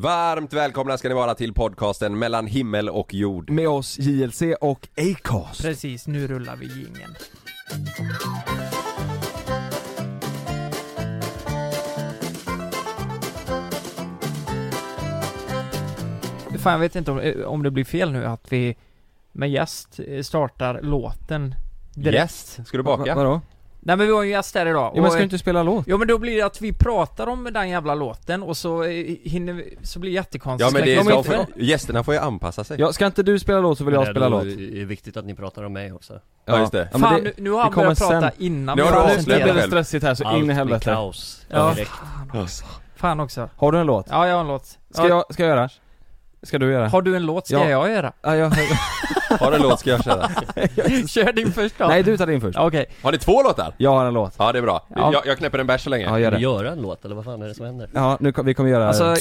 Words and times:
Varmt 0.00 0.52
välkomna 0.52 0.98
ska 0.98 1.08
ni 1.08 1.14
vara 1.14 1.34
till 1.34 1.54
podcasten 1.54 2.18
mellan 2.18 2.46
himmel 2.46 2.88
och 2.88 3.14
jord. 3.14 3.50
Med 3.50 3.68
oss 3.68 3.98
JLC 3.98 4.42
och 4.60 4.88
Acast. 4.96 5.62
Precis, 5.62 6.06
nu 6.06 6.26
rullar 6.26 6.56
vi 6.56 6.66
jingeln. 6.66 7.14
Fan 16.58 16.72
jag 16.72 16.78
vet 16.80 16.96
inte 16.96 17.10
om, 17.10 17.18
eh, 17.18 17.40
om 17.44 17.62
det 17.62 17.70
blir 17.70 17.84
fel 17.84 18.12
nu 18.12 18.24
att 18.26 18.52
vi 18.52 18.76
med 19.32 19.50
gäst 19.50 20.00
eh, 20.06 20.22
startar 20.22 20.80
låten 20.82 21.54
direkt. 21.94 22.20
Yes, 22.20 22.60
ska 22.68 22.76
du 22.76 22.82
baka? 22.82 23.04
Va- 23.04 23.14
vadå? 23.14 23.40
Nej 23.82 23.96
men 23.96 24.06
vi 24.06 24.12
har 24.12 24.22
ju 24.22 24.30
gäst 24.30 24.54
här 24.54 24.66
idag 24.66 24.92
Ja, 24.94 25.02
men 25.02 25.10
ska 25.10 25.18
du 25.18 25.24
inte 25.24 25.38
spela 25.38 25.62
låt? 25.62 25.84
Jo 25.88 25.98
men 25.98 26.08
då 26.08 26.18
blir 26.18 26.36
det 26.36 26.42
att 26.42 26.60
vi 26.62 26.72
pratar 26.72 27.26
om 27.26 27.48
den 27.52 27.68
jävla 27.68 27.94
låten 27.94 28.42
och 28.42 28.56
så 28.56 28.82
eh, 28.82 28.90
hinner 29.22 29.52
vi, 29.52 29.78
så 29.82 29.98
blir 29.98 30.10
det 30.10 30.14
jättekonstigt 30.14 30.70
Ja 30.70 30.78
men 30.78 30.84
det 30.86 30.94
är 30.94 31.10
Ja, 31.10 31.18
inte- 31.18 31.30
för, 31.30 31.46
gästerna 31.62 32.04
får 32.04 32.14
ju 32.14 32.20
anpassa 32.20 32.64
sig. 32.64 32.80
Ja, 32.80 32.92
ska 32.92 33.06
inte 33.06 33.22
du 33.22 33.38
spela 33.38 33.60
låt 33.60 33.78
så 33.78 33.84
vill 33.84 33.94
jag 33.94 34.06
spela 34.06 34.28
låt. 34.28 34.42
är 34.44 34.74
det 34.78 34.84
viktigt 34.84 35.16
att 35.16 35.24
ni 35.24 35.34
pratar 35.34 35.64
om 35.64 35.72
mig 35.72 35.92
också. 35.92 36.20
Ja, 36.44 36.58
just 36.60 36.72
det. 36.72 36.88
Ja, 36.92 36.98
Fan 36.98 37.14
det, 37.14 37.20
nu, 37.22 37.32
nu 37.36 37.50
har 37.50 37.62
han 37.62 37.72
börjat 37.74 37.98
prata 37.98 38.20
sen. 38.20 38.30
innan 38.38 38.76
Nu 38.76 38.82
vi 38.82 38.88
har 38.88 39.08
Fan, 39.08 39.16
nu 39.26 39.32
dig 39.34 39.52
det 39.54 39.62
stressigt 39.62 40.04
här 40.04 40.14
så 40.14 40.24
Allt 40.24 40.36
in 40.36 40.42
i 40.42 40.44
blir 40.46 40.54
helvete. 40.54 40.84
kaos. 40.84 41.46
Ja. 41.48 41.72
Direkt. 41.74 41.90
Fan 42.96 43.20
också. 43.20 43.48
Har 43.56 43.72
du 43.72 43.78
en 43.78 43.86
låt? 43.86 44.06
Ja 44.10 44.26
jag 44.26 44.34
har 44.34 44.40
en 44.40 44.46
låt. 44.48 44.66
Ska 44.90 45.02
ja, 45.02 45.08
jag, 45.08 45.34
ska 45.34 45.42
jag 45.42 45.50
göra? 45.56 45.68
Ska 46.42 46.58
du 46.58 46.72
göra? 46.72 46.88
Har 46.88 47.02
du 47.02 47.16
en 47.16 47.26
låt 47.26 47.46
ska 47.46 47.56
Ja. 47.56 47.68
jag 47.70 47.90
göra? 47.90 48.12
Ja, 48.22 48.36
jag, 48.36 48.50
Har 49.38 49.50
du 49.50 49.56
en 49.56 49.62
låt 49.62 49.80
ska 49.80 49.90
jag 49.90 50.04
köra. 50.04 50.28
Kör 51.08 51.32
din 51.32 51.52
först 51.52 51.74
då. 51.78 51.86
Nej, 51.86 52.02
du 52.02 52.16
tar 52.16 52.26
din 52.26 52.40
först. 52.40 52.58
Okej. 52.58 52.86
Har 53.02 53.12
ni 53.12 53.18
två 53.18 53.42
låtar? 53.42 53.74
Jag 53.76 53.90
har 53.90 54.04
en 54.06 54.14
låt. 54.14 54.34
Ja 54.38 54.52
det 54.52 54.58
är 54.58 54.62
bra. 54.62 54.86
Ja. 54.96 55.10
Jag, 55.12 55.26
jag 55.26 55.38
knäpper 55.38 55.58
en 55.58 55.66
bärs 55.66 55.84
så 55.84 55.90
länge. 55.90 56.04
Ja, 56.04 56.18
gör 56.18 56.30
det. 56.30 56.38
göra 56.38 56.70
en 56.72 56.82
låt 56.82 57.04
eller 57.04 57.14
vad 57.14 57.24
fan 57.24 57.42
är 57.42 57.48
det 57.48 57.54
som 57.54 57.66
händer? 57.66 57.88
Ja, 57.94 58.16
nu 58.20 58.32
kom, 58.32 58.46
vi 58.46 58.54
kommer 58.54 58.70
göra... 58.70 58.88
Alltså, 58.88 59.14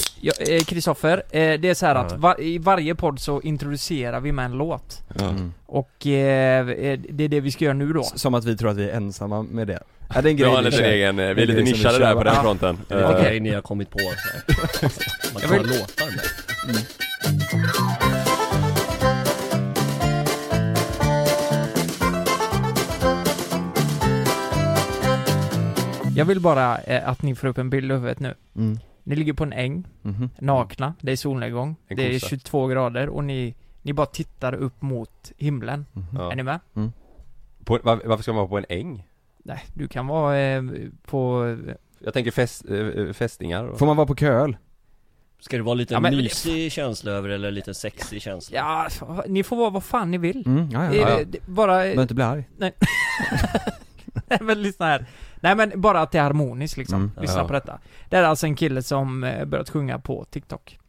eh, 0.49 0.63
Kristoffer, 0.63 1.17
eh, 1.31 1.59
det 1.59 1.69
är 1.69 1.73
så 1.73 1.85
här 1.85 1.95
att 1.95 2.11
var, 2.17 2.41
i 2.41 2.57
varje 2.57 2.95
podd 2.95 3.19
så 3.19 3.41
introducerar 3.41 4.19
vi 4.19 4.31
med 4.31 4.45
en 4.45 4.51
låt. 4.51 4.99
Mm. 5.21 5.53
Och 5.65 6.07
eh, 6.07 6.69
eh, 6.69 6.99
det 7.09 7.23
är 7.23 7.27
det 7.27 7.39
vi 7.39 7.51
ska 7.51 7.65
göra 7.65 7.73
nu 7.75 7.93
då. 7.93 8.01
S- 8.01 8.11
Som 8.15 8.33
att 8.33 8.45
vi 8.45 8.57
tror 8.57 8.69
att 8.69 8.77
vi 8.77 8.89
är 8.89 8.93
ensamma 8.95 9.41
med 9.43 9.67
det. 9.67 9.79
Ja, 10.15 10.21
det 10.21 10.29
är 10.29 10.31
en 10.31 10.35
Vi 10.37 10.41
grej 10.43 10.49
har 10.51 10.57
en 10.57 10.63
vi 10.63 10.69
liten 10.69 10.85
kör. 10.85 10.91
egen, 10.91 11.19
eh, 11.19 11.25
vi 11.33 11.41
är 11.41 11.45
lite 11.47 11.59
en 11.59 11.65
nischade 11.65 11.99
där 11.99 12.13
på 12.15 12.23
den 12.23 12.35
fronten. 12.35 12.79
Det 12.87 12.93
är 12.93 12.99
Eh, 12.99 13.05
en 13.09 13.11
Okej. 13.15 13.23
grej 13.23 13.39
ni 13.39 13.53
har 13.53 13.61
kommit 13.61 13.89
på 13.89 13.99
så 13.99 14.05
här. 14.05 14.43
Man 15.33 15.41
Jag 15.41 15.49
tar 15.51 15.57
vill- 15.59 15.67
låtar 15.67 16.05
med. 16.05 16.75
Jag 26.15 26.25
vill 26.25 26.39
bara 26.39 26.77
eh, 26.77 27.09
att 27.09 27.21
ni 27.21 27.35
får 27.35 27.47
upp 27.47 27.57
en 27.57 27.69
bild 27.69 27.91
i 27.91 27.93
huvudet 27.95 28.19
nu. 28.19 28.35
Mm. 28.55 28.79
Ni 29.03 29.15
ligger 29.15 29.33
på 29.33 29.43
en 29.43 29.53
äng, 29.53 29.87
Mhm. 30.01 30.29
nakna, 30.39 30.93
det 31.01 31.11
är 31.11 31.15
solnedgång, 31.15 31.75
det 31.87 31.93
är 32.07 32.13
kossa. 32.19 32.27
22 32.29 32.67
grader 32.67 33.09
och 33.09 33.23
ni, 33.23 33.55
ni 33.81 33.93
bara 33.93 34.05
tittar 34.05 34.53
upp 34.53 34.81
mot 34.81 35.31
himlen. 35.37 35.85
Mhm. 35.93 36.05
Ja. 36.13 36.31
Är 36.31 36.35
ni 36.35 36.43
med? 36.43 36.59
På, 37.65 37.79
var, 37.83 38.01
varför 38.05 38.23
ska 38.23 38.31
man 38.33 38.37
vara 38.39 38.47
på 38.49 38.57
en 38.57 38.65
äng? 38.69 39.07
Nej, 39.43 39.59
du 39.73 39.87
kan 39.87 40.07
vara 40.07 40.37
eh, 40.39 40.63
på... 41.05 41.55
Jag 41.99 42.13
tänker 42.13 42.31
fest, 42.31 42.65
eh, 42.69 43.13
fästingar 43.13 43.63
och... 43.63 43.79
Får 43.79 43.85
man 43.85 43.97
vara 43.97 44.07
på 44.07 44.15
köl? 44.15 44.57
Ska 45.39 45.57
det 45.57 45.63
vara 45.63 45.73
lite 45.75 45.93
Ja, 45.93 45.99
men- 45.99 46.17
mysig 46.17 46.71
känsla 46.71 47.11
över 47.11 47.29
det 47.29 47.35
eller 47.35 47.51
lite 47.51 47.73
sexig 47.73 48.21
känsla? 48.21 48.57
Ja, 48.57 48.87
ni 49.27 49.43
får 49.43 49.55
vara 49.55 49.69
vad 49.69 49.83
fan 49.83 50.11
ni 50.11 50.17
vill. 50.17 50.43
Mm, 50.45 50.69
ja, 50.71 50.85
ja. 50.85 50.91
Eh, 50.91 50.97
ja. 51.19 51.19
det- 51.25 51.45
Bara... 51.47 51.77
Behöver 51.77 52.01
inte 52.01 52.13
bli 52.13 52.23
arg. 52.23 52.43
Nej 54.27 54.39
men 54.41 54.61
lyssna 54.61 54.85
här. 54.85 55.05
Nej 55.41 55.55
men 55.55 55.81
bara 55.81 56.01
att 56.01 56.11
det 56.11 56.17
är 56.17 56.23
harmoniskt 56.23 56.77
liksom. 56.77 56.95
Mm. 57.01 57.11
Lyssna 57.21 57.39
Ja. 57.41 57.47
på 57.47 57.53
detta. 57.53 57.79
Det 58.09 58.17
är 58.17 58.23
alltså 58.23 58.45
en 58.45 58.55
kille 58.55 58.83
som 58.83 59.23
eh, 59.23 59.45
börjat 59.45 59.69
sjunga 59.69 59.99
på 59.99 60.25
TikTok. 60.29 60.79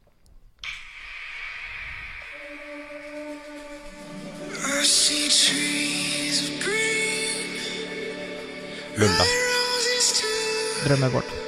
Blunda. 8.96 9.24
Drömmer 10.86 11.10
bort. 11.10 11.39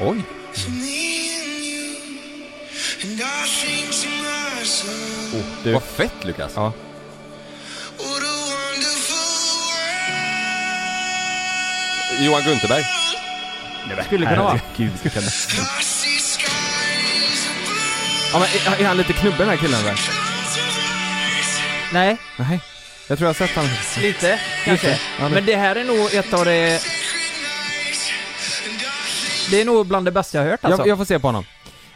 Myself, 0.00 0.24
Oh, 5.34 5.42
du. 5.64 5.72
Vad 5.72 5.82
fett 5.82 6.24
Lukas! 6.24 6.52
Ja. 6.56 6.72
Johan 12.20 12.42
Gunterberg. 12.44 12.84
Skulle 14.06 14.26
kunna 14.26 14.42
vara. 14.42 14.60
Herregud, 14.76 14.92
vilken... 15.02 15.22
Ja 18.32 18.38
men 18.38 18.48
är, 18.74 18.80
är 18.82 18.86
han 18.86 18.96
lite 18.96 19.12
knubben 19.12 19.38
den 19.38 19.48
här 19.48 19.56
killen 19.56 19.80
eller? 19.80 20.00
Nej, 21.92 22.16
Nej. 22.36 22.60
Jag 23.08 23.18
tror 23.18 23.26
jag 23.28 23.34
har 23.34 23.46
sett 23.46 23.56
han. 23.56 23.68
lite 24.02 24.40
kanske. 24.64 24.88
Lite. 24.88 25.00
Ja, 25.18 25.24
det- 25.24 25.30
Men 25.34 25.46
det 25.46 25.56
här 25.56 25.76
är 25.76 25.84
nog 25.84 26.14
ett 26.14 26.32
av 26.32 26.44
det... 26.44 26.82
Det 29.50 29.60
är 29.60 29.64
nog 29.64 29.86
bland 29.86 30.06
det 30.06 30.10
bästa 30.12 30.38
jag 30.38 30.44
har 30.44 30.50
hört 30.50 30.64
alltså. 30.64 30.80
Jag, 30.80 30.88
jag 30.88 30.98
får 30.98 31.04
se 31.04 31.18
på 31.18 31.28
honom. 31.28 31.44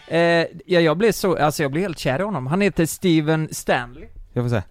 Eh, 0.08 0.18
ja, 0.66 0.80
jag 0.80 0.96
blev 0.96 1.12
så, 1.12 1.36
alltså 1.38 1.62
jag 1.62 1.70
blev 1.72 1.82
helt 1.82 1.98
kär 1.98 2.18
i 2.20 2.22
honom. 2.22 2.46
Han 2.46 2.60
heter 2.60 2.86
Steven 2.86 3.48
Stanley. 3.52 4.04
Jag 4.32 4.44
får 4.44 4.50
se. 4.50 4.62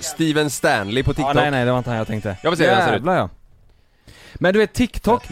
Steven 0.00 0.50
Stanley 0.50 1.02
på 1.02 1.10
Ja, 1.10 1.14
TikTok. 1.14 1.34
nej 1.34 1.50
nej, 1.50 1.64
det 1.64 1.70
var 1.70 1.78
inte 1.78 1.90
han 1.90 1.98
jag 1.98 2.06
tänkte. 2.06 2.36
Jag 2.42 2.52
får 2.52 2.56
se 2.56 2.68
hur 2.68 2.74
han 2.74 2.82
ser 2.84 2.88
ut. 2.92 2.94
Jävlar 2.94 3.16
ja. 3.16 3.28
Men 4.34 4.52
du 4.52 4.58
vet 4.58 4.72
TikTok, 4.72 5.22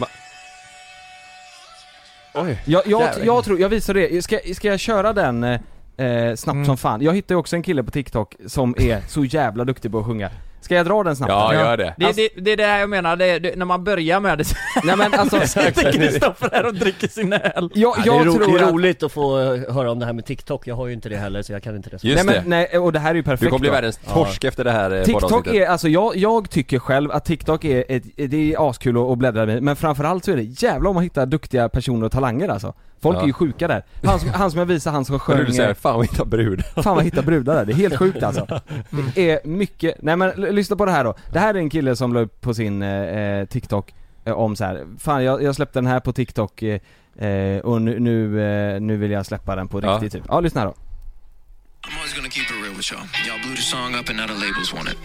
Oj. 2.33 2.61
jag, 2.65 2.87
jag, 2.87 3.01
Jävlar. 3.01 3.25
jag 3.25 3.43
tror, 3.45 3.59
jag 3.59 3.69
visar 3.69 3.93
det, 3.93 4.21
ska, 4.21 4.39
ska 4.55 4.67
jag 4.67 4.79
köra 4.79 5.13
den 5.13 5.43
eh, 5.43 5.59
eh, 6.07 6.35
snabbt 6.35 6.55
Mm. 6.55 6.65
som 6.65 6.77
fan? 6.77 7.01
Jag 7.01 7.13
hittade 7.13 7.33
ju 7.33 7.37
också 7.39 7.55
en 7.55 7.63
kille 7.63 7.83
på 7.83 7.91
TikTok 7.91 8.35
som 8.47 8.75
är 8.77 9.01
så 9.07 9.25
jävla 9.25 9.63
duktig 9.65 9.91
på 9.91 9.99
att 9.99 10.05
sjunga. 10.05 10.29
Ska 10.67 10.75
jag 10.75 10.85
dra 10.85 11.03
den 11.03 11.15
snabbt? 11.15 11.31
Ja, 11.31 11.53
gör 11.53 11.77
det. 11.77 11.93
Det, 11.97 12.11
det, 12.15 12.29
det 12.41 12.51
är 12.51 12.57
det 12.57 12.65
här 12.65 12.79
jag 12.79 12.89
menar, 12.89 13.15
det, 13.15 13.39
det, 13.39 13.55
när 13.55 13.65
man 13.65 13.83
börjar 13.83 14.19
med 14.19 14.37
det 14.37 14.43
Nej 14.83 14.97
men 14.97 15.13
alltså, 15.13 15.39
sitter 15.41 15.91
Kristoffer 15.91 16.49
här 16.53 16.65
och 16.65 16.73
dricker 16.73 17.07
sin 17.07 17.33
öl. 17.33 17.69
jag, 17.73 17.73
Ja, 17.73 17.95
det, 18.03 18.09
är 18.09 18.15
jag 18.15 18.27
ro- 18.27 18.33
tror 18.33 18.57
det 18.57 18.63
är 18.63 18.71
roligt 18.71 19.03
att 19.03 19.11
få 19.11 19.39
eh, 19.39 19.73
höra 19.73 19.91
om 19.91 19.99
det 19.99 20.05
här 20.05 20.13
med 20.13 20.25
TikTok, 20.25 20.67
jag 20.67 20.75
har 20.75 20.87
ju 20.87 20.93
inte 20.93 21.09
det 21.09 21.17
heller 21.17 21.41
så 21.41 21.51
jag 21.53 21.63
kan 21.63 21.75
inte 21.75 21.89
det 21.89 21.99
så. 21.99 22.07
Just 22.07 22.25
nej 22.25 22.35
det. 22.35 22.41
men 22.41 22.49
nej, 22.49 22.79
och 22.79 22.93
det 22.93 22.99
här 22.99 23.11
är 23.11 23.15
ju 23.15 23.23
perfekt 23.23 23.41
Du 23.41 23.49
kommer 23.49 23.59
bli 23.59 23.69
världens 23.69 23.99
torsk 24.13 24.43
efter 24.43 24.63
det 24.63 24.71
här 24.71 24.91
eh, 24.91 25.03
TikTok 25.03 25.47
är, 25.47 25.67
alltså 25.67 25.87
jag, 25.87 26.15
jag 26.15 26.49
tycker 26.49 26.79
själv 26.79 27.11
att 27.11 27.25
TikTok 27.25 27.65
är 27.65 27.83
ett, 27.89 28.03
det 28.15 28.53
är 28.53 28.69
askul 28.69 29.11
att 29.11 29.17
bläddra 29.17 29.53
i, 29.53 29.61
men 29.61 29.75
framförallt 29.75 30.25
så 30.25 30.31
är 30.31 30.35
det 30.35 30.43
jävla 30.43 30.89
om 30.89 30.97
att 30.97 31.03
hitta 31.03 31.25
duktiga 31.25 31.69
personer 31.69 32.05
och 32.05 32.11
talanger 32.11 32.49
alltså. 32.49 32.73
Folk 33.01 33.17
Ja. 33.17 33.21
är 33.21 33.27
ju 33.27 33.33
sjuka 33.33 33.67
där. 33.67 33.83
Han 34.03 34.19
som, 34.19 34.29
han 34.29 34.51
som 34.51 34.59
jag 34.59 34.65
visade, 34.65 34.93
han 34.93 35.05
som 35.05 35.19
sjöng, 35.19 35.45
du 35.45 35.51
säger, 35.53 35.69
eh, 35.69 35.75
fan 35.75 35.95
vad 35.95 36.05
hitta 36.05 36.25
brud. 36.25 36.63
fan 36.83 36.95
vad 36.95 37.03
hitta 37.03 37.21
brudar 37.21 37.55
där, 37.55 37.65
det 37.65 37.71
är 37.71 37.75
helt 37.75 37.97
sjukt 37.97 38.23
alltså. 38.23 38.59
Mm. 38.91 39.05
Det 39.15 39.31
är 39.31 39.39
mycket, 39.47 39.95
nej 40.01 40.15
men 40.15 40.29
lyssna 40.37 40.75
på 40.75 40.85
det 40.85 40.91
här 40.91 41.03
då. 41.03 41.15
Det 41.33 41.39
här 41.39 41.53
är 41.53 41.57
en 41.59 41.69
kille 41.69 41.95
som 41.95 42.13
la 42.13 42.19
upp 42.19 42.41
på 42.41 42.53
sin 42.53 42.81
eh, 42.81 42.89
eh, 43.01 43.45
TikTok 43.45 43.93
eh, 44.25 44.33
om 44.33 44.55
så 44.55 44.63
här. 44.65 44.85
fan 44.99 45.23
jag, 45.23 45.43
jag 45.43 45.55
släppte 45.55 45.79
den 45.79 45.87
här 45.87 45.99
på 45.99 46.13
TikTok 46.13 46.61
eh, 46.63 46.79
eh, 47.27 47.59
och 47.59 47.81
nu, 47.81 47.99
nu, 47.99 48.41
eh, 48.75 48.81
nu 48.81 48.97
vill 48.97 49.11
jag 49.11 49.25
släppa 49.25 49.55
den 49.55 49.67
på 49.67 49.81
Ja. 49.83 49.93
riktigt 49.93 50.11
typ. 50.13 50.23
Ja, 50.27 50.39
lyssna 50.39 50.61
här 50.61 50.67
då. 50.67 50.73
I'm 50.73 51.95
always 51.97 52.15
gonna 52.15 52.29
keep 52.29 52.43
it 52.43 52.63
real 52.65 52.75
with 52.75 52.91
y'all. 52.93 53.05
Y'all 53.27 53.41
blew 53.45 53.55
the 53.55 53.61
song 53.61 53.95
up 53.99 54.09
and 54.09 54.17
now 54.17 54.27
the 54.27 54.33
labels 54.45 54.73
want 54.73 54.87
it. 54.89 54.97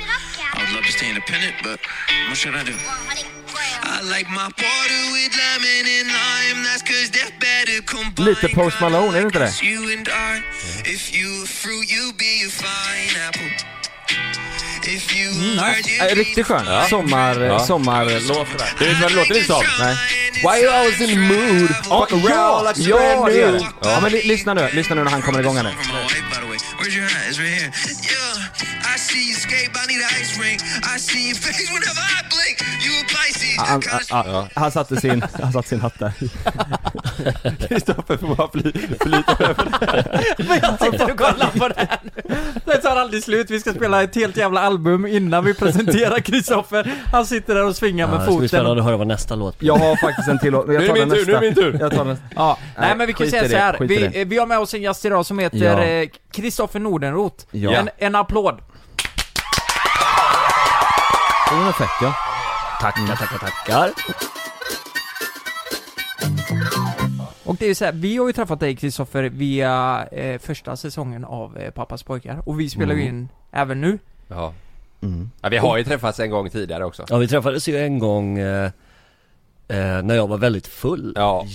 I 0.57 0.59
would 0.61 0.73
love 0.75 0.85
to 0.87 0.93
stay 0.99 1.09
independent, 1.09 1.55
but 1.63 1.79
what 2.29 2.37
should 2.39 2.57
I 2.57 2.65
do? 2.71 2.77
I 3.57 4.03
like 4.15 4.29
my 4.31 4.49
water 4.65 5.03
with 5.15 5.33
lemon 5.41 5.85
and 5.99 6.09
lime. 6.09 6.59
That's 6.65 6.83
cause 6.83 7.11
they're 7.11 7.35
better 7.41 7.83
combined. 7.87 8.19
Lite 8.29 8.49
Post 8.55 8.81
Malone, 8.81 9.17
är 9.17 9.21
det 9.21 9.27
inte 9.27 9.39
det? 9.39 9.53
You 9.63 9.93
and 9.93 10.09
I. 10.09 10.43
If 10.95 11.15
you 11.15 11.43
a 11.45 11.47
fruit, 11.47 11.91
you 11.91 12.13
be 12.19 12.33
a 12.47 12.51
fine 12.51 13.15
apple. 13.29 13.51
If 14.85 15.17
you 15.17 15.31
a 15.31 15.73
bird, 15.75 15.87
you 15.87 16.11
Äh, 16.11 16.15
riktigt 16.15 16.47
skön. 16.47 16.67
Ja. 16.67 16.87
Sommar, 16.89 17.41
Ja. 17.41 17.59
sommarlåt. 17.67 18.47
Du 18.79 18.85
vet 18.87 19.01
vad 19.01 19.11
det 19.11 19.17
låter 19.17 19.35
lite 19.35 19.47
som? 19.47 19.63
Nej. 19.79 19.97
Why 20.45 20.65
you 20.65 20.73
always 20.75 21.01
in 21.01 21.09
the 21.09 21.17
mood? 21.17 21.71
Ja, 21.91 22.07
around 22.11 22.29
ja, 22.29 22.77
ja 22.77 22.97
brand 22.97 23.27
det 23.35 23.47
new. 23.47 23.53
det. 23.53 23.67
Ja 23.83 24.01
men 24.01 24.13
lyssna 24.13 24.55
nu, 24.55 24.69
lyssna 24.73 24.95
nu 24.95 25.05
när 25.05 25.11
han 25.11 25.23
kommer 25.23 25.41
igång 25.41 25.57
här 25.57 25.63
nu. 25.65 25.71
Where's 26.83 26.97
your? 26.97 27.07
It's 27.29 27.39
right 27.39 27.55
here. 27.61 27.71
Yeah, 28.13 28.95
I 28.95 28.99
see 28.99 29.29
you 29.31 29.35
skate, 29.35 29.71
I 29.83 29.87
need 29.87 30.01
an 30.03 30.11
ice 30.21 30.33
ring. 30.43 30.59
I 30.95 30.99
see 30.99 31.27
your 31.29 31.37
face 31.37 31.69
whenever 31.75 32.03
I 32.03 32.21
blink. 32.35 32.57
You 32.85 32.93
a 33.01 33.05
Pisces. 33.15 33.57
Han, 33.59 33.81
Cause- 33.81 34.11
han, 34.15 34.27
han, 34.35 34.49
han 34.55 34.71
satte 34.73 35.01
sin, 35.01 35.23
han 35.43 35.53
satte 35.53 35.69
sin 35.69 35.81
hatt 35.81 35.99
där. 35.99 36.13
Kristoffer 37.69 38.17
får 38.17 38.35
bara 38.37 38.51
fly, 38.51 38.73
flyta 39.01 39.37
över. 39.45 39.65
Men 40.49 40.59
jag 40.63 40.81
sitter 40.93 41.11
och 41.13 41.19
kollar 41.19 41.51
på 41.59 41.69
det 41.69 41.75
här 41.79 41.99
nu. 42.03 42.11
Det 42.65 42.77
tar 42.79 42.97
aldrig 42.97 43.23
slut, 43.25 43.51
vi 43.51 43.61
ska 43.61 43.73
spela 43.73 44.03
ett 44.03 44.15
helt 44.15 44.37
jävla 44.37 44.61
album 44.61 45.07
innan 45.07 45.45
vi 45.45 45.55
presenterar 45.55 46.21
Kristoffer. 46.21 46.93
Han 47.13 47.27
sitter 47.27 47.55
där 47.55 47.65
och 47.65 47.77
svingar 47.77 48.07
Ja, 48.07 48.11
med 48.11 48.21
det 48.21 48.25
ska 48.25 48.31
bli 48.31 48.37
foten. 48.37 48.49
spännande 48.49 48.83
att 48.83 48.87
höra 48.87 48.97
vad 48.97 49.07
nästa 49.07 49.35
låt 49.35 49.59
blir. 49.59 49.67
Jag 49.69 49.77
har 49.77 49.97
faktiskt 49.97 50.29
en 50.29 50.39
till 50.39 50.53
låt, 50.53 50.69
Nu 50.69 50.75
är 50.77 50.81
det 50.81 50.87
den 50.87 50.95
min 51.09 51.11
tur, 51.11 51.27
nu 51.27 51.33
är 51.33 51.41
nästa. 51.41 51.41
det 51.41 51.47
min 51.47 51.55
tur. 51.55 51.77
Jag 51.81 51.93
tar 51.93 52.05
den. 52.05 52.17
Ja, 52.37 52.59
nej, 52.61 52.87
Nej, 52.89 52.97
men 52.97 53.07
vi 53.07 53.13
kan 53.13 53.31
säga 53.31 53.43
så 53.43 53.49
det, 53.49 53.59
här. 53.59 53.77
Vi, 53.81 54.09
det. 54.09 54.25
vi 54.25 54.39
har 54.39 54.47
med 54.47 54.59
oss 54.59 54.75
en 54.75 54.83
gäst 54.83 55.05
idag 55.05 55.27
som 55.27 55.39
heter 55.39 55.59
Ja. 55.59 56.09
Kristoffer 56.73 56.81
Nordenroth. 56.81 57.45
Ja. 57.51 57.71
En, 57.73 57.89
en 57.99 58.15
applåd. 58.15 58.59
Den 61.51 61.61
är 61.69 61.73
fett 61.73 61.89
ja. 62.03 62.15
Tackar, 62.81 63.07
tackar, 63.17 63.39
tackar. 63.39 63.91
Och 67.45 67.57
det 67.57 67.65
är 67.65 67.69
ju 67.69 67.75
så 67.75 67.85
här, 67.85 67.93
vi 67.93 68.17
har 68.17 68.27
ju 68.27 68.33
träffat 68.33 68.61
dig 68.61 68.77
Kristoffer 68.77 69.23
via 69.23 70.07
eh, 70.13 70.39
första 70.39 70.77
säsongen 70.77 71.25
av 71.25 71.59
eh, 71.59 71.71
Pappas 71.71 72.03
pojkar 72.03 72.43
och 72.49 72.61
vi 72.61 72.69
spelar 72.71 72.95
ju 72.95 73.03
Mm. 73.03 73.15
in 73.15 73.29
även 73.53 73.81
nu. 73.81 73.99
Ja. 74.29 74.53
Mm. 75.03 75.31
ja, 75.41 75.49
vi 75.49 75.57
har 75.57 75.77
ju 75.79 75.85
träffats 75.85 76.21
en 76.21 76.31
gång 76.31 76.51
tidigare 76.51 76.85
också. 76.85 77.05
Ja 77.09 77.17
vi 77.17 77.29
träffades 77.29 77.69
ju 77.69 77.79
en 77.79 77.99
gång 77.99 78.39
eh, 78.39 78.65
eh, 79.69 80.03
när 80.03 80.15
jag 80.15 80.27
var 80.29 80.39
väldigt 80.39 80.67
full 80.67 81.13
Ja, 81.17 81.47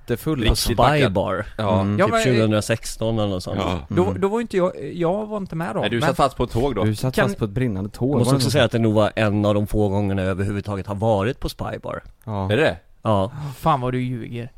Jättefull 0.00 0.36
På 0.38 0.42
Riktigt 0.42 0.58
Spy 0.58 0.74
packad. 0.76 1.12
Bar 1.12 1.46
ja. 1.58 1.80
Mm. 1.80 1.98
Ja, 1.98 2.04
Typ 2.06 2.12
men, 2.12 2.20
eh, 2.34 2.40
2016 2.40 3.18
eller 3.18 3.28
något 3.28 3.42
sånt 3.42 3.58
ja. 3.60 3.78
Då, 3.88 4.04
Mm. 4.06 4.20
då 4.20 4.28
var 4.28 4.40
inte 4.40 4.56
jag, 4.56 4.92
jag 4.94 5.26
var 5.26 5.36
inte 5.36 5.56
med 5.56 5.74
då. 5.74 5.80
Nej, 5.80 5.90
du 5.90 5.98
men- 6.00 6.08
satt 6.08 6.16
fast 6.16 6.36
på 6.36 6.44
ett 6.44 6.50
tåg 6.50 6.74
då. 6.74 6.84
Du 6.84 6.94
satt 6.94 7.14
Kan- 7.14 7.24
fast 7.28 7.38
på 7.38 7.44
ett 7.44 7.50
brinnande 7.50 7.90
tåg 7.90 8.10
Jag 8.14 8.18
måste 8.18 8.34
också 8.34 8.44
så? 8.44 8.50
säga 8.50 8.64
att 8.64 8.72
det 8.72 8.78
nog 8.78 8.94
var 8.94 9.12
en 9.16 9.44
av 9.44 9.54
de 9.54 9.66
få 9.66 9.88
gångerna 9.88 10.22
jag 10.22 10.30
överhuvudtaget 10.30 10.86
har 10.86 10.94
varit 10.94 11.40
på 11.40 11.48
Spy 11.48 11.78
Bar 11.82 12.02
ja. 12.24 12.52
Är 12.52 12.56
det? 12.56 12.76
Ja, 13.02 13.32
Fan 13.58 13.80
vad 13.80 13.92
du 13.92 14.02
ljuger. 14.02 14.52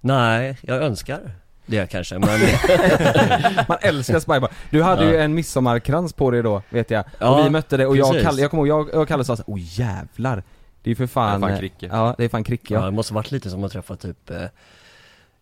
nej, 0.00 0.56
jag 0.62 0.82
önskar 0.82 1.20
det 1.66 1.90
kanske 1.90 2.18
men 2.18 2.28
Man 3.68 3.78
älskar 3.80 4.20
Spy 4.20 4.40
Bar. 4.40 4.50
Du 4.70 4.82
hade 4.82 5.04
Ja. 5.04 5.10
ju 5.10 5.16
en 5.16 5.34
midsommarkrans 5.34 6.12
på 6.12 6.30
dig 6.30 6.42
då, 6.42 6.62
vet 6.70 6.90
jag. 6.90 7.04
Ja, 7.18 7.28
och 7.40 7.46
vi 7.46 7.50
mötte 7.50 7.76
det 7.76 7.86
och 7.86 7.96
jag 7.96 8.16
och. 8.16 8.22
Kalle, 8.22 8.42
jag 8.42 8.50
kommer 8.50 8.66
ihåg, 8.66 8.88
jag 8.92 9.00
och 9.02 9.08
Kalle 9.08 9.24
sa 9.24 9.36
såhär, 9.36 9.54
oh 9.54 9.58
jävlar. 9.60 10.42
Det 10.82 10.88
är 10.88 10.92
ju 10.92 10.96
för 10.96 11.06
fan... 11.06 11.40
Det 11.40 11.46
är 11.46 11.48
fan 11.48 11.54
eh, 11.54 11.60
Kricke. 11.60 11.88
Ja, 11.92 12.14
det 12.18 12.24
är 12.24 12.28
fan 12.28 12.44
Kricke 12.44 12.74
ja, 12.74 12.80
ja. 12.80 12.86
det 12.86 12.92
måste 12.92 13.14
varit 13.14 13.30
lite 13.30 13.50
som 13.50 13.64
att 13.64 13.72
träffa 13.72 13.96
typ 13.96 14.30
eh, 14.30 14.36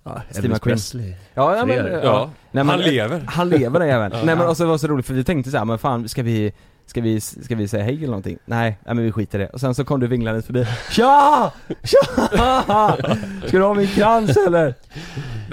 ja, 0.04 0.22
Steve 0.30 0.46
Elvis 0.46 0.56
McQueen. 0.56 0.60
Presley 0.60 1.14
Ja, 1.34 1.56
ja, 1.56 1.66
men, 1.66 1.76
ja. 1.76 2.00
Ja. 2.02 2.30
Nej, 2.50 2.64
men, 2.64 2.68
Han 2.68 2.80
lever. 2.80 3.22
Han 3.26 3.48
lever 3.48 3.78
den 3.78 3.88
jäveln. 3.88 4.12
Nej 4.24 4.36
men 4.36 4.46
och 4.48 4.56
så 4.56 4.66
var 4.66 4.72
det 4.72 4.78
så 4.78 4.86
roligt 4.86 5.06
för 5.06 5.14
vi 5.14 5.24
tänkte 5.24 5.50
så 5.50 5.58
här, 5.58 5.64
men 5.64 5.78
fan 5.78 6.08
ska 6.08 6.22
vi 6.22 6.52
Ska 6.86 7.00
vi, 7.00 7.20
ska 7.20 7.54
vi 7.54 7.68
säga 7.68 7.84
hej 7.84 7.96
eller 7.96 8.06
någonting? 8.06 8.38
Nej, 8.44 8.78
nej 8.84 8.94
men 8.94 9.04
vi 9.04 9.12
skiter 9.12 9.38
i 9.38 9.42
det. 9.42 9.48
Och 9.48 9.60
sen 9.60 9.74
så 9.74 9.84
kom 9.84 10.00
du 10.00 10.06
vinglandes 10.06 10.46
förbi 10.46 10.66
Tja! 10.90 11.52
Tja! 11.84 12.96
Ska 13.46 13.58
du 13.58 13.62
ha 13.62 13.74
min 13.74 13.88
krans 13.88 14.36
eller? 14.36 14.74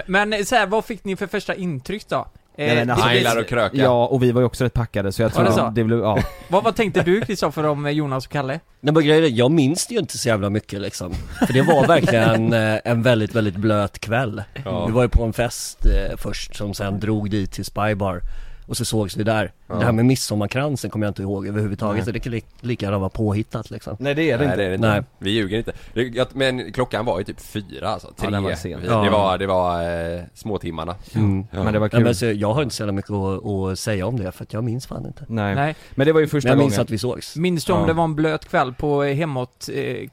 Men 0.06 0.45
så 0.45 0.56
här, 0.56 0.68
vad 0.68 0.85
fick 0.85 1.03
ni 1.03 1.15
för 1.15 1.27
första 1.27 1.56
intryck 1.56 2.09
då? 2.09 2.27
Eh, 2.58 2.66
Nej, 2.76 2.88
Han 2.88 3.08
det- 3.10 3.16
gillar 3.18 3.38
att 3.38 3.48
kröka. 3.48 3.78
Ja, 3.78 4.06
och 4.08 4.24
vi 4.24 4.32
var 4.32 4.42
ju 4.42 4.46
också 4.46 4.64
rätt 4.64 4.74
packade 4.74 5.12
så 5.12 5.22
jag 5.22 5.34
tror 5.34 5.46
det 5.46 5.52
så? 5.54 5.62
att 5.62 5.76
det 5.76 5.84
blev, 5.84 6.00
ja. 6.00 6.20
vad, 6.48 6.64
vad 6.64 6.76
tänkte 6.76 7.02
du 7.04 7.22
Kristoffer 7.22 7.66
om 7.66 7.86
eh, 7.86 7.92
Jonas 7.92 8.26
och 8.26 8.32
Kalle? 8.32 8.60
Nej 8.82 8.94
men 8.94 9.04
grejen 9.06 9.24
är, 9.24 9.28
jag 9.28 9.52
minns 9.52 9.88
det 9.88 9.94
ju 9.94 10.00
inte 10.00 10.18
så 10.18 10.28
jävla 10.28 10.50
mycket 10.50 10.82
liksom 10.82 11.14
För 11.48 11.54
det 11.54 11.62
var 11.62 11.88
verkligen 11.88 12.54
eh, 12.74 12.80
en 12.86 13.02
väldigt, 13.04 13.36
väldigt 13.36 13.56
blöt 13.56 14.00
kväll 14.00 14.44
Ja. 14.66 14.86
Vi 14.86 14.92
var 14.92 15.02
ju 15.04 15.10
på 15.10 15.24
en 15.24 15.34
fest 15.34 15.86
eh, 15.86 16.18
först 16.18 16.56
som 16.56 16.74
sen 16.74 17.00
drog 17.00 17.30
dit 17.30 17.52
till 17.52 17.66
Spy 17.66 17.96
Bar 17.96 18.22
Och 18.68 18.77
så 18.77 18.86
sågs 18.86 19.18
vi 19.18 19.24
där 19.24 19.51
Ja. 19.68 19.75
Det 19.75 19.86
här 19.86 19.92
med 19.92 20.06
midsommarkransen 20.06 20.89
kommer 20.92 21.06
jag 21.06 21.10
inte 21.10 21.21
ihåg 21.21 21.48
överhuvudtaget 21.48 21.95
Nej. 21.95 22.06
så 22.06 22.12
det 22.12 22.19
kan 22.19 22.31
li- 22.31 22.44
lika 22.62 22.86
gärna 22.86 22.98
vara 23.00 23.10
påhittat 23.10 23.71
liksom 23.71 23.95
Nej 24.00 24.15
det 24.15 24.31
är 24.31 24.38
det 24.38 24.45
Nej 24.45 24.54
inte. 24.54 24.57
det 24.57 24.63
är 24.65 24.69
det 24.69 24.75
inte. 24.75 24.88
Nej. 24.88 25.04
Vi 25.19 25.31
ljuger 25.31 25.57
inte. 25.57 25.71
Det, 25.94 26.04
jag, 26.04 26.27
men 26.33 26.71
klockan 26.74 27.06
var 27.06 27.19
ju 27.19 27.25
typ 27.25 27.39
fyra 27.42 27.89
alltså, 27.89 28.13
tre. 28.18 28.30
Ja, 28.31 28.42
var 28.42 28.54
sen. 28.56 28.71
Ja. 28.86 29.04
Det 29.04 29.10
var, 29.10 29.38
det 29.38 29.48
var 29.48 29.81
eh, 30.15 30.21
småtimmarna. 30.33 30.95
mm. 31.15 31.45
Ja. 31.51 31.63
Men 31.63 31.74
det 31.74 31.80
var 31.80 31.89
kul. 31.89 32.04
men 32.04 32.15
så, 32.15 32.25
jag 32.25 32.54
har 32.54 32.63
inte 32.63 32.75
så 32.75 32.92
mycket 32.92 33.12
att, 33.12 33.45
att 33.45 33.80
säga 33.80 34.07
om 34.07 34.19
det 34.19 34.31
för 34.31 34.44
att 34.44 34.54
jag 34.54 34.63
minns 34.63 34.88
fan 34.88 35.06
inte 35.06 35.25
Nej. 35.30 35.56
Nej. 35.56 35.75
Men 35.95 36.07
det 36.07 36.13
var 36.13 36.19
ju 36.19 36.24
Men 36.25 36.30
första 36.30 36.50
jag 36.50 36.57
minns 36.57 36.74
gången. 36.74 36.81
att 36.81 36.89
vi 36.92 36.98
sågs 36.98 37.36
Minns 37.36 37.66
du 37.66 37.74
om 37.74 37.80
Ja. 37.80 37.86
det 37.88 37.94
var 37.94 38.04
en 38.04 38.16
blöt 38.16 38.45
kväll 38.45 38.74
på 38.74 39.04
eh, 39.04 40.09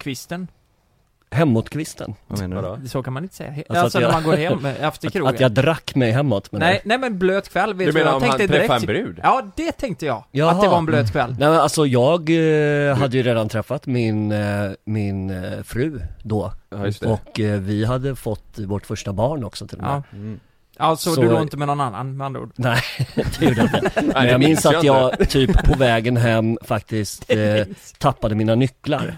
hemåt-kvisten? 1.30 2.14
Vad 2.26 2.38
menar 2.40 2.56
du? 2.56 2.68
Vadå? 2.68 2.86
Så 2.88 3.02
kan 3.02 3.12
man 3.12 3.22
inte 3.22 3.34
säga. 3.34 3.50
Alltså 3.68 3.74
Alltså, 3.84 3.98
att 3.98 4.02
när 4.02 4.08
jag- 4.10 4.12
man 4.12 4.22
går 4.22 4.36
hem 4.36 4.64
eh, 4.64 4.84
efter 4.88 5.06
att, 5.08 5.12
krogen. 5.12 5.34
att 5.34 5.40
jag 5.40 5.52
drack 5.52 5.94
mig 5.94 6.10
hemåt 6.12 6.52
men 6.52 6.60
Nej, 6.60 6.80
nej 6.84 6.98
men 6.98 7.18
blöt 7.18 7.48
kväll, 7.48 7.74
vet 7.74 7.86
Du 7.86 7.92
menar 7.92 8.06
jag 8.06 8.16
om 8.16 8.22
han 8.22 8.38
tänkte 8.38 8.58
träffade 8.58 8.80
en 8.80 8.86
brud? 8.86 9.20
Ja, 9.22 9.42
det 9.56 9.72
tänkte 9.72 10.06
jag. 10.06 10.24
Jaha. 10.30 10.50
Att 10.50 10.60
det 10.60 10.68
var 10.68 10.78
en 10.78 10.86
blöt 10.86 11.12
kväll. 11.12 11.36
Nej 11.38 11.48
men 11.48 11.58
alltså 11.60 11.86
jag 11.86 12.20
eh, 12.30 12.96
hade 12.96 13.16
ju 13.16 13.22
redan 13.22 13.48
träffat 13.48 13.86
min, 13.86 14.32
eh, 14.32 14.70
min 14.84 15.30
eh, 15.44 15.62
fru 15.62 16.00
då 16.22 16.52
Ja 16.70 16.86
just 16.86 17.00
det. 17.00 17.06
Och 17.08 17.40
eh, 17.40 17.60
vi 17.60 17.84
hade 17.84 18.16
fått 18.16 18.58
vårt 18.58 18.86
första 18.86 19.12
barn 19.12 19.44
också 19.44 19.66
till 19.66 19.78
och 19.78 19.84
med 19.84 19.92
Ja. 19.92 20.02
Mm. 20.12 20.40
Alltså 20.76 21.14
Så- 21.14 21.20
du 21.22 21.28
låg 21.28 21.42
inte 21.42 21.56
med 21.56 21.68
någon 21.68 21.80
annan 21.80 22.16
med 22.16 22.24
andra 22.26 22.40
ord. 22.40 22.52
Nej, 22.56 22.80
det 23.14 23.42
gjorde 23.44 23.56
jag 23.72 23.84
inte 23.84 24.02
Men 24.14 24.26
jag 24.28 24.40
minns 24.40 24.66
att 24.66 24.84
jag 24.84 25.28
typ 25.30 25.64
på 25.64 25.74
vägen 25.78 26.16
hem 26.16 26.58
faktiskt 26.62 27.24
eh, 27.30 27.64
tappade 27.98 28.34
mina 28.34 28.54
nycklar 28.54 29.16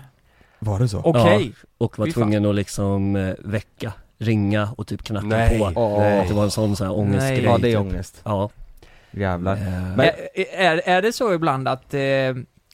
Var 0.65 0.79
det 0.79 0.89
så? 0.89 0.99
Okej. 1.05 1.53
Och 1.79 1.99
var 1.99 2.07
Fy 2.07 2.13
fan. 2.13 2.23
tvungen 2.23 2.47
att 2.47 2.55
liksom 2.55 3.17
eh, 3.17 3.35
väcka, 3.39 3.93
ringa 4.19 4.69
och 4.77 4.87
typ 4.87 5.03
knacka 5.05 5.27
Nej. 5.27 5.59
på 5.59 5.65
Åh. 5.81 6.29
Det 6.29 6.35
var 6.35 6.45
en 6.45 6.51
sån 6.51 6.77
sån 6.77 6.87
här 6.87 6.95
ångestgrej 6.99 7.37
Nej. 7.37 7.45
Ja 7.45 7.59
det 7.59 7.69
är 7.69 7.71
typ. 7.71 7.81
ångest. 7.81 8.21
Ja, 8.25 8.51
Jävlar. 9.11 9.53
eh, 9.57 9.97
Men- 9.97 10.01
Är, 10.35 10.47
är, 10.57 10.81
är 10.85 11.03
det 11.03 11.13
så 11.13 11.35
ibland 11.35 11.69
att, 11.69 11.95
eh, 11.95 12.01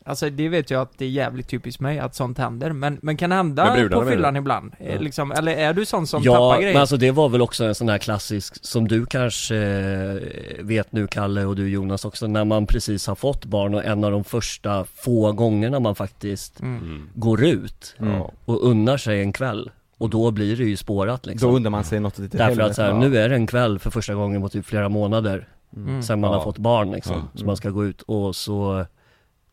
alltså 0.08 0.30
det 0.30 0.48
vet 0.48 0.70
jag 0.70 0.82
att 0.82 0.92
det 0.98 1.04
är 1.04 1.08
jävligt 1.08 1.48
typiskt 1.48 1.80
mig 1.80 1.98
att 1.98 2.14
sånt 2.14 2.38
händer, 2.38 2.72
men, 2.72 2.98
men 3.02 3.16
kan 3.16 3.30
det 3.30 3.36
hända 3.36 3.88
på 3.92 4.04
fyllan 4.04 4.36
ibland? 4.36 4.72
Eh, 4.78 4.94
Ja. 4.94 5.00
Liksom, 5.00 5.32
eller 5.32 5.52
är 5.52 5.72
du 5.72 5.84
sån 5.84 6.06
som 6.06 6.22
ja, 6.22 6.32
tappar 6.32 6.52
men 6.52 6.62
grejer? 6.62 6.80
alltså 6.80 6.96
det 6.96 7.10
var 7.10 7.28
väl 7.28 7.42
också 7.42 7.64
en 7.64 7.74
sån 7.74 7.88
här 7.88 7.98
klassisk 7.98 8.64
som 8.64 8.88
du 8.88 9.06
kanske 9.06 9.56
eh, 9.56 10.64
vet 10.64 10.92
nu 10.92 11.06
Kalle 11.06 11.44
och 11.44 11.56
du 11.56 11.68
Jonas 11.68 12.04
också 12.04 12.26
när 12.26 12.44
man 12.44 12.66
precis 12.66 13.06
har 13.06 13.14
fått 13.14 13.44
barn 13.44 13.74
och 13.74 13.84
en 13.84 14.04
av 14.04 14.10
de 14.10 14.24
första 14.24 14.84
få 14.84 15.32
gångerna 15.32 15.80
man 15.80 15.94
faktiskt 15.94 16.60
Mm. 16.60 16.78
Mm. 16.82 17.08
går 17.14 17.44
ut 17.44 17.96
Mm. 17.98 18.20
och 18.44 18.62
unnar 18.66 18.96
sig 18.96 19.20
en 19.20 19.32
kväll 19.32 19.70
och 19.98 20.10
då 20.10 20.30
blir 20.30 20.56
det 20.56 20.64
ju 20.64 20.76
spårat 20.76 21.26
liksom 21.26 21.50
Då 21.50 21.56
undrar 21.56 21.70
man 21.70 21.84
sig 21.84 22.00
något 22.00 22.18
lite 22.18 22.36
Därför 22.38 22.62
att 22.62 22.74
så 22.74 22.82
här, 22.82 22.88
Ja. 22.88 22.98
nu 22.98 23.18
är 23.18 23.28
det 23.28 23.34
en 23.34 23.46
kväll 23.46 23.78
för 23.78 23.90
första 23.90 24.14
gången 24.14 24.42
på 24.42 24.48
typ 24.48 24.66
flera 24.66 24.88
månader 24.88 25.48
Mm. 25.76 26.02
sen 26.02 26.20
man 26.20 26.30
Ja. 26.30 26.36
har 26.36 26.44
fått 26.44 26.58
barn 26.58 26.90
liksom, 26.90 27.28
så 27.34 27.44
man 27.44 27.56
ska 27.56 27.70
gå 27.70 27.84
ut 27.84 28.02
och 28.02 28.36
så 28.36 28.86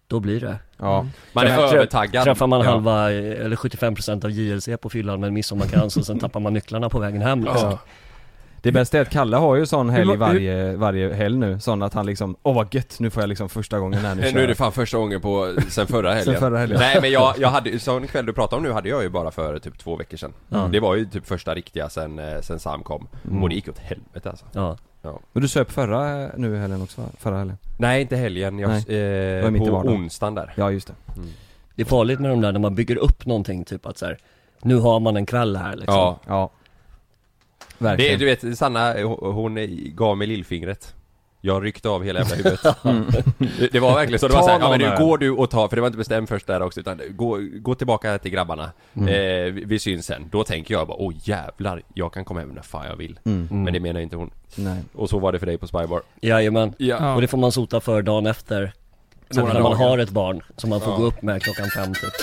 då 0.08 0.20
blir 0.20 0.40
det 0.40 0.58
Ja. 0.78 1.06
Man 1.34 1.48
är 1.48 1.60
övertaggad. 1.60 2.24
Träffar 2.24 2.48
man 2.48 2.62
halva, 2.62 3.12
eller 3.12 3.56
75% 3.56 4.26
av 4.26 4.32
JLC 4.32 4.70
på 4.82 4.90
fyllan 4.90 5.20
med 5.20 5.28
en 5.28 5.34
midsommarkrans 5.34 5.98
och 5.98 6.06
sen 6.06 6.20
tappar 6.20 6.40
man 6.40 6.54
nycklarna 6.54 6.90
på 6.90 7.00
vägen 7.00 7.22
hem 7.22 7.44
liksom. 7.44 7.70
Ja. 7.70 7.80
Det 8.62 8.72
bästa 8.72 8.98
är 8.98 9.02
att 9.02 9.10
Kalle 9.10 9.38
har 9.38 9.56
ju 9.56 9.66
sån 9.66 9.90
helg 9.90 10.16
varje, 10.16 10.76
varje 10.76 11.14
helg 11.14 11.38
nu, 11.38 11.60
sån 11.60 11.84
att 11.84 11.94
han 11.94 12.06
liksom, 12.06 12.36
åh 12.44 12.56
vad 12.56 12.74
gött, 12.74 13.00
nu 13.00 13.10
får 13.10 13.24
jag 13.24 13.28
liksom 13.28 13.50
första 13.50 13.80
gången 13.80 14.00
här 14.00 14.16
nu 14.16 14.22
Nu 14.34 14.44
är 14.44 14.48
det 14.48 14.56
fan 14.56 14.72
första 14.72 14.98
gången 14.98 15.22
på, 15.22 15.56
sen 15.70 15.88
förra 15.88 16.10
helgen. 16.10 16.34
Sen 16.34 16.40
förra 16.40 16.58
helgen. 16.58 16.80
Nej 16.80 17.02
men 17.02 17.12
jag, 17.12 17.36
jag 17.40 17.50
hade, 17.50 17.80
sån 17.80 18.08
kväll 18.08 18.26
du 18.26 18.34
pratar 18.34 18.58
om 18.58 18.64
nu 18.64 18.72
hade 18.72 18.90
jag 18.90 19.04
ju 19.04 19.10
bara 19.10 19.32
för 19.32 19.60
typ 19.60 19.78
två 19.78 19.96
veckor 19.96 20.18
sedan. 20.18 20.34
Ja. 20.50 20.70
Det 20.72 20.80
var 20.80 20.96
ju 20.96 21.06
typ 21.06 21.28
första 21.28 21.56
riktiga 21.56 21.90
sen, 21.90 22.20
eh, 22.20 22.42
sen 22.42 22.60
Sam 22.60 22.84
kom. 22.84 23.08
Mm. 23.28 23.44
Och 23.44 23.50
det 23.50 23.56
gick 23.56 23.70
åt 23.70 23.80
helvete 23.80 24.30
alltså. 24.30 24.46
Ja. 24.52 24.78
Men 25.34 25.42
du 25.42 25.48
söp 25.48 25.72
förra 25.72 26.30
nu 26.38 26.56
i 26.56 26.60
helgen 26.60 26.82
också 26.82 27.02
va? 27.02 27.08
Förra 27.18 27.38
helgen? 27.38 27.58
Nej 27.78 28.02
inte 28.02 28.16
helgen, 28.16 28.60
jag, 28.60 28.70
Nej. 28.70 29.40
eh, 29.40 29.52
på 29.58 29.66
onsdagen 29.66 30.36
där. 30.36 30.54
Ja 30.58 30.72
just 30.72 30.88
det. 30.88 30.94
Det 31.76 31.82
är 31.82 31.86
farligt 31.86 32.20
med 32.20 32.32
de 32.32 32.42
där 32.42 32.52
när 32.52 32.60
man 32.60 32.76
bygger 32.76 32.96
upp 32.96 33.26
någonting 33.26 33.66
typ 33.66 33.86
att 33.86 33.98
så 33.98 34.06
här, 34.06 34.18
nu 34.62 34.76
har 34.76 35.00
man 35.00 35.18
en 35.18 35.26
kväll 35.26 35.56
här 35.56 35.76
liksom. 35.76 35.96
Ja. 35.96 36.20
Ja. 36.28 36.52
Det, 37.78 37.84
Verkligen. 37.84 38.20
du 38.20 38.26
vet 38.26 38.58
Sanna, 38.58 38.94
hon, 39.04 39.34
hon 39.34 39.68
gav 39.96 40.18
mig 40.18 40.28
lillfingret. 40.28 40.96
Jag 41.46 41.66
ryckte 41.66 41.90
av 41.90 42.04
hela 42.04 42.20
jävla 42.20 42.36
huvudet. 42.36 42.60
Mm. 42.84 43.06
Det, 43.60 43.68
det 43.72 43.80
var 43.80 43.96
verkligen 43.96 44.20
så, 44.20 44.28
det 44.28 44.34
var 44.34 44.42
såhär, 44.42 44.60
ja 44.60 44.70
men 44.70 44.80
nu 44.80 45.06
går 45.06 45.18
du 45.18 45.32
och 45.32 45.50
tar, 45.50 45.68
för 45.68 45.76
det 45.76 45.82
var 45.82 45.88
inte 45.88 45.98
bestämt 45.98 46.30
först 46.30 46.48
där 46.48 46.62
också 46.62 46.80
utan 46.80 47.02
gå, 47.10 47.40
gå 47.60 47.76
tillbaka 47.76 48.18
till 48.18 48.32
grabbarna. 48.32 48.72
Mm. 48.94 49.08
Eh, 49.10 49.54
vi, 49.54 49.64
vi 49.66 49.80
syns 49.80 50.06
sen. 50.06 50.30
Då 50.32 50.44
tänker 50.44 50.74
jag 50.74 50.88
bara, 50.88 50.98
åh 50.98 51.14
jävlar, 51.24 51.82
jag 51.94 52.14
kan 52.14 52.26
komma 52.26 52.40
hem 52.40 52.50
när 52.50 52.62
fan 52.62 52.86
jag 52.88 52.96
vill. 52.96 53.20
Mm. 53.26 53.48
Mm. 53.52 53.64
Men 53.64 53.74
det 53.74 53.80
menar 53.80 54.00
inte 54.00 54.16
hon. 54.16 54.30
Nej. 54.56 54.78
Och 54.94 55.10
så 55.10 55.20
var 55.20 55.32
det 55.32 55.40
för 55.40 55.46
dig 55.46 55.58
på 55.58 55.68
Spybar. 55.68 56.02
Jajamän. 56.22 56.74
Ja. 56.78 57.16
Och 57.16 57.22
det 57.22 57.28
får 57.28 57.38
man 57.38 57.52
sota 57.52 57.80
för 57.82 58.02
dagen 58.02 58.26
efter. 58.26 58.74
Sen 59.30 59.40
Några 59.42 59.54
när 59.54 59.62
man 59.62 59.72
dagar. 59.72 59.90
har 59.90 59.98
ett 59.98 60.10
barn 60.10 60.42
som 60.58 60.70
man 60.70 60.82
får 60.82 60.94
Ja. 60.94 60.98
gå 60.98 61.04
upp 61.06 61.22
med 61.22 61.44
klockan 61.44 61.66
fem 61.70 61.94
typ. 61.94 62.14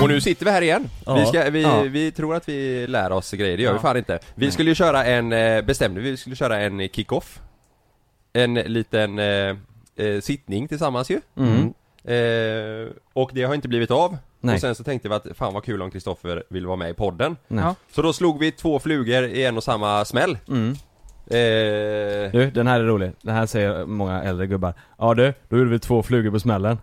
Och 0.00 0.08
nu 0.08 0.20
sitter 0.20 0.44
vi 0.44 0.50
här 0.50 0.62
igen. 0.62 0.88
Ja. 1.06 1.14
Vi, 1.14 1.26
ska, 1.26 1.50
vi, 1.50 1.62
Ja. 1.62 1.82
vi 1.82 2.12
tror 2.12 2.34
att 2.34 2.48
vi 2.48 2.86
lär 2.86 3.12
oss 3.12 3.30
grejer, 3.32 3.56
det 3.56 3.62
gör 3.62 3.72
vi 3.72 3.76
Ja. 3.76 3.82
fan 3.82 3.96
inte. 3.96 4.18
Vi 4.34 4.50
skulle 4.50 4.70
ju 4.70 4.74
köra 4.74 5.04
en, 5.04 5.32
eh, 5.32 5.62
bestämde 5.62 6.00
vi, 6.00 6.10
vi 6.10 6.16
skulle 6.16 6.36
köra 6.36 6.58
en 6.60 6.88
kick-off. 6.88 7.40
En 8.32 8.54
liten 8.54 9.18
eh, 9.18 9.56
eh, 9.96 10.20
sittning 10.20 10.68
tillsammans 10.68 11.10
ju. 11.10 11.20
Mm. 11.36 11.74
Eh, 12.04 12.88
och 13.12 13.30
det 13.34 13.42
har 13.42 13.54
inte 13.54 13.68
blivit 13.68 13.90
av. 13.90 14.16
Nej. 14.40 14.54
Och 14.54 14.60
sen 14.60 14.74
så 14.74 14.84
tänkte 14.84 15.08
vi 15.08 15.14
att 15.14 15.26
fan 15.34 15.54
vad 15.54 15.64
kul 15.64 15.82
om 15.82 15.90
Kristoffer 15.90 16.42
vill 16.48 16.66
vara 16.66 16.76
med 16.76 16.90
i 16.90 16.94
podden. 16.94 17.36
Nej. 17.48 17.74
Så 17.92 18.02
då 18.02 18.12
slog 18.12 18.38
vi 18.38 18.52
två 18.52 18.78
flugor 18.78 19.24
i 19.24 19.44
en 19.44 19.56
och 19.56 19.64
samma 19.64 20.04
smäll. 20.04 20.38
Mm. 20.48 20.70
Eh, 21.26 22.32
Du, 22.32 22.50
den 22.54 22.66
här 22.66 22.80
är 22.80 22.84
rolig. 22.84 23.12
Den 23.22 23.34
här 23.34 23.46
säger 23.46 23.86
många 23.86 24.22
äldre 24.22 24.46
gubbar. 24.46 24.74
Ja 24.98 25.14
du, 25.14 25.34
då 25.48 25.58
gjorde 25.58 25.70
vi 25.70 25.78
två 25.78 26.02
flugor 26.02 26.30
på 26.30 26.40
smällen. 26.40 26.78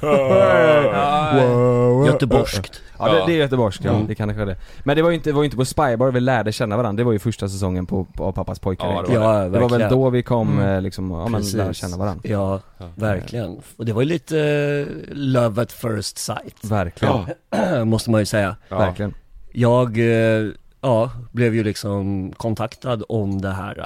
Ja, 0.00 2.06
Göteborgskt. 2.06 2.80
Ja, 2.98 3.12
det, 3.12 3.18
Ja. 3.18 3.26
det 3.26 3.32
är 3.32 3.36
göteborgskt, 3.36 3.84
ja. 3.84 3.90
Mm. 3.94 4.06
Det 4.06 4.14
kan 4.14 4.28
det 4.28 4.34
vara 4.34 4.46
det. 4.46 4.56
Men 4.84 4.96
det 4.96 5.02
var 5.02 5.10
ju 5.10 5.16
inte, 5.16 5.30
det 5.30 5.34
var 5.34 5.42
ju 5.42 5.44
inte 5.44 5.56
på 5.56 5.64
Spybar 5.64 6.10
vi 6.10 6.20
lärde 6.20 6.52
känna 6.52 6.76
varandra, 6.76 7.00
det 7.00 7.04
var 7.04 7.12
ju 7.12 7.18
första 7.18 7.48
säsongen 7.48 7.86
på, 7.86 8.04
på 8.04 8.32
Pappas 8.32 8.58
pojkar 8.58 8.86
Ja, 8.86 8.92
egentligen. 8.92 9.20
det 9.22 9.26
var 9.26 9.34
Ja, 9.34 9.40
det 9.44 9.48
var 9.50 9.58
verkligen. 9.60 9.80
väl 9.80 9.90
då 9.90 10.10
vi 10.10 10.22
kom 10.22 10.58
Mm. 10.58 10.68
eh, 10.74 10.82
liksom, 10.82 11.10
ja 11.10 11.28
men 11.28 11.40
Precis. 11.40 11.54
lära 11.54 11.72
känna 11.72 11.96
varandra. 11.96 12.20
Ja, 12.24 12.60
Ja. 12.78 12.86
verkligen. 12.94 13.60
Och 13.76 13.84
det 13.84 13.92
var 13.92 14.02
ju 14.02 14.08
lite 14.08 14.38
eh, 14.40 14.86
love 15.14 15.62
at 15.62 15.72
first 15.72 16.18
sight. 16.18 16.64
Verkligen. 16.64 17.14
Måste 17.88 18.10
man 18.10 18.20
ju 18.20 18.26
säga. 18.26 18.56
ja. 18.68 18.78
Verkligen. 18.78 19.14
Jag, 19.52 19.98
eh, 19.98 20.46
ja, 20.80 21.10
blev 21.32 21.54
ju 21.54 21.64
liksom 21.64 22.32
kontaktad 22.36 23.02
om 23.08 23.40
det 23.40 23.50
här 23.50 23.78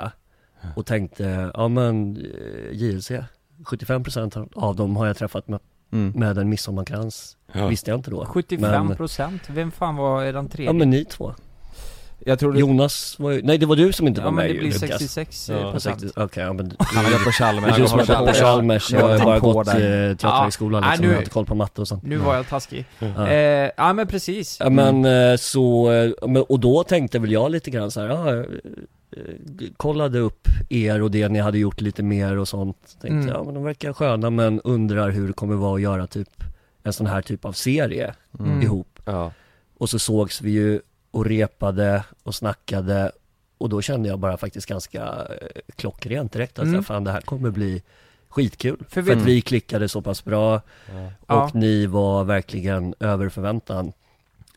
eh, 0.62 0.68
och 0.76 0.86
tänkte, 0.86 1.50
ja 1.54 1.68
men 1.68 2.16
eh, 2.16 2.22
JLC, 2.72 3.10
75% 3.64 4.48
av 4.54 4.76
dem 4.76 4.96
har 4.96 5.06
jag 5.06 5.16
träffat 5.16 5.48
med 5.48 5.60
Mm. 5.92 6.12
med 6.16 6.38
en 6.38 6.48
midsommarkrans. 6.48 7.36
Ja. 7.52 7.66
Visste 7.66 7.90
jag 7.90 7.98
inte 7.98 8.10
då. 8.10 8.24
75 8.26 8.96
procent. 8.96 9.42
Vem 9.48 9.70
fan 9.70 9.96
var 9.96 10.24
den 10.32 10.48
tredje? 10.48 10.66
Ja 10.68 10.72
men 10.72 10.90
ni 10.90 11.04
två. 11.04 11.34
Jag 12.26 12.38
tror 12.38 12.52
det, 12.52 12.58
Jonas 12.60 13.16
var 13.18 13.30
ju, 13.30 13.42
nej 13.42 13.58
det 13.58 13.66
var 13.66 13.76
du 13.76 13.92
som 13.92 14.06
inte 14.06 14.20
Ja, 14.20 14.24
var 14.24 14.30
men 14.32 14.36
med 14.36 14.50
det 14.50 14.52
ju, 14.54 14.58
blir 14.60 14.68
Lukas. 14.68 14.80
66 14.90 15.48
Ja, 15.48 15.56
eh, 15.56 15.62
Ja, 15.62 15.72
procent. 15.72 16.00
60 16.00 16.20
Okej, 16.20 16.42
ja 16.44 16.52
men 16.52 16.76
han 16.78 17.04
har 17.04 17.12
gått 17.12 17.24
på 17.24 17.30
Chalmers. 17.32 17.64
Det 17.64 17.76
är 17.76 17.82
du 17.82 17.88
som 17.88 17.98
har 17.98 18.06
gått 18.06 18.26
på 18.28 18.32
Chalmers, 18.34 18.92
jag 18.92 19.08
har 19.18 19.24
bara 19.24 19.38
gått 19.38 19.68
eh, 19.68 19.74
Teaterhögskolan 19.74 20.82
Ja, 20.82 20.88
liksom, 20.88 21.02
nu- 21.06 21.10
jag 21.12 21.16
har 21.16 21.22
inte 21.22 21.30
koll 21.30 21.46
på 21.46 21.54
matte 21.54 21.80
och 21.80 21.88
sånt. 21.88 22.02
Nu 22.02 22.16
var 22.16 22.34
jag 22.34 22.48
taskig. 22.48 22.84
Ja. 22.98 23.28
Eh, 23.28 23.70
ja 23.76 23.92
men 23.92 24.06
precis. 24.06 24.56
Ja, 24.60 24.70
men 24.70 25.04
eh, 25.04 25.36
så, 25.36 25.92
eh, 25.92 26.28
men- 26.28 26.42
och 26.42 26.60
då 26.60 26.84
tänkte 26.84 27.18
väl 27.18 27.32
jag 27.32 27.50
lite 27.50 27.70
grann 27.70 27.90
så 27.90 28.00
här, 28.00 28.08
ja, 28.08 28.28
eh, 28.30 28.38
eh, 28.38 28.44
kollade 29.76 30.18
upp 30.18 30.48
er 30.68 31.02
och 31.02 31.10
det 31.10 31.28
ni 31.28 31.38
hade 31.38 31.58
gjort 31.58 31.80
lite 31.80 32.02
mer 32.02 32.36
och 32.38 32.48
sånt. 32.48 32.76
Tänkte 33.00 33.06
Mm. 33.08 33.28
ja 33.28 33.44
men 33.44 33.54
de 33.54 33.64
verkar 33.64 33.92
sköna 33.92 34.30
men 34.30 34.60
undrar 34.60 35.10
hur 35.10 35.26
det 35.26 35.32
kommer 35.32 35.54
vara 35.54 35.74
att 35.74 35.80
göra 35.82 36.06
typ 36.06 36.28
en 36.82 36.92
sån 36.92 37.06
här 37.06 37.22
typ 37.22 37.44
av 37.44 37.52
serie 37.52 38.14
Mm. 38.38 38.62
ihop. 38.62 39.00
Ja. 39.04 39.32
Och 39.78 39.90
så 39.90 39.98
sågs 39.98 40.40
vi 40.42 40.50
ju 40.50 40.80
och 41.10 41.24
repade 41.26 42.04
och 42.22 42.34
snackade 42.34 43.12
och 43.58 43.68
då 43.68 43.82
kände 43.82 44.08
jag 44.08 44.18
bara 44.18 44.36
faktiskt 44.36 44.66
ganska 44.66 45.02
eh, 45.04 45.48
klockrent 45.76 46.32
direkt 46.32 46.58
att 46.58 46.62
Mm. 46.62 46.74
mm. 46.74 46.84
fan 46.84 47.04
det 47.04 47.10
här 47.10 47.20
kommer 47.20 47.50
bli 47.50 47.82
skitkul. 48.28 48.76
För 48.78 48.90
För, 48.90 49.02
vet- 49.02 49.16
att 49.18 49.24
vi 49.24 49.40
klickade 49.40 49.88
så 49.88 50.02
pass 50.02 50.24
bra 50.24 50.60
Ja. 51.26 51.44
och 51.44 51.54
ni 51.54 51.86
var 51.86 52.24
verkligen 52.24 52.94
över 53.00 53.28
förväntan 53.28 53.92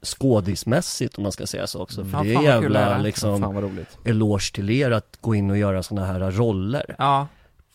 skådismässigt 0.07 1.17
om 1.17 1.23
man 1.23 1.31
ska 1.31 1.47
säga 1.47 1.67
så 1.67 1.81
också. 1.81 2.05
För 2.05 2.17
Ja, 2.17 2.23
det 2.23 2.33
är 2.35 2.41
jävla 2.41 2.97
liksom 2.97 3.41
Fan 3.41 3.55
vad 3.55 3.63
roligt. 3.63 3.97
eloge 4.05 4.53
till 4.53 4.69
er 4.69 4.91
att 4.91 5.17
gå 5.21 5.35
in 5.35 5.49
och 5.51 5.57
göra 5.57 5.83
såna 5.83 6.05
här 6.05 6.31
roller 6.31 6.95
Ja. 6.97 7.27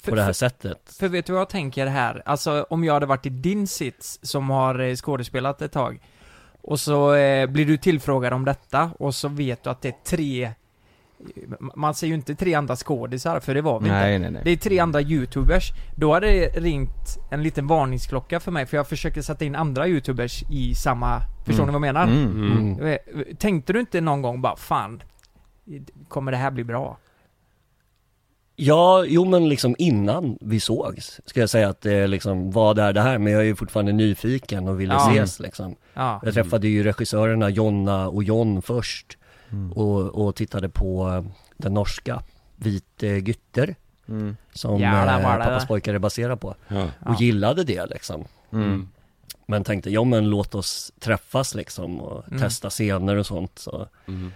på 0.04 0.08
För, 0.10 0.16
det 0.16 0.22
här 0.22 0.28
för, 0.28 0.32
sättet. 0.32 0.96
för 0.98 1.08
vet 1.08 1.26
du 1.26 1.32
vad 1.32 1.40
jag 1.40 1.48
tänker 1.48 1.86
här? 1.86 2.22
Alltså 2.24 2.66
om 2.70 2.84
jag 2.84 2.94
hade 2.94 3.06
varit 3.06 3.26
i 3.26 3.30
din 3.30 3.66
sits 3.66 4.18
som 4.22 4.50
har 4.50 4.78
eh, 4.80 4.94
skådespelat 4.94 5.62
ett 5.62 5.72
tag 5.72 6.00
och 6.62 6.80
så 6.80 7.14
eh, 7.14 7.46
blir 7.46 7.66
du 7.66 7.76
tillfrågad 7.76 8.32
om 8.32 8.44
detta 8.44 8.90
och 8.98 9.14
så 9.14 9.28
vet 9.28 9.64
du 9.64 9.70
att 9.70 9.82
det 9.82 9.88
är 9.88 9.94
tre 10.06 10.52
man 11.74 11.94
ser 11.94 12.06
ju 12.06 12.14
inte 12.14 12.34
tre 12.34 12.54
andra 12.54 12.76
skådisar, 12.76 13.40
för 13.40 13.54
det 13.54 13.62
var 13.62 13.80
vi 13.80 13.86
inte. 13.86 13.98
Nej 13.98 14.18
nej 14.18 14.30
nej. 14.30 14.42
Det 14.44 14.50
är 14.50 14.56
tre 14.56 14.78
andra 14.78 15.00
youtubers. 15.02 15.72
Då 15.96 16.12
hade 16.14 16.26
det 16.26 16.48
ringt 16.60 17.18
en 17.30 17.42
liten 17.42 17.66
varningsklocka 17.66 18.40
för 18.40 18.50
mig, 18.50 18.66
för 18.66 18.76
jag 18.76 18.88
försöker 18.88 19.22
sätta 19.22 19.44
in 19.44 19.54
andra 19.56 19.88
youtubers 19.88 20.42
i 20.50 20.74
samma... 20.74 21.20
Förstår 21.46 21.62
Mm. 21.62 21.74
ni 21.74 21.78
vad 21.80 21.88
jag 21.88 21.94
menar? 21.94 22.06
Mm. 22.06 22.72
Mm. 22.78 22.86
Eh, 22.86 23.34
Tänkte 23.38 23.72
du 23.72 23.80
inte 23.80 24.00
någon 24.00 24.22
gång 24.22 24.40
bara, 24.42 24.56
fan, 24.56 25.02
kommer 26.08 26.32
det 26.32 26.38
här 26.38 26.50
bli 26.50 26.64
bra? 26.64 26.98
Ja, 28.56 29.04
jo 29.08 29.24
men 29.24 29.48
liksom 29.48 29.74
innan 29.78 30.38
vi 30.40 30.60
sågs 30.60 31.20
ska 31.24 31.40
jag 31.40 31.50
säga 31.50 31.68
att 31.68 31.80
det 31.80 32.06
liksom, 32.06 32.50
vad 32.50 32.78
är 32.78 32.92
det 32.92 33.00
här? 33.00 33.18
Men 33.18 33.32
jag 33.32 33.42
är 33.42 33.46
ju 33.46 33.56
fortfarande 33.56 33.92
nyfiken 33.92 34.68
och 34.68 34.80
ville 34.80 34.94
Ja. 34.94 35.10
ses 35.12 35.40
liksom. 35.40 35.76
Ja. 35.94 36.20
Jag 36.24 36.34
träffade 36.34 36.68
ju 36.68 36.82
regissörerna 36.82 37.48
Jonna 37.50 38.08
och 38.08 38.24
John 38.24 38.62
först 38.62 39.18
Mm. 39.52 39.72
och, 39.72 40.26
och 40.26 40.34
tittade 40.34 40.68
på 40.68 41.08
eh, 41.08 41.24
den 41.56 41.74
norska 41.74 42.22
Vit 42.56 43.02
Gytter 43.02 43.74
Mm. 44.08 44.36
som 44.52 44.80
Jävlar, 44.80 45.38
eh. 45.40 45.44
Pappas 45.44 45.66
pojkar 45.66 45.94
är 45.94 45.98
baserad 45.98 46.40
på. 46.40 46.54
Ja. 46.68 46.86
Och 47.06 47.20
gillade 47.20 47.64
det 47.64 47.86
liksom. 47.86 48.24
Mm. 48.52 48.88
Men 49.46 49.64
tänkte, 49.64 49.90
ja 49.90 50.04
men 50.04 50.30
låt 50.30 50.54
oss 50.54 50.92
träffas 51.00 51.54
liksom 51.54 52.00
och 52.00 52.26
Mm. 52.28 52.38
testa 52.40 52.70
scener 52.70 53.16
och 53.16 53.26
sånt 53.26 53.58
så. 53.58 53.86
Mm. 54.08 54.32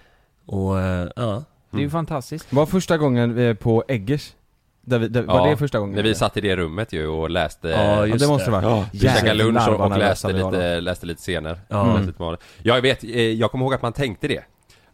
Och 0.46 0.80
eh, 0.80 1.08
ja, 1.16 1.44
Det 1.70 1.76
är 1.76 1.80
ju 1.80 1.90
fantastiskt. 1.90 2.52
Var 2.52 2.66
första 2.66 2.98
gången 2.98 3.38
eh, 3.38 3.54
på 3.54 3.84
Eggers? 3.88 4.32
Där 4.80 4.98
vi, 4.98 5.08
där, 5.08 5.22
var 5.22 5.38
Ja, 5.46 5.50
det 5.50 5.56
första 5.56 5.78
gången? 5.78 5.94
När 5.96 6.02
vi 6.02 6.14
satt 6.14 6.36
i 6.36 6.40
det 6.40 6.56
rummet 6.56 6.92
ju 6.92 7.06
och 7.06 7.30
läste 7.30 7.68
Ja, 7.68 7.76
Ja 7.82 8.06
just 8.06 8.20
det 8.20 8.28
måste 8.28 8.44
det 8.44 8.50
vara. 8.50 8.62
Ja, 8.62 8.86
vi 8.92 8.98
käkade 8.98 9.34
lunch 9.34 9.68
och, 9.68 9.80
och 9.80 9.98
läste, 9.98 10.32
var 10.32 10.52
lite, 10.52 10.80
läste 10.80 11.06
lite 11.06 11.20
scener. 11.20 11.60
Ja. 11.68 11.96
Läste 11.96 12.22
Mm. 12.24 12.36
Jag 12.62 12.80
vet, 12.82 13.04
eh, 13.04 13.10
jag 13.20 13.50
kommer 13.50 13.64
ihåg 13.64 13.74
att 13.74 13.82
man 13.82 13.92
tänkte 13.92 14.28
det. 14.28 14.42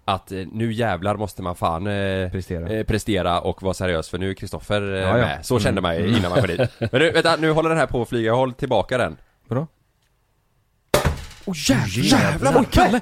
Att 0.05 0.33
eh, 0.33 0.39
nu 0.53 0.73
jävlar 0.73 1.17
måste 1.17 1.43
man 1.43 1.57
fan 1.57 1.87
eh, 1.87 2.31
Prestera. 2.31 2.69
eh, 2.69 2.85
prestera 2.85 3.41
och 3.41 3.63
vara 3.63 3.75
seriös 3.75 4.09
för 4.09 4.19
nu 4.19 4.31
är 4.31 4.35
Kristoffer 4.35 4.83
eh, 4.95 5.01
Ja, 5.01 5.07
ja. 5.09 5.15
med. 5.17 5.47
Så 5.47 5.59
kände 5.61 5.81
man 5.81 5.95
Mm. 5.97 6.17
innan 6.17 6.31
man 6.31 6.41
kom 6.41 6.47
dit. 6.49 6.61
Men 6.79 6.89
nu, 7.01 7.11
vänta, 7.11 7.37
nu 7.37 7.51
håller 7.51 7.69
den 7.69 7.79
här 7.79 7.87
på 7.87 8.03
att 8.03 8.09
flyga, 8.09 8.33
håll 8.33 8.53
tillbaka 8.53 8.99
den. 8.99 9.17
Vadå? 9.49 9.67
Åh 11.45 11.55
jävlar! 11.69 12.05
Jävlar. 12.21 12.61
Oj, 12.61 12.67
Kalle! 12.71 13.01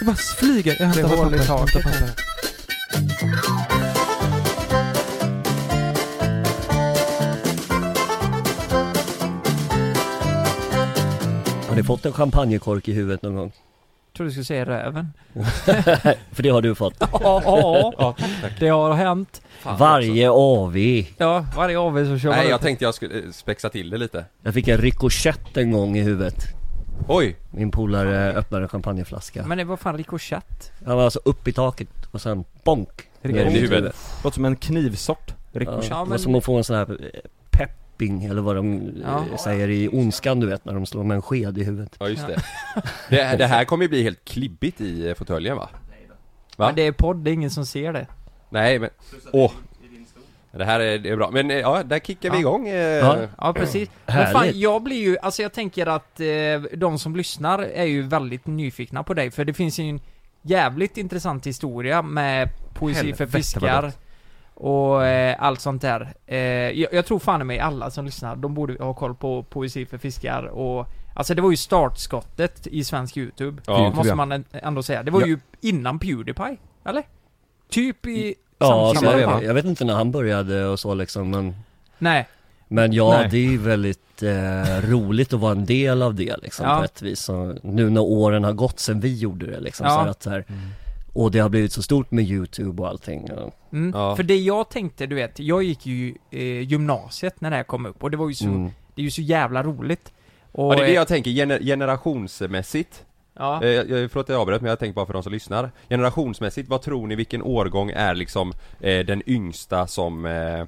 Det 0.00 0.04
bara 0.06 0.16
flyger. 0.16 0.76
Jag 0.78 0.86
hämtar 0.86 1.16
hål 1.16 1.34
i 1.34 1.38
papper. 1.38 1.46
taket 1.46 1.84
Hämtar 1.84 1.90
här. 1.90 2.06
papper. 2.06 3.32
har 11.68 11.76
ni 11.76 11.82
fått 11.82 12.06
en 12.06 12.12
champagnekork 12.12 12.88
i 12.88 12.92
huvudet 12.92 13.22
någon 13.22 13.36
gång? 13.36 13.52
Tror 14.16 14.24
du 14.24 14.30
skulle 14.30 14.44
säga 14.44 14.64
röven. 14.64 15.12
För 16.32 16.42
det 16.42 16.48
har 16.48 16.62
du 16.62 16.74
fått. 16.74 16.94
Ja, 17.12 17.92
ja, 17.98 18.14
det 18.58 18.68
har 18.68 18.94
hänt. 18.94 19.42
Varje 19.78 20.30
AV. 20.30 20.76
Ja, 21.18 21.46
varje 21.56 21.78
AW 21.78 22.04
så 22.04 22.18
kör 22.18 22.28
man 22.28 22.38
Nej, 22.38 22.48
jag 22.48 22.54
upp. 22.56 22.62
tänkte 22.62 22.84
jag 22.84 22.94
skulle 22.94 23.18
eh, 23.18 23.30
spexa 23.32 23.68
till 23.68 23.90
det 23.90 23.98
lite. 23.98 24.24
Jag 24.42 24.54
fick 24.54 24.68
en 24.68 24.78
rikoschett 24.78 25.56
en 25.56 25.72
gång 25.72 25.96
i 25.96 26.00
huvudet. 26.02 26.34
Oj! 27.08 27.36
Min 27.50 27.70
polare 27.70 28.32
öppnade 28.32 28.64
en 28.64 28.68
champagneflaska. 28.68 29.46
Men 29.46 29.58
det 29.58 29.64
var 29.64 29.76
fan 29.76 29.96
rikoschett. 29.96 30.72
Han 30.86 30.96
var 30.96 31.04
alltså 31.04 31.20
upp 31.24 31.48
i 31.48 31.52
taket 31.52 31.88
och 32.10 32.20
sen 32.20 32.44
bonk. 32.64 32.88
ner 33.22 33.46
I 33.46 33.50
huvudet. 33.60 33.96
Låter 34.24 34.34
som 34.34 34.44
en 34.44 34.56
knivsort. 34.56 35.34
Ja, 35.52 35.60
Ricochet. 35.60 35.84
Ja, 35.90 35.94
det 35.96 36.00
var 36.00 36.06
men- 36.06 36.18
som 36.18 36.34
att 36.34 36.44
få 36.44 36.56
en 36.56 36.64
sån 36.64 36.76
här 36.76 36.98
eh, 38.02 38.08
pepping 38.08 38.24
eller 38.24 38.42
vad 38.42 38.56
de 38.56 38.72
eh, 38.88 39.24
Ja. 39.30 39.38
säger 39.38 39.68
i 39.70 39.88
Ondskan 39.88 40.40
du 40.40 40.46
vet 40.46 40.64
när 40.64 40.74
de 40.74 40.86
slår 40.86 41.04
med 41.04 41.14
en 41.14 41.22
sked 41.22 41.58
i 41.58 41.64
huvudet. 41.64 41.96
Ja 41.98 42.08
just 42.08 42.26
det. 42.26 42.36
det. 43.08 43.36
Det 43.36 43.46
här 43.46 43.64
kommer 43.64 43.84
ju 43.84 43.88
bli 43.88 44.02
helt 44.02 44.24
klibbigt 44.24 44.80
i 44.80 45.08
eh, 45.08 45.14
fåtöljen 45.14 45.56
va? 45.56 45.68
Va? 46.56 46.66
Men 46.66 46.74
det 46.74 46.82
är 46.86 46.92
podd, 46.92 47.16
det 47.16 47.30
är 47.30 47.32
ingen 47.32 47.50
som 47.50 47.66
ser 47.66 47.92
det. 47.92 48.06
Nej 48.50 48.78
men, 48.78 48.90
åh! 49.32 49.52
Det 50.56 50.64
här 50.64 50.80
är, 50.80 50.98
det 50.98 51.08
är 51.10 51.16
bra, 51.16 51.30
men 51.30 51.50
eh, 51.50 51.56
ja, 51.56 51.82
där 51.82 51.98
kickar 51.98 52.30
vi 52.30 52.36
Ja. 52.36 52.40
igång 52.40 52.68
eh, 52.68 52.74
Ja. 52.76 53.16
Ja 53.38 53.52
precis. 53.52 53.88
Men 54.06 54.32
fan, 54.32 54.46
jag 54.54 54.82
blir 54.82 54.96
ju, 54.96 55.18
alltså 55.18 55.42
jag 55.42 55.52
tänker 55.52 55.86
att 55.86 56.20
eh, 56.20 56.26
de 56.78 56.98
som 56.98 57.16
lyssnar 57.16 57.58
är 57.58 57.84
ju 57.84 58.02
väldigt 58.02 58.46
nyfikna 58.46 59.02
på 59.02 59.14
dig, 59.14 59.30
för 59.30 59.44
det 59.44 59.54
finns 59.54 59.78
ju 59.78 59.88
en 59.88 60.00
jävligt 60.42 60.96
intressant 60.96 61.46
historia 61.46 62.02
med 62.02 62.48
poesi 62.74 62.96
Helvete, 62.98 63.16
för 63.26 63.38
fiskar. 63.38 63.92
Och 64.62 65.06
eh, 65.06 65.36
allt 65.38 65.60
sånt 65.60 65.82
där. 65.82 66.14
Eh, 66.26 66.38
jag, 66.38 66.92
jag 66.92 67.06
tror 67.06 67.18
fan 67.18 67.40
i 67.40 67.44
mig 67.44 67.58
alla 67.58 67.90
som 67.90 68.04
lyssnar, 68.04 68.36
de 68.36 68.54
borde 68.54 68.84
ha 68.84 68.94
koll 68.94 69.14
på 69.14 69.42
poesi 69.42 69.86
för 69.86 69.98
fiskar 69.98 70.42
och 70.44 70.86
Alltså 71.14 71.34
det 71.34 71.42
var 71.42 71.50
ju 71.50 71.56
startskottet 71.56 72.66
i 72.66 72.84
svensk 72.84 73.16
YouTube, 73.16 73.62
Ja. 73.66 73.90
måste 73.96 74.14
man 74.14 74.44
ändå 74.52 74.82
säga. 74.82 75.02
Det 75.02 75.10
var 75.10 75.20
Ja. 75.20 75.26
ju 75.26 75.38
innan 75.60 75.98
Pewdiepie, 75.98 76.56
eller? 76.84 77.02
Typ 77.70 78.06
i 78.06 78.34
Ja, 78.58 78.66
samma 78.66 78.88
alltså, 78.88 79.20
jag, 79.20 79.44
jag 79.44 79.54
vet 79.54 79.64
inte 79.64 79.84
när 79.84 79.94
han 79.94 80.10
började 80.12 80.66
och 80.66 80.80
så 80.80 80.94
liksom 80.94 81.30
men 81.30 81.54
Nej, 81.98 82.28
Men 82.68 82.92
ja, 82.92 83.08
Nej. 83.10 83.28
det 83.30 83.36
är 83.36 83.50
ju 83.50 83.58
väldigt 83.58 84.22
eh, 84.22 84.90
roligt 84.90 85.32
att 85.32 85.40
vara 85.40 85.52
en 85.52 85.64
del 85.66 86.02
av 86.02 86.14
det 86.14 86.36
liksom 86.42 86.66
Ja. 86.66 86.78
på 86.78 86.84
ett 86.84 87.02
vis. 87.02 87.20
Så 87.20 87.56
nu 87.62 87.90
när 87.90 88.00
åren 88.00 88.44
har 88.44 88.52
gått 88.52 88.78
sen 88.80 89.00
vi 89.00 89.18
gjorde 89.18 89.46
det 89.46 89.60
liksom 89.60 89.86
Ja. 89.86 90.04
så 90.04 90.10
att 90.10 90.22
så 90.22 90.30
här, 90.30 90.44
Och 91.12 91.30
det 91.30 91.38
har 91.38 91.48
blivit 91.48 91.72
så 91.72 91.82
stort 91.82 92.10
med 92.10 92.24
YouTube 92.24 92.82
och 92.82 92.88
allting. 92.88 93.28
Mm. 93.72 93.92
Ja. 93.94 94.16
För 94.16 94.22
det 94.22 94.36
jag 94.36 94.68
tänkte, 94.68 95.06
du 95.06 95.14
vet, 95.14 95.38
jag 95.38 95.62
gick 95.62 95.86
ju 95.86 96.14
eh, 96.30 96.60
gymnasiet 96.60 97.40
när 97.40 97.50
det 97.50 97.56
här 97.56 97.62
kom 97.62 97.86
upp 97.86 98.02
och 98.02 98.10
det 98.10 98.16
var 98.16 98.28
ju 98.28 98.34
så, 98.34 98.44
mm. 98.44 98.70
det 98.94 99.02
är 99.02 99.04
ju 99.04 99.10
så 99.10 99.22
jävla 99.22 99.62
roligt. 99.62 100.12
Och, 100.52 100.72
Ja 100.72 100.76
det 100.76 100.82
är 100.82 100.86
det 100.86 100.90
eh, 100.90 100.94
jag 100.94 101.08
tänker, 101.08 101.30
gener 101.30 101.58
generationsmässigt 101.58 103.04
ja. 103.34 103.62
eh, 103.62 103.70
jag, 103.70 103.86
Förlåt 103.86 104.16
att 104.16 104.28
jag 104.28 104.40
avbröt 104.40 104.60
men 104.60 104.68
jag 104.68 104.78
tänker 104.78 104.94
bara 104.94 105.06
för 105.06 105.12
de 105.12 105.22
som 105.22 105.32
lyssnar 105.32 105.70
Generationsmässigt, 105.88 106.68
vad 106.68 106.82
tror 106.82 107.06
ni 107.06 107.14
vilken 107.14 107.42
årgång 107.42 107.90
är 107.90 108.14
liksom 108.14 108.52
eh, 108.80 109.06
den 109.06 109.22
yngsta 109.26 109.86
som 109.86 110.26
eh, 110.26 110.64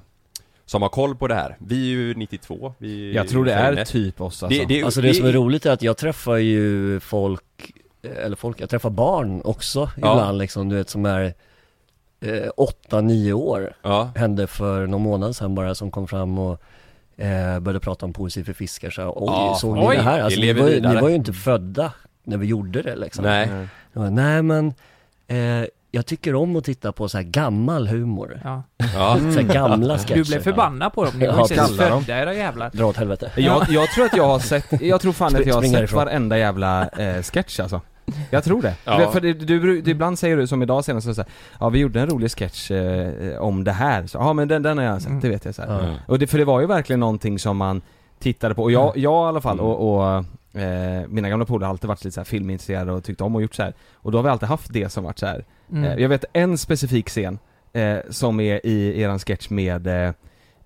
Som 0.65 0.81
har 0.81 0.89
koll 0.89 1.15
på 1.15 1.27
det 1.27 1.35
här? 1.35 1.57
Vi 1.59 1.75
är 1.75 1.95
ju 1.95 2.13
92, 2.13 2.73
vi 2.77 3.13
Jag 3.13 3.27
tror 3.27 3.45
det 3.45 3.53
är 3.53 3.85
typ 3.85 4.21
oss 4.21 4.43
alltså. 4.43 4.59
det, 4.59 4.65
det, 4.65 4.83
Alltså 4.83 5.01
det 5.01 5.13
som 5.13 5.25
är 5.25 5.31
roligt 5.31 5.65
är 5.65 5.71
att 5.71 5.81
jag 5.81 5.97
träffar 5.97 6.37
ju 6.37 6.99
folk, 6.99 7.43
eh, 7.59 7.81
eller 8.09 8.35
folk, 8.35 8.61
jag 8.61 8.69
träffar 8.69 8.89
barn 8.89 9.41
också 9.43 9.79
Ja. 9.79 10.11
ibland 10.13 10.37
liksom, 10.37 10.69
du 10.69 10.75
vet 10.75 10.89
som 10.89 11.05
är 11.05 11.33
eh, 12.21 12.49
8-9 12.89 13.33
år. 13.33 13.75
Ja, 13.81 14.11
Hände 14.15 14.47
för 14.47 14.87
någon 14.87 15.01
månad 15.01 15.35
sedan 15.35 15.55
bara 15.55 15.75
som 15.75 15.91
kom 15.91 16.07
fram 16.07 16.39
och 16.39 16.61
eh, 17.17 17.59
började 17.59 17.79
prata 17.79 18.05
om 18.05 18.13
poesi 18.13 18.43
för 18.43 18.53
fiskar 18.53 18.89
så 18.89 19.03
oj, 19.15 19.25
Ja, 19.27 19.55
såg 19.61 19.77
oj, 19.77 19.89
ni 19.89 19.95
det 19.95 20.01
här? 20.01 20.19
Alltså, 20.21 20.39
ni, 20.39 20.53
var, 20.53 20.69
ni 20.93 21.01
var 21.01 21.09
ju 21.09 21.15
inte 21.15 21.33
födda 21.33 21.93
när 22.23 22.37
vi 22.37 22.47
gjorde 22.47 22.81
det 22.81 22.95
liksom. 22.95 23.23
nej. 23.25 23.49
Jag 23.93 24.01
bara, 24.03 24.09
Nej 24.09 24.41
men, 24.41 24.67
eh, 25.27 25.67
jag 25.95 26.05
tycker 26.05 26.35
om 26.35 26.55
att 26.55 26.63
titta 26.63 26.91
på 26.91 27.09
så 27.09 27.17
här 27.17 27.23
gammal 27.25 27.87
humor. 27.87 28.41
ja. 28.43 28.63
Ja, 28.93 29.17
Så 29.33 29.41
gamla 29.43 29.97
sketcher. 29.97 30.15
Du 30.15 30.23
blev 30.23 30.39
förbannad 30.43 30.93
på 30.93 31.05
dem, 31.05 31.13
ni 31.19 31.27
var 31.27 31.47
ju 31.49 31.55
födda 31.77 32.21
era 32.21 32.33
jävlar. 32.33 32.69
Dra 32.73 32.85
åt 32.85 32.97
helvete. 32.97 33.31
Jag, 33.35 33.65
jag 33.69 33.89
tror 33.89 34.05
att 34.05 34.17
jag 34.17 34.27
har 34.27 34.39
sett, 34.39 34.81
jag 34.81 35.01
tror 35.01 35.13
fan 35.13 35.35
att 35.35 35.45
jag 35.45 35.55
har 35.55 35.61
sett 35.61 35.83
ifrån. 35.83 35.97
varenda 35.97 36.37
jävla 36.37 36.87
eh, 36.87 37.21
sketch 37.21 37.59
alltså 37.59 37.81
Jag 38.29 38.43
tror 38.43 38.61
det. 38.61 38.73
Ja. 38.85 39.11
För 39.11 39.21
det, 39.21 39.33
du, 39.33 39.81
du, 39.81 39.91
ibland 39.91 40.19
säger 40.19 40.37
du 40.37 40.47
som 40.47 40.61
idag 40.63 40.85
senast 40.85 41.15
så 41.15 41.21
här, 41.21 41.25
ja 41.59 41.69
vi 41.69 41.79
gjorde 41.79 42.01
en 42.01 42.07
rolig 42.09 42.31
sketch 42.31 42.71
eh, 42.71 43.37
om 43.39 43.63
det 43.63 43.71
här, 43.71 44.07
så, 44.07 44.17
ja 44.17 44.33
men 44.33 44.47
den, 44.47 44.61
den 44.63 44.77
har 44.77 44.85
jag 44.85 45.01
sett, 45.01 45.09
Mm. 45.09 45.21
det 45.21 45.29
vet 45.29 45.45
jag 45.45 45.55
så 45.55 45.61
här. 45.61 45.83
Ja. 45.87 45.95
Och 46.07 46.19
det, 46.19 46.27
för 46.27 46.37
det 46.37 46.45
var 46.45 46.61
ju 46.61 46.67
verkligen 46.67 46.99
någonting 46.99 47.39
som 47.39 47.57
man 47.57 47.81
tittade 48.19 48.55
på, 48.55 48.63
och 48.63 48.71
jag, 48.71 48.97
jag 48.97 49.25
i 49.25 49.27
alla 49.27 49.41
fall 49.41 49.59
och, 49.59 49.95
och 50.17 50.25
eh, 50.55 51.07
mina 51.07 51.29
gamla 51.29 51.45
polare 51.45 51.65
har 51.65 51.69
alltid 51.69 51.87
varit 51.87 52.03
lite 52.03 52.13
så 52.13 52.19
här 52.19 52.25
filmintresserade 52.25 52.91
och 52.91 53.03
tyckt 53.03 53.21
om 53.21 53.35
och 53.35 53.41
gjort 53.41 53.55
så 53.55 53.63
här. 53.63 53.73
Och 53.93 54.11
då 54.11 54.17
har 54.17 54.23
vi 54.23 54.29
alltid 54.29 54.49
haft 54.49 54.73
det 54.73 54.89
som 54.89 55.03
varit 55.03 55.19
så 55.19 55.25
här. 55.25 55.45
Mm. 55.71 55.83
Eh, 55.83 56.01
jag 56.01 56.09
vet 56.09 56.25
en 56.33 56.57
specifik 56.57 57.09
scen 57.09 57.39
eh, 57.73 57.97
som 58.09 58.39
är 58.39 58.65
i 58.65 59.01
eran 59.01 59.19
sketch 59.19 59.49
med 59.49 59.87
eh, 59.87 60.13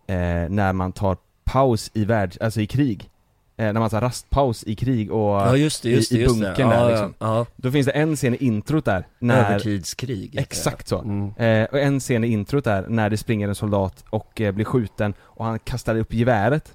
eh, 0.07 0.49
när 0.49 0.73
man 0.73 0.91
tar 0.91 1.17
paus 1.43 1.91
i 1.93 2.05
värld, 2.05 2.37
alltså 2.41 2.61
i 2.61 2.67
krig. 2.67 3.09
Eh, 3.57 3.73
när 3.73 3.79
man 3.79 3.89
tar 3.89 4.01
rastpaus 4.01 4.63
i 4.63 4.75
krig 4.75 5.11
och 5.11 5.35
Ja 5.35 5.57
just 5.57 5.83
det, 5.83 5.89
just 5.89 6.11
i, 6.11 6.21
i 6.21 6.25
bunkern 6.25 6.53
ja, 6.57 6.69
där 6.69 6.83
ja, 6.83 6.89
liksom. 6.89 7.13
ja. 7.19 7.45
Då 7.55 7.71
finns 7.71 7.85
det 7.85 7.91
en 7.91 8.15
scen 8.15 8.33
i 8.33 8.37
introt 8.37 8.85
där, 8.85 9.07
när, 9.19 9.45
Övertidskrig 9.45 10.37
exakt 10.37 10.87
så. 10.87 10.99
Mm. 10.99 11.33
Eh, 11.37 11.67
och 11.71 11.79
en 11.79 11.99
scen 11.99 12.23
i 12.23 12.27
introt 12.27 12.63
där, 12.63 12.85
när 12.89 13.09
det 13.09 13.17
springer 13.17 13.47
en 13.47 13.55
soldat 13.55 14.03
och 14.09 14.41
eh, 14.41 14.51
blir 14.51 14.65
skjuten 14.65 15.13
och 15.21 15.45
han 15.45 15.59
kastar 15.59 15.95
upp 15.95 16.13
geväret 16.13 16.73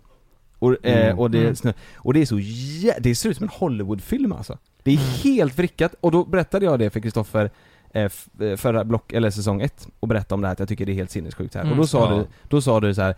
och, 0.65 0.87
eh, 0.87 1.05
Mm. 1.07 1.19
och, 1.19 1.31
det, 1.31 1.39
Mm. 1.65 1.75
och 1.97 2.15
det 2.15 2.21
är 2.23 2.27
så 2.27 2.39
jä- 2.39 2.99
det 3.01 3.15
ser 3.15 3.29
ut 3.29 3.37
som 3.37 3.45
en 3.45 3.51
Hollywoodfilm 3.55 4.33
alltså 4.33 4.59
Det 4.83 4.91
är 4.91 4.97
Mm. 4.97 5.09
helt 5.23 5.59
vrickat, 5.59 5.95
och 6.01 6.11
då 6.13 6.25
berättade 6.25 6.65
jag 6.65 6.79
det 6.79 6.91
för 6.91 7.01
Kristoffer 7.01 7.51
eh, 7.95 8.03
eh, 8.41 8.57
förra 8.57 8.85
block, 8.85 9.13
eller 9.13 9.31
säsong 9.31 9.63
ett 9.63 9.89
och 10.01 10.09
berättade 10.09 10.35
om 10.35 10.41
det 10.41 10.47
här 10.47 10.53
att 10.53 10.59
jag 10.59 10.69
tycker 10.69 10.87
det 10.87 10.93
är 10.93 10.95
helt 10.95 11.11
sinnessjukt 11.11 11.55
här. 11.55 11.61
Mm. 11.63 11.73
Och 11.73 11.79
då 11.79 11.87
sa 11.87 12.11
Ja. 12.11 12.17
du, 12.19 12.27
då 12.49 12.61
sa 12.61 12.81
du 12.81 12.95
så 12.95 13.03
här. 13.03 13.15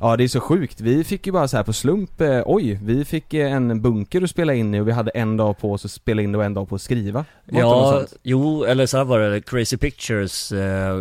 Ja 0.00 0.16
det 0.16 0.24
är 0.24 0.28
så 0.28 0.40
sjukt, 0.40 0.80
vi 0.80 1.04
fick 1.04 1.26
ju 1.26 1.32
bara 1.32 1.48
så 1.48 1.56
här 1.56 1.64
på 1.64 1.72
slump, 1.72 2.20
eh, 2.20 2.42
oj, 2.46 2.78
vi 2.82 3.04
fick 3.04 3.34
en 3.34 3.82
bunker 3.82 4.22
att 4.22 4.30
spela 4.30 4.54
in 4.54 4.74
i 4.74 4.80
och 4.80 4.88
vi 4.88 4.92
hade 4.92 5.10
en 5.10 5.36
dag 5.36 5.58
på 5.58 5.72
oss 5.72 5.84
att 5.84 5.90
spela 5.90 6.22
in 6.22 6.34
och 6.34 6.44
en 6.44 6.54
dag 6.54 6.68
på 6.68 6.74
att 6.74 6.82
skriva. 6.82 7.24
Var 7.44 7.60
Ja, 7.60 8.02
jo, 8.22 8.64
eller 8.64 8.86
så 8.86 8.96
här 8.96 9.04
var 9.04 9.18
det, 9.20 9.40
Crazy 9.40 9.76
Pictures 9.76 10.52
eh, 10.52 11.00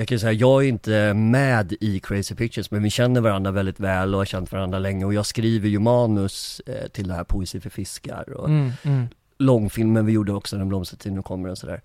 Jag 0.00 0.08
kan 0.08 0.14
ju 0.14 0.18
säga, 0.18 0.32
jag 0.32 0.64
är 0.64 0.68
inte 0.68 1.14
med 1.14 1.72
i 1.80 2.00
Crazy 2.00 2.34
Pictures 2.34 2.70
men 2.70 2.82
vi 2.82 2.90
känner 2.90 3.20
varandra 3.20 3.50
väldigt 3.50 3.80
väl 3.80 4.14
och 4.14 4.20
har 4.20 4.24
känt 4.24 4.52
varandra 4.52 4.78
länge 4.78 5.04
och 5.04 5.14
jag 5.14 5.26
skriver 5.26 5.68
ju 5.68 5.78
manus 5.78 6.60
eh, 6.66 6.88
till 6.88 7.08
det 7.08 7.14
här 7.14 7.24
Poesi 7.24 7.60
för 7.60 7.70
fiskar 7.70 8.32
och 8.32 8.48
Mm, 8.48 8.72
mm. 8.82 9.06
långfilmen 9.38 10.06
vi 10.06 10.12
gjorde 10.12 10.32
också, 10.32 10.56
Den 10.56 10.68
blomstertid 10.68 11.12
nu 11.12 11.22
kommer 11.22 11.48
och 11.48 11.58
sådär 11.58 11.80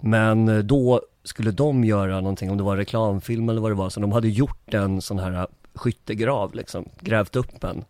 Men 0.00 0.48
eh, 0.48 0.58
då 0.58 1.02
skulle 1.24 1.50
de 1.50 1.84
göra 1.84 2.20
någonting, 2.20 2.50
om 2.50 2.56
det 2.56 2.62
var 2.62 2.76
reklamfilm 2.76 3.48
eller 3.48 3.60
vad 3.60 3.70
det 3.70 3.74
var, 3.74 3.90
så 3.90 4.00
de 4.00 4.12
hade 4.12 4.28
gjort 4.28 4.74
en 4.74 5.02
sån 5.02 5.18
här 5.18 5.46
skyttegrav 5.74 6.54
liksom, 6.54 6.88
grävt 7.00 7.36
upp 7.36 7.64
en 7.64 7.84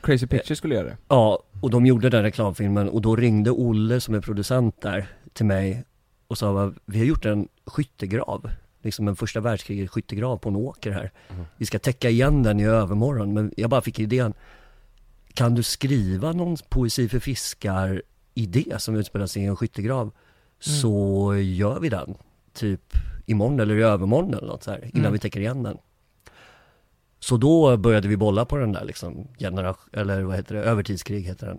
Crazy 0.00 0.26
Pictures 0.26 0.58
skulle 0.58 0.74
göra 0.74 0.86
det. 0.86 0.96
Ja, 1.08 1.42
och 1.60 1.70
de 1.70 1.86
gjorde 1.86 2.10
den 2.10 2.22
reklamfilmen 2.22 2.88
och 2.88 3.02
då 3.02 3.16
ringde 3.16 3.50
Olle 3.50 4.00
som 4.00 4.14
är 4.14 4.20
producent 4.20 4.80
där 4.82 5.06
till 5.32 5.46
mig 5.46 5.84
och 6.26 6.38
sa 6.38 6.72
vi 6.86 6.98
har 6.98 7.06
gjort 7.06 7.24
en 7.24 7.48
skyttegrav, 7.66 8.50
liksom 8.82 9.08
en 9.08 9.16
första 9.16 9.40
världskrigets 9.40 9.92
skyttegrav 9.92 10.36
på 10.36 10.48
en 10.48 10.56
åker 10.56 10.90
här. 10.90 11.10
Mhm. 11.30 11.44
Vi 11.56 11.66
ska 11.66 11.78
täcka 11.78 12.10
igen 12.10 12.42
den 12.42 12.60
i 12.60 12.64
övermorgon, 12.64 13.32
men 13.34 13.52
jag 13.56 13.70
bara 13.70 13.80
fick 13.80 13.98
idén, 13.98 14.34
kan 15.34 15.54
du 15.54 15.62
skriva 15.62 16.32
någon 16.32 16.56
poesi 16.68 17.08
för 17.08 17.18
fiskar 17.18 18.02
idé 18.34 18.74
som 18.78 18.96
utspelar 18.96 19.26
sig 19.26 19.42
i 19.42 19.46
en 19.46 19.56
skyttegrav 19.56 20.10
så 20.58 21.34
gör 21.36 21.80
vi 21.80 21.88
den, 21.88 22.14
typ 22.52 22.82
imorgon 23.26 23.60
eller 23.60 23.76
i 23.76 23.82
övermorgon 23.82 24.34
eller 24.34 24.46
något 24.46 24.62
så 24.62 24.70
här, 24.70 24.78
innan 24.84 25.00
Mm. 25.00 25.12
vi 25.12 25.18
täcker 25.18 25.40
igen 25.40 25.62
den. 25.62 25.78
Så 27.18 27.36
då 27.36 27.76
började 27.76 28.08
vi 28.08 28.16
bolla 28.16 28.44
på 28.44 28.56
den 28.56 28.72
där 28.72 28.84
liksom, 28.84 29.28
generation, 29.38 29.90
eller 29.92 30.22
vad 30.22 30.36
heter 30.36 30.54
det, 30.54 30.62
övertidskrig 30.62 31.22
heter 31.22 31.46
den. 31.46 31.58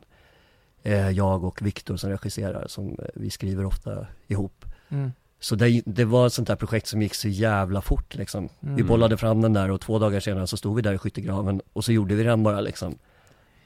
Eh, 0.84 1.10
jag 1.10 1.44
och 1.44 1.62
Viktor 1.62 1.98
som 1.98 2.10
regisserar, 2.10 2.68
som 2.68 2.88
eh, 2.90 3.06
vi 3.13 3.30
skriver 3.30 3.66
ofta 3.66 4.08
ihop. 4.28 4.66
Mm. 4.90 5.12
Så 5.43 5.55
det, 5.55 5.81
det 5.86 6.05
var 6.05 6.27
ett 6.27 6.33
sånt 6.33 6.48
där 6.48 6.55
projekt 6.55 6.88
som 6.88 7.01
gick 7.01 7.13
så 7.15 7.27
jävla 7.27 7.81
fort 7.81 8.15
liksom. 8.15 8.50
Vi 8.60 8.69
Mm. 8.69 8.88
bollade 8.88 9.17
fram 9.17 9.41
den 9.41 9.53
där 9.53 9.71
och 9.71 9.81
två 9.81 10.00
dagar 10.00 10.19
senare 10.19 10.48
så 10.48 10.57
stod 10.57 10.75
vi 10.75 10.81
där 10.81 10.93
i 10.93 10.98
skyttegraven 10.98 11.62
och 11.74 11.86
så 11.86 11.91
gjorde 11.91 12.15
vi 12.15 12.24
den 12.24 12.43
bara 12.43 12.62
liksom. 12.62 12.98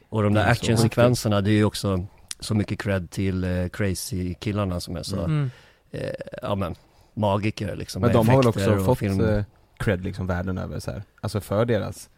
Och 0.09 0.23
de 0.23 0.33
där 0.33 0.47
actionsekvenserna, 0.51 1.41
det 1.41 1.49
är 1.49 1.53
ju 1.53 1.63
också 1.63 2.05
så 2.39 2.55
mycket 2.55 2.79
cred 2.79 3.09
till 3.11 3.43
eh, 3.43 3.67
crazy-killarna 3.69 4.79
som 4.79 4.95
är 4.95 5.03
så, 5.03 5.19
Mm. 5.23 5.51
eh, 5.91 6.09
ja 6.41 6.55
men, 6.55 6.75
magiker 7.13 7.75
liksom. 7.75 8.01
Men 8.01 8.13
de 8.13 8.29
har 8.29 8.37
väl 8.37 8.47
också 8.47 8.77
fått 8.85 8.99
film. 8.99 9.21
eh, 9.25 9.43
cred 9.77 10.03
liksom 10.03 10.27
världen 10.27 10.57
över 10.57 10.79
så 10.79 10.91
här. 10.91 11.03
Alltså 11.21 11.41
för 11.41 11.65
deras 11.65 12.09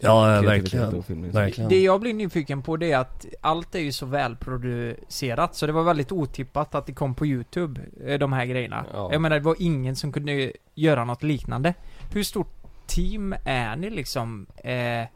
Ja, 0.00 0.40
verkligen. 0.40 1.02
Verkligen. 1.32 1.70
Det 1.70 1.82
jag 1.82 2.00
blir 2.00 2.14
nyfiken 2.14 2.62
på 2.62 2.76
det 2.76 2.92
är 2.92 2.98
att 2.98 3.26
allt 3.40 3.74
är 3.74 3.80
ju 3.80 3.92
så 3.92 4.06
välproducerat 4.06 5.54
så 5.54 5.66
det 5.66 5.72
var 5.72 5.82
väldigt 5.82 6.12
otippat 6.12 6.74
att 6.74 6.86
det 6.86 6.92
kom 6.92 7.14
på 7.14 7.26
youtube, 7.26 7.80
eh, 8.06 8.18
de 8.18 8.32
här 8.32 8.46
grejerna. 8.46 8.84
Ja. 8.92 9.12
Jag 9.12 9.20
menar 9.20 9.36
det 9.36 9.44
var 9.44 9.56
ingen 9.58 9.96
som 9.96 10.12
kunde 10.12 10.52
göra 10.74 11.04
något 11.04 11.22
liknande. 11.22 11.74
Hur 12.12 12.22
stort 12.22 12.54
team 12.86 13.34
är 13.44 13.76
ni 13.76 13.90
liksom, 13.90 14.46
eh, 14.64 15.08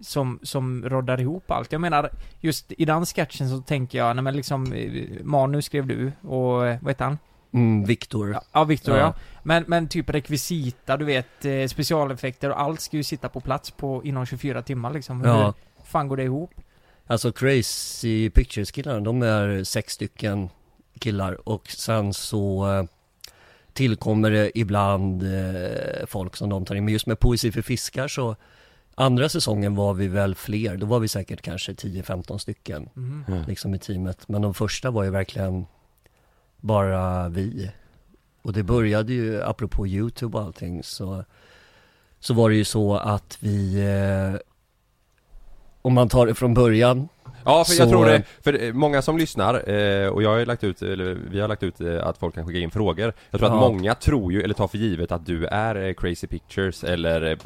som, 0.00 0.38
som 0.42 0.84
roddar 0.88 1.20
ihop 1.20 1.50
allt? 1.50 1.72
Jag 1.72 1.80
menar, 1.80 2.10
just 2.40 2.72
i 2.72 2.84
den 2.84 3.06
sketchen 3.06 3.48
så 3.48 3.60
tänker 3.60 3.98
jag, 3.98 4.16
nej 4.16 4.22
men 4.22 4.36
liksom, 4.36 4.72
eh, 4.72 5.24
manus 5.24 5.64
skrev 5.64 5.86
du 5.86 6.12
och, 6.22 6.66
eh, 6.66 6.78
vad 6.80 6.90
heter 6.90 7.04
han? 7.04 7.18
Mm, 7.52 7.84
Viktor. 7.84 8.32
Ja, 8.32 8.42
ja 8.52 8.64
Victor 8.64 8.96
Ja. 8.96 9.00
ja. 9.02 9.14
Men, 9.46 9.64
men 9.66 9.88
typ 9.88 10.10
rekvisita, 10.10 10.96
du 10.96 11.04
vet, 11.04 11.44
eh, 11.44 11.66
specialeffekter 11.68 12.50
och 12.50 12.60
allt 12.60 12.80
ska 12.80 12.96
ju 12.96 13.02
sitta 13.02 13.28
på 13.28 13.40
plats 13.40 13.70
på, 13.70 14.04
inom 14.04 14.26
24 14.26 14.62
timmar 14.62 14.90
liksom. 14.92 15.20
Hur 15.20 15.28
Ja, 15.28 15.54
fan 15.84 16.08
går 16.08 16.16
det 16.16 16.22
ihop? 16.22 16.50
alltså 17.06 17.32
Crazy 17.32 18.30
Pictures 18.30 18.70
killarna, 18.70 19.00
de 19.00 19.22
är 19.22 19.64
sex 19.64 19.92
stycken 19.92 20.48
killar 20.98 21.48
och 21.48 21.68
sen 21.68 22.14
så 22.14 22.72
eh, 22.72 22.84
tillkommer 23.72 24.30
det 24.30 24.58
ibland 24.58 25.22
eh, 25.22 26.06
folk 26.06 26.36
som 26.36 26.48
de 26.48 26.64
tar 26.64 26.74
in. 26.74 26.84
Men 26.84 26.92
just 26.92 27.06
med 27.06 27.18
Poesi 27.20 27.52
för 27.52 27.62
fiskar 27.62 28.08
så 28.08 28.36
andra 28.94 29.28
säsongen 29.28 29.74
var 29.74 29.94
vi 29.94 30.08
väl 30.08 30.34
fler, 30.34 30.76
då 30.76 30.86
var 30.86 31.00
vi 31.00 31.08
säkert 31.08 31.42
kanske 31.42 31.72
10-15 31.72 32.38
stycken 32.38 32.88
Mhm. 32.94 33.24
Mm. 33.28 33.42
liksom 33.46 33.74
i 33.74 33.78
teamet. 33.78 34.28
Men 34.28 34.42
de 34.42 34.54
första 34.54 34.90
var 34.90 35.04
ju 35.04 35.10
verkligen 35.10 35.66
bara 36.60 37.28
vi. 37.28 37.70
Och 38.46 38.52
det 38.52 38.62
började 38.62 39.12
ju, 39.12 39.42
apropå 39.42 39.86
YouTube 39.86 40.38
och 40.38 40.44
allting, 40.44 40.82
så, 40.82 41.24
så 42.20 42.34
var 42.34 42.50
det 42.50 42.56
ju 42.56 42.64
så 42.64 42.94
att 42.96 43.38
vi, 43.40 43.80
eh, 44.34 44.40
om 45.82 45.94
man 45.94 46.08
tar 46.08 46.26
det 46.26 46.34
från 46.34 46.54
början, 46.54 47.08
Ja, 47.44 47.64
för 47.64 47.74
jag 47.74 47.88
Så- 47.88 47.90
tror 47.90 48.06
det, 48.06 48.22
för 48.44 48.62
eh, 48.64 48.72
många 48.72 49.02
som 49.02 49.18
lyssnar, 49.18 49.54
eh, 49.70 50.08
och 50.08 50.22
jag 50.22 50.30
har 50.30 50.36
ju 50.38 50.44
lagt 50.44 50.64
ut, 50.64 50.82
eller 50.82 51.18
vi 51.30 51.40
har 51.40 51.48
lagt 51.48 51.62
ut 51.62 51.80
eh, 51.80 52.06
att 52.06 52.18
folk 52.18 52.34
kan 52.34 52.46
skicka 52.46 52.58
in 52.58 52.70
frågor. 52.70 53.12
Jag 53.30 53.40
tror 53.40 53.50
Ja. 53.52 53.54
att 53.54 53.60
många 53.72 53.94
tror 53.94 54.32
ju, 54.32 54.42
eller 54.42 54.54
tar 54.54 54.68
för 54.68 54.78
givet 54.78 55.12
att 55.12 55.26
du 55.26 55.46
är 55.46 55.92
Crazy 55.92 56.26
Pictures 56.26 56.84
eller, 56.84 57.38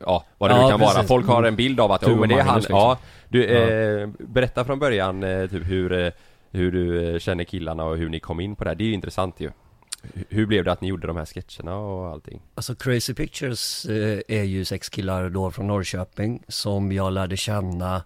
ja 0.00 0.24
vad 0.38 0.50
det 0.50 0.54
Ja, 0.56 0.64
nu 0.64 0.70
kan 0.70 0.80
vara. 0.80 0.90
precis. 0.92 1.08
Folk 1.08 1.26
har 1.26 1.42
en 1.42 1.56
bild 1.56 1.80
av 1.80 1.92
att, 1.92 2.00
Du 2.00 2.12
oh 2.12 2.20
men 2.20 2.28
det 2.28 2.34
är 2.34 2.42
han, 2.42 2.56
liksom. 2.58 2.76
ja. 2.76 2.98
Du, 3.28 3.44
eh, 3.44 4.08
berätta 4.18 4.64
från 4.64 4.78
början 4.78 5.20
typ 5.50 5.66
hur, 5.70 6.12
hur 6.50 6.72
du 6.72 7.20
känner 7.20 7.44
killarna 7.44 7.84
och 7.84 7.96
hur 7.96 8.08
ni 8.08 8.20
kom 8.20 8.40
in 8.40 8.56
på 8.56 8.64
det 8.64 8.70
här, 8.70 8.74
det 8.74 8.84
är 8.84 8.88
ju 8.88 8.94
intressant 8.94 9.40
ju 9.40 9.50
Hur 10.28 10.46
blev 10.46 10.64
det 10.64 10.72
att 10.72 10.80
ni 10.80 10.88
gjorde 10.88 11.06
de 11.06 11.16
här 11.16 11.24
sketcherna 11.24 11.76
och 11.76 12.06
allting? 12.06 12.42
alltså 12.54 12.74
Crazy 12.74 13.14
Pictures 13.14 13.84
eh, 13.84 14.20
är 14.28 14.42
ju 14.42 14.64
sex 14.64 14.88
killar 14.88 15.30
då 15.30 15.50
från 15.50 15.66
Norrköping 15.66 16.42
som 16.48 16.92
jag 16.92 17.12
lärde 17.12 17.36
känna 17.36 18.02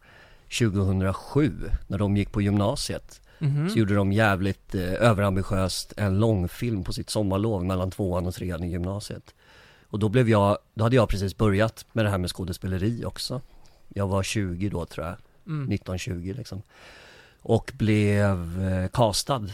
2007 0.58 1.52
när 1.86 1.98
de 1.98 2.16
gick 2.16 2.32
på 2.32 2.42
gymnasiet. 2.42 3.20
Mhm. 3.38 3.70
Så 3.70 3.78
gjorde 3.78 3.94
de 3.94 4.12
jävligt 4.12 4.74
eh, 4.74 4.92
överambitiöst 4.92 5.92
en 5.96 6.18
långfilm 6.18 6.84
på 6.84 6.92
sitt 6.92 7.10
sommarlov 7.10 7.64
mellan 7.64 7.90
tvåan 7.90 8.26
och 8.26 8.34
trean 8.34 8.64
i 8.64 8.70
gymnasiet. 8.70 9.34
Och 9.88 9.98
då 9.98 10.08
blev 10.08 10.28
jag, 10.28 10.58
då 10.74 10.84
hade 10.84 10.96
jag 10.96 11.08
precis 11.08 11.36
börjat 11.36 11.86
med 11.92 12.04
det 12.04 12.10
här 12.10 12.18
med 12.18 12.30
skådespeleri 12.30 13.04
också. 13.04 13.40
Jag 13.88 14.06
var 14.06 14.22
20 14.22 14.68
då 14.68 14.86
tror 14.86 15.06
jag, 15.06 15.16
Mm. 15.46 15.70
19-20 15.70 16.36
liksom. 16.36 16.62
Och 17.40 17.72
blev 17.74 18.68
eh, 18.68 18.88
castad 18.88 19.46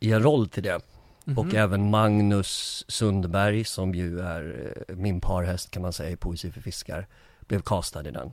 i 0.00 0.12
en 0.12 0.22
roll 0.22 0.48
till 0.48 0.62
det. 0.62 0.80
Mhm. 1.28 1.38
Och 1.38 1.54
även 1.54 1.90
Magnus 1.90 2.84
Sundberg 2.88 3.64
som 3.64 3.94
ju 3.94 4.20
är 4.20 4.72
eh, 4.88 4.96
min 4.96 5.20
parhäst 5.20 5.70
kan 5.70 5.82
man 5.82 5.92
säga 5.92 6.10
i 6.10 6.16
Poesi 6.16 6.50
för 6.52 6.60
fiskar, 6.60 7.06
blev 7.46 7.60
castad 7.62 8.08
i 8.08 8.10
den. 8.10 8.32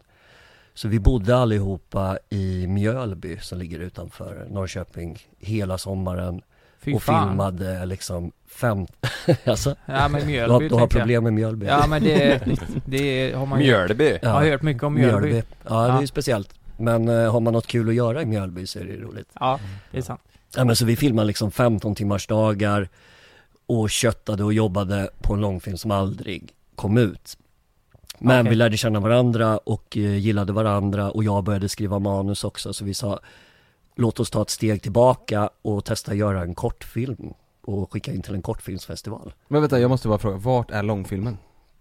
Så 0.73 0.88
vi 0.88 0.99
bodde 0.99 1.36
allihopa 1.38 2.17
i 2.29 2.67
Mjölby 2.67 3.38
som 3.41 3.58
ligger 3.60 3.79
utanför 3.79 4.45
Norrköping 4.49 5.19
hela 5.39 5.77
sommaren 5.77 6.41
Fy 6.79 6.93
och 6.93 7.03
fan. 7.03 7.29
filmade 7.29 7.86
liksom 7.86 8.31
fem, 8.47 8.88
alltså, 9.45 9.75
Ja 9.86 10.08
men 10.08 10.21
du 10.21 10.27
Mjölby 10.27 10.53
har, 10.53 10.60
du 10.62 10.75
har 10.75 10.88
problem 10.88 11.23
med 11.23 11.34
Mjölby? 11.34 11.65
Ja 11.65 11.86
men 11.89 12.03
det, 12.03 12.41
det 12.86 13.34
har 13.36 13.45
man 13.45 13.60
ju 13.60 13.65
Mjölby! 13.65 14.19
Jag 14.21 14.29
har 14.29 14.45
hört 14.45 14.62
mycket 14.62 14.84
om 14.84 14.93
Mjölby. 14.93 15.36
Ja, 15.36 15.43
det 15.63 15.69
är 15.75 15.88
Ja. 15.95 16.01
ju 16.01 16.08
speciellt. 16.08 16.53
Men 16.77 17.08
eh, 17.10 17.31
har 17.31 17.39
man 17.39 17.53
något 17.53 17.67
kul 17.67 17.89
att 17.89 17.95
göra 17.95 18.21
i 18.21 18.25
Mjölby 18.25 18.67
så 18.67 18.79
är 18.79 18.84
det 18.84 18.97
roligt. 18.97 19.29
Ja, 19.39 19.60
det 19.91 19.97
är 19.97 20.01
sant. 20.01 20.21
Ja 20.55 20.65
men 20.65 20.75
så 20.75 20.85
vi 20.85 20.95
filmade 20.95 21.27
liksom 21.27 21.51
15 21.51 21.95
timmars 21.95 22.27
dagar 22.27 22.89
och 23.65 23.89
köttade 23.89 24.43
och 24.43 24.53
jobbade 24.53 25.09
på 25.21 25.33
en 25.33 25.41
långfilm 25.41 25.77
som 25.77 25.91
aldrig 25.91 26.53
kom 26.75 26.97
ut. 26.97 27.37
Men 28.19 28.39
Okej. 28.39 28.49
vi 28.49 28.55
lärde 28.55 28.77
känna 28.77 28.99
varandra 28.99 29.57
och 29.57 29.97
eh, 29.97 30.17
gillade 30.17 30.53
varandra 30.53 31.11
och 31.11 31.23
jag 31.23 31.43
började 31.43 31.69
skriva 31.69 31.99
manus 31.99 32.43
också 32.43 32.73
så 32.73 32.85
vi 32.85 32.93
sa 32.93 33.19
Låt 33.95 34.19
oss 34.19 34.29
ta 34.29 34.41
ett 34.41 34.49
steg 34.49 34.81
tillbaka 34.81 35.49
och 35.61 35.85
testa 35.85 36.13
göra 36.13 36.41
en 36.41 36.55
kortfilm 36.55 37.33
och 37.61 37.93
skicka 37.93 38.13
in 38.13 38.21
till 38.21 38.33
en 38.33 38.41
kortfilmsfestival. 38.41 39.33
Men 39.47 39.61
vänta, 39.61 39.79
jag 39.79 39.89
måste 39.89 40.07
bara 40.07 40.17
fråga, 40.17 40.37
vart 40.37 40.71
är 40.71 40.83
långfilmen? 40.83 41.37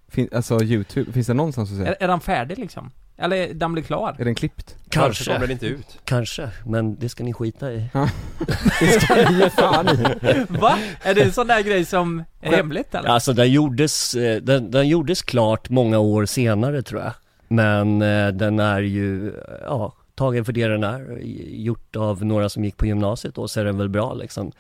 Fin, 0.09 0.29
alltså 0.33 0.63
youtube, 0.63 1.13
finns 1.13 1.27
det 1.27 1.35
någonstans 1.35 1.71
att 1.71 1.77
se? 1.77 1.85
Är, 1.85 1.97
är 2.01 2.09
den 2.09 2.21
färdig 2.21 2.59
liksom? 2.59 2.91
Eller 3.17 3.55
den 3.55 3.73
blir 3.73 3.83
klar? 3.83 4.17
Är 4.19 4.25
den 4.25 4.35
klippt? 4.35 4.77
Kanske, 4.89 5.25
kommer 5.25 5.41
den 5.41 5.51
inte 5.51 5.67
ut? 5.67 5.99
kanske, 6.05 6.51
men 6.67 6.97
det 6.99 7.09
ska 7.09 7.25
ni 7.25 7.33
skita 7.33 7.73
i. 7.73 7.89
Det 8.81 9.01
ska 9.01 9.15
ni 9.15 9.39
ge 9.39 9.51
fan 9.51 9.89
i. 9.89 10.47
Va? 10.49 10.79
Är 11.03 11.15
det 11.15 11.23
en 11.23 11.33
sån 11.33 11.47
där 11.47 11.63
grej 11.63 11.85
som 11.85 12.25
är 12.41 12.53
hemligt 12.53 12.95
eller? 12.95 13.09
Alltså 13.09 13.33
den 13.33 13.53
gjordes, 13.53 14.15
eh, 14.15 14.43
den, 14.43 14.71
den 14.71 14.89
gjordes 14.89 15.23
klart 15.23 15.71
många 15.71 15.99
år 15.99 16.27
senare 16.27 16.83
tror 16.83 17.01
jag. 17.01 17.13
Men 17.49 18.03
eh, 18.03 18.29
den 18.29 18.59
är 18.59 18.81
ju, 18.81 19.29
eh, 19.29 19.35
ja, 19.63 19.95
tagen 20.15 20.45
för 20.45 20.53
det 20.53 20.67
den 20.67 20.85
är. 20.85 21.19
Gjort 21.47 21.97
av 21.97 22.25
några 22.25 22.49
som 22.49 22.65
gick 22.65 22.77
på 22.77 22.87
gymnasiet 22.87 23.35
då, 23.35 23.49
så 23.49 23.61
är 23.61 23.65
den 23.65 23.79
väl 23.79 23.89
bra 23.89 24.15
liksom. 24.15 24.53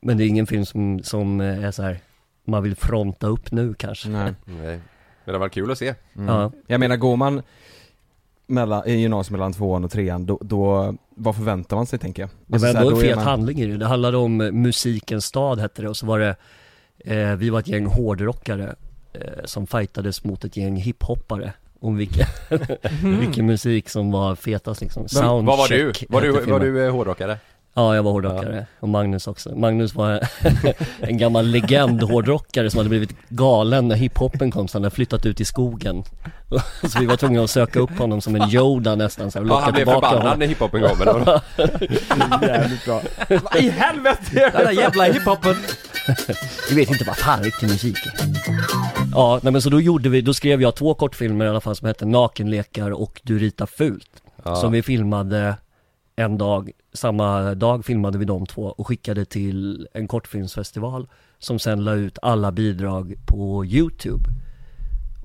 Men 0.00 0.16
det 0.16 0.24
är 0.24 0.28
ingen 0.28 0.46
film 0.46 0.64
som, 0.66 1.02
som 1.02 1.40
eh, 1.40 1.64
är 1.64 1.70
så 1.70 1.82
här 1.82 2.00
man 2.44 2.62
vill 2.62 2.76
fronta 2.76 3.26
upp 3.26 3.52
nu 3.52 3.74
kanske. 3.74 4.08
Nej. 4.08 4.34
Nej. 4.44 4.80
Men 5.24 5.32
det 5.32 5.38
var 5.38 5.48
kul 5.48 5.70
att 5.70 5.78
se. 5.78 5.94
Mm. 6.16 6.28
Ja. 6.34 6.52
Jag 6.66 6.80
menar 6.80 6.96
går 6.96 7.16
man 7.16 7.42
mellan, 8.52 8.86
i 8.88 8.92
gymnasiet 8.92 9.32
mellan 9.32 9.52
tvåan 9.52 9.84
och 9.84 9.90
trean, 9.90 10.26
då, 10.26 10.38
då 10.42 10.94
vad 11.16 11.36
förväntar 11.36 11.76
man 11.76 11.86
sig 11.86 11.98
tänker 11.98 12.22
jag? 12.22 12.30
Det 12.46 12.54
Alltså, 12.54 12.66
var 12.66 12.72
så 12.72 12.78
här, 12.78 12.84
ändå 12.86 12.96
en 12.96 13.02
fet 13.02 13.16
man- 13.16 13.24
handling 13.24 13.60
i 13.60 13.66
det. 13.66 13.76
Det 13.76 13.86
handlade 13.86 14.16
om 14.16 14.40
eh, 14.40 14.52
musikens 14.52 15.24
stad 15.24 15.58
hette 15.60 15.82
det 15.82 15.88
och 15.88 15.96
så 15.96 16.06
var 16.06 16.18
det 16.18 16.36
eh, 16.98 17.34
Vi 17.36 17.50
var 17.50 17.58
ett 17.60 17.68
gäng 17.68 17.86
hårdrockare 17.86 18.74
eh, 19.12 19.20
som 19.44 19.66
fightades 19.66 20.24
mot 20.24 20.44
ett 20.44 20.56
gäng 20.56 20.76
hiphoppare 20.76 21.52
om 21.80 21.96
vilken, 21.96 22.26
vilken 23.20 23.46
musik 23.46 23.88
som 23.88 24.10
var 24.12 24.34
fetast 24.34 24.80
liksom. 24.80 25.06
Vad 25.12 25.44
var 25.44 25.68
du? 25.68 25.92
Var 26.08 26.20
du, 26.20 26.32
var 26.32 26.60
du 26.60 26.90
hårdrockare? 26.90 27.38
Ja, 27.74 27.94
jag 27.96 28.02
var 28.02 28.12
hårdrockare. 28.12 28.66
Och 28.80 28.88
Magnus 28.88 29.26
också. 29.26 29.54
Magnus 29.54 29.94
var 29.94 30.28
en 31.00 31.18
gammal 31.18 31.46
legend 31.46 32.02
hårdrockare 32.02 32.70
som 32.70 32.78
hade 32.78 32.88
blivit 32.88 33.14
galen 33.28 33.88
när 33.88 33.96
hiphopen 33.96 34.50
kom, 34.50 34.68
så 34.68 34.78
han 34.78 34.84
hade 34.84 34.94
flyttat 34.94 35.26
ut 35.26 35.40
i 35.40 35.44
skogen. 35.44 36.04
Så 36.88 37.00
vi 37.00 37.06
var 37.06 37.16
tvungna 37.16 37.42
att 37.42 37.50
söka 37.50 37.80
upp 37.80 37.98
honom 37.98 38.20
som 38.20 38.36
en 38.36 38.50
Yoda 38.50 38.94
nästan, 38.94 39.30
så 39.30 39.38
här, 39.38 39.46
Ja, 39.46 39.60
han 39.60 39.72
blev 39.72 39.84
förbannad 39.84 40.22
honom. 40.22 40.38
när 40.38 40.46
hiphopen 40.46 40.82
kom 40.82 41.00
eller? 41.02 41.40
Jävligt 42.46 42.84
bra. 42.84 43.00
I 43.58 43.68
helvete 43.70 44.50
Den 44.54 44.64
där 44.64 44.70
jävla 44.72 45.04
hiphopen! 45.04 45.54
Vi 46.70 46.74
vet 46.76 46.90
inte 46.90 47.04
vad 47.04 47.16
fan 47.16 47.42
riktig 47.42 47.68
musik 47.68 47.96
är. 48.06 48.12
Ja, 49.14 49.40
nej 49.42 49.52
men 49.52 49.62
så 49.62 49.70
då 49.70 49.80
gjorde 49.80 50.08
vi, 50.08 50.20
då 50.20 50.34
skrev 50.34 50.62
jag 50.62 50.74
två 50.74 50.94
kortfilmer 50.94 51.44
i 51.44 51.48
alla 51.48 51.60
fall 51.60 51.76
som 51.76 51.88
hette 51.88 52.04
Nakenlekar 52.06 52.90
och 52.90 53.20
Du 53.24 53.38
ritar 53.38 53.66
fult. 53.66 54.10
Ja. 54.44 54.56
Som 54.56 54.72
vi 54.72 54.82
filmade 54.82 55.54
en 56.16 56.38
dag, 56.38 56.70
samma 56.92 57.54
dag 57.54 57.84
filmade 57.84 58.18
vi 58.18 58.24
de 58.24 58.46
två 58.46 58.62
och 58.62 58.86
skickade 58.86 59.24
till 59.24 59.88
en 59.92 60.08
kortfilmsfestival 60.08 61.08
som 61.38 61.58
sen 61.58 61.84
la 61.84 61.92
ut 61.92 62.18
alla 62.22 62.52
bidrag 62.52 63.14
på 63.26 63.64
Youtube. 63.64 64.30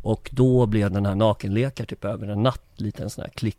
Och 0.02 0.30
då 0.34 0.66
blev 0.66 0.92
den 0.92 1.06
här 1.06 1.16
Nakenlekar 1.16 1.86
typ 1.86 2.06
över 2.06 2.28
en 2.28 2.44
natt 2.44 2.62
lite 2.76 3.04
en 3.04 3.10
sån 3.10 3.22
här 3.22 3.32
klick 3.32 3.58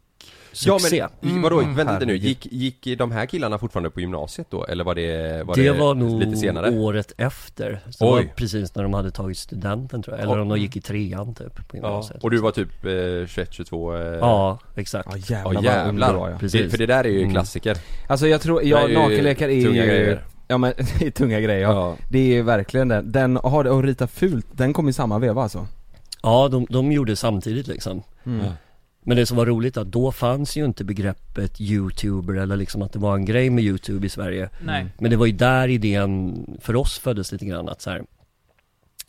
Ja 0.66 0.78
succé. 0.78 1.06
men, 1.20 1.42
vadå, 1.42 1.60
Mm, 1.60 1.74
vänta 1.74 1.92
lite 1.92 2.06
nu, 2.06 2.16
gick, 2.16 2.46
gick 2.52 2.98
de 2.98 3.10
här 3.12 3.26
killarna 3.26 3.58
fortfarande 3.58 3.90
på 3.90 4.00
gymnasiet 4.00 4.46
då? 4.50 4.64
Eller 4.64 4.84
var 4.84 4.94
det, 4.94 5.42
var 5.46 5.54
det, 5.56 5.70
var 5.72 5.94
nog 5.94 6.20
lite 6.20 6.36
senare? 6.36 6.70
året 6.70 7.12
efter. 7.16 7.80
Så 7.90 8.04
det 8.04 8.10
var 8.10 8.18
Oj. 8.18 8.32
precis 8.36 8.74
när 8.74 8.82
de 8.82 8.94
hade 8.94 9.10
tagit 9.10 9.38
studenten 9.38 10.02
tror 10.02 10.16
jag. 10.16 10.24
Eller 10.24 10.38
om 10.38 10.48
de 10.48 10.58
gick 10.58 10.76
i 10.76 10.80
trean 10.80 11.34
typ 11.34 11.54
på 11.54 11.62
Ja, 11.72 11.74
gymnasiet. 11.76 12.24
och 12.24 12.30
du 12.30 12.38
var 12.38 12.50
typ 12.50 12.84
eh, 12.84 13.26
21, 13.28 13.52
22? 13.52 13.96
Eh... 13.96 14.00
Ja, 14.02 14.58
exakt. 14.74 15.08
Ja 15.12 15.16
Ja 15.16 15.34
jävlar, 15.36 15.54
vad 15.54 15.64
jävlar, 15.64 16.14
var, 16.14 16.30
ja. 16.30 16.38
Precis. 16.38 16.62
Det, 16.62 16.70
för 16.70 16.78
det 16.78 16.86
där 16.86 17.04
är 17.04 17.08
ju 17.08 17.18
Mm. 17.20 17.30
klassiker 17.32 17.76
Alltså 18.06 18.28
jag 18.28 18.40
tror, 18.40 18.60
Det 18.60 18.66
ja 18.66 18.78
är 18.78 18.88
ju 18.88 18.94
nakenlekar 18.94 19.48
är 19.48 19.62
tunga 19.64 19.84
ju 19.84 19.88
grejer. 19.90 20.24
Ja 20.48 20.58
men 20.58 20.72
det 20.98 21.06
är 21.06 21.10
tunga 21.10 21.40
grejer 21.40 21.60
ja. 21.62 21.72
Ja, 21.72 21.96
Det 22.10 22.18
är 22.18 22.26
ju 22.34 22.42
verkligen 22.42 22.88
den, 22.88 23.12
den, 23.12 23.36
har 23.36 23.64
det 23.64 23.70
och 23.70 23.82
rita 23.82 24.06
fult, 24.06 24.46
den 24.52 24.72
kom 24.72 24.88
i 24.88 24.92
samma 24.92 25.18
veva 25.18 25.42
alltså? 25.42 25.66
Ja, 26.22 26.48
de, 26.48 26.66
de 26.70 26.92
gjorde 26.92 27.16
samtidigt 27.16 27.66
liksom. 27.66 28.02
Mm. 28.26 28.46
Men 29.08 29.16
det 29.16 29.26
som 29.26 29.36
var 29.36 29.46
roligt 29.46 29.76
att 29.76 29.86
då 29.86 30.12
fanns 30.12 30.56
ju 30.56 30.64
inte 30.64 30.84
begreppet 30.84 31.60
youtuber 31.60 32.34
eller 32.34 32.56
liksom 32.56 32.82
att 32.82 32.92
det 32.92 32.98
var 32.98 33.14
en 33.14 33.24
grej 33.24 33.50
med 33.50 33.64
youtube 33.64 34.06
i 34.06 34.10
Sverige. 34.10 34.48
Nej. 34.64 34.86
Men 34.98 35.10
det 35.10 35.16
var 35.16 35.26
ju 35.26 35.32
där 35.32 35.68
idén 35.68 36.46
för 36.60 36.76
oss 36.76 36.98
föddes 36.98 37.32
lite 37.32 37.44
grann 37.46 37.68
att 37.68 37.80
så 37.80 37.90
här. 37.90 38.02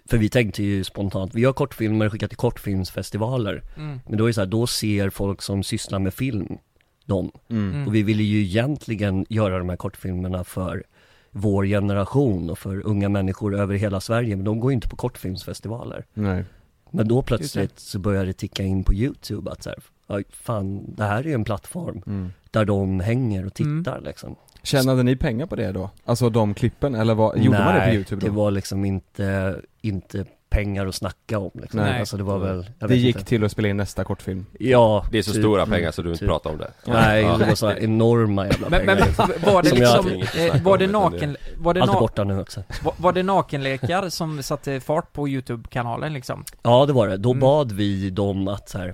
För 0.06 0.18
vi 0.18 0.30
tänkte 0.30 0.64
ju 0.64 0.84
spontant, 0.84 1.36
vi 1.36 1.42
gör 1.42 1.54
kortfilmer 1.54 2.06
och 2.06 2.12
skickar 2.12 2.28
till 2.28 2.38
kortfilmsfestivaler. 2.38 3.64
Mm. 3.78 4.00
Men 4.08 4.18
då 4.18 4.24
är 4.24 4.28
det 4.28 4.34
så 4.34 4.42
här, 4.42 4.48
då 4.48 4.68
ser 4.68 5.10
folk 5.10 5.42
som 5.42 5.64
sysslar 5.64 6.00
med 6.00 6.14
film 6.14 6.58
dem. 7.06 7.32
Mm. 7.50 7.74
Mm. 7.74 7.88
Och 7.88 7.96
vi 7.96 8.04
ville 8.04 8.24
ju 8.24 8.42
egentligen 8.42 9.26
göra 9.30 9.58
de 9.58 9.70
här 9.70 9.78
kortfilmerna 9.78 10.44
för 10.44 10.84
vår 11.32 11.66
generation 11.66 12.50
och 12.50 12.60
för 12.60 12.88
unga 12.88 13.10
människor 13.10 13.60
över 13.60 13.76
hela 13.76 14.00
Sverige. 14.00 14.36
Men 14.36 14.46
de 14.46 14.60
går 14.60 14.72
ju 14.72 14.76
inte 14.76 14.90
på 14.90 14.96
kortfilmsfestivaler. 14.96 16.06
Nej. 16.14 16.44
Men 16.92 17.08
då 17.08 17.22
plötsligt 17.22 17.80
så 17.80 18.00
började 18.00 18.26
det 18.26 18.34
ticka 18.34 18.64
in 18.64 18.84
på 18.84 18.94
youtube 18.94 19.52
att 19.52 19.64
så 19.64 19.70
här, 19.70 19.80
"Oj, 20.08 20.24
fan 20.30 20.94
det 20.96 21.04
här 21.04 21.20
är 21.20 21.24
ju 21.28 21.34
en 21.34 21.44
plattform 21.44 22.02
Mm. 22.08 22.30
där 22.52 22.66
de 22.66 23.00
hänger 23.00 23.46
och 23.46 23.54
tittar 23.54 24.02
liksom. 24.02 24.36
Tjänade 24.64 25.04
ni 25.04 25.16
pengar 25.16 25.46
på 25.46 25.56
det 25.56 25.72
då? 25.72 25.90
Alltså 26.06 26.30
de 26.30 26.54
klippen, 26.54 26.96
eller 26.96 27.16
vad, 27.16 27.38
gjorde 27.38 27.60
man 27.60 27.76
det 27.76 27.82
på 27.88 27.94
youtube 27.94 28.22
då? 28.22 28.28
det 28.28 28.34
var 28.34 28.52
liksom 28.52 28.86
inte, 28.86 29.56
inte 29.82 30.26
pengar 30.50 30.88
att 30.88 30.96
snacka 30.96 31.40
om 31.40 31.52
liksom. 31.54 31.80
Nej. 31.80 32.00
Alltså 32.00 32.18
det 32.18 32.24
var 32.24 32.40
väl, 32.40 32.56
jag 32.80 32.90
Det 32.90 32.94
vet 32.96 33.04
gick 33.04 33.16
inte. 33.16 33.28
till 33.28 33.44
att 33.44 33.52
spela 33.52 33.68
in 33.68 33.78
nästa 33.78 34.04
kortfilm? 34.04 34.46
Ja, 34.60 35.06
det 35.12 35.18
är 35.18 35.22
så 35.22 35.32
typ. 35.34 35.42
stora 35.42 35.66
pengar 35.66 35.92
så 35.92 36.02
du 36.02 36.10
inte 36.10 36.20
typ. 36.20 36.28
pratar 36.30 36.50
om 36.50 36.58
det 36.58 36.72
Nej, 36.86 37.22
Ja. 37.24 37.38
det 37.38 37.46
var 37.46 37.56
så 37.56 37.68
här 37.68 37.80
enorma 37.80 38.48
jävla 38.48 38.70
Men, 38.70 38.86
men 38.86 38.98
pengar. 38.98 39.52
var 39.54 39.64
det 39.64 39.70
Som 39.70 39.78
jag- 39.78 40.06
liksom, 40.06 40.28
snacka 40.32 40.58
eh, 40.58 40.64
var 40.64 40.78
det 40.78 40.88
naken, 40.88 41.38
var 41.58 41.74
det, 41.74 41.82
Allt 41.82 41.94
na, 41.94 42.00
borta 42.00 42.24
nu 42.24 42.40
också. 42.42 42.64
var, 42.84 42.94
var 42.98 43.14
det 43.14 43.24
nakenlekar 43.24 44.10
som 44.10 44.44
satte 44.44 44.80
fart 44.80 45.14
på 45.14 45.28
youtube-kanalen 45.30 46.14
liksom? 46.14 46.44
Ja 46.64 46.86
det 46.86 46.94
var 46.94 47.08
det, 47.08 47.18
då 47.18 47.30
Mm. 47.32 47.40
bad 47.40 47.72
vi 47.72 48.10
dem 48.10 48.48
att 48.48 48.70
så 48.70 48.78
här, 48.78 48.94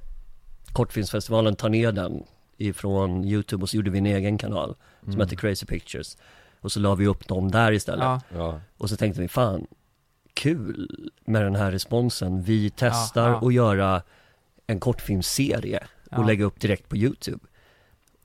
Kortfilmsfestivalen 0.74 1.56
tar 1.56 1.70
ner 1.70 1.92
den 1.92 2.24
ifrån 2.58 3.26
youtube 3.26 3.62
och 3.64 3.70
så 3.70 3.76
gjorde 3.78 3.90
vi 3.92 3.98
en 3.98 4.06
egen 4.06 4.38
kanal 4.38 4.76
som 5.04 5.10
Mm. 5.14 5.20
hette 5.22 5.36
Crazy 5.36 5.66
Pictures 5.66 6.18
Och 6.62 6.72
så 6.72 6.80
la 6.80 6.96
vi 6.96 7.08
upp 7.08 7.28
dem 7.28 7.52
där 7.52 7.72
istället 7.72 8.04
Ja, 8.06 8.22
Ja, 8.36 8.60
Och 8.78 8.90
så 8.90 8.96
tänkte 8.98 9.22
vi, 9.22 9.28
fan, 9.28 9.68
kul 10.36 10.90
med 11.26 11.42
den 11.42 11.56
här 11.56 11.72
responsen. 11.72 12.42
Vi 12.42 12.70
testar 12.76 13.30
ja. 13.30 13.48
att 13.48 13.54
göra 13.54 14.02
en 14.68 14.80
kortfilmsserie 14.80 15.80
och 16.12 16.20
Ja. 16.20 16.26
lägga 16.26 16.46
upp 16.46 16.60
direkt 16.60 16.90
på 16.90 16.98
YouTube. 16.98 17.40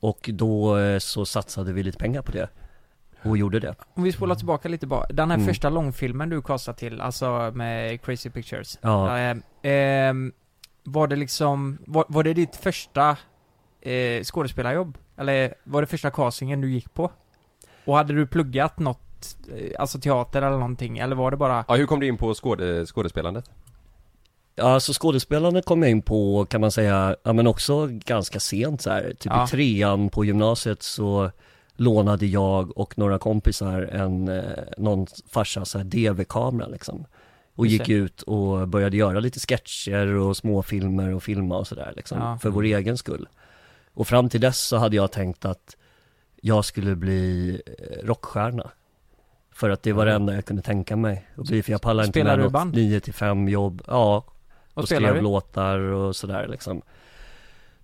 Och 0.00 0.30
då 0.32 0.78
eh, 0.78 0.98
så 0.98 1.26
satsade 1.26 1.72
vi 1.72 1.82
lite 1.82 1.98
pengar 1.98 2.22
på 2.22 2.32
det. 2.32 2.48
Och 3.22 3.38
gjorde 3.38 3.60
det. 3.60 3.74
om 3.94 4.02
vi 4.02 4.12
spolar 4.12 4.34
tillbaka 4.34 4.68
lite 4.68 4.86
bara. 4.86 5.06
Den 5.10 5.30
här 5.30 5.36
Mm. 5.36 5.48
första 5.48 5.70
långfilmen 5.70 6.28
du 6.28 6.42
kastade 6.42 6.78
till, 6.78 7.00
alltså 7.00 7.52
med 7.54 8.02
Crazy 8.02 8.30
Pictures. 8.30 8.78
Ja, 8.82 9.18
Ehm, 9.18 9.42
ehm, 9.62 10.32
var 10.84 11.06
det 11.08 11.16
liksom, 11.16 11.78
var, 11.86 12.04
var 12.08 12.22
det 12.22 12.34
ditt 12.34 12.56
första 12.56 13.16
eh, 13.80 14.22
skådespelarjobb? 14.24 14.98
Eller 15.16 15.54
var 15.64 15.80
det 15.80 15.86
första 15.86 16.10
castingen 16.10 16.60
du 16.60 16.70
gick 16.72 16.94
på? 16.94 17.10
Och 17.84 17.96
hade 17.96 18.14
du 18.14 18.26
pluggat 18.26 18.78
något, 18.78 19.00
eh, 19.56 19.80
alltså 19.80 20.00
teater 20.00 20.42
eller 20.42 20.56
någonting, 20.56 20.98
eller 20.98 21.16
var 21.16 21.30
det 21.30 21.36
bara 21.36 21.64
ja 21.68 21.74
hur 21.74 21.86
kom 21.86 22.00
du 22.00 22.06
in 22.06 22.16
på 22.16 22.34
skåde, 22.34 22.86
skådespelandet? 22.86 23.50
ja 24.54 24.80
så 24.80 24.92
skådespelandet 24.92 25.64
kom 25.64 25.82
jag 25.82 25.90
in 25.90 26.02
på 26.02 26.46
kan 26.50 26.60
man 26.60 26.70
säga, 26.72 27.16
ja 27.22 27.32
men 27.32 27.46
också 27.46 27.88
ganska 27.90 28.40
sent 28.40 28.80
så 28.82 28.90
här. 28.90 29.02
Typ 29.18 29.24
Ja. 29.32 29.44
i 29.44 29.48
trean 29.48 30.08
på 30.08 30.24
gymnasiet 30.24 30.82
så 30.82 31.30
lånade 31.76 32.26
jag 32.26 32.78
och 32.78 32.98
några 32.98 33.18
kompisar 33.18 33.82
en, 33.82 34.28
eh, 34.28 34.42
någon 34.78 35.06
farsa 35.30 35.64
så 35.64 35.78
här 35.78 35.84
DV-kamera 35.84 36.66
liksom. 36.68 37.04
Och 37.54 37.66
gick 37.66 37.88
ut 37.88 38.22
och 38.22 38.68
började 38.68 38.96
göra 38.96 39.20
lite 39.20 39.40
sketcher 39.40 40.06
och 40.14 40.36
småfilmer 40.36 41.14
och 41.14 41.22
filma 41.22 41.58
och 41.58 41.66
sådär 41.66 41.92
liksom. 41.96 42.18
Ja. 42.18 42.38
För 42.42 42.50
vår 42.50 42.62
egen 42.64 42.96
skull. 42.98 43.28
Och 43.94 44.08
fram 44.08 44.28
till 44.28 44.40
dess 44.40 44.58
så 44.58 44.76
hade 44.76 44.96
jag 44.96 45.12
tänkt 45.12 45.44
att 45.44 45.76
jag 46.40 46.64
skulle 46.64 46.96
bli 46.96 47.60
eh, 47.66 48.06
rockstjärna. 48.06 48.70
För 49.60 49.70
att 49.70 49.82
det 49.82 49.92
var 49.92 50.06
det 50.06 50.12
enda 50.12 50.34
jag 50.34 50.44
kunde 50.44 50.62
tänka 50.62 50.96
mig 50.96 51.26
att 51.36 51.46
bli, 51.46 51.62
för 51.62 51.72
jag 51.72 51.80
pallade 51.82 52.06
inte 52.06 52.24
med 52.24 52.38
något 52.38 52.52
band? 52.52 52.74
9 52.74 53.00
till 53.00 53.14
5 53.14 53.48
jobb. 53.48 53.82
Ja, 53.86 54.16
och 54.74 54.78
och 54.82 54.84
skrev 54.88 55.14
du? 55.14 55.20
låtar 55.20 55.78
och 55.78 56.16
sådär 56.16 56.46
liksom. 56.48 56.82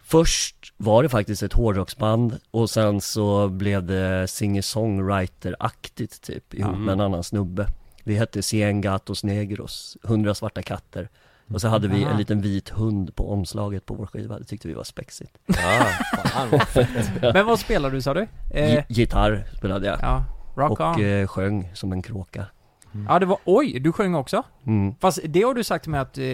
Först 0.02 0.56
var 0.76 1.02
det 1.02 1.08
faktiskt 1.08 1.42
ett 1.42 1.52
hårdrocksband 1.52 2.38
och 2.50 2.70
sen 2.70 3.00
så 3.00 3.48
blev 3.48 3.82
det 3.84 4.26
singer-songwriter-aktigt 4.26 6.20
typ 6.22 6.54
ihop 6.54 6.72
Mm. 6.74 6.84
med 6.84 6.92
en 6.92 7.00
annan 7.00 7.24
snubbe. 7.24 7.66
Vi 8.04 8.14
hette 8.14 8.42
Cien 8.42 8.80
Gatos 8.80 9.24
Negros, 9.24 9.96
100 10.04 10.34
svarta 10.34 10.62
katter. 10.62 11.08
Och 11.54 11.60
så 11.60 11.68
hade 11.68 11.88
vi 11.88 12.02
en 12.02 12.16
liten 12.16 12.40
vit 12.40 12.68
hund 12.68 13.14
på 13.16 13.32
omslaget 13.32 13.86
på 13.86 13.94
vår 13.94 14.06
skiva, 14.06 14.38
det 14.38 14.44
tyckte 14.44 14.68
vi 14.68 14.74
var 14.74 14.84
spexigt. 14.84 15.32
Ja, 15.46 15.86
Men 17.32 17.46
vad 17.46 17.58
spelar 17.60 17.90
du 17.90 18.02
sa 18.02 18.14
du? 18.14 18.26
Eh, 18.50 18.74
Gi- 18.74 18.84
Gitarr 18.88 19.44
spelade 19.56 19.86
jag. 19.86 19.98
ja, 20.02 20.24
rock 20.56 20.80
och 20.80 20.86
on. 20.86 21.04
eh, 21.04 21.26
sjöng 21.26 21.70
som 21.74 21.92
en 21.92 22.02
kråka. 22.02 22.46
Ja 23.08 23.18
det 23.18 23.26
var, 23.26 23.38
oj, 23.44 23.78
du 23.80 23.92
sjöng 23.92 24.14
också? 24.14 24.42
Mm. 24.66 24.94
Fast 25.00 25.18
det 25.24 25.42
har 25.42 25.54
du 25.54 25.64
sagt 25.64 25.82
till 25.84 25.90
mig 25.90 26.00
att, 26.00 26.18
eh, 26.18 26.24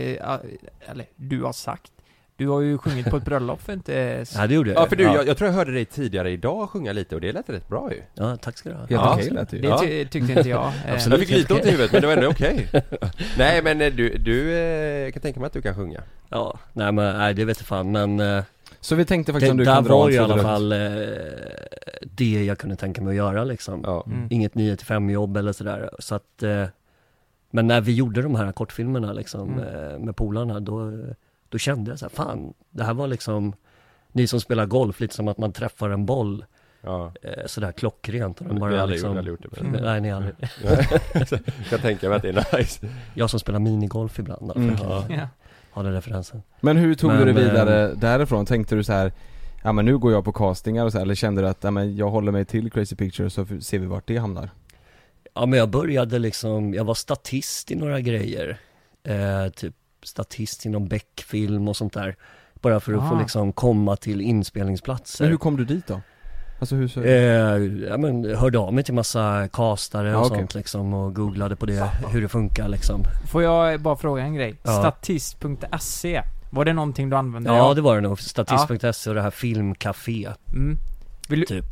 eller 0.90 1.06
du 1.16 1.42
har 1.42 1.52
sagt 1.52 1.92
Du 2.36 2.48
har 2.48 2.60
ju 2.60 2.78
sjungit 2.78 3.10
på 3.10 3.16
ett 3.16 3.24
bröllop 3.24 3.62
för 3.62 3.72
inte 3.72 4.24
så... 4.26 4.38
Ja 4.40 4.46
det 4.46 4.54
gjorde 4.54 4.70
jag 4.72 4.82
ja 4.82 4.86
för 4.86 4.96
du, 4.96 5.02
jag, 5.04 5.26
jag 5.28 5.36
tror 5.36 5.50
jag 5.50 5.54
hörde 5.56 5.72
dig 5.72 5.84
tidigare 5.84 6.30
idag 6.30 6.70
sjunga 6.70 6.92
lite 6.92 7.14
och 7.14 7.20
det 7.20 7.32
lät 7.32 7.50
rätt 7.50 7.68
bra 7.68 7.92
ju 7.92 8.02
Ja, 8.14 8.36
tack 8.36 8.58
ska 8.58 8.68
du 8.68 8.74
ha. 8.74 8.86
Ja. 8.88 9.14
okej 9.14 9.30
lät 9.30 9.48
det 9.50 9.56
ju. 9.56 9.62
Det 9.62 9.68
Ja. 9.68 9.78
ty- 9.78 10.04
tyckte 10.06 10.32
inte 10.32 10.48
jag. 10.48 10.72
Eh, 10.86 10.92
Absolut. 10.94 11.18
Jag 11.18 11.28
fick 11.28 11.36
lite 11.36 11.54
ont 11.54 11.64
i 11.64 11.70
huvudet 11.70 11.92
men 11.92 12.00
det 12.00 12.06
var 12.06 12.14
ändå 12.16 12.28
okej 12.28 12.68
Nej 13.38 13.62
men 13.62 13.80
eh, 13.80 13.92
du, 13.92 14.18
du 14.18 14.54
eh, 14.58 15.12
kan 15.12 15.22
tänka 15.22 15.40
mig 15.40 15.46
att 15.46 15.52
du 15.52 15.62
kan 15.62 15.74
sjunga 15.74 16.02
Ja, 16.28 16.58
nej 16.72 16.92
men 16.92 17.18
nej 17.18 17.34
det 17.34 17.44
vet 17.44 17.58
jag 17.60 17.66
fan 17.66 17.92
men 17.92 18.20
eh, 18.20 18.44
Så 18.84 18.94
vi 18.94 19.04
tänkte 19.04 19.32
faktiskt 19.32 19.48
Det 19.48 19.50
om 19.52 19.56
du 19.56 19.64
där 19.64 19.74
kan 19.74 19.84
dra 19.84 19.96
var 19.98 20.06
en 20.06 20.10
ju 20.12 20.16
i 20.16 20.18
alla 20.18 20.38
fall 20.42 20.72
eh, 20.72 20.78
det 22.02 22.44
jag 22.44 22.58
kunde 22.58 22.76
tänka 22.76 23.02
mig 23.02 23.10
att 23.10 23.16
göra 23.16 23.44
liksom. 23.44 23.80
Ja. 23.84 24.04
Mm. 24.06 24.26
Inget 24.30 24.54
9 24.54 24.76
till 24.76 24.86
5 24.86 25.10
jobb 25.10 25.36
eller 25.36 25.52
sådär. 25.52 25.90
Så 25.98 26.14
att, 26.14 26.42
eh, 26.42 26.64
men 27.50 27.66
när 27.66 27.80
vi 27.80 27.92
gjorde 27.94 28.22
de 28.22 28.34
här 28.34 28.52
kortfilmerna 28.52 29.12
liksom 29.12 29.52
Mm. 29.58 29.64
eh, 29.92 29.98
med 29.98 30.16
polarna, 30.16 30.60
då, 30.60 30.92
då 31.48 31.58
kände 31.58 31.90
jag 31.90 31.98
så 31.98 32.04
här, 32.04 32.10
fan, 32.10 32.54
det 32.70 32.84
här 32.84 32.94
var 32.94 33.06
liksom, 33.06 33.52
ni 34.12 34.26
som 34.26 34.40
spelar 34.40 34.66
golf, 34.66 35.00
lite 35.00 35.14
som 35.14 35.28
att 35.28 35.38
man 35.38 35.52
träffar 35.52 35.90
en 35.90 36.06
boll 36.06 36.44
Ja. 36.84 37.12
eh, 37.22 37.46
sådär 37.46 37.72
klockrent 37.72 38.40
och 38.40 38.46
den 38.46 38.58
bara 38.58 38.80
aldrig, 38.82 38.90
liksom, 39.00 39.18
aldrig 39.18 39.32
gjort 39.32 39.54
det. 39.54 39.60
Mm. 39.60 39.82
Nej, 39.82 40.00
ni 40.00 40.08
har 40.08 40.16
aldrig. 40.16 40.34
Jag 41.22 41.44
kan 41.70 41.78
tänka 41.80 42.08
mig 42.08 42.16
att 42.16 42.22
det 42.22 42.28
är 42.28 42.58
nice. 42.58 42.86
Jag 43.14 43.30
som 43.30 43.40
spelar 43.40 43.58
minigolf 43.58 44.18
ibland 44.18 44.48
då, 44.48 44.54
Mm. 44.60 44.76
Ja. 44.82 45.04
Ha 45.72 45.82
den 45.82 45.92
referensen. 45.92 46.42
Men 46.60 46.76
hur 46.76 46.94
tog 46.94 47.10
du 47.10 47.16
Men, 47.16 47.26
det 47.26 47.32
vidare 47.32 47.90
eh, 47.90 47.96
därifrån? 47.98 48.46
Tänkte 48.46 48.74
du 48.74 48.84
så 48.84 48.92
här 48.92 49.12
Ja 49.64 49.72
men 49.72 49.84
nu 49.84 49.98
går 49.98 50.12
jag 50.12 50.24
på 50.24 50.32
castingar 50.32 50.84
och 50.84 50.92
så 50.92 50.98
här, 50.98 51.04
eller 51.04 51.14
kände 51.14 51.42
du 51.42 51.48
att 51.48 51.64
ja, 51.64 51.70
men 51.70 51.96
jag 51.96 52.10
håller 52.10 52.32
mig 52.32 52.44
till 52.44 52.70
Crazy 52.70 52.96
Pictures 52.96 53.34
så 53.34 53.46
ser 53.60 53.78
vi 53.78 53.86
vart 53.86 54.06
det 54.06 54.16
hamnar? 54.16 54.50
Ja 55.34 55.46
men 55.46 55.58
jag 55.58 55.68
började 55.70 56.18
liksom, 56.18 56.74
jag 56.74 56.84
var 56.84 56.94
statist 56.94 57.70
i 57.70 57.74
några 57.74 58.00
grejer. 58.00 58.58
Eh, 59.04 59.48
typ 59.52 59.74
statist 60.02 60.66
inom 60.66 60.88
Beck-film 60.88 61.68
och 61.68 61.76
sånt 61.76 61.92
där. 61.92 62.16
Bara 62.54 62.80
för 62.80 62.92
att 62.92 63.08
få 63.08 63.14
Ah. 63.14 63.20
liksom 63.20 63.52
komma 63.52 63.96
till 63.96 64.20
inspelningsplatser. 64.20 65.24
Men 65.24 65.30
hur 65.30 65.38
kom 65.38 65.56
du 65.56 65.64
dit 65.64 65.86
då? 65.86 66.00
Alltså 66.62 66.74
hur 66.74 66.88
så? 66.88 67.00
Eh, 67.02 67.84
ja 67.88 67.96
men 67.96 68.36
hörde 68.36 68.58
av 68.58 68.74
mig 68.74 68.84
till 68.84 68.94
massa 68.94 69.48
castare 69.52 70.08
och 70.16 70.22
Ja, 70.22 70.26
okej. 70.26 70.38
sånt 70.38 70.54
liksom 70.54 70.94
och 70.94 71.14
googlade 71.14 71.56
på 71.56 71.66
det, 71.66 71.88
hur 72.12 72.22
det 72.22 72.28
funkar 72.28 72.68
liksom. 72.68 73.04
Får 73.30 73.42
jag 73.42 73.80
bara 73.80 73.96
fråga 73.96 74.22
en 74.22 74.34
grej? 74.34 74.54
Ja. 74.62 74.78
Statist.se, 74.80 76.22
var 76.50 76.64
det 76.64 76.72
någonting 76.72 77.10
du 77.10 77.16
använde? 77.16 77.50
Ja 77.50 77.74
det 77.74 77.80
var 77.80 77.94
det 77.94 78.00
nog, 78.00 78.20
statist.se 78.20 79.10
och 79.10 79.14
det 79.16 79.22
här 79.22 79.30
filmcafé, 79.30 80.28
Mm. 80.52 80.78
Vill 81.28 81.40
du, 81.40 81.46
typ. 81.46 81.64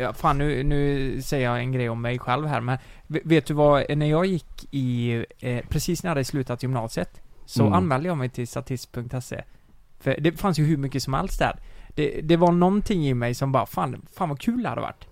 Ja, 0.00 0.12
fan 0.12 0.38
nu, 0.38 0.62
nu 0.64 1.22
säger 1.22 1.44
jag 1.50 1.58
en 1.58 1.72
grej 1.72 1.88
om 1.88 2.02
mig 2.02 2.18
själv 2.18 2.46
här 2.46 2.60
men 2.60 2.78
v- 3.06 3.20
Vet 3.24 3.46
du 3.46 3.54
vad, 3.54 3.96
när 3.98 4.06
jag 4.06 4.26
gick 4.26 4.74
i, 4.74 5.12
eh, 5.40 5.60
precis 5.68 6.02
när 6.02 6.08
jag 6.08 6.14
hade 6.14 6.24
slutat 6.24 6.62
gymnasiet 6.62 7.20
Så 7.46 7.62
Mm. 7.62 7.72
anmälde 7.72 8.08
jag 8.08 8.16
mig 8.16 8.28
till 8.28 8.48
statist.se 8.48 9.42
För 10.00 10.16
det 10.20 10.32
fanns 10.32 10.58
ju 10.58 10.64
hur 10.64 10.76
mycket 10.76 11.02
som 11.02 11.14
helst 11.14 11.38
där 11.38 11.56
det, 11.98 12.20
det 12.22 12.36
var 12.36 12.52
någonting 12.52 13.08
i 13.08 13.14
mig 13.14 13.34
som 13.34 13.52
bara, 13.52 13.66
fan, 13.66 14.06
fan 14.16 14.28
vad 14.28 14.40
kul 14.40 14.62
det 14.62 14.68
hade 14.68 14.80
varit 14.80 15.04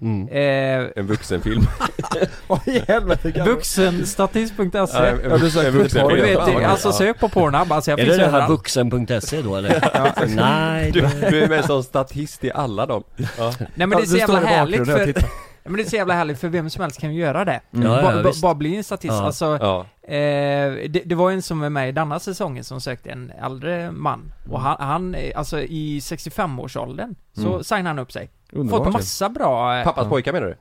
Mm. 0.00 0.28
eh, 0.28 0.90
En 0.96 1.06
vuxenfilm. 1.06 1.62
I 2.66 2.78
helvete 2.88 3.42
Vuxenstatist.se 3.46 4.78
Ja, 4.78 5.06
en, 5.06 5.30
Ja, 5.30 5.36
du 5.38 5.50
sa 5.50 5.62
en 5.62 5.72
vuxenfilm. 5.72 6.04
Och 6.04 6.16
du 6.16 6.22
vet, 6.22 6.64
alltså 6.64 6.92
sök 6.92 7.20
på 7.20 7.28
Pornhub, 7.28 7.72
alltså 7.72 7.90
jag 7.90 8.00
Är 8.00 8.06
det 8.06 8.16
det 8.16 8.26
här 8.28 8.48
vuxen.se 8.48 9.42
då 9.42 9.56
eller? 9.56 10.26
Nej, 10.36 10.90
Du, 10.92 11.00
du 11.30 11.42
är 11.42 11.48
med 11.48 11.64
som 11.64 11.82
statist 11.82 12.44
i 12.44 12.52
alla 12.52 12.86
dem. 12.86 13.02
Ja. 13.38 13.52
Nej 13.58 13.86
men 13.86 13.90
det 13.90 13.96
är 14.02 14.06
så 14.06 14.16
jävla 14.16 14.40
härligt 14.40 14.86
för, 14.86 15.06
Ja, 15.62 15.70
men 15.70 15.76
det 15.76 15.82
är 15.82 15.90
så 15.90 15.96
jävla 15.96 16.14
härligt 16.14 16.40
för 16.40 16.48
vem 16.48 16.70
som 16.70 16.82
helst 16.82 17.00
kan 17.00 17.14
ju 17.14 17.20
göra 17.20 17.44
det 17.44 17.60
Mm. 17.74 17.90
Ja, 17.90 18.22
ja. 18.24 18.32
Bara 18.42 18.54
bli 18.54 18.76
en 18.76 18.84
statist, 18.84 19.12
Ja. 19.14 19.22
alltså 19.26 19.58
Ja. 19.60 19.86
Eh, 20.04 20.90
det, 20.90 21.02
det 21.04 21.14
var 21.14 21.30
en 21.30 21.42
som 21.42 21.60
var 21.60 21.68
med 21.70 21.88
i 21.88 21.92
denna 21.92 22.18
säsongen 22.20 22.64
som 22.64 22.80
sökte 22.80 23.10
en 23.10 23.30
äldre 23.42 23.90
man 23.92 24.32
Och 24.50 24.60
han, 24.60 24.76
han 24.80 25.14
eh, 25.14 25.32
alltså 25.38 25.60
i 25.60 25.98
65-årsåldern 25.98 27.14
Så 27.32 27.48
Mm. 27.52 27.64
signade 27.64 27.88
han 27.88 27.98
upp 27.98 28.12
sig 28.12 28.26
Fått 28.50 28.58
Underbart 28.60 28.92
massa 28.92 29.28
bra 29.28 29.76
eh, 29.78 29.84
Pappas 29.84 30.04
Ja. 30.04 30.10
pojkar 30.10 30.32
menar 30.32 30.46
du? 30.46 30.56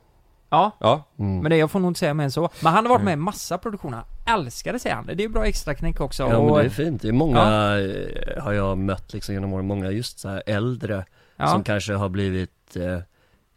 Ja, 0.49 0.71
Ja. 0.80 1.04
Mm. 1.19 1.39
men 1.39 1.49
det 1.49 1.58
jag 1.58 1.71
får 1.71 1.80
nog 1.80 1.89
inte 1.89 1.99
säga 1.99 2.13
mer 2.13 2.23
än 2.23 2.32
så 2.32 2.49
Men 2.63 2.73
han 2.73 2.86
har 2.86 2.89
varit 2.89 3.01
Mm. 3.01 3.06
med 3.06 3.13
i 3.13 3.25
massa 3.25 3.58
produktioner 3.58 4.01
Älskar 4.27 4.73
det 4.73 4.80
säger 4.80 4.95
han, 4.95 5.06
det 5.06 5.13
är 5.13 5.17
ju 5.17 5.30
bra 5.30 5.45
extra 5.45 5.73
knäck 5.75 6.01
också 6.01 6.23
Ja 6.23 6.30
men 6.30 6.38
och, 6.38 6.58
det 6.60 6.65
är 6.65 6.69
fint, 6.69 7.01
det 7.01 7.08
är 7.08 7.12
många, 7.12 7.39
eh, 7.80 8.43
har 8.43 8.54
jag 8.54 8.77
mött 8.77 9.13
liksom 9.13 9.34
genom 9.36 9.54
åren, 9.54 9.65
många 9.67 9.91
just 9.91 10.19
så 10.19 10.30
här 10.30 10.43
äldre 10.45 11.06
ja. 11.38 11.47
som 11.47 11.63
kanske 11.63 11.93
har 11.93 12.10
blivit 12.10 12.75
eh, 12.75 12.99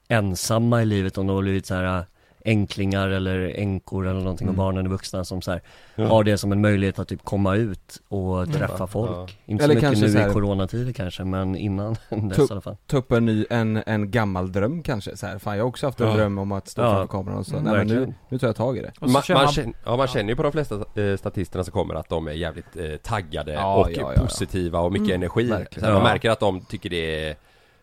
ensamma 0.08 0.82
i 0.82 0.86
livet, 0.86 1.18
om 1.18 1.26
de 1.26 1.36
har 1.36 1.42
blivit 1.42 1.66
så 1.66 1.74
här 1.74 2.06
änklingar 2.46 3.08
eller 3.08 3.52
änkor 3.58 4.06
eller 4.06 4.20
någonting 4.20 4.48
och 4.48 4.54
Mm. 4.54 4.64
barnen 4.64 4.86
är 4.86 4.90
vuxna 4.90 5.24
som 5.24 5.42
så 5.42 5.50
här, 5.50 5.62
Ja. 5.94 6.06
har 6.06 6.24
det 6.24 6.38
som 6.38 6.52
en 6.52 6.60
möjlighet 6.60 6.98
att 6.98 7.08
typ 7.08 7.24
komma 7.24 7.54
ut 7.54 8.00
och 8.08 8.42
Mm. 8.42 8.52
träffa 8.52 8.76
Ja. 8.78 8.86
folk. 8.86 9.38
Inte 9.46 9.64
Eller 9.64 9.74
så 9.74 9.76
mycket 9.78 9.88
kanske 9.88 10.06
nu 10.06 10.12
så 10.12 10.18
här- 10.18 10.30
i 10.30 10.32
coronatider 10.32 10.92
kanske, 10.92 11.24
men 11.24 11.56
innan 11.56 11.92
dess 12.08 12.38
Tup- 12.38 12.48
i 12.48 12.52
alla 12.52 12.60
fall. 12.60 12.76
Ta 12.86 12.96
upp 12.96 13.12
en 13.12 13.24
ny, 13.24 13.46
en, 13.50 13.82
en 13.86 14.10
gammal 14.10 14.52
dröm 14.52 14.82
kanske 14.82 15.16
så 15.16 15.26
här. 15.26 15.38
Fan 15.38 15.56
jag 15.56 15.64
har 15.64 15.68
också 15.68 15.86
haft 15.86 16.00
en 16.00 16.08
Ja. 16.08 16.14
dröm 16.14 16.38
om 16.38 16.52
att 16.52 16.68
stå 16.68 16.82
Ja. 16.82 16.90
framför 16.90 17.06
kameran 17.06 17.38
och 17.38 17.46
så, 17.46 17.56
Mm, 17.56 17.64
nej 17.72 17.84
men 17.86 17.86
nu, 17.96 18.14
nu 18.28 18.38
tar 18.38 18.46
jag 18.48 18.56
tag 18.56 18.78
i 18.78 18.80
det 18.80 18.88
och 18.88 18.94
Man, 19.00 19.12
man, 19.12 19.22
man, 19.28 19.48
känner, 19.52 19.74
ja, 19.84 19.96
man 19.96 20.06
känner 20.06 20.28
ju 20.30 20.36
på 20.36 20.42
de 20.42 20.52
flesta 20.52 20.74
eh, 21.02 21.16
statisterna 21.16 21.64
som 21.64 21.72
kommer 21.72 21.94
att 21.94 22.08
de 22.08 22.28
är 22.28 22.32
jävligt 22.32 22.76
eh, 22.76 22.96
taggade 23.02 23.52
Ja, 23.52 23.76
och 23.76 23.90
ja, 23.92 23.96
ja, 24.00 24.12
ja. 24.16 24.22
positiva 24.22 24.78
och 24.80 24.92
mycket 24.92 25.08
Mm. 25.08 25.22
energi. 25.22 25.48
Så 25.48 25.54
här, 25.54 25.92
man 25.92 26.02
Ja. 26.02 26.02
märker 26.02 26.30
att 26.30 26.40
de 26.40 26.60
tycker 26.60 26.90
det 26.90 27.28
är, 27.28 27.36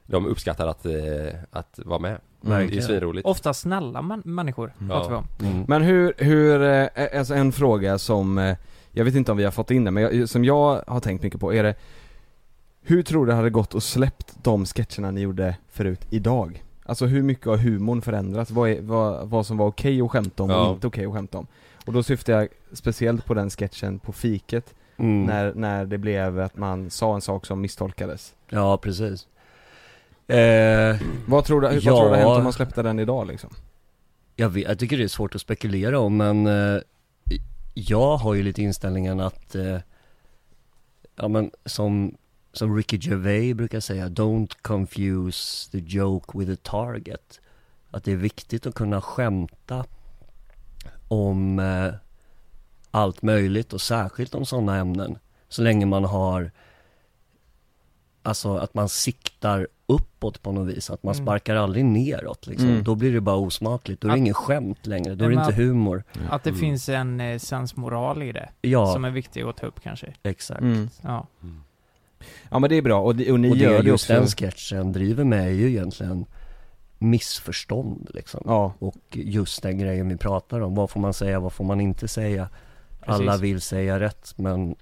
de 0.06 0.26
uppskattar 0.26 0.68
att, 0.68 0.86
eh, 0.86 0.94
att 1.52 1.80
vara 1.86 2.00
med. 2.00 2.18
Det 2.42 2.48
är 2.54 2.60
Verkligen. 2.60 2.84
svinroligt. 2.84 3.28
ofta 3.28 3.54
snälla 3.54 4.02
man, 4.02 4.22
människor, 4.26 4.74
Ja. 4.80 4.88
pratar 4.88 5.10
vi 5.10 5.16
om 5.16 5.26
Mm. 5.54 5.66
Men 5.68 5.82
hur, 5.82 6.14
hur, 6.18 6.62
eh, 6.64 7.20
alltså 7.20 7.34
en 7.34 7.52
fråga 7.52 7.98
som, 7.98 8.38
eh, 8.38 8.58
jag 8.92 9.06
vet 9.06 9.16
inte 9.16 9.32
om 9.32 9.38
vi 9.38 9.44
har 9.44 9.52
fått 9.52 9.72
in 9.72 9.84
det, 9.84 9.92
men 9.92 10.04
jag, 10.04 10.30
som 10.30 10.46
jag 10.46 10.84
har 10.88 11.00
tänkt 11.00 11.24
mycket 11.24 11.40
på 11.40 11.54
är 11.54 11.64
det 11.64 11.76
Hur 12.84 13.04
tror 13.04 13.26
du 13.26 13.32
det 13.32 13.36
hade 13.36 13.50
gått 13.50 13.76
att 13.76 13.84
släppt 13.84 14.34
de 14.44 14.66
sketcherna 14.66 15.12
ni 15.12 15.22
gjorde 15.22 15.56
förut 15.70 16.06
idag? 16.10 16.64
Alltså 16.86 17.06
hur 17.06 17.24
mycket 17.24 17.46
har 17.46 17.58
humorn 17.58 18.02
förändrats? 18.02 18.52
Vad, 18.52 18.70
är, 18.70 18.82
vad, 18.82 19.30
vad 19.30 19.46
som 19.46 19.58
var 19.58 19.68
okej 19.68 20.02
att 20.02 20.12
skämta 20.12 20.44
om 20.44 20.50
Ja. 20.50 20.68
och 20.68 20.74
inte 20.74 20.88
okej 20.88 21.06
att 21.06 21.14
skämta 21.14 21.38
om? 21.38 21.48
Och 21.86 21.94
då 21.94 22.04
syftar 22.04 22.34
jag 22.34 22.48
speciellt 22.74 23.26
på 23.26 23.34
den 23.34 23.50
sketchen 23.50 24.00
på 24.00 24.12
fiket, 24.12 24.74
Mm. 24.98 25.24
när, 25.24 25.54
när 25.54 25.86
det 25.86 25.98
blev 25.98 26.40
att 26.40 26.58
man 26.58 26.90
sa 26.90 27.16
en 27.16 27.22
sak 27.22 27.46
som 27.46 27.62
misstolkades 27.62 28.34
Ja, 28.50 28.78
precis. 28.78 29.28
Eh, 30.32 30.98
Vad 31.28 31.46
tror 31.46 31.62
du, 31.62 31.68
vad 31.68 31.76
Ja. 31.76 31.82
tror 31.82 31.94
du 31.96 32.10
hade 32.10 32.18
hänt 32.18 32.38
om 32.38 32.44
man 32.44 32.54
släppte 32.54 32.82
den 32.82 33.00
idag 33.00 33.28
liksom? 33.28 33.50
Jag, 34.36 34.50
vet, 34.50 34.68
jag 34.68 34.80
tycker 34.80 34.98
det 34.98 35.04
är 35.04 35.08
svårt 35.08 35.36
att 35.36 35.42
spekulera 35.42 36.00
om 36.00 36.18
men 36.18 36.48
eh, 36.48 36.82
jag 37.74 38.18
har 38.18 38.34
ju 38.34 38.44
lite 38.44 38.62
inställningen 38.62 39.20
att, 39.20 39.56
eh, 39.56 39.78
ja 41.16 41.28
men 41.28 41.52
som, 41.66 42.16
som 42.54 42.78
Ricky 42.78 42.98
Gervais 43.02 43.56
brukar 43.58 43.80
säga, 43.80 44.08
don't 44.10 44.52
confuse 44.62 45.72
the 45.72 45.78
joke 45.80 46.38
with 46.40 46.52
a 46.52 46.58
target. 46.64 47.40
Att 47.92 48.04
det 48.04 48.12
är 48.12 48.16
viktigt 48.16 48.66
att 48.66 48.76
kunna 48.76 49.02
skämta 49.02 49.86
om 51.08 51.60
eh, 51.60 51.94
allt 52.92 53.22
möjligt 53.22 53.74
och 53.74 53.82
särskilt 53.82 54.36
om 54.36 54.46
sådana 54.46 54.78
ämnen. 54.78 55.18
Så 55.50 55.62
länge 55.62 55.86
man 55.86 56.04
har, 56.04 56.52
alltså 58.24 58.56
att 58.58 58.74
man 58.74 58.90
siktar 58.90 59.68
uppåt 59.88 60.42
på 60.42 60.52
något 60.52 60.68
vis, 60.76 60.90
att 60.90 61.04
man 61.04 61.14
Mm. 61.16 61.26
sparkar 61.26 61.56
aldrig 61.56 61.86
neråt 61.86 62.48
liksom. 62.48 62.70
Mm. 62.70 62.84
Då 62.84 62.96
blir 62.96 63.14
det 63.14 63.22
bara 63.22 63.36
osmakligt, 63.36 64.02
då 64.02 64.08
är 64.08 64.12
det 64.12 64.18
ingen 64.18 64.34
skämt 64.34 64.86
längre, 64.88 65.16
då 65.16 65.26
är 65.26 65.30
det 65.30 65.36
inte 65.36 65.54
humor. 65.56 66.04
Att 66.30 66.44
det 66.44 66.50
Mm. 66.50 66.60
finns 66.60 66.90
en 66.90 67.20
eh, 67.22 67.38
sensmoral 67.40 68.24
i 68.24 68.32
det 68.32 68.50
Ja, 68.62 68.94
Som 68.94 69.06
är 69.06 69.10
viktig 69.12 69.42
att 69.42 69.58
ta 69.58 69.66
upp 69.66 69.82
kanske 69.84 70.14
exakt. 70.24 70.62
Mm. 70.62 70.90
Ja, 71.02 71.28
Ja 72.50 72.60
men 72.60 72.70
det 72.70 72.76
är 72.76 72.82
bra, 72.82 73.02
och, 73.02 73.16
det- 73.16 73.32
och 73.32 73.40
ni 73.40 73.52
och 73.52 73.58
det 73.58 73.64
gör 73.64 73.84
det 73.84 73.90
just 73.90 74.04
också 74.10 74.14
den 74.14 74.28
sketchen 74.28 74.92
driver 74.92 75.24
med 75.24 75.46
är 75.48 75.52
ju 75.52 75.70
egentligen 75.70 76.26
missförstånd 76.98 78.10
liksom. 78.14 78.42
Ja, 78.46 78.74
Och 78.80 78.96
just 79.12 79.64
den 79.64 79.78
grejen 79.78 80.10
vi 80.10 80.18
pratar 80.18 80.60
om, 80.62 80.76
vad 80.76 80.90
får 80.90 81.00
man 81.00 81.14
säga, 81.14 81.40
vad 81.40 81.54
får 81.54 81.64
man 81.64 81.82
inte 81.82 82.08
säga? 82.08 82.50
Alla 83.06 83.32
Precis. 83.32 83.42
vill 83.44 83.62
säga 83.62 84.00
rätt 84.00 84.34
men 84.38 84.76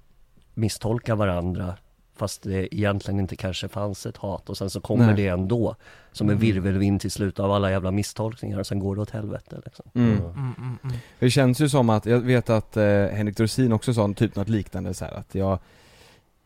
misstolka 0.54 1.14
varandra 1.14 1.74
fast 2.20 2.42
det 2.42 2.74
egentligen 2.74 3.20
inte 3.20 3.36
kanske 3.36 3.68
fanns 3.68 4.06
ett 4.06 4.16
hat 4.16 4.48
och 4.50 4.56
sen 4.56 4.70
så 4.70 4.80
kommer 4.80 5.06
Nej. 5.06 5.14
det 5.16 5.26
ändå 5.28 5.76
som 6.12 6.26
en 6.28 6.36
Mm. 6.36 6.40
virvelvind 6.40 7.00
till 7.00 7.10
slut 7.10 7.40
av 7.40 7.52
alla 7.52 7.70
jävla 7.70 7.90
misstolkningar 7.90 8.58
och 8.58 8.66
sen 8.66 8.78
går 8.78 8.96
det 8.96 9.02
åt 9.02 9.10
helvete 9.10 9.60
liksom. 9.64 9.86
mm. 9.94 10.12
mm, 10.12 10.24
mm, 10.34 10.78
mm. 10.84 10.96
Det 11.18 11.30
känns 11.30 11.60
ju 11.60 11.68
som 11.68 11.90
att, 11.90 12.06
jag 12.06 12.20
vet 12.20 12.50
att 12.50 12.76
eh, 12.76 12.84
Henrik 12.84 13.36
Dorsin 13.36 13.72
också 13.72 13.94
sa 13.94 14.12
typ 14.16 14.36
något 14.36 14.48
liknande 14.48 14.94
så 14.94 15.04
här 15.04 15.12
att 15.12 15.34
jag 15.34 15.58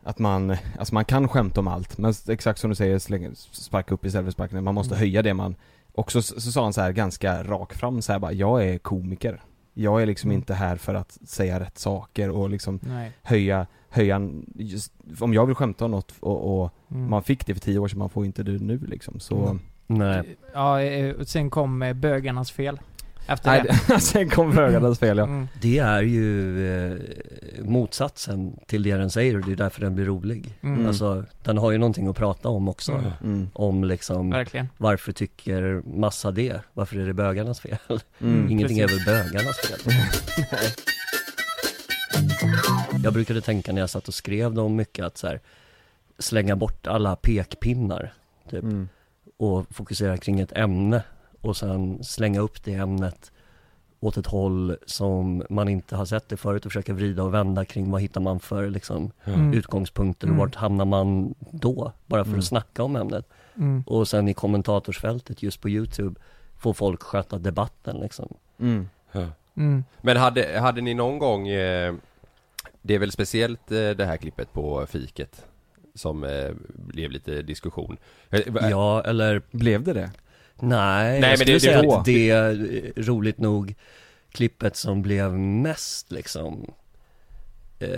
Att 0.03 0.19
man, 0.19 0.57
alltså 0.79 0.93
man 0.93 1.05
kan 1.05 1.27
skämta 1.27 1.59
om 1.59 1.67
allt, 1.67 1.97
men 1.97 2.13
exakt 2.29 2.59
som 2.59 2.69
du 2.69 2.75
säger, 2.75 2.99
slänga, 2.99 3.29
sparka 3.51 3.93
upp 3.93 4.05
istället 4.05 4.25
för 4.25 4.31
sparka 4.31 4.55
ner, 4.55 4.61
man 4.61 4.75
måste 4.75 4.93
Mm. 4.95 4.99
höja 4.99 5.21
det 5.21 5.33
man 5.33 5.55
Också 5.97 6.21
så, 6.21 6.41
så 6.41 6.51
sa 6.51 6.63
han 6.63 6.73
så 6.73 6.81
här 6.81 6.91
ganska 6.91 7.43
rak 7.43 7.73
fram 7.73 8.01
så 8.01 8.11
här 8.11 8.19
bara, 8.19 8.31
jag 8.31 8.65
är 8.67 8.77
komiker 8.77 9.41
Jag 9.77 10.01
är 10.01 10.05
liksom 10.05 10.29
Mm. 10.29 10.37
inte 10.39 10.53
här 10.53 10.75
för 10.75 10.93
att 10.95 11.17
säga 11.25 11.59
rätt 11.59 11.77
saker 11.77 12.29
och 12.29 12.49
liksom 12.49 12.79
Nej 12.81 13.11
höja, 13.23 13.67
höja, 13.89 14.21
just, 14.55 14.93
om 15.19 15.33
jag 15.33 15.45
vill 15.45 15.55
skämta 15.55 15.85
om 15.85 15.91
något 15.91 16.13
och, 16.19 16.61
och 16.61 16.73
mm. 16.91 17.09
man 17.09 17.23
fick 17.23 17.45
det 17.45 17.53
för 17.53 17.61
tio 17.61 17.79
år 17.79 17.87
sedan, 17.87 17.99
man 17.99 18.09
får 18.09 18.25
inte 18.25 18.43
det 18.43 18.51
nu 18.51 18.77
liksom, 18.77 19.19
så 19.19 19.35
Mm. 19.37 19.59
Nej. 19.87 20.35
Ja, 20.53 20.81
eh, 20.81 21.15
och 21.15 21.27
sen 21.27 21.49
kom 21.49 21.81
eh, 21.81 21.93
bögarnas 21.93 22.51
fel 22.51 22.79
Efter 23.27 23.49
Nej, 23.51 23.63
det 23.87 23.99
sen 23.99 24.29
kom 24.29 24.55
bögarnas 24.55 24.99
fel 24.99 25.17
ja 25.17 25.23
mm. 25.23 25.47
Det 25.61 25.77
är 25.77 26.01
ju 26.01 26.67
eh, 26.91 26.97
motsatsen 27.63 28.59
till 28.67 28.83
det 28.83 28.95
den 28.95 29.09
säger 29.09 29.35
och 29.35 29.45
det 29.45 29.51
är 29.51 29.55
därför 29.55 29.81
den 29.81 29.95
blir 29.95 30.05
rolig. 30.05 30.57
Mm. 30.61 30.87
Alltså, 30.87 31.23
den 31.43 31.57
har 31.57 31.71
ju 31.71 31.77
någonting 31.77 32.07
att 32.07 32.15
prata 32.15 32.49
om 32.49 32.69
också. 32.69 32.91
Mm. 32.91 33.11
mm. 33.23 33.49
Om 33.53 33.83
liksom, 33.83 34.29
Verkligen 34.29 34.69
varför 34.77 35.11
tycker 35.11 35.81
massa 35.99 36.31
det? 36.31 36.59
Varför 36.73 36.97
är 36.99 37.07
det 37.07 37.13
bögarnas 37.13 37.59
fel? 37.59 37.77
Mm. 38.21 38.49
Ingenting 38.51 38.79
är 38.79 38.87
precis. 38.87 39.07
väl 39.07 39.23
bögarnas 39.23 39.57
fel? 39.57 39.79
Jag 43.03 43.13
brukade 43.13 43.41
tänka 43.41 43.73
när 43.73 43.81
jag 43.81 43.89
satt 43.89 44.07
och 44.07 44.13
skrev 44.13 44.53
dem 44.53 44.75
mycket 44.75 45.05
att 45.05 45.17
så 45.17 45.27
här, 45.27 45.39
slänga 46.19 46.55
bort 46.55 46.87
alla 46.87 47.15
pekpinnar 47.15 48.13
typ 48.49 48.63
Mm. 48.63 48.89
och 49.37 49.65
fokusera 49.75 50.17
kring 50.17 50.39
ett 50.39 50.51
ämne 50.57 51.03
och 51.45 51.57
sen 51.57 52.03
slänga 52.03 52.39
upp 52.39 52.63
det 52.63 52.73
ämnet 52.73 53.31
åt 53.99 54.17
ett 54.17 54.27
håll 54.27 54.77
som 54.85 55.43
man 55.49 55.69
inte 55.69 55.95
har 55.95 56.05
sett 56.05 56.29
det 56.29 56.37
förut 56.37 56.65
och 56.65 56.71
försöka 56.71 56.93
vrida 56.93 57.23
och 57.23 57.33
vända 57.33 57.65
kring 57.65 57.91
vad 57.91 58.01
hittar 58.01 58.21
man 58.21 58.39
för 58.39 58.69
liksom 58.69 59.11
Mm. 59.25 59.53
utgångspunkter 59.53 60.27
och 60.27 60.33
Mm. 60.33 60.39
vart 60.39 60.55
hamnar 60.55 60.85
man 60.85 61.35
då? 61.51 61.91
Bara 62.05 62.23
för 62.23 62.29
Mm. 62.29 62.39
att 62.39 62.45
snacka 62.45 62.83
om 62.83 62.95
ämnet. 62.95 63.25
Mm. 63.55 63.83
Och 63.87 64.07
sen 64.07 64.27
i 64.27 64.33
kommentatorsfältet 64.33 65.43
just 65.43 65.61
på 65.61 65.69
Youtube 65.69 66.19
får 66.57 66.73
folk 66.73 67.03
sköta 67.03 67.37
debatten 67.37 67.97
liksom. 67.97 68.33
Mm. 68.59 68.89
Mm. 69.57 69.83
Men 70.01 70.17
hade, 70.17 70.59
hade 70.59 70.81
ni 70.81 70.93
någon 70.93 71.19
gång 71.19 71.47
eh, 71.47 71.93
Det 72.81 72.95
är 72.95 72.99
väl 72.99 73.11
speciellt 73.11 73.71
eh, 73.71 73.89
det 73.89 74.05
här 74.05 74.17
klippet 74.17 74.53
på 74.53 74.85
fiket 74.85 75.45
Som 75.95 76.23
eh, 76.23 76.51
blev 76.67 77.11
lite 77.11 77.41
diskussion 77.41 77.97
Eh, 78.29 78.69
Ja, 78.69 79.01
eller 79.03 79.41
Blev 79.51 79.83
det 79.83 79.93
det? 79.93 80.11
Nej, 80.59 81.19
Nej, 81.21 81.21
jag 81.21 81.21
men 81.21 81.29
det- 81.31 81.37
skulle 81.37 81.53
det- 81.53 81.59
säga 81.59 81.97
att 81.97 82.05
det 82.05 82.29
är 82.29 82.51
eh, 82.97 83.03
roligt 83.03 83.37
nog 83.37 83.75
klippet 84.31 84.75
som 84.75 85.01
blev 85.01 85.33
mest 85.39 86.11
liksom 86.11 86.73
eh, 87.79 87.89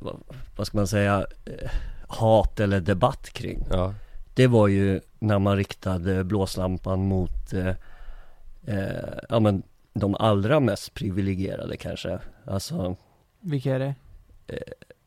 vad, 0.00 0.16
vad 0.56 0.66
ska 0.66 0.76
man 0.78 0.86
säga, 0.86 1.26
eh, 1.44 1.70
hat 2.08 2.60
eller 2.60 2.80
debatt 2.80 3.30
kring. 3.30 3.66
Ja, 3.70 3.94
Det 4.34 4.46
var 4.46 4.68
ju 4.68 5.00
när 5.18 5.38
man 5.38 5.56
riktade 5.56 6.24
blåslampan 6.24 7.00
mot 7.00 7.52
eh, 7.52 7.74
eh, 8.66 9.18
ja 9.28 9.40
men 9.40 9.62
de 9.92 10.14
allra 10.14 10.60
mest 10.60 10.94
privilegierade 10.94 11.76
kanske. 11.76 12.18
Alltså 12.46 12.96
Vilka 13.40 13.74
är 13.74 13.78
det? 13.78 13.94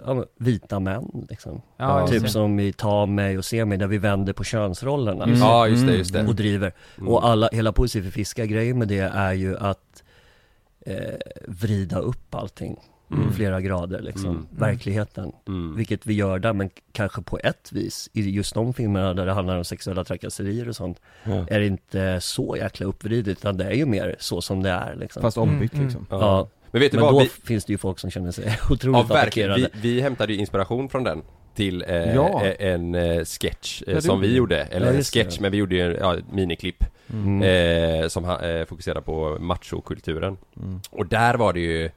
Ja, 0.05 0.25
vita 0.37 0.79
män 0.79 1.25
liksom. 1.29 1.61
Ja, 1.77 2.07
typ 2.07 2.29
som 2.29 2.59
i 2.59 2.73
Ta 2.73 3.05
mig 3.05 3.37
och 3.37 3.45
Se 3.45 3.65
mig 3.65 3.77
där 3.77 3.87
vi 3.87 3.97
vänder 3.97 4.33
på 4.33 4.43
könsrollerna. 4.43 5.23
Mm. 5.23 5.39
ja 5.39 5.67
just 5.67 5.81
det, 5.81 5.87
Mm. 5.87 5.97
just 5.99 6.13
det 6.13 6.27
Och 6.27 6.35
driver. 6.35 6.71
Mm. 6.97 7.07
Och 7.09 7.25
alla, 7.25 7.49
hela 7.51 7.71
Poesi 7.71 8.01
för 8.01 8.09
fiskar 8.11 8.45
grejen 8.45 8.79
med 8.79 8.87
det 8.87 8.99
är 8.99 9.33
ju 9.33 9.57
att 9.57 10.03
eh, 10.85 10.95
vrida 11.47 11.99
upp 11.99 12.35
allting. 12.35 12.79
Mm. 13.11 13.33
Flera 13.33 13.61
grader 13.61 14.01
liksom. 14.01 14.29
Mm. 14.29 14.47
Verkligheten. 14.51 15.31
mm. 15.47 15.75
Vilket 15.75 16.05
vi 16.05 16.13
gör 16.13 16.39
där 16.39 16.53
men 16.53 16.69
kanske 16.91 17.21
på 17.21 17.39
ett 17.43 17.71
vis 17.71 18.09
i 18.13 18.29
just 18.29 18.53
de 18.53 18.73
filmerna 18.73 19.13
där 19.13 19.25
det 19.25 19.31
handlar 19.33 19.57
om 19.57 19.63
sexuella 19.65 20.03
trakasserier 20.03 20.69
och 20.69 20.75
sånt 20.75 21.01
är 21.47 21.59
det 21.59 21.65
inte 21.67 22.21
så 22.21 22.55
jäkla 22.57 22.85
uppvridet 22.85 23.27
utan 23.37 23.57
det 23.57 23.65
är 23.65 23.73
ju 23.73 23.85
mer 23.85 24.15
så 24.19 24.41
som 24.41 24.63
det 24.63 24.69
är 24.69 24.95
liksom. 24.95 25.21
Fast 25.21 25.37
ombytt 25.37 25.73
Mm, 25.73 25.85
liksom. 25.85 26.07
Ja. 26.09 26.47
Ja, 26.73 26.79
Men 26.79 26.81
vet 26.81 26.91
du 26.91 26.97
men 26.97 27.05
vad? 27.05 27.13
då 27.13 27.19
Vi, 27.19 27.25
finns 27.29 27.65
det 27.65 27.73
ju 27.73 27.77
folk 27.77 27.99
som 27.99 28.11
känner 28.11 28.31
sig 28.31 28.45
ja, 28.67 28.73
otroligt 28.73 29.09
verkligen, 29.09 29.51
attackerade. 29.51 29.79
vi, 29.81 29.93
vi 29.95 30.01
hämtade 30.01 30.33
ju 30.33 30.39
inspiration 30.39 30.89
från 30.89 31.03
den 31.03 31.21
till 31.55 31.83
eh, 31.87 32.15
Ja. 32.15 32.45
eh, 32.45 32.67
en 32.73 32.95
eh, 32.95 33.23
sketch 33.25 33.81
eh, 33.81 33.89
Ja, 33.89 33.95
det 33.95 34.01
som 34.01 34.21
vi 34.21 34.35
gjorde, 34.35 34.57
eller 34.63 34.85
Ja, 34.85 34.91
en 34.91 34.97
det. 34.97 35.03
sketch 35.03 35.39
men 35.39 35.51
vi 35.51 35.57
gjorde 35.57 35.75
ju 35.75 35.97
ja, 35.99 36.17
ett 36.17 36.31
miniklipp 36.31 36.83
Mm. 37.13 37.41
eh, 38.03 38.07
som 38.07 38.23
ha- 38.23 38.41
eh, 38.41 38.65
fokuserar 38.65 39.01
på 39.01 39.37
machokulturen 39.39 40.37
Mm. 40.57 40.79
Och 40.89 41.05
där 41.07 41.33
var 41.35 41.53
det 41.53 41.59
ju 41.59 41.89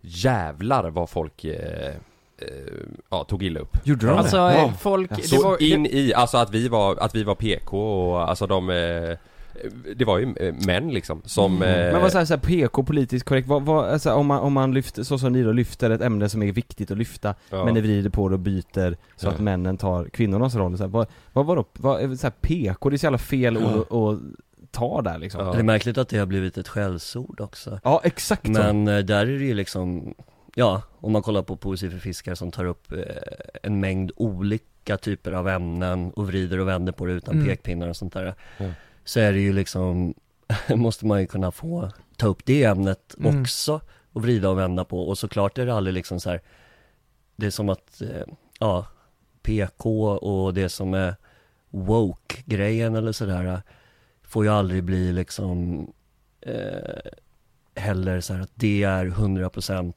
jävlar 0.00 0.90
vad 0.90 1.10
folk 1.10 1.44
ja, 3.10 3.24
tog 3.24 3.42
illa 3.42 3.60
upp 3.60 3.76
Gjorde 3.84 4.06
de 4.06 4.18
Alltså 4.18 4.36
det? 4.36 4.54
Ja. 4.54 4.72
folk, 4.80 5.10
det 5.16 5.22
Så 5.22 5.42
var, 5.42 5.62
in 5.62 5.86
i, 5.86 6.12
alltså 6.14 6.38
att 6.38 6.50
vi 6.54 6.68
var, 6.68 6.96
att 6.96 7.14
vi 7.14 7.22
var 7.24 7.34
PK 7.34 8.10
och 8.12 8.28
alltså 8.28 8.46
de 8.46 8.70
Det 9.96 10.04
var 10.04 10.18
ju 10.18 10.34
eh, 10.40 10.54
män 10.66 10.90
liksom 10.90 11.22
som 11.24 11.62
eh, 11.62 11.68
Men 11.92 12.02
vad 12.02 12.12
säger 12.12 12.24
så 12.24 12.34
här, 12.34 12.40
PK, 12.40 12.82
politiskt 12.84 13.24
korrekt, 13.26 13.48
vad, 13.48 13.62
vad, 13.62 13.84
alltså, 13.88 14.12
om 14.12 14.26
man, 14.26 14.40
om 14.40 14.52
man 14.52 14.74
lyfter, 14.74 15.02
så 15.02 15.18
som 15.18 15.32
ni 15.32 15.42
då 15.42 15.52
lyfter 15.52 15.90
ett 15.90 16.00
ämne 16.00 16.28
som 16.28 16.42
är 16.42 16.52
viktigt 16.52 16.90
att 16.90 16.98
lyfta 16.98 17.34
ja. 17.50 17.64
Men 17.64 17.74
ni 17.74 17.80
vrider 17.80 18.10
på 18.10 18.28
det 18.28 18.34
och 18.34 18.40
byter 18.40 18.96
så 19.16 19.26
Ja. 19.26 19.30
att 19.30 19.40
männen 19.40 19.76
tar 19.76 20.04
kvinnornas 20.04 20.54
roll 20.54 20.76
så 20.76 20.82
här, 20.84 20.88
vad, 20.90 21.06
vad 21.32 21.46
var 21.46 21.56
då, 21.56 21.64
vad, 21.72 22.00
är 22.02 22.14
så 22.16 22.26
här, 22.26 22.34
PK, 22.40 22.90
det 22.90 22.96
är 22.96 22.98
så 22.98 23.06
jävla 23.06 23.18
fel 23.18 23.56
ord 23.56 23.64
att, 23.80 23.92
att 23.92 24.18
ta 24.70 25.02
där 25.02 25.18
liksom 25.18 25.46
Ja. 25.46 25.52
Det 25.52 25.58
är 25.58 25.62
märkligt 25.62 25.98
att 25.98 26.08
det 26.08 26.18
har 26.18 26.26
blivit 26.26 26.58
ett 26.58 26.68
skällsord 26.68 27.40
också. 27.40 27.80
Ja, 27.84 28.00
exakt 28.04 28.46
så. 28.46 28.52
Men 28.52 28.88
eh, 28.88 28.98
där 28.98 29.20
är 29.26 29.38
det 29.38 29.44
ju 29.44 29.54
liksom, 29.54 30.14
ja, 30.54 30.82
om 31.00 31.12
man 31.12 31.22
kollar 31.22 31.42
på 31.42 31.56
Poesi 31.56 31.90
för 31.90 31.98
fiskar 31.98 32.34
som 32.34 32.50
tar 32.50 32.64
upp 32.64 32.92
eh, 32.92 32.98
en 33.62 33.80
mängd 33.80 34.12
olika 34.16 34.96
typer 34.96 35.32
av 35.32 35.48
ämnen 35.48 36.10
och 36.10 36.26
vrider 36.26 36.58
och 36.60 36.68
vänder 36.68 36.92
på 36.92 37.06
det 37.06 37.12
utan 37.12 37.34
Mm. 37.34 37.46
pekpinnar 37.46 37.88
och 37.88 37.96
sånt 37.96 38.12
där. 38.12 38.34
Ja. 38.58 38.64
Så 39.10 39.20
är 39.20 39.32
det 39.32 39.40
ju 39.40 39.52
liksom, 39.52 40.14
måste 40.68 41.06
man 41.06 41.20
ju 41.20 41.26
kunna 41.26 41.50
få 41.50 41.90
ta 42.16 42.26
upp 42.26 42.44
det 42.44 42.64
ämnet 42.64 43.14
Mm. 43.20 43.40
också 43.42 43.80
och 44.12 44.22
vrida 44.22 44.48
och 44.50 44.58
vända 44.58 44.84
på 44.84 45.08
och 45.08 45.18
såklart 45.18 45.58
är 45.58 45.66
det 45.66 45.74
aldrig 45.74 45.94
liksom 45.94 46.20
så 46.20 46.30
här, 46.30 46.40
det 47.36 47.46
är 47.46 47.50
som 47.50 47.68
att, 47.68 48.02
eh, 48.02 48.26
ja, 48.58 48.86
PK 49.42 50.08
och 50.10 50.54
det 50.54 50.68
som 50.68 50.94
är 50.94 51.14
woke-grejen 51.70 52.94
eller 52.94 53.12
sådär 53.12 53.62
får 54.22 54.44
ju 54.44 54.50
aldrig 54.50 54.84
bli 54.84 55.12
liksom 55.12 55.86
eh, 56.40 57.10
heller 57.74 58.20
så 58.20 58.34
här 58.34 58.40
att 58.42 58.52
det 58.54 58.82
är 58.82 59.06
100% 59.06 59.92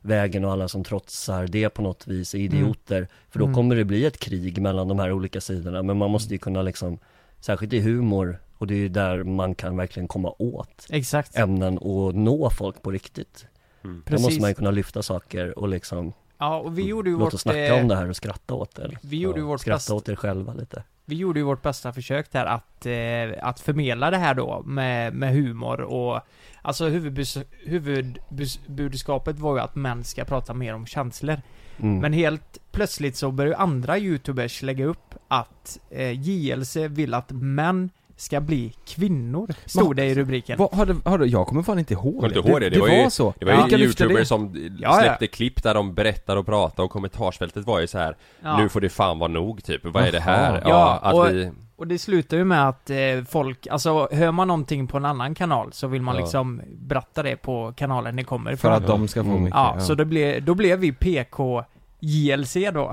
vägen 0.00 0.44
och 0.44 0.52
alla 0.52 0.68
som 0.68 0.84
trotsar 0.84 1.46
det 1.46 1.68
på 1.68 1.82
något 1.82 2.06
vis 2.06 2.34
är 2.34 2.38
idioter. 2.38 3.08
För 3.30 3.38
då 3.38 3.44
Mm. 3.44 3.54
kommer 3.54 3.76
det 3.76 3.84
bli 3.84 4.04
ett 4.06 4.18
krig 4.18 4.60
mellan 4.62 4.88
de 4.88 4.98
här 4.98 5.12
olika 5.12 5.40
sidorna. 5.40 5.82
Men 5.82 5.96
man 5.98 6.10
måste 6.10 6.34
ju 6.34 6.38
kunna 6.38 6.62
liksom, 6.62 6.98
särskilt 7.40 7.72
i 7.72 7.80
humor, 7.80 8.38
och 8.58 8.66
det 8.66 8.74
är 8.74 8.78
ju 8.78 8.88
där 8.88 9.24
man 9.24 9.54
kan 9.54 9.76
verkligen 9.76 10.08
komma 10.08 10.34
åt 10.38 10.86
exakt. 10.90 11.36
ämnen 11.36 11.78
och 11.78 12.14
nå 12.14 12.50
folk 12.50 12.82
på 12.82 12.90
riktigt. 12.90 13.46
Mm. 13.84 14.02
Då 14.06 14.18
måste 14.18 14.40
man 14.40 14.50
ju 14.50 14.54
kunna 14.54 14.70
lyfta 14.70 15.02
saker 15.02 15.58
och 15.58 15.68
liksom 15.68 16.12
Ja, 16.40 16.58
och 16.58 16.78
vi 16.78 16.82
gjorde 16.86 17.10
ju 17.10 17.16
vårt, 17.16 17.34
oss 17.34 17.40
snacka 17.40 17.66
eh, 17.66 17.80
om 17.80 17.88
det 17.88 17.96
här 17.96 18.08
och 18.08 18.16
skratta 18.16 18.54
åt 18.54 18.74
det. 18.74 18.90
vi 19.02 19.16
gjorde 19.16 19.40
ju 19.40 19.46
vårt 19.46 19.60
Skratta 19.60 19.76
bästa, 19.76 19.94
åt 19.94 20.08
er 20.08 20.14
själva 20.16 20.52
lite. 20.52 20.82
vi 21.04 21.16
gjorde 21.16 21.40
ju 21.40 21.44
vårt 21.44 21.62
bästa 21.62 21.92
försök 21.92 22.32
där 22.32 22.46
att, 22.46 22.86
eh, 22.86 23.48
att 23.48 23.60
förmedla 23.60 24.10
det 24.10 24.16
här 24.16 24.34
då 24.34 24.62
med, 24.66 25.14
med 25.14 25.32
humor 25.32 25.80
och 25.80 26.20
Alltså 26.62 26.88
huvudbus, 26.88 27.38
huvudbudskapet 27.64 29.38
var 29.38 29.56
ju 29.56 29.60
att 29.60 29.74
män 29.74 30.04
ska 30.04 30.24
prata 30.24 30.54
mer 30.54 30.74
om 30.74 30.86
känslor. 30.86 31.40
Mm. 31.78 31.98
Men 31.98 32.12
helt 32.12 32.58
plötsligt 32.70 33.16
så 33.16 33.30
börjar 33.30 33.52
ju 33.52 33.56
andra 33.56 33.98
youtubers 33.98 34.62
lägga 34.62 34.84
upp 34.84 35.14
att 35.28 35.78
eh, 35.90 36.20
JLC 36.20 36.76
vill 36.76 37.14
att 37.14 37.30
män 37.30 37.90
ska 38.18 38.40
bli 38.40 38.72
kvinnor. 38.86 39.48
Stod 39.66 39.96
det 39.96 40.04
i 40.04 40.14
rubriken. 40.14 40.58
Vad, 40.58 40.72
har 40.74 40.86
det, 40.86 40.96
har 41.04 41.18
det, 41.18 41.26
jag 41.26 41.46
kommer 41.46 41.62
fan 41.62 41.78
inte 41.78 41.94
ihåg 41.94 42.14
Kommer 42.20 42.36
inte 42.36 42.50
ihåg 42.50 42.60
det, 42.60 42.70
det 42.70 42.80
var 42.80 42.88
ju- 42.88 43.10
så. 43.10 43.34
Det 43.38 43.44
var 43.44 43.52
ju 43.52 43.62
Vilka 43.62 43.76
lyfte 43.76 44.02
youtubers 44.04 44.20
det? 44.22 44.26
som 44.26 44.70
Ja, 44.80 44.92
släppte 45.00 45.26
klipp 45.26 45.62
där 45.62 45.74
de 45.74 45.94
berättade 45.94 46.40
och 46.40 46.46
pratade 46.46 46.82
och 46.82 46.90
kommentarsfältet 46.90 47.66
var 47.66 47.80
ju 47.80 47.86
så 47.86 47.98
här. 47.98 48.16
Ja. 48.42 48.56
Nu 48.58 48.68
får 48.68 48.80
det 48.80 48.88
fan 48.88 49.18
vara 49.18 49.30
nog 49.32 49.64
typ, 49.64 49.80
vad 49.84 50.04
är 50.04 50.12
det 50.12 50.20
här? 50.20 50.60
Ja, 50.64 50.68
Ja, 50.68 50.98
att 51.02 51.14
och- 51.14 51.28
vi 51.28 51.50
Och 51.76 51.86
det 51.86 51.98
slutar 51.98 52.36
ju 52.36 52.44
med 52.44 52.68
att 52.68 52.90
eh, 52.90 52.96
folk, 53.28 53.66
alltså 53.66 54.08
hör 54.12 54.32
man 54.32 54.48
någonting 54.48 54.86
på 54.86 54.96
en 54.96 55.04
annan 55.04 55.34
kanal 55.34 55.72
så 55.72 55.86
vill 55.86 56.02
man 56.02 56.14
Ja. 56.14 56.20
liksom 56.20 56.60
berätta 56.78 57.22
det 57.22 57.36
på 57.36 57.72
kanalen 57.76 58.16
det 58.16 58.24
kommer 58.24 58.50
För 58.50 58.68
ifrån. 58.68 58.72
att 58.72 58.86
de 58.86 59.08
ska 59.08 59.22
få 59.24 59.30
Mm. 59.30 59.42
mycket, 59.42 59.56
Ja, 59.56 59.80
så 59.80 59.94
det 59.94 60.04
blev, 60.04 60.44
då 60.44 60.54
blev 60.54 60.78
vi 60.78 60.92
PK 60.92 61.64
JLC 62.00 62.54
då. 62.74 62.92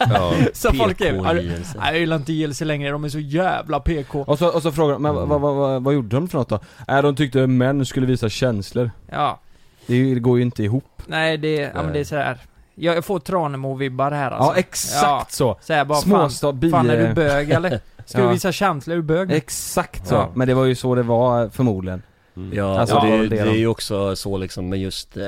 ja. 0.00 0.34
så 0.52 0.72
folk 0.72 1.00
är, 1.00 1.12
PK, 1.12 1.22
"Nej, 1.22 1.46
JLC. 1.46 1.74
jag 1.80 1.98
gillar 1.98 2.16
inte 2.16 2.32
JLC 2.32 2.60
längre, 2.60 2.90
de 2.90 3.04
är 3.04 3.08
så 3.08 3.18
jävla 3.18 3.80
PK. 3.80 4.24
Och 4.26 4.38
så, 4.38 4.48
och 4.48 4.62
så 4.62 4.72
frågar 4.72 4.92
de, 4.92 5.02
men 5.02 5.14
vad, 5.14 5.28
vad, 5.28 5.40
vad, 5.54 5.82
vad 5.82 5.94
gjorde 5.94 6.16
de 6.16 6.28
för 6.28 6.38
något 6.38 6.48
då? 6.48 6.58
Äh, 6.88 7.02
de 7.02 7.16
tyckte 7.16 7.46
män 7.46 7.86
skulle 7.86 8.06
visa 8.06 8.28
känslor. 8.28 8.90
Ja, 9.10 9.40
Det, 9.86 10.14
går 10.14 10.36
ju 10.38 10.42
inte 10.44 10.62
ihop. 10.64 11.02
nej 11.06 11.38
det, 11.38 11.54
ja 11.54 11.82
men 11.82 11.92
det 11.92 12.00
är 12.00 12.04
sådär. 12.04 12.38
Jag 12.74 12.96
jag 12.96 13.04
får 13.04 13.18
Tranemo-vibbar 13.18 14.10
här 14.10 14.30
alltså. 14.30 14.50
ja, 14.52 14.56
exakt 14.56 15.32
så! 15.32 15.56
Så 15.60 15.72
här, 15.72 15.84
bara 15.84 15.98
Småstad, 15.98 16.52
fan, 16.60 16.70
fan 16.70 16.90
är 16.90 16.96
du 16.96 17.06
bi- 17.08 17.14
bög 17.14 17.50
eller? 17.50 17.80
Ska 18.06 18.18
du 18.18 18.24
Ja. 18.24 18.30
visa 18.30 18.52
känslor, 18.52 18.92
är 18.92 18.96
du 18.96 19.02
bög? 19.02 19.32
Exakt 19.32 20.06
så, 20.08 20.14
Ja. 20.14 20.30
men 20.34 20.48
det 20.48 20.54
var 20.54 20.64
ju 20.64 20.74
så 20.74 20.94
det 20.94 21.02
var 21.02 21.48
förmodligen. 21.48 22.02
Mm. 22.36 22.52
Ja, 22.56 22.80
Alltså, 22.80 22.96
och 22.96 23.06
det 23.06 23.10
det, 23.16 23.22
det 23.22 23.36
det 23.36 23.44
de- 23.44 23.50
är 23.50 23.54
ju 23.54 23.66
också 23.66 24.16
så 24.16 24.38
liksom 24.38 24.68
med 24.68 24.78
just 24.78 25.16
eh, 25.16 25.24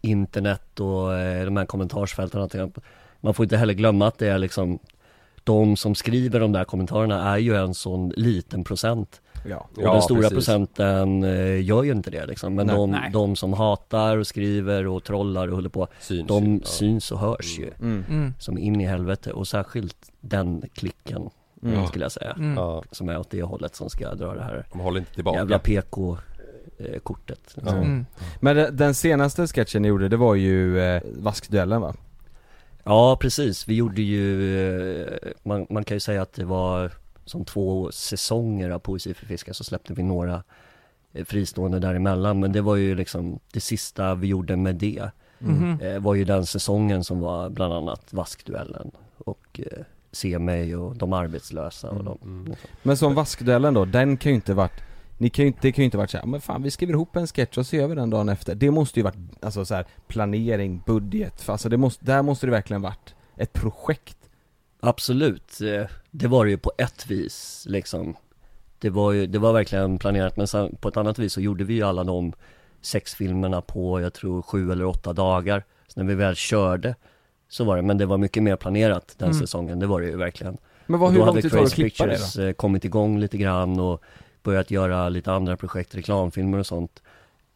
internet 0.00 0.80
och 0.80 1.14
eh, 1.14 1.44
de 1.44 1.56
här 1.56 1.64
kommentarsfälten. 1.66 2.72
Man 3.20 3.34
får 3.34 3.44
inte 3.44 3.56
heller 3.56 3.74
glömma 3.74 4.06
att 4.06 4.18
det 4.18 4.28
är 4.28 4.38
liksom 4.38 4.78
de 5.44 5.76
som 5.76 5.94
skriver 5.94 6.40
de 6.40 6.52
där 6.52 6.64
kommentarerna 6.64 7.30
är 7.34 7.38
ju 7.38 7.56
en 7.56 7.74
sån 7.74 8.08
liten 8.16 8.64
procent. 8.64 9.20
Ja. 9.48 9.56
Och 9.76 9.82
Ja, 9.82 9.92
den 9.92 10.02
stora 10.02 10.20
precis. 10.20 10.34
procenten 10.34 11.24
eh, 11.24 11.64
gör 11.64 11.82
ju 11.82 11.92
inte 11.92 12.10
det 12.10 12.26
liksom. 12.26 12.54
Men 12.54 12.66
Nej. 12.66 12.76
de, 12.76 12.90
Nej. 12.90 13.10
de 13.12 13.36
som 13.36 13.52
hatar 13.52 14.16
och 14.16 14.26
skriver 14.26 14.86
och 14.86 15.04
trollar 15.04 15.48
och 15.48 15.54
håller 15.54 15.68
på, 15.68 15.88
Syns 16.00 16.28
de 16.28 16.44
ju, 16.46 16.58
ja. 16.58 16.66
syns 16.66 17.12
och 17.12 17.18
hörs 17.18 17.58
ju. 17.58 17.70
Mm. 17.80 18.04
Mm, 18.10 18.34
Som 18.38 18.58
in 18.58 18.80
i 18.80 18.84
helvete 18.86 19.32
och 19.32 19.48
särskilt 19.48 19.96
den 20.20 20.62
klicken 20.74 21.30
Mm. 21.62 21.86
skulle 21.86 22.04
jag 22.04 22.12
säga. 22.12 22.32
mm. 22.32 22.82
Som 22.90 23.08
är 23.08 23.18
åt 23.18 23.30
det 23.30 23.42
hållet 23.42 23.74
som 23.76 23.90
ska 23.90 24.14
dra 24.14 24.34
det 24.34 24.42
här 24.42 24.66
de 24.72 24.80
håller 24.80 25.00
inte 25.00 25.14
tillbaka 25.14 25.38
jävla 25.38 25.58
PK-kortet. 26.78 27.40
Liksom. 27.54 27.76
Ja. 27.76 27.84
Mm. 27.84 28.06
Men 28.40 28.76
den 28.76 28.94
senaste 28.94 29.46
sketchen 29.46 29.82
ni 29.82 29.88
gjorde, 29.88 30.08
det 30.08 30.16
var 30.16 30.34
ju 30.34 30.80
eh, 30.80 31.02
vaskduellen 31.04 31.80
va? 31.80 31.94
Ja 32.84 33.16
precis, 33.20 33.68
vi 33.68 33.74
gjorde 33.74 34.02
ju, 34.02 35.04
eh, 35.04 35.32
man, 35.42 35.66
man 35.70 35.84
kan 35.84 35.96
ju 35.96 36.00
säga 36.00 36.22
att 36.22 36.32
det 36.32 36.44
var 36.44 36.92
som 37.24 37.44
två 37.44 37.92
säsonger 37.92 38.70
av 38.70 38.78
Poesi 38.78 39.14
för 39.14 39.26
fiskar 39.26 39.52
så 39.52 39.64
släppte 39.64 39.94
vi 39.94 40.02
några 40.02 40.42
eh, 41.12 41.24
fristående 41.24 41.78
däremellan 41.78 42.40
men 42.40 42.52
det 42.52 42.60
var 42.60 42.76
ju 42.76 42.94
liksom 42.94 43.38
det 43.52 43.60
sista 43.60 44.14
vi 44.14 44.26
gjorde 44.26 44.56
med 44.56 44.76
det 44.76 45.10
eh, 45.80 45.98
var 45.98 46.14
ju 46.14 46.24
den 46.24 46.46
säsongen 46.46 47.04
som 47.04 47.20
var 47.20 47.50
bland 47.50 47.72
annat 47.72 48.12
Vaskduellen 48.12 48.90
och 49.18 49.60
eh, 49.60 49.82
Se 50.16 50.38
mig 50.38 50.76
och 50.76 50.96
De 50.96 51.12
arbetslösa 51.12 51.90
och 51.90 52.04
de. 52.04 52.18
Mm. 52.22 52.54
Men 52.82 52.96
som 52.96 53.14
vaskduellen 53.14 53.74
då, 53.74 53.84
den 53.84 54.16
kan 54.16 54.32
ju 54.32 54.36
inte 54.36 54.54
varit 54.54 54.80
ni 55.18 55.30
kan 55.30 55.42
ju 55.42 55.46
inte, 55.46 55.58
det 55.62 55.72
kan 55.72 55.82
ju 55.82 55.84
inte 55.84 55.96
varit 55.98 56.10
såhär, 56.10 56.26
men 56.26 56.40
fan 56.40 56.62
vi 56.62 56.70
skriver 56.70 56.92
ihop 56.92 57.16
en 57.16 57.26
sketch 57.26 57.58
och 57.58 57.66
så 57.66 57.76
gör 57.76 57.86
vi 57.88 57.94
den 57.94 58.10
dagen 58.10 58.28
efter. 58.28 58.54
Det 58.54 58.70
måste 58.70 58.98
ju 59.00 59.04
varit, 59.04 59.16
alltså 59.42 59.64
så 59.64 59.74
här, 59.74 59.86
planering, 60.08 60.82
budget, 60.86 61.40
för 61.40 61.52
alltså 61.52 61.68
det 61.68 61.76
måste, 61.76 62.04
där 62.04 62.22
måste 62.22 62.46
det 62.46 62.50
verkligen 62.52 62.82
varit 62.82 63.14
ett 63.36 63.52
projekt. 63.52 64.16
Absolut, 64.80 65.60
eh, 65.60 65.86
det 66.10 66.26
var 66.28 66.44
det 66.44 66.50
ju 66.50 66.58
på 66.58 66.72
ett 66.78 67.06
vis 67.10 67.64
liksom 67.68 68.16
Det 68.78 68.90
var 68.90 69.12
ju, 69.12 69.26
det 69.26 69.38
var 69.38 69.52
verkligen 69.52 69.98
planerat 69.98 70.36
men 70.36 70.46
sen 70.46 70.76
på 70.80 70.88
ett 70.88 70.96
annat 70.96 71.18
vis 71.18 71.32
så 71.32 71.40
gjorde 71.40 71.64
vi 71.64 71.74
ju 71.74 71.82
alla 71.82 72.04
de 72.04 72.32
sex 72.80 73.14
filmerna 73.14 73.60
på, 73.60 74.00
jag 74.00 74.12
tror 74.14 74.42
sju 74.42 74.72
eller 74.72 74.84
åtta 74.84 75.12
dagar 75.12 75.64
Så 75.88 76.00
när 76.00 76.06
vi 76.06 76.14
väl 76.14 76.34
körde 76.34 76.94
så 77.48 77.64
var 77.64 77.76
det, 77.76 77.82
men 77.82 77.98
det 77.98 78.06
var 78.06 78.18
mycket 78.18 78.42
mer 78.42 78.56
planerat 78.56 79.14
den 79.18 79.28
Mm. 79.28 79.40
säsongen, 79.40 79.78
det 79.78 79.86
var 79.86 80.00
det 80.00 80.06
ju 80.06 80.16
verkligen 80.16 80.58
Men 80.86 81.00
vad, 81.00 81.12
hur 81.12 81.18
lång 81.18 81.42
tid 81.42 81.50
tar 81.50 81.58
det 81.58 81.64
att 81.64 81.72
klippa 81.74 82.06
det 82.06 82.18
då? 82.36 82.42
eh, 82.42 82.52
kommit 82.52 82.84
igång 82.84 83.18
lite 83.18 83.36
grann 83.38 83.80
och 83.80 84.02
börjat 84.46 84.70
göra 84.70 85.08
lite 85.08 85.32
andra 85.32 85.56
projekt, 85.56 85.94
reklamfilmer 85.94 86.58
och 86.58 86.66
sånt 86.66 87.02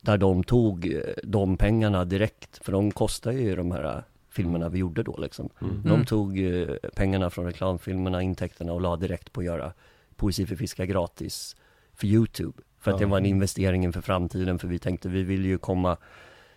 Där 0.02 0.18
de 0.18 0.44
tog 0.44 0.86
eh, 0.92 1.00
de 1.24 1.56
pengarna 1.56 2.04
direkt, 2.04 2.64
för 2.64 2.72
de 2.72 2.90
kostar 2.90 3.32
ju 3.32 3.56
de 3.56 3.70
här 3.70 4.02
filmerna 4.30 4.68
vi 4.68 4.78
gjorde 4.78 5.02
då 5.02 5.16
liksom 5.16 5.48
Mm. 5.60 5.82
De 5.82 5.88
Mm. 5.94 6.04
tog 6.06 6.38
eh, 6.38 6.68
pengarna 6.94 7.30
från 7.30 7.44
reklamfilmerna, 7.46 8.22
intäkterna 8.22 8.72
och 8.72 8.80
la 8.80 8.96
direkt 8.96 9.32
på 9.32 9.40
att 9.40 9.46
göra 9.46 9.72
Poesi 10.16 10.46
för 10.46 10.56
fiskar 10.56 10.84
gratis 10.84 11.56
för 11.94 12.06
Youtube 12.06 12.62
För 12.78 12.90
att 12.90 12.98
det 12.98 13.06
var 13.06 13.18
en 13.18 13.26
investering 13.26 13.84
inför 13.84 14.00
framtiden 14.00 14.58
för 14.58 14.68
vi 14.68 14.78
tänkte 14.78 15.08
vi 15.08 15.22
vill 15.22 15.44
ju 15.44 15.58
komma 15.58 15.96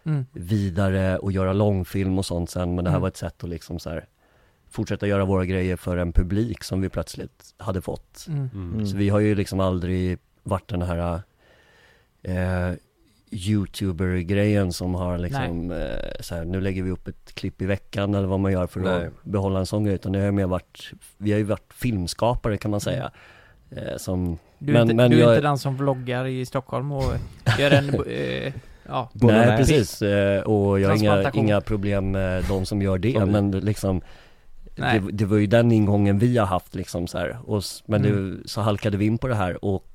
Mm. 0.06 0.26
vidare 0.32 1.18
och 1.18 1.32
göra 1.32 1.54
långfilm 1.54 2.18
och 2.18 2.26
sånt 2.26 2.50
sen 2.50 2.76
men 2.76 2.84
det 2.86 2.90
här 2.92 2.98
Mm. 2.98 3.02
var 3.02 3.08
ett 3.08 3.18
sätt 3.18 3.44
att 3.44 3.50
liksom 3.50 3.80
så 3.80 3.90
här 3.90 4.06
Fortsätta 4.74 5.08
göra 5.08 5.26
våra 5.26 5.46
grejer 5.46 5.76
för 5.76 5.98
en 5.98 6.14
publik 6.14 6.64
som 6.64 6.82
vi 6.82 6.90
plötsligt 6.90 7.54
hade 7.58 7.82
fått 7.82 8.26
Mm. 8.28 8.50
Mm. 8.54 8.74
Mm. 8.74 8.86
Så 8.88 8.98
vi 8.98 9.10
har 9.10 9.20
ju 9.20 9.36
liksom 9.36 9.60
aldrig 9.60 10.18
varit 10.44 10.70
den 10.70 10.82
här 10.82 11.22
eh, 12.24 12.74
Youtuber-grejen 13.32 14.74
som 14.74 14.96
har 14.96 15.18
liksom 15.18 15.72
eh, 15.72 15.78
så 16.20 16.36
här, 16.36 16.46
nu 16.46 16.62
lägger 16.62 16.84
vi 16.84 16.92
upp 16.92 17.08
ett 17.08 17.36
klipp 17.36 17.62
i 17.62 17.66
veckan 17.66 18.16
eller 18.16 18.28
vad 18.28 18.40
man 18.40 18.52
gör 18.52 18.68
för 18.68 18.80
Nej. 18.80 19.06
att 19.08 19.24
behålla 19.24 19.60
en 19.60 19.66
sån 19.66 19.84
grej 19.84 19.96
utan 19.96 20.12
det 20.12 20.20
har 20.20 20.32
mer 20.32 20.46
varit 20.46 20.92
Vi 21.18 21.32
har 21.32 21.38
ju 21.38 21.44
varit 21.44 21.74
filmskapare 21.74 22.58
kan 22.58 22.72
man 22.72 22.82
säga 22.82 23.12
eh, 23.72 23.98
Som 23.98 24.38
Du 24.60 24.72
är, 24.72 24.74
Men- 24.74 24.82
inte, 24.82 24.96
men 24.96 25.12
du 25.12 25.18
är 25.18 25.22
jag- 25.22 25.34
inte 25.36 25.48
den 25.48 25.58
som 25.58 25.78
vloggar 25.78 26.26
i 26.28 26.46
Stockholm 26.46 26.92
och 26.92 27.14
gör 27.60 27.72
en, 27.72 27.90
eh, 28.08 28.54
ja, 28.88 29.10
Nej 29.14 29.58
precis, 29.58 30.02
eh, 30.02 30.42
och 30.42 30.80
jag 30.80 30.90
har 30.90 30.96
inga, 30.98 31.32
inga 31.34 31.62
problem 31.62 32.12
med 32.12 32.44
de 32.50 32.66
som 32.66 32.82
gör 32.82 32.98
det 32.98 33.26
men 33.26 33.52
liksom. 33.52 34.02
Det, 34.76 35.04
det 35.12 35.26
var 35.26 35.38
ju 35.38 35.48
den 35.48 35.72
ingången 35.72 36.20
vi 36.20 36.38
har 36.38 36.46
haft 36.46 36.76
liksom 36.76 37.08
så 37.08 37.18
här. 37.18 37.38
Och, 37.46 37.64
men 37.86 38.06
Mm. 38.06 38.42
det, 38.44 38.50
så 38.50 38.62
halkade 38.62 38.98
vi 38.98 39.06
in 39.06 39.18
på 39.18 39.28
det 39.28 39.36
här 39.36 39.66
och 39.66 39.86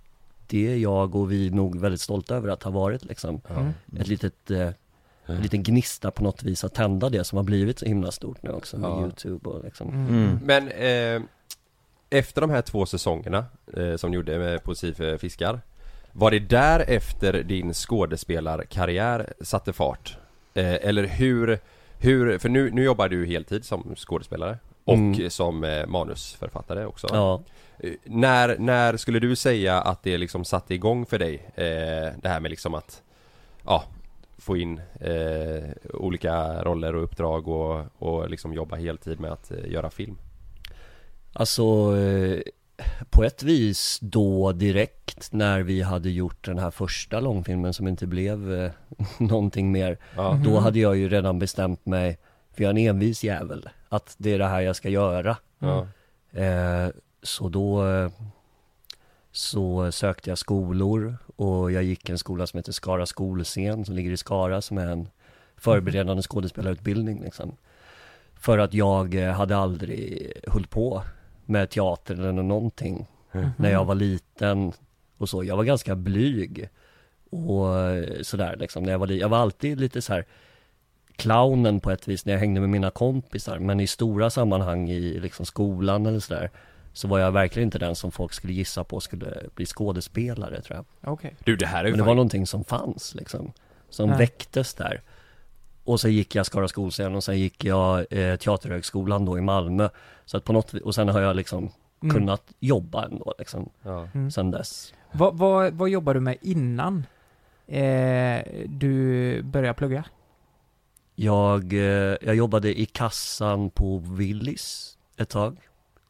det 0.46 0.72
är 0.72 0.76
jag 0.76 1.14
och 1.14 1.32
vi 1.32 1.50
nog 1.50 1.80
väldigt 1.80 2.00
stolta 2.00 2.36
över 2.36 2.48
att 2.48 2.62
ha 2.62 2.70
varit 2.70 3.04
liksom. 3.04 3.40
Mm. 3.50 3.72
Ett 4.00 4.06
litet, 4.08 4.50
eh, 4.50 4.68
en 5.26 5.42
liten 5.42 5.62
gnista 5.62 6.10
på 6.10 6.22
något 6.24 6.42
vis 6.42 6.64
att 6.64 6.74
tända 6.74 7.08
det 7.08 7.24
som 7.24 7.36
har 7.36 7.44
blivit 7.44 7.78
så 7.78 7.86
himla 7.86 8.10
stort 8.12 8.42
nu 8.42 8.50
också 8.50 8.78
med 8.78 8.90
Ja. 8.90 9.00
youtube 9.00 9.48
och 9.50 9.64
liksom 9.64 9.88
Mm. 9.88 10.08
Mm. 10.08 10.38
Men 10.44 10.68
eh, 10.68 11.22
efter 12.10 12.40
de 12.40 12.50
här 12.50 12.62
två 12.62 12.86
säsongerna 12.86 13.44
eh, 13.76 13.96
som 13.96 14.10
ni 14.10 14.16
gjorde 14.16 14.38
med 14.38 14.62
Poesi 14.62 14.94
för 14.94 15.18
fiskar 15.18 15.60
Var 16.12 16.30
det 16.30 16.38
därefter 16.38 17.42
din 17.42 17.74
skådespelarkarriär 17.74 19.32
satte 19.40 19.72
fart? 19.72 20.16
Eh, 20.54 20.74
eller 20.88 21.04
hur, 21.06 21.58
hur, 21.98 22.38
för 22.38 22.48
nu, 22.48 22.70
nu 22.70 22.82
jobbar 22.84 23.08
du 23.08 23.26
heltid 23.26 23.64
som 23.64 23.94
skådespelare 23.96 24.58
och 24.88 24.94
Mm. 24.94 25.30
som 25.30 25.64
eh, 25.64 25.86
manusförfattare 25.86 26.86
också 26.86 27.06
Ja, 27.12 27.42
Eh, 27.80 27.92
när, 28.04 28.58
när 28.58 28.96
skulle 28.96 29.18
du 29.18 29.36
säga 29.36 29.80
att 29.80 30.02
det 30.02 30.18
liksom 30.18 30.44
satte 30.44 30.74
igång 30.74 31.06
för 31.06 31.18
dig? 31.18 31.34
Eh, 31.54 32.12
det 32.22 32.28
här 32.28 32.40
med 32.40 32.50
liksom 32.50 32.74
att 32.74 33.02
Ja 33.64 33.84
Få 34.38 34.56
in 34.56 34.80
eh, 35.00 35.68
olika 35.94 36.62
roller 36.64 36.94
och 36.94 37.02
uppdrag 37.04 37.48
och, 37.48 37.84
och 37.98 38.30
liksom 38.30 38.52
jobba 38.54 38.76
heltid 38.76 39.20
med 39.20 39.32
att 39.32 39.50
eh, 39.50 39.72
göra 39.72 39.90
film 39.90 40.18
alltså 41.32 41.62
eh, 41.96 42.40
på 43.10 43.24
ett 43.24 43.42
vis 43.42 43.98
då 44.02 44.52
direkt 44.52 45.32
när 45.32 45.60
vi 45.60 45.82
hade 45.82 46.10
gjort 46.10 46.44
den 46.46 46.58
här 46.58 46.70
första 46.70 47.20
långfilmen 47.20 47.74
som 47.74 47.88
inte 47.88 48.06
blev 48.06 48.54
eh, 48.54 48.70
någonting 49.18 49.72
mer 49.72 49.98
Ja, 50.16 50.32
Mhm. 50.34 50.44
Då 50.44 50.58
hade 50.58 50.78
jag 50.78 50.96
ju 50.96 51.08
redan 51.08 51.38
bestämt 51.38 51.86
mig, 51.86 52.18
för 52.52 52.62
jag 52.62 52.68
är 52.68 52.80
en 52.82 52.88
envis 52.96 53.24
jävel, 53.24 53.68
att 53.88 54.14
det 54.18 54.30
är 54.34 54.38
det 54.38 54.46
här 54.46 54.60
jag 54.60 54.76
ska 54.76 54.88
göra. 54.88 55.36
ja, 55.58 55.86
Eh, 56.32 56.88
så 57.22 57.48
då 57.48 57.84
så 59.32 59.92
sökte 59.92 60.30
jag 60.30 60.38
skolor 60.38 61.16
och 61.36 61.72
jag 61.72 61.82
gick 61.82 62.08
en 62.08 62.18
skola 62.18 62.46
som 62.46 62.58
heter 62.58 62.72
Skara 62.72 63.06
skolscen 63.06 63.84
som 63.84 63.94
ligger 63.94 64.10
i 64.10 64.16
Skara 64.16 64.62
som 64.62 64.78
är 64.78 64.86
en 64.86 65.08
förberedande 65.56 66.22
skådespelarutbildning 66.22 67.20
liksom. 67.22 67.56
För 68.34 68.58
att 68.58 68.74
jag 68.74 69.14
eh, 69.14 69.32
hade 69.32 69.56
aldrig 69.56 70.32
hållit 70.48 70.70
på 70.70 71.02
med 71.44 71.70
teater 71.70 72.14
eller 72.14 72.32
någonting 72.32 73.06
Mhm. 73.32 73.50
när 73.56 73.70
jag 73.70 73.84
var 73.84 73.94
liten 73.94 74.72
och 75.18 75.28
så. 75.28 75.44
Jag 75.44 75.56
var 75.56 75.64
ganska 75.64 75.94
blyg 75.94 76.68
och 77.30 77.78
eh, 77.80 78.22
sådär 78.22 78.56
liksom 78.56 78.82
när 78.82 78.92
jag 78.92 78.98
var 78.98 79.06
Jag 79.08 79.28
var 79.28 79.38
alltid 79.38 79.80
lite 79.80 80.02
så 80.02 80.12
här 80.12 80.24
clownen 81.18 81.80
på 81.80 81.90
ett 81.90 82.08
vis 82.08 82.24
när 82.26 82.32
jag 82.32 82.40
hängde 82.40 82.60
med 82.60 82.68
mina 82.68 82.90
kompisar 82.90 83.58
men 83.58 83.80
i 83.80 83.86
stora 83.86 84.30
sammanhang 84.30 84.90
i 84.90 85.20
liksom 85.20 85.46
skolan 85.46 86.06
eller 86.06 86.20
sådär 86.20 86.50
så 86.92 87.08
var 87.08 87.18
jag 87.18 87.32
verkligen 87.32 87.66
inte 87.66 87.78
den 87.78 87.94
som 87.94 88.10
folk 88.12 88.32
skulle 88.32 88.52
gissa 88.52 88.84
på 88.84 89.00
skulle 89.00 89.42
bli 89.54 89.66
skådespelare 89.66 90.62
tror 90.62 90.76
jag. 90.76 91.12
Okej. 91.12 91.34
Du 91.44 91.56
det 91.56 91.66
här 91.66 91.80
är 91.80 91.84
ju 91.84 91.90
Men 91.90 91.98
det 91.98 92.02
fan- 92.02 92.06
var 92.08 92.14
någonting 92.14 92.46
som 92.46 92.64
fanns 92.64 93.14
liksom. 93.14 93.52
Som 93.90 94.10
Ja. 94.10 94.16
väcktes 94.16 94.74
där. 94.74 95.02
Och 95.84 96.00
så 96.00 96.08
gick 96.08 96.34
jag 96.34 96.46
Skara 96.46 96.68
skolscen 96.68 97.14
och 97.14 97.24
sen 97.24 97.38
gick 97.38 97.64
jag 97.64 97.98
eh, 98.10 98.36
Teaterhögskolan 98.36 99.24
då 99.24 99.38
i 99.38 99.40
Malmö. 99.40 99.88
Så 100.24 100.36
att 100.36 100.44
på 100.44 100.52
något 100.52 100.74
vis, 100.74 100.82
och 100.82 100.94
sen 100.94 101.08
har 101.08 101.20
jag 101.20 101.36
liksom 101.36 101.70
Mm. 102.02 102.14
kunnat 102.14 102.42
jobba 102.60 103.04
ändå 103.04 103.34
liksom, 103.38 103.68
ja. 103.82 104.08
Mm. 104.14 104.30
sen 104.30 104.50
dess. 104.50 104.94
Vad, 105.12 105.38
vad, 105.38 105.72
vad 105.74 105.88
jobbar 105.88 106.14
du 106.14 106.20
med 106.20 106.36
innan 106.40 107.06
eh, 107.66 108.42
du 108.66 109.42
började 109.42 109.74
plugga? 109.74 110.04
Jag, 111.20 111.72
eh, 111.72 112.16
jag 112.22 112.34
jobbade 112.34 112.80
i 112.80 112.86
kassan 112.86 113.70
på 113.70 113.98
Willys 113.98 114.96
ett 115.16 115.28
tag. 115.28 115.56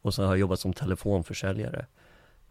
Och 0.02 0.14
sen 0.14 0.24
har 0.24 0.32
jag 0.32 0.38
jobbat 0.40 0.60
som 0.60 0.72
telefonförsäljare. 0.72 1.86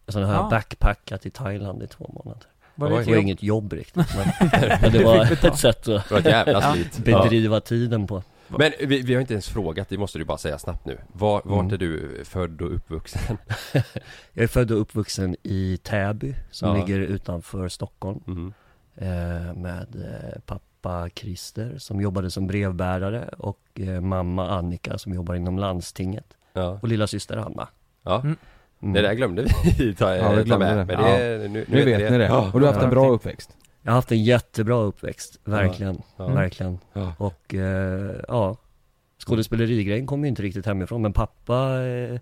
Och 0.06 0.14
sen 0.14 0.24
har 0.24 0.34
Ja. 0.34 0.42
jag 0.42 0.50
backpackat 0.50 1.26
i 1.26 1.30
Thailand 1.30 1.84
i 1.84 1.88
två 1.88 2.12
månader. 2.24 2.44
Var 2.76 2.90
det 2.90 2.96
Det 3.00 3.04
var 3.06 3.14
jobb? 3.14 3.22
inget 3.24 3.44
jobb 3.44 3.74
riktigt 3.74 3.96
men, 4.18 4.52
men 4.82 4.92
det 4.92 5.04
var 5.04 5.46
ett 5.46 5.58
sätt 5.58 5.88
att 5.88 6.12
var 6.12 6.20
ett 6.20 6.48
Ja. 6.48 6.76
bedriva 7.04 7.60
tiden 7.62 8.08
på. 8.08 8.24
Men 8.48 8.72
vi, 8.80 9.02
vi 9.02 9.14
har 9.14 9.22
inte 9.22 9.34
ens 9.34 9.50
frågat, 9.50 9.90
det 9.90 9.98
måste 9.98 10.18
du 10.18 10.26
bara 10.26 10.38
säga 10.38 10.60
snabbt 10.60 10.86
nu 10.86 10.98
Var, 11.14 11.42
Vart 11.46 11.62
Mm. 11.62 11.74
är 11.74 11.78
du 11.78 12.22
född 12.26 12.62
och 12.62 12.76
uppvuxen? 12.76 13.38
Jag 14.34 14.44
är 14.44 14.48
född 14.48 14.72
och 14.72 14.82
uppvuxen 14.82 15.36
i 15.44 15.78
Täby 15.84 16.36
som 16.52 16.70
Ja. 16.70 16.76
ligger 16.86 17.00
utanför 17.00 17.70
Stockholm 17.70 18.20
Mm. 18.28 18.54
eh, 18.96 19.54
Med 19.54 19.96
eh, 19.96 20.40
pappa 20.88 21.10
Christer 21.10 21.78
som 21.78 22.02
jobbade 22.02 22.32
som 22.32 22.48
brevbärare 22.48 23.30
och 23.38 23.60
eh, 23.80 24.02
mamma 24.02 24.50
Annika 24.50 24.98
som 24.98 25.14
jobbar 25.14 25.36
inom 25.36 25.60
landstinget 25.60 26.38
Ja, 26.54 26.80
och 26.82 26.88
lilla 26.88 27.08
syster 27.08 27.38
Anna 27.38 27.68
ja. 28.04 28.20
Mm. 28.22 28.36
Mm. 28.82 28.94
det 28.94 29.02
där 29.02 29.14
glömde 29.14 29.46
vi 29.78 29.96
ta, 29.98 30.16
Ja, 30.16 30.32
vi 30.32 30.38
ta 30.38 30.44
glömde 30.44 30.66
med 30.66 30.78
det. 30.78 30.86
Men 30.86 31.04
det 31.04 31.10
är, 31.10 31.40
nu, 31.40 31.48
nu, 31.48 31.66
Nu 31.68 31.86
vet 31.86 32.12
ni 32.12 32.18
det. 32.18 32.26
Ja. 32.26 32.52
Och 32.54 32.60
du 32.60 32.66
har 32.66 32.74
haft 32.74 32.84
en 32.86 32.90
bra 32.90 33.06
Ja. 33.06 33.12
uppväxt. 33.12 33.50
Jag 33.82 33.92
har 33.92 33.96
haft 33.96 34.12
en 34.12 34.24
jättebra 34.24 34.76
uppväxt, 34.82 35.40
verkligen, 35.44 36.02
Ja. 36.18 36.28
verkligen 36.28 36.80
Ja. 36.94 37.14
Och 37.18 37.56
eh, 37.56 38.16
ja 38.28 38.58
Skådespelerigrejen 39.26 40.06
kom 40.08 40.24
ju 40.24 40.28
inte 40.30 40.42
riktigt 40.42 40.66
hemifrån 40.66 41.02
men 41.02 41.14
pappa 41.14 41.82
eh, 41.86 42.20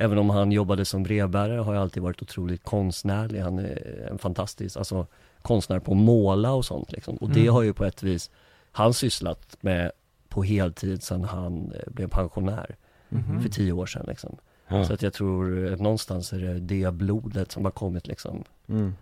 Även 0.00 0.18
om 0.18 0.30
han 0.30 0.52
jobbade 0.52 0.84
som 0.84 1.02
brevbärare 1.02 1.60
har 1.60 1.74
jag 1.74 1.82
alltid 1.82 2.02
varit 2.02 2.22
otroligt 2.22 2.64
konstnärlig 2.64 3.40
Han 3.40 3.58
är 3.58 4.08
en 4.10 4.18
fantastisk, 4.18 4.76
alltså 4.76 5.06
konstnär 5.48 5.78
på 5.78 5.92
att 5.92 5.98
måla 5.98 6.52
och 6.52 6.64
sånt 6.64 6.92
liksom 6.92 7.16
Och 7.16 7.30
det 7.30 7.40
Mm. 7.40 7.54
har 7.54 7.62
ju 7.62 7.72
på 7.72 7.84
ett 7.84 8.02
vis 8.02 8.30
Han 8.72 8.94
sysslat 8.94 9.56
med 9.60 9.90
på 10.28 10.42
heltid 10.42 11.02
sedan 11.02 11.24
han 11.24 11.72
eh, 11.72 11.92
blev 11.92 12.08
pensionär 12.08 12.76
Mhm. 13.08 13.42
för 13.42 13.48
tio 13.48 13.72
år 13.72 13.86
sedan 13.86 14.04
liksom 14.08 14.36
Ja. 14.70 14.84
Så 14.84 14.92
att 14.92 15.02
jag 15.02 15.12
tror 15.12 15.66
eh, 15.72 15.76
någonstans 15.78 16.32
är 16.32 16.38
det 16.38 16.60
det 16.60 16.94
blodet 16.94 17.52
som 17.52 17.64
har 17.64 17.72
kommit 17.72 18.06
liksom 18.06 18.44
Mm. 18.68 18.94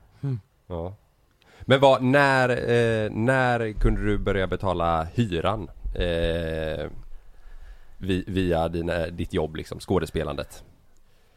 Ja. 0.67 0.95
Men 1.61 1.81
vad, 1.81 2.03
när, 2.03 2.49
eh, 2.49 3.11
när 3.11 3.73
kunde 3.73 4.05
du 4.05 4.19
börja 4.19 4.47
betala 4.47 5.05
hyran? 5.05 5.69
Eh, 5.95 6.87
vi, 7.99 8.25
via 8.27 8.69
dina, 8.69 9.07
ditt 9.07 9.33
jobb 9.33 9.57
liksom, 9.57 9.81
skådespelandet? 9.81 10.65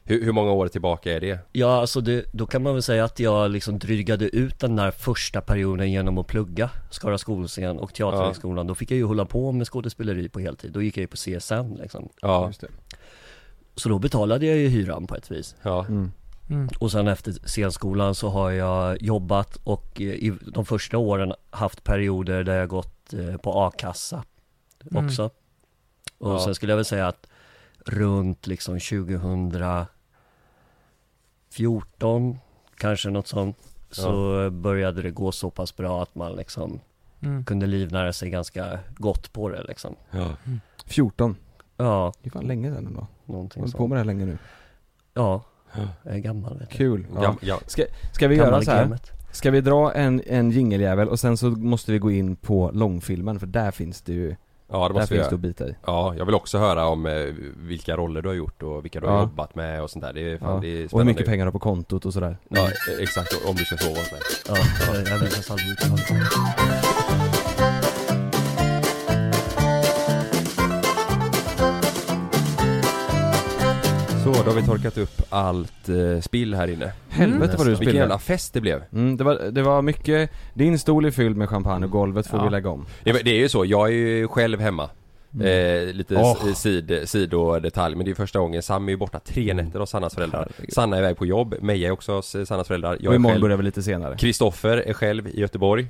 Hur, 0.09 0.25
hur 0.25 0.31
många 0.31 0.51
år 0.51 0.67
tillbaka 0.67 1.13
är 1.15 1.19
det? 1.19 1.39
Ja, 1.51 1.79
alltså 1.81 2.01
det, 2.01 2.25
då 2.33 2.45
kan 2.45 2.63
man 2.63 2.73
väl 2.73 2.83
säga 2.83 3.03
att 3.05 3.19
jag 3.19 3.51
liksom 3.51 3.79
drygade 3.79 4.35
ut 4.35 4.59
den 4.59 4.75
där 4.75 4.91
första 4.91 5.41
perioden 5.41 5.91
genom 5.91 6.17
att 6.17 6.27
plugga 6.27 6.69
Skara 6.89 7.17
skolscen 7.17 7.79
och 7.79 7.93
Teaterhögskolan. 7.93 8.67
Då 8.67 8.75
fick 8.75 8.91
jag 8.91 8.97
ju 8.97 9.03
hålla 9.05 9.25
på 9.25 9.51
med 9.51 9.67
skådespeleri 9.67 10.29
på 10.29 10.39
heltid. 10.39 10.71
Då 10.71 10.81
gick 10.81 10.97
jag 10.97 11.01
ju 11.01 11.07
på 11.07 11.17
CSN 11.17 11.75
liksom. 11.81 12.09
Ja, 12.21 12.47
Just 12.47 12.61
det. 12.61 12.67
Så 13.75 13.89
då 13.89 13.99
betalade 13.99 14.45
jag 14.45 14.57
ju 14.57 14.67
hyran 14.67 15.07
på 15.07 15.15
ett 15.15 15.31
vis. 15.31 15.55
ja, 15.61 15.85
Mm. 15.85 16.11
Mm. 16.49 16.69
Och 16.79 16.91
sen 16.91 17.07
efter 17.07 17.31
scenskolan 17.31 18.15
så 18.15 18.29
har 18.29 18.51
jag 18.51 19.01
jobbat 19.01 19.55
och 19.63 20.01
eh, 20.01 20.07
i 20.07 20.33
de 20.53 20.65
första 20.65 20.97
åren 20.97 21.33
haft 21.49 21.83
perioder 21.83 22.43
där 22.43 22.55
jag 22.57 22.69
gått 22.69 23.13
eh, 23.13 23.37
på 23.37 23.51
a-kassa 23.63 24.23
Mm. 24.91 25.05
också. 25.05 25.29
Och 26.17 26.31
Ja. 26.31 26.39
sen 26.39 26.55
skulle 26.55 26.71
jag 26.71 26.75
väl 26.77 26.85
säga 26.85 27.07
att 27.07 27.27
runt 27.85 28.47
liksom 28.47 28.79
2014 31.49 32.37
kanske 32.77 33.09
något 33.09 33.27
sånt 33.27 33.57
så 33.91 34.49
började 34.49 35.01
det 35.01 35.11
gå 35.11 35.31
så 35.31 35.49
pass 35.49 35.75
bra 35.77 36.03
att 36.03 36.15
man 36.15 36.35
liksom 36.35 36.79
Mm. 37.21 37.45
kunde 37.45 37.67
livnära 37.67 38.13
sig 38.13 38.29
ganska 38.29 38.79
gott 38.97 39.33
på 39.33 39.49
det 39.49 39.63
liksom. 39.63 39.95
ja. 40.11 40.29
14. 40.85 41.35
Ja, 41.77 42.13
Det 42.21 42.27
är 42.27 42.31
fan 42.31 42.43
länge 42.47 42.71
sedan 42.75 42.87
ändå. 42.87 43.07
Någonting 43.25 43.61
hållit 43.61 43.73
på 43.73 43.77
sånt. 43.77 43.89
med 43.89 43.95
det 43.95 43.99
här 43.99 44.05
länge 44.05 44.25
nu. 44.25 44.37
Ja, 45.13 45.41
jag 46.03 46.15
är 46.15 46.19
gammal 46.19 46.59
vet. 46.59 46.69
Kul. 46.69 47.07
Ja, 47.15 47.35
ja. 47.41 47.59
Ska, 47.67 47.83
ska 48.13 48.27
vi 48.27 48.35
Gammal 48.35 48.51
göra 48.53 48.61
så 48.61 48.71
här? 48.71 48.83
gamet. 48.83 49.11
Ska 49.31 49.51
vi 49.51 49.61
dra 49.61 49.93
en, 49.93 50.21
en 50.27 50.51
jingeljävel 50.51 51.09
och 51.09 51.19
sen 51.19 51.37
så 51.37 51.49
måste 51.49 51.91
vi 51.91 51.99
gå 51.99 52.11
in 52.11 52.35
på 52.35 52.71
långfilmen 52.73 53.39
för 53.39 53.47
där 53.47 53.71
finns 53.71 54.01
det 54.01 54.13
ju, 54.13 54.35
ja 54.71 54.87
det 54.87 54.93
där 54.93 54.99
måste 54.99 55.13
vi 55.13 55.19
finns 55.19 55.29
det 55.29 55.31
göra. 55.31 55.35
att 55.35 55.39
bita 55.41 55.67
i. 55.67 55.75
Ja, 55.85 56.13
jag 56.17 56.25
vill 56.25 56.35
också 56.35 56.57
höra 56.57 56.85
om 56.87 57.05
eh, 57.05 57.13
vilka 57.57 57.97
roller 57.97 58.21
du 58.21 58.27
har 58.29 58.35
gjort 58.35 58.63
och 58.63 58.85
vilka 58.85 58.99
du 58.99 59.07
har 59.07 59.13
Ja. 59.13 59.21
jobbat 59.21 59.55
med 59.55 59.83
och 59.83 59.89
sånt 59.89 60.05
där. 60.05 60.13
Det 60.13 60.33
är, 60.33 60.37
fan, 60.37 60.53
Ja. 60.55 60.59
det 60.61 60.67
är 60.67 60.73
Och 60.73 60.79
hur 60.81 60.87
spännande. 60.87 61.11
mycket 61.13 61.25
pengar 61.25 61.45
du 61.45 61.47
har 61.47 61.51
på 61.51 61.59
kontot 61.59 62.05
och 62.05 62.13
sådär. 62.13 62.37
Ja, 62.49 62.61
eh, 62.61 62.69
exakt. 62.99 63.45
Om 63.45 63.55
du 63.55 63.65
ska 63.65 63.77
sova 63.77 63.99
hos 63.99 64.11
mig. 64.11 64.21
Ja, 64.47 64.55
jag- 64.95 65.07
jag 65.07 65.19
Så, 74.33 74.43
då 74.43 74.49
har 74.51 74.55
vi 74.61 74.67
torkat 74.67 74.97
upp 74.97 75.21
allt 75.29 75.89
eh, 75.89 76.21
spill 76.21 76.53
här 76.53 76.67
inne. 76.67 76.91
Helvete 77.09 77.53
vad 77.57 77.65
du 77.65 77.69
Vilken 77.69 77.75
spillde. 77.75 77.99
jävla 77.99 78.19
fest 78.19 78.53
det 78.53 78.61
blev. 78.61 78.83
Mm, 78.93 79.17
det, 79.17 79.23
var, 79.23 79.35
det 79.51 79.61
var 79.61 79.81
mycket, 79.81 80.31
din 80.53 80.79
stol 80.79 81.05
är 81.05 81.11
fylld 81.11 81.37
med 81.37 81.49
champagne 81.49 81.85
och 81.85 81.91
golvet 81.91 82.27
får 82.27 82.39
Ja. 82.39 82.43
vi 82.45 82.49
lägga 82.49 82.69
om. 82.69 82.85
Det, 83.03 83.11
det 83.11 83.31
är 83.31 83.39
ju 83.39 83.49
så, 83.49 83.65
jag 83.65 83.87
är 83.87 83.93
ju 83.93 84.27
själv 84.27 84.59
hemma. 84.59 84.89
Eh, 85.43 85.93
lite 85.93 86.15
oh. 86.15 86.53
sid, 86.53 87.01
sidodetalj, 87.05 87.95
men 87.95 88.05
det 88.05 88.11
är 88.11 88.15
första 88.15 88.39
gången. 88.39 88.63
Sam 88.63 88.87
är 88.87 88.91
ju 88.91 88.97
borta 88.97 89.19
tre 89.19 89.53
nätter 89.53 89.79
hos 89.79 89.89
Sannas 89.89 90.15
föräldrar. 90.15 90.47
Herregud. 90.57 90.73
Sanna 90.73 90.95
är 90.95 90.99
iväg 90.99 91.17
på 91.17 91.25
jobb, 91.25 91.55
Meja 91.61 91.87
är 91.87 91.91
också 91.91 92.11
hos 92.15 92.35
Sannas 92.45 92.67
föräldrar. 92.67 92.97
Jag 92.99 93.07
och 93.07 93.13
är 93.13 93.15
imorgon 93.15 93.33
själv. 93.35 93.41
börjar 93.41 93.57
vi 93.57 93.63
lite 93.63 93.83
senare. 93.83 94.17
Kristoffer 94.17 94.77
är 94.77 94.93
själv 94.93 95.27
i 95.27 95.39
Göteborg. 95.39 95.87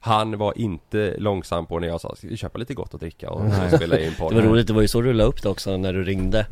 Han 0.00 0.38
var 0.38 0.58
inte 0.58 1.14
långsam 1.18 1.66
på 1.66 1.78
när 1.78 1.88
jag 1.88 2.00
sa, 2.00 2.14
ska 2.16 2.28
vi 2.28 2.36
köpa 2.36 2.58
lite 2.58 2.74
gott 2.74 2.94
att 2.94 3.00
dricka 3.00 3.30
och 3.30 3.42
spela 3.76 3.98
in 3.98 4.12
Det 4.18 4.34
var 4.34 4.42
roligt, 4.42 4.66
det 4.66 4.72
var 4.72 4.82
ju 4.82 4.88
så 4.88 5.00
du 5.00 5.12
la 5.12 5.24
upp 5.24 5.42
det 5.42 5.48
också 5.48 5.76
när 5.76 5.92
du 5.92 6.04
ringde 6.04 6.46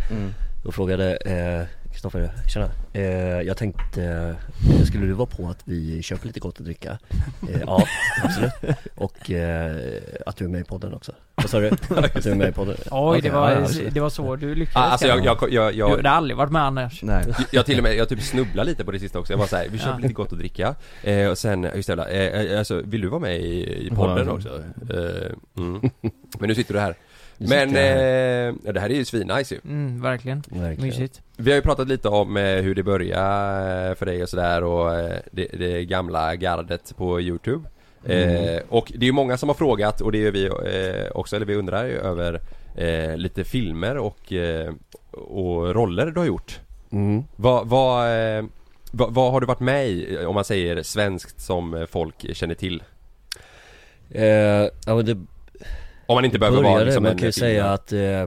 Och 0.67 0.75
frågade 0.75 1.17
eh, 1.17 1.91
Kristoffer, 1.93 2.31
tjena. 2.53 2.71
Eh, 2.93 3.03
jag 3.43 3.57
tänkte, 3.57 4.05
eh, 4.05 4.85
skulle 4.85 5.07
du 5.07 5.12
vara 5.12 5.27
på 5.27 5.49
att 5.49 5.59
vi 5.64 6.03
köper 6.03 6.27
lite 6.27 6.41
gott 6.41 6.59
att 6.59 6.64
dricka? 6.64 6.99
Eh, 7.55 7.61
ja, 7.67 7.83
absolut. 8.25 8.53
Och 8.95 9.31
eh, 9.31 9.77
att 10.27 10.37
du 10.37 10.45
är 10.45 10.49
med 10.49 10.61
i 10.61 10.64
podden 10.64 10.95
också. 10.95 11.12
Vad 11.35 11.51
sa 11.51 11.61
du? 11.61 11.69
Att 11.97 12.23
du 12.23 12.31
är 12.31 12.35
med 12.35 12.49
i 12.49 12.53
podden? 12.53 12.77
Oj, 12.91 13.21
det, 13.21 13.31
var, 13.31 13.51
ja, 13.51 13.69
det 13.91 14.01
var 14.01 14.11
så 14.11 14.37
du 14.37 14.53
Ah, 14.53 14.55
lyckades 14.55 14.77
alltså 14.77 15.07
jag, 15.07 15.25
jag, 15.25 15.53
jag, 15.53 15.73
Du 15.73 15.79
jag, 15.79 15.89
hade 15.89 16.11
aldrig 16.11 16.37
varit 16.37 16.53
med 16.53 16.62
annars 16.62 17.03
Nej. 17.03 17.25
jag 17.51 17.67
till 17.67 17.79
och 17.79 17.83
med, 17.83 17.97
jag 17.97 18.09
typ 18.09 18.23
snubblar 18.23 18.64
lite 18.64 18.85
på 18.85 18.91
det 18.93 18.99
sista 18.99 19.19
också. 19.19 19.33
Jag 19.33 19.39
var 19.39 19.47
såhär, 19.47 19.69
vi 19.69 19.79
köper 19.79 19.91
Ja. 19.93 19.99
lite 19.99 20.14
gott 20.14 20.33
att 20.33 20.39
dricka. 20.39 20.75
Eh, 21.03 21.29
och 21.29 21.39
sen, 21.39 21.69
just 21.75 21.89
det, 21.89 22.51
eh, 22.51 22.59
alltså 22.59 22.83
vill 22.85 23.01
du 23.01 23.09
vara 23.09 23.21
med 23.21 23.41
i, 23.41 23.87
i 23.87 23.91
podden 23.91 24.29
också? 24.29 24.49
Eh, 24.91 25.62
mm. 25.62 25.91
Men 26.39 26.49
nu 26.49 26.55
sitter 26.55 26.75
du 26.75 26.81
här. 26.81 26.95
Men, 27.39 27.76
eh, 27.76 28.55
ja, 28.64 28.72
det 28.72 28.80
här 28.80 28.91
är 28.91 28.95
ju 28.95 29.05
svinnice 29.05 29.55
ju. 29.55 29.61
mm, 29.64 30.03
Verkligen, 30.03 30.43
Verkligen. 30.49 30.89
mysigt 30.89 31.22
Vi 31.37 31.51
har 31.51 31.57
ju 31.57 31.62
pratat 31.62 31.89
lite 31.89 32.09
om 32.09 32.37
eh, 32.37 32.43
hur 32.43 32.74
det 32.74 32.82
började 32.82 33.95
för 33.95 34.07
dig 34.07 34.22
och 34.22 34.28
sådär 34.28 34.64
och 34.64 34.95
eh, 34.95 35.18
det, 35.32 35.49
det 35.53 35.84
gamla 35.84 36.37
gardet 36.37 36.93
på 36.97 37.20
Youtube. 37.20 37.68
Eh, 38.05 38.62
och 38.68 38.93
det 38.95 39.05
är 39.05 39.07
ju 39.07 39.12
många 39.12 39.37
som 39.37 39.49
har 39.49 39.55
frågat 39.55 40.01
och 40.01 40.12
det 40.12 40.18
gör 40.18 40.30
vi 40.30 40.47
eh, 40.47 41.16
också, 41.16 41.37
eller 41.37 41.47
vi 41.47 41.55
undrar 41.55 41.84
ju 41.84 41.99
över 41.99 42.41
eh, 42.76 43.16
lite 43.16 43.45
filmer 43.45 43.97
och, 43.97 44.32
eh, 44.32 44.72
och 45.11 45.74
roller 45.74 46.07
du 46.07 46.20
har 46.20 46.26
gjort. 46.26 46.61
Mm. 46.93 47.24
Vad, 47.37 47.68
vad, 47.68 48.07
eh, 48.39 48.45
vad, 48.91 49.14
vad 49.14 49.32
har 49.32 49.41
du 49.41 49.47
varit 49.47 49.61
med 49.61 49.89
i, 49.89 50.18
om 50.26 50.34
man 50.34 50.45
säger 50.45 50.82
svenskt 50.82 51.41
som 51.41 51.74
eh, 51.74 51.87
folk 51.87 52.37
känner 52.37 52.55
till? 52.55 52.82
Eh, 54.11 54.24
ja 54.87 54.95
men 54.97 55.05
det 55.05 55.16
Om 56.07 56.14
man 56.14 56.24
inte 56.24 56.38
behöver 56.38 56.57
vara 56.57 56.66
började, 56.66 56.84
liksom 56.84 57.02
man 57.02 57.16
kan 57.18 57.26
ju 57.26 57.32
säga 57.32 57.72
att 57.72 57.92
eh, 57.92 58.26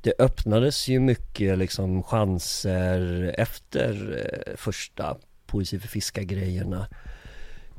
det 0.00 0.12
öppnades 0.18 0.88
ju 0.88 1.00
mycket 1.00 1.58
liksom 1.58 2.02
chanser 2.02 3.34
efter 3.38 4.18
eh, 4.48 4.56
första 4.56 5.16
Poesi 5.46 5.78
för 5.78 5.88
fiskar-grejerna 5.88 6.86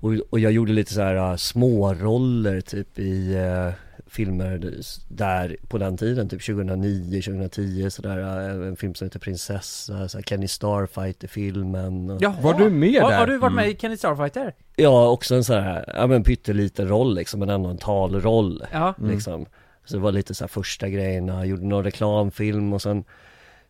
och, 0.04 0.14
och 0.30 0.40
jag 0.40 0.52
gjorde 0.52 0.74
lite 0.74 0.94
så 0.94 1.02
här 1.02 1.32
uh, 1.32 1.36
småroller 1.36 2.62
typ 2.62 3.00
i 3.00 3.34
eh, 3.34 3.74
filmer 4.14 4.74
där 5.08 5.58
på 5.68 5.78
den 5.78 5.98
tiden, 5.98 6.30
typ 6.30 6.46
2009, 6.46 7.22
2010 7.22 7.90
sådär, 7.90 8.18
uh, 8.20 8.68
en 8.68 8.76
film 8.76 8.96
som 8.96 9.06
heter 9.06 9.20
Prinsessa, 9.20 10.10
så 10.10 10.22
Kenny 10.22 10.48
Starfighter-filmen 10.48 12.10
och, 12.10 12.22
Jaha, 12.22 12.36
Var 12.42 12.54
du 12.54 12.70
med 12.70 13.02
har, 13.02 13.12
där? 13.12 13.18
har 13.20 13.28
du 13.28 13.38
varit 13.38 13.54
med 13.56 13.64
Mm. 13.64 13.76
i 13.76 13.80
Kenny 13.80 13.98
Starfighter? 13.98 14.54
Ja, 14.76 15.08
också 15.10 15.36
en 15.36 15.44
sån 15.44 15.64
här, 15.64 15.94
ja 15.96 16.08
men 16.08 16.24
pytteliten 16.24 16.88
roll 16.88 17.16
liksom, 17.16 17.40
men 17.40 17.50
ändå 17.50 17.70
en 17.70 17.78
talroll 17.78 18.64
Ja, 18.72 18.94
Mm. 19.00 19.12
liksom 19.12 19.46
Så 19.86 19.96
det 19.96 20.02
var 20.02 20.12
lite 20.12 20.34
så 20.34 20.44
här 20.44 20.50
första 20.50 20.90
grejerna, 20.90 21.46
gjorde 21.46 21.66
någon 21.66 21.84
reklamfilm 21.84 22.74
och 22.74 22.82
sen 22.82 23.04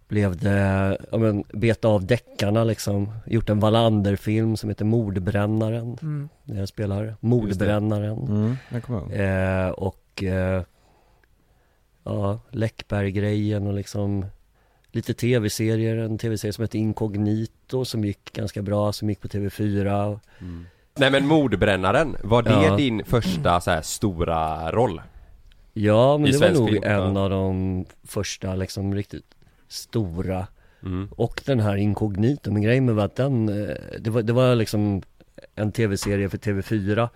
blev 0.08 0.38
det, 0.38 0.98
ja 1.12 1.18
men 1.18 1.44
beta 1.54 1.88
av 1.88 2.06
deckarna 2.06 2.64
liksom 2.64 3.12
Gjort 3.26 3.50
en 3.50 3.60
Wallander-film 3.60 4.58
som 4.58 4.70
heter 4.70 4.86
Mordbrännaren 4.86 5.98
mm. 6.02 6.30
Där 6.44 6.60
jag 6.60 6.68
spelar 6.70 7.16
Mordbrännaren 7.20 8.18
Mm, 8.28 8.58
jag 8.70 9.66
eh, 9.66 9.70
Och 9.70 9.96
eh, 10.24 10.62
Ja, 12.04 12.40
Läckberg-grejen 12.52 13.68
och 13.68 13.74
liksom 13.74 14.26
Lite 14.92 15.14
tv-serier, 15.14 15.98
en 15.98 16.18
tv-serie 16.18 16.54
som 16.54 16.62
heter 16.62 16.80
Incognito 16.80 17.86
som 17.86 18.06
gick 18.06 18.34
ganska 18.34 18.62
bra, 18.62 18.94
som 18.94 19.10
gick 19.10 19.22
på 19.22 19.28
TV4 19.28 20.20
Mm. 20.42 20.66
Nej 20.96 21.12
men 21.12 21.28
mordbrännaren, 21.28 22.16
var 22.24 22.42
det 22.44 22.50
Ja. 22.50 22.76
din 22.76 23.06
första 23.06 23.62
så 23.62 23.72
här 23.72 23.82
stora 23.82 24.72
roll? 24.72 25.02
Ja 25.74 26.18
men 26.18 26.28
I 26.28 26.32
det 26.32 26.38
var 26.38 26.50
nog 26.50 26.70
film, 26.70 26.84
en 26.84 27.18
av 27.18 27.30
de 27.30 27.86
första 28.04 28.56
liksom 28.56 28.96
riktigt 28.96 29.36
stora 29.68 30.48
Mm. 30.84 31.10
Och 31.12 31.42
den 31.46 31.60
här 31.60 31.76
Incognito, 31.76 32.52
men 32.52 32.62
grejen 32.62 32.86
med 32.86 32.96
var 32.96 33.06
att 33.06 33.16
den, 33.16 33.50
eh, 33.50 33.76
det 34.00 34.10
var, 34.10 34.22
det 34.22 34.34
var 34.34 34.56
liksom 34.56 35.02
en 35.56 35.72
tv-serie 35.72 36.30
för 36.30 36.38
TV4 36.38 37.10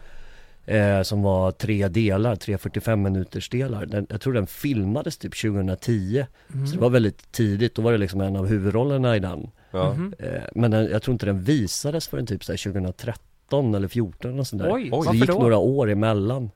eh, 0.68 1.01
Som 1.01 1.22
var 1.22 1.51
tre 1.51 1.88
delar, 1.88 2.36
tre 2.36 2.57
45 2.57 3.01
minuters 3.01 3.49
delar 3.49 3.86
den, 3.86 4.07
Jag 4.09 4.22
tror 4.22 4.34
den 4.34 4.47
filmades 4.47 5.18
typ 5.18 5.41
2010 5.41 6.26
Mm. 6.53 6.68
Så 6.68 6.76
det 6.76 6.82
var 6.82 6.89
väldigt 6.89 7.32
tidigt, 7.32 7.76
då 7.76 7.82
var 7.82 7.91
det 7.91 7.97
liksom 7.97 8.22
en 8.22 8.36
av 8.36 8.47
huvudrollerna 8.47 9.15
i 9.15 9.20
den 9.20 9.49
Ja. 9.72 9.93
Mhm. 9.93 10.13
eh, 10.20 10.41
Men 10.55 10.72
den, 10.72 10.88
jag 10.91 11.01
tror 11.01 11.13
inte 11.13 11.26
den 11.26 11.43
visades 11.43 12.07
förrän 12.07 12.26
typ 12.26 12.43
så 12.43 12.51
här 12.51 12.57
2013 12.57 13.76
eller 13.76 13.88
14 13.88 14.39
och 14.39 14.47
sådär 14.47 14.70
Oj, 14.74 14.89
Så 14.91 15.11
det 15.11 15.18
gick 15.18 15.28
då? 15.28 15.39
några 15.39 15.57
år 15.57 15.89
emellan 15.89 16.49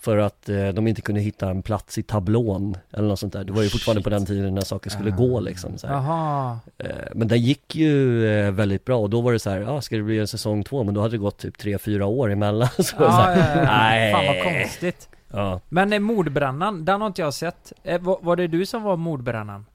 För 0.00 0.16
att 0.16 0.48
eh, 0.48 0.68
de 0.68 0.86
inte 0.86 1.02
kunde 1.02 1.20
hitta 1.20 1.50
en 1.50 1.62
plats 1.62 1.98
i 1.98 2.02
tablån 2.02 2.76
eller 2.92 3.08
något 3.08 3.18
sånt 3.18 3.32
där 3.32 3.44
Det 3.44 3.52
var 3.52 3.62
ju 3.62 3.68
fortfarande 3.68 4.02
på 4.02 4.10
den 4.10 4.26
tiden 4.26 4.54
när 4.54 4.62
saker 4.62 4.90
skulle 4.90 5.10
gå 5.10 5.40
liksom 5.40 5.78
så 5.78 5.86
här. 5.86 6.58
Eh, 6.78 6.88
Men 7.14 7.28
den 7.28 7.38
gick 7.38 7.76
ju 7.76 8.26
eh, 8.26 8.50
väldigt 8.50 8.84
bra 8.84 8.98
och 8.98 9.10
då 9.10 9.20
var 9.20 9.32
det 9.32 9.38
så 9.38 9.50
här, 9.50 9.60
ja 9.60 9.70
ah, 9.70 9.80
ska 9.80 9.96
det 9.96 10.02
bli 10.02 10.18
en 10.18 10.28
säsong 10.28 10.64
två? 10.64 10.84
Men 10.84 10.94
då 10.94 11.00
hade 11.00 11.14
det 11.14 11.18
gått 11.18 11.38
typ 11.38 11.58
tre 11.58 11.78
fyra 11.78 12.06
år 12.06 12.32
emellan 12.32 12.68
så 12.76 12.82
det 12.82 12.84
så 12.84 12.96
ja, 12.98 13.10
här, 13.10 13.36
ja, 13.38 13.56
ja. 13.56 13.64
nej. 13.64 14.12
fan 14.12 14.26
vad 14.26 14.54
konstigt 14.54 15.08
ja. 15.28 15.60
Men 15.68 15.92
eh, 15.92 16.00
mordbrännan, 16.00 16.84
den 16.84 17.00
har 17.00 17.08
inte 17.08 17.22
jag 17.22 17.34
sett 17.34 17.72
eh, 17.82 18.00
var, 18.00 18.18
var 18.22 18.36
det 18.36 18.46
du 18.46 18.66
som 18.66 18.82
var 18.82 18.96
mordbrännan? 18.96 19.66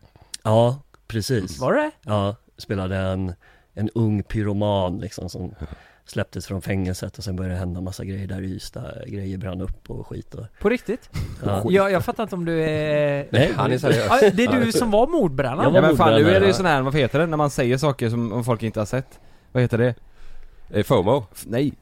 ja, 0.44 0.80
precis 1.08 1.60
Var 1.60 1.74
det? 1.74 1.92
Ja, 2.02 2.36
spelade 2.58 2.98
en, 2.98 3.34
en 3.74 3.90
ung 3.90 4.24
pyroman 4.24 5.00
liksom 5.00 5.30
som 5.30 5.56
släpptes 6.06 6.48
från 6.48 6.62
fängelset 6.62 7.18
och 7.18 7.24
sen 7.24 7.36
började 7.36 7.56
det 7.56 7.60
hända 7.60 7.82
massa 7.82 8.06
grejer 8.06 8.28
där 8.28 8.42
i 8.42 8.46
Ystad, 8.46 8.92
grejer 9.08 9.38
brann 9.38 9.62
upp 9.62 9.90
och 9.90 10.08
skit 10.08 10.34
och, 10.34 10.46
På 10.60 10.70
riktigt? 10.70 11.10
ja. 11.46 11.64
Jag, 11.70 11.92
jag 11.92 12.06
fattar 12.06 12.24
inte 12.24 12.36
om 12.36 12.46
du 12.46 12.64
är... 12.64 13.28
Nej, 13.30 13.54
Han 13.56 13.72
är 13.72 13.78
seriös. 13.78 14.08
Ja, 14.22 14.30
det 14.34 14.44
är 14.44 14.66
du 14.66 14.72
som 14.72 14.92
var 14.92 15.08
var 15.08 15.64
Ja 15.64 15.82
men 15.82 15.98
fan 15.98 16.14
nu 16.22 16.30
är 16.30 16.40
det 16.40 16.48
ju 16.48 16.54
sån 16.54 16.66
här, 16.66 16.82
vad 16.82 16.96
heter 16.96 17.20
det? 17.20 17.26
När 17.26 17.38
man 17.38 17.50
säger 17.50 17.78
saker 17.78 18.10
som 18.10 18.44
folk 18.44 18.64
inte 18.64 18.80
har 18.80 18.86
sett 18.86 19.20
Vad 19.52 19.64
heter 19.64 19.78
det? 19.78 19.96
Eh, 20.70 20.84
FOMO? 20.84 21.26
Nej, 21.46 21.74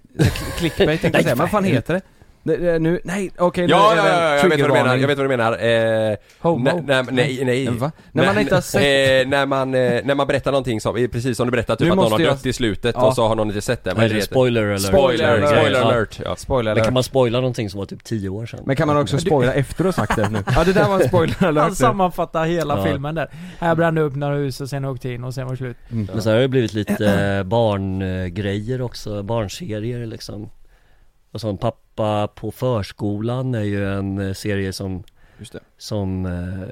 Clickbait 0.58 1.02
tänkte 1.02 1.08
jag 1.08 1.24
säga, 1.24 1.36
men 1.36 1.38
vad 1.44 1.52
fan 1.52 1.64
heter 1.64 1.94
det? 1.94 2.02
Nej, 2.44 2.80
nu, 2.80 3.00
nej 3.04 3.32
okej 3.38 3.68
nu 3.68 3.72
Ja, 3.72 3.92
är 3.92 3.96
ja, 3.98 4.04
det 4.04 4.10
ja, 4.10 4.16
ja, 4.24 4.36
jag 4.38 4.50
vet 4.50 4.60
vad 4.62 4.70
du 4.70 4.74
menar, 4.74 4.96
jag 4.98 5.08
vet 5.08 5.18
vad 5.18 5.26
du 5.26 5.38
menar. 5.38 6.10
Eh, 6.12 6.16
Homo. 6.40 6.64
nej, 6.64 6.84
nej, 6.86 7.06
nej, 7.12 7.46
nej. 7.46 7.68
Va? 7.70 7.92
När 8.12 8.26
man 8.26 8.40
inte 8.40 8.56
har 8.56 8.62
sett? 8.62 8.82
Eh, 8.82 9.30
när 9.30 9.46
man, 9.46 9.76
eh, 9.76 10.02
när 10.04 10.16
man 10.16 10.28
berättar 10.28 10.52
någonting 10.52 10.82
som, 10.82 11.08
precis 11.12 11.38
som 11.38 11.48
du 11.48 11.52
berättade, 11.52 11.78
typ 11.78 11.86
Nu 11.86 11.92
att 11.92 11.96
någon 11.96 12.04
har 12.04 12.10
måste 12.10 12.24
jag- 12.24 12.34
dött 12.36 12.46
i 12.46 12.54
slutet 12.54 12.96
Ja. 13.00 13.08
och 13.08 13.16
så 13.16 13.28
har 13.28 13.36
någon 13.36 13.48
inte 13.48 13.62
sett 13.62 13.84
det. 13.84 13.94
Vad 13.94 14.00
Är 14.04 14.08
det 14.08 14.14
det 14.14 14.16
heter? 14.16 14.28
spoiler 14.34 14.64
eller? 14.64 14.78
Spoiler, 14.78 15.38
alert. 15.38 15.50
spoiler 15.58 15.82
alert. 15.82 16.20
Ja. 16.26 16.36
Spoiler 16.36 16.72
Men 16.72 16.76
kan 16.76 16.84
alert. 16.84 16.94
man 16.94 17.04
spoila 17.04 17.38
någonting 17.40 17.70
som 17.70 17.78
var 17.80 17.86
typ 17.86 18.04
10 18.04 18.30
år 18.30 18.46
sedan? 18.46 18.60
Men 18.66 18.76
kan 18.76 18.88
man 18.88 18.98
också 18.98 19.18
spoila 19.28 19.54
efter 19.54 19.86
att 19.86 19.96
ha 19.96 20.06
sagt 20.06 20.16
det 20.16 20.30
nu? 20.30 20.44
Ja 20.56 20.64
det 20.64 20.74
där 20.74 20.88
var 20.88 21.00
en 21.00 21.08
spoiler 21.08 21.36
alert 21.48 21.62
Han 21.62 21.70
nu. 21.70 21.76
sammanfattar 21.76 22.46
hela 22.46 22.78
Ja. 22.78 22.84
filmen 22.86 23.16
där. 23.16 23.30
Här 23.60 23.76
brände 23.76 24.02
upp 24.02 24.16
några 24.16 24.36
hus 24.36 24.62
och 24.62 24.70
sen 24.70 24.86
åkte 24.86 25.10
in 25.10 25.24
och 25.24 25.34
sen 25.34 25.46
var 25.46 25.52
det 25.52 25.58
slut. 25.58 25.78
Mm. 25.92 26.08
Men 26.14 26.22
så 26.22 26.30
har 26.32 26.38
det 26.38 26.48
blivit 26.48 26.74
lite 26.74 27.06
eh, 27.08 27.44
barngrejer 27.44 28.82
också, 28.82 29.24
barnserier 29.24 30.06
liksom 30.06 30.50
Och 31.32 31.42
sån 31.42 31.58
Pappa 31.58 32.28
på 32.28 32.52
förskolan 32.52 33.56
är 33.56 33.62
ju 33.64 33.94
en 33.94 34.18
eh, 34.20 34.34
serie 34.34 34.74
som 34.74 35.04
Just 35.38 35.54
det. 35.54 35.60
Som, 35.78 36.26
eh, 36.26 36.68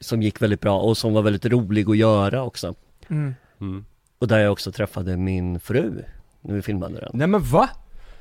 som 0.00 0.22
gick 0.22 0.42
väldigt 0.42 0.60
bra 0.60 0.80
och 0.80 0.96
som 0.96 1.12
var 1.14 1.22
väldigt 1.22 1.46
rolig 1.46 1.90
att 1.90 1.96
göra 1.96 2.42
också 2.44 2.74
Mm. 3.08 3.34
Mm. 3.60 3.84
Och 4.18 4.28
där 4.28 4.38
jag 4.38 4.52
också 4.52 4.72
träffade 4.72 5.16
min 5.16 5.60
fru 5.60 6.04
när 6.40 6.54
vi 6.54 6.62
filmade 6.62 7.00
den 7.00 7.10
Nej 7.14 7.26
men 7.26 7.40
va? 7.42 7.68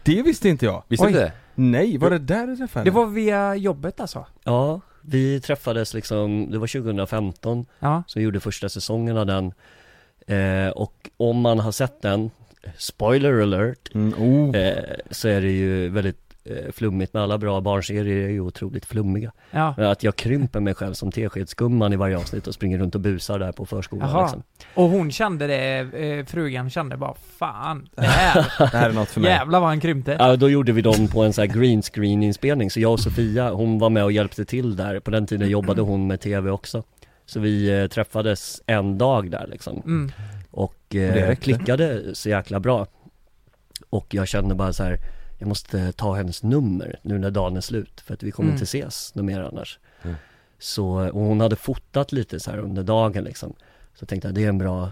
Det 0.03 0.21
visste 0.21 0.49
inte 0.49 0.65
jag. 0.65 0.83
Visste 0.87 1.05
Oj. 1.07 1.13
det? 1.13 1.31
Nej, 1.55 1.97
var 1.97 2.09
det 2.09 2.17
där 2.19 2.47
du 2.47 2.57
träffade 2.57 2.85
Det 2.85 2.89
henne? 2.91 3.05
var 3.05 3.11
via 3.11 3.55
jobbet 3.55 3.99
alltså? 3.99 4.25
Ja, 4.43 4.81
vi 5.01 5.39
träffades 5.41 5.93
liksom, 5.93 6.51
det 6.51 6.57
var 6.57 6.67
2015 6.67 7.65
Ja. 7.79 8.03
som 8.07 8.19
vi 8.19 8.23
gjorde 8.23 8.39
första 8.39 8.69
säsongen 8.69 9.17
av 9.17 9.25
den 9.25 9.53
eh, 10.27 10.69
Och 10.71 11.09
om 11.17 11.41
man 11.41 11.59
har 11.59 11.71
sett 11.71 12.01
den, 12.01 12.31
spoiler 12.77 13.41
alert 13.41 13.89
Mm, 13.95 14.13
oh. 14.13 14.55
eh, 14.57 14.73
Så 15.11 15.27
är 15.27 15.41
det 15.41 15.51
ju 15.51 15.89
väldigt 15.89 16.17
eh, 16.45 16.71
flummigt 16.71 17.13
med 17.13 17.23
alla 17.23 17.37
bra 17.37 17.61
barnserier 17.61 18.25
är 18.25 18.29
ju 18.29 18.41
otroligt 18.41 18.85
flummiga 18.85 19.31
Ja. 19.51 19.75
Att 19.91 20.03
jag 20.03 20.15
krymper 20.15 20.59
mig 20.59 20.73
själv 20.73 20.93
som 20.93 21.11
teskedsgumman 21.11 21.93
i 21.93 21.95
varje 21.95 22.17
avsnitt 22.17 22.47
och 22.47 22.53
springer 22.53 22.77
runt 22.77 22.95
och 22.95 23.01
busar 23.01 23.39
där 23.39 23.51
på 23.51 23.65
förskolan 23.65 24.21
liksom. 24.23 24.43
Och 24.73 24.83
hon 24.89 25.11
kände 25.11 25.47
det, 25.47 25.79
eh, 25.79 26.25
frugan 26.25 26.69
kände 26.69 26.97
bara 26.97 27.13
fan, 27.37 27.89
det 27.95 28.01
här, 28.01 28.45
Det 28.71 28.77
här 28.77 28.89
är 28.89 28.93
något 28.93 29.09
för 29.09 29.19
mig. 29.21 29.29
jävlar 29.31 29.59
vad 29.59 29.69
han 29.69 29.79
krympte. 29.79 30.15
Ja, 30.19 30.35
då 30.35 30.49
gjorde 30.49 30.71
vi 30.71 30.81
dem 30.81 31.07
på 31.07 31.23
en 31.23 31.33
sån 31.33 31.47
här 31.47 31.59
green 31.59 31.81
screen 31.81 32.23
inspelning 32.23 32.71
Så 32.71 32.79
jag 32.79 32.91
och 32.91 32.99
Sofia, 32.99 33.51
hon 33.51 33.79
var 33.79 33.89
med 33.89 34.03
och 34.03 34.11
hjälpte 34.11 34.45
till 34.45 34.75
där 34.75 34.99
På 34.99 35.11
den 35.11 35.27
tiden 35.27 35.49
jobbade 35.49 35.81
hon 35.81 36.07
med 36.07 36.21
TV 36.21 36.49
också 36.51 36.83
Så 37.25 37.39
vi 37.39 37.81
eh, 37.81 37.87
träffades 37.87 38.61
en 38.65 38.97
dag 38.97 39.31
där 39.31 39.47
liksom 39.51 39.81
Mm. 39.85 40.11
Och 40.51 40.95
eh, 40.95 41.35
klickade 41.35 42.15
så 42.15 42.29
jäkla 42.29 42.59
bra 42.59 42.87
Och 43.89 44.13
jag 44.13 44.27
kände 44.27 44.55
bara 44.55 44.73
så 44.73 44.83
här 44.83 44.97
Jag 45.39 45.47
måste 45.47 45.91
ta 45.91 46.13
hennes 46.15 46.43
nummer 46.43 46.99
nu 47.01 47.17
när 47.19 47.31
dagen 47.31 47.57
är 47.57 47.61
slut 47.61 48.01
För 48.01 48.13
att 48.13 48.23
vi 48.23 48.31
kommer 48.31 48.47
Mm. 48.49 48.55
inte 48.55 48.63
ses 48.63 49.15
något 49.15 49.25
mer 49.25 49.39
annars 49.41 49.79
Mm. 50.03 50.15
Så, 50.59 50.85
och 50.93 51.21
hon 51.21 51.41
hade 51.41 51.55
fotat 51.55 52.11
lite 52.11 52.39
så 52.39 52.51
här 52.51 52.57
under 52.57 52.83
dagen 52.83 53.23
liksom 53.23 53.53
Så 53.93 54.05
tänkte 54.05 54.27
jag 54.27 54.35
det 54.35 54.43
är 54.43 54.49
en 54.49 54.57
bra, 54.57 54.91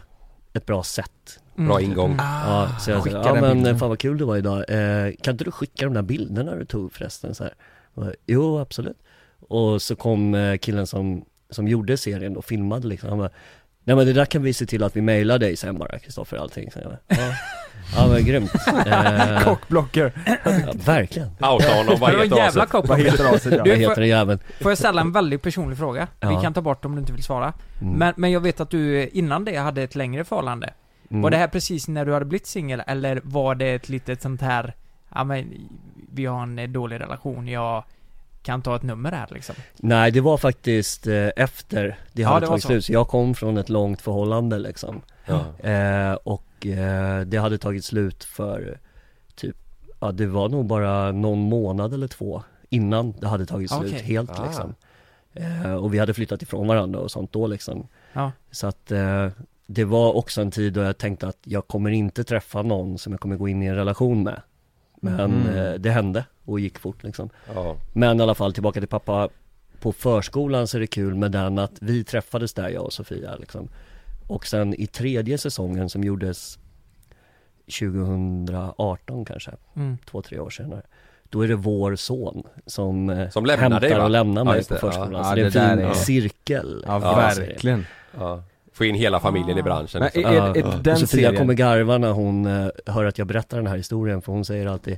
ett 0.53 0.65
bra 0.65 0.83
sätt 0.83 1.39
Mm. 1.57 1.67
Bra 1.67 1.81
ingång. 1.81 2.11
Mm. 2.11 2.25
Ja, 2.25 2.69
så 2.79 2.91
jag 2.91 3.03
sa, 3.03 3.09
ja 3.09 3.33
den 3.33 3.41
men 3.41 3.57
bilden." 3.57 3.79
fan 3.79 3.89
vad 3.89 3.99
kul 3.99 4.17
det 4.17 4.25
var 4.25 4.37
idag, 4.37 4.57
eh, 4.69 5.13
kan 5.21 5.31
inte 5.33 5.43
du 5.43 5.51
skicka 5.51 5.85
de 5.85 5.93
där 5.93 6.01
bilderna 6.01 6.55
du 6.55 6.65
tog 6.65 6.93
förresten 6.93 7.35
så 7.35 7.43
här? 7.43 7.53
Jag, 7.95 8.13
jo 8.25 8.59
absolut 8.59 8.97
Och 9.39 9.81
så 9.81 9.95
kom 9.95 10.35
eh, 10.35 10.57
killen 10.57 10.87
som, 10.87 11.25
som 11.49 11.67
gjorde 11.67 11.97
serien 11.97 12.37
och 12.37 12.45
filmade 12.45 12.87
liksom, 12.87 13.09
han 13.09 13.17
bara 13.17 13.29
Nej 13.89 13.95
men 13.95 14.05
det 14.07 14.13
där 14.13 14.25
kan 14.25 14.41
vi 14.43 14.53
se 14.53 14.65
till 14.65 14.83
att 14.83 14.95
vi 14.95 15.01
mailar 15.01 15.39
dig 15.39 15.55
sen 15.55 15.77
bara 15.77 15.99
Kristoffer 15.99 16.37
allting 16.37 16.71
så 16.71 16.79
bara, 16.79 16.97
ja, 17.07 17.17
ja 17.95 18.07
men 18.07 18.25
grymt 18.25 18.51
eh, 18.87 19.43
Cockblocker. 19.43 20.11
ja, 20.25 20.51
Verkligen, 20.85 21.27
Outa 21.29 21.73
honom, 21.73 21.99
vad 21.99 22.09
heter 22.11 22.37
jävla 22.37 22.63
aset? 22.63 22.89
Vad 22.89 22.99
heter 22.99 23.35
aset 23.35 23.53
ja? 23.53 23.57
Vad 23.65 23.77
heter 23.77 23.95
den 23.95 24.07
jäveln? 24.07 24.39
Får 24.61 24.71
jag 24.71 24.77
ställa 24.77 25.01
en 25.01 25.11
väldigt 25.11 25.41
personlig 25.41 25.77
fråga? 25.77 26.07
Vi 26.19 26.27
Ja. 26.27 26.41
kan 26.41 26.53
ta 26.53 26.61
bort 26.61 26.85
om 26.85 26.95
du 26.95 26.99
inte 26.99 27.13
vill 27.13 27.23
svara. 27.23 27.53
Mm. 27.81 27.93
Men, 27.93 28.13
men 28.17 28.31
jag 28.31 28.39
vet 28.39 28.59
att 28.59 28.69
du 28.69 29.07
innan 29.07 29.45
det 29.45 29.55
hade 29.57 29.83
ett 29.83 29.95
längre 29.95 30.23
förhållande. 30.23 30.73
Mm. 31.11 31.21
Var 31.21 31.29
det 31.31 31.37
här 31.37 31.47
precis 31.47 31.87
när 31.87 32.05
du 32.05 32.13
hade 32.13 32.25
blivit 32.25 32.47
singel 32.47 32.81
eller 32.87 33.21
var 33.23 33.55
det 33.55 33.73
ett 33.73 33.89
litet 33.89 34.21
sånt 34.21 34.41
här, 34.41 34.73
ja 35.15 35.23
men 35.23 35.53
vi 36.13 36.25
har 36.25 36.43
en 36.43 36.59
eh, 36.59 36.67
dålig 36.69 36.99
relation, 36.99 37.47
jag 37.47 37.83
kan 38.49 38.61
ta 38.61 38.75
ett 38.75 38.83
nummer 38.83 39.11
här 39.11 39.27
liksom? 39.31 39.55
Nej 39.77 40.11
det 40.11 40.21
var 40.21 40.37
faktiskt 40.37 41.07
eh, 41.07 41.27
efter 41.35 41.97
det 42.13 42.21
Ja, 42.21 42.29
hade 42.29 42.45
det 42.45 42.47
tagit 42.47 42.63
slut, 42.63 42.85
så 42.85 42.93
jag 42.93 43.07
kom 43.07 43.35
från 43.35 43.57
ett 43.57 43.69
långt 43.69 44.01
förhållande 44.01 44.59
liksom 44.59 45.01
Ja. 45.25 45.69
Eh, 45.69 46.13
och 46.13 46.65
eh, 46.67 47.21
det 47.21 47.37
hade 47.37 47.57
tagit 47.57 47.85
slut 47.85 48.23
för 48.23 48.79
typ, 49.35 49.55
ja 49.99 50.11
det 50.11 50.27
var 50.27 50.49
nog 50.49 50.65
bara 50.65 51.11
någon 51.11 51.39
månad 51.39 51.93
eller 51.93 52.07
två 52.07 52.43
innan 52.69 53.11
det 53.11 53.27
hade 53.27 53.45
tagit 53.45 53.71
slut 53.71 53.93
Okej. 53.93 54.03
helt 54.03 54.39
Ah. 54.39 54.45
liksom. 54.45 54.75
Eh, 55.33 55.73
och 55.73 55.93
vi 55.93 55.99
hade 55.99 56.13
flyttat 56.13 56.41
ifrån 56.41 56.67
varandra 56.67 56.99
och 56.99 57.11
sånt 57.11 57.31
då 57.33 57.47
liksom. 57.47 57.87
Ja. 58.13 58.31
Så 58.51 58.67
att 58.67 58.91
eh, 58.91 59.27
det 59.67 59.83
var 59.85 60.15
också 60.15 60.41
en 60.41 60.51
tid 60.51 60.73
då 60.73 60.81
jag 60.81 60.97
tänkte 60.97 61.27
att 61.27 61.37
jag 61.43 61.67
kommer 61.67 61.89
inte 61.89 62.23
träffa 62.23 62.61
någon 62.61 62.97
som 62.97 63.13
jag 63.13 63.19
kommer 63.19 63.35
gå 63.35 63.47
in 63.47 63.63
i 63.63 63.65
en 63.65 63.75
relation 63.75 64.23
med. 64.23 64.41
Men 64.99 65.19
Mm. 65.19 65.57
eh, 65.57 65.73
det 65.73 65.89
hände 65.91 66.25
och 66.45 66.59
gick 66.59 66.79
fort 66.79 67.03
liksom. 67.03 67.29
Ja. 67.55 67.75
Men 67.93 68.19
i 68.19 68.23
alla 68.23 68.35
fall 68.35 68.53
tillbaka 68.53 68.79
till 68.79 68.89
pappa 68.89 69.29
På 69.81 69.91
förskolan 69.91 70.67
så 70.67 70.77
är 70.77 70.81
det 70.81 70.87
kul 70.87 71.15
med 71.15 71.31
den 71.31 71.59
att 71.59 71.71
vi 71.81 72.03
träffades 72.03 72.53
där 72.53 72.69
jag 72.69 72.83
och 72.83 72.93
Sofia 72.93 73.35
liksom 73.35 73.67
Och 74.27 74.47
sen 74.47 74.73
i 74.81 74.87
tredje 74.87 75.37
säsongen 75.37 75.89
som 75.89 76.03
gjordes 76.03 76.59
2018 77.79 79.25
kanske, 79.25 79.51
Mm. 79.75 79.97
två, 80.05 80.21
tre 80.21 80.39
år 80.39 80.49
senare 80.49 80.81
Då 81.29 81.41
är 81.41 81.47
det 81.47 81.55
vår 81.55 81.95
son 81.95 82.43
som, 82.65 83.09
eh, 83.09 83.29
Som 83.29 83.45
lämnar 83.45 83.61
hämtar 83.63 83.79
dig, 83.79 83.99
och 84.01 84.09
lämnar 84.09 84.41
Ja, 84.41 84.45
mig 84.45 84.57
just 84.57 84.69
på. 84.69 84.75
Ja. 84.75 84.79
förskolan 84.79 85.13
Ja, 85.13 85.23
Så 85.23 85.35
det 85.35 85.41
är 85.41 85.45
en 85.45 85.51
fin 85.77 85.85
är- 85.87 85.93
cirkel 85.93 86.83
Ja, 86.87 86.99
Ja, 87.01 87.15
verkligen. 87.15 87.85
ja. 88.17 88.43
Få 88.79 88.85
in 88.85 88.95
hela 88.95 89.19
familjen 89.19 89.57
i 89.57 89.63
branschen 89.63 89.87
Men 89.99 90.03
liksom. 90.03 90.23
är, 90.23 90.33
Ja, 90.33 90.47
är, 90.47 90.57
är 90.57 90.65
och 90.65 90.83
den 90.83 90.97
Sofia 90.97 91.07
serien... 91.07 91.35
kommer 91.35 91.53
garva 91.53 91.97
när 91.97 92.11
hon 92.11 92.45
eh, 92.45 92.67
hör 92.85 93.05
att 93.05 93.17
jag 93.17 93.27
berättar 93.27 93.57
den 93.57 93.67
här 93.67 93.77
historien 93.77 94.21
för 94.21 94.31
hon 94.31 94.45
säger 94.45 94.65
alltid 94.67 94.97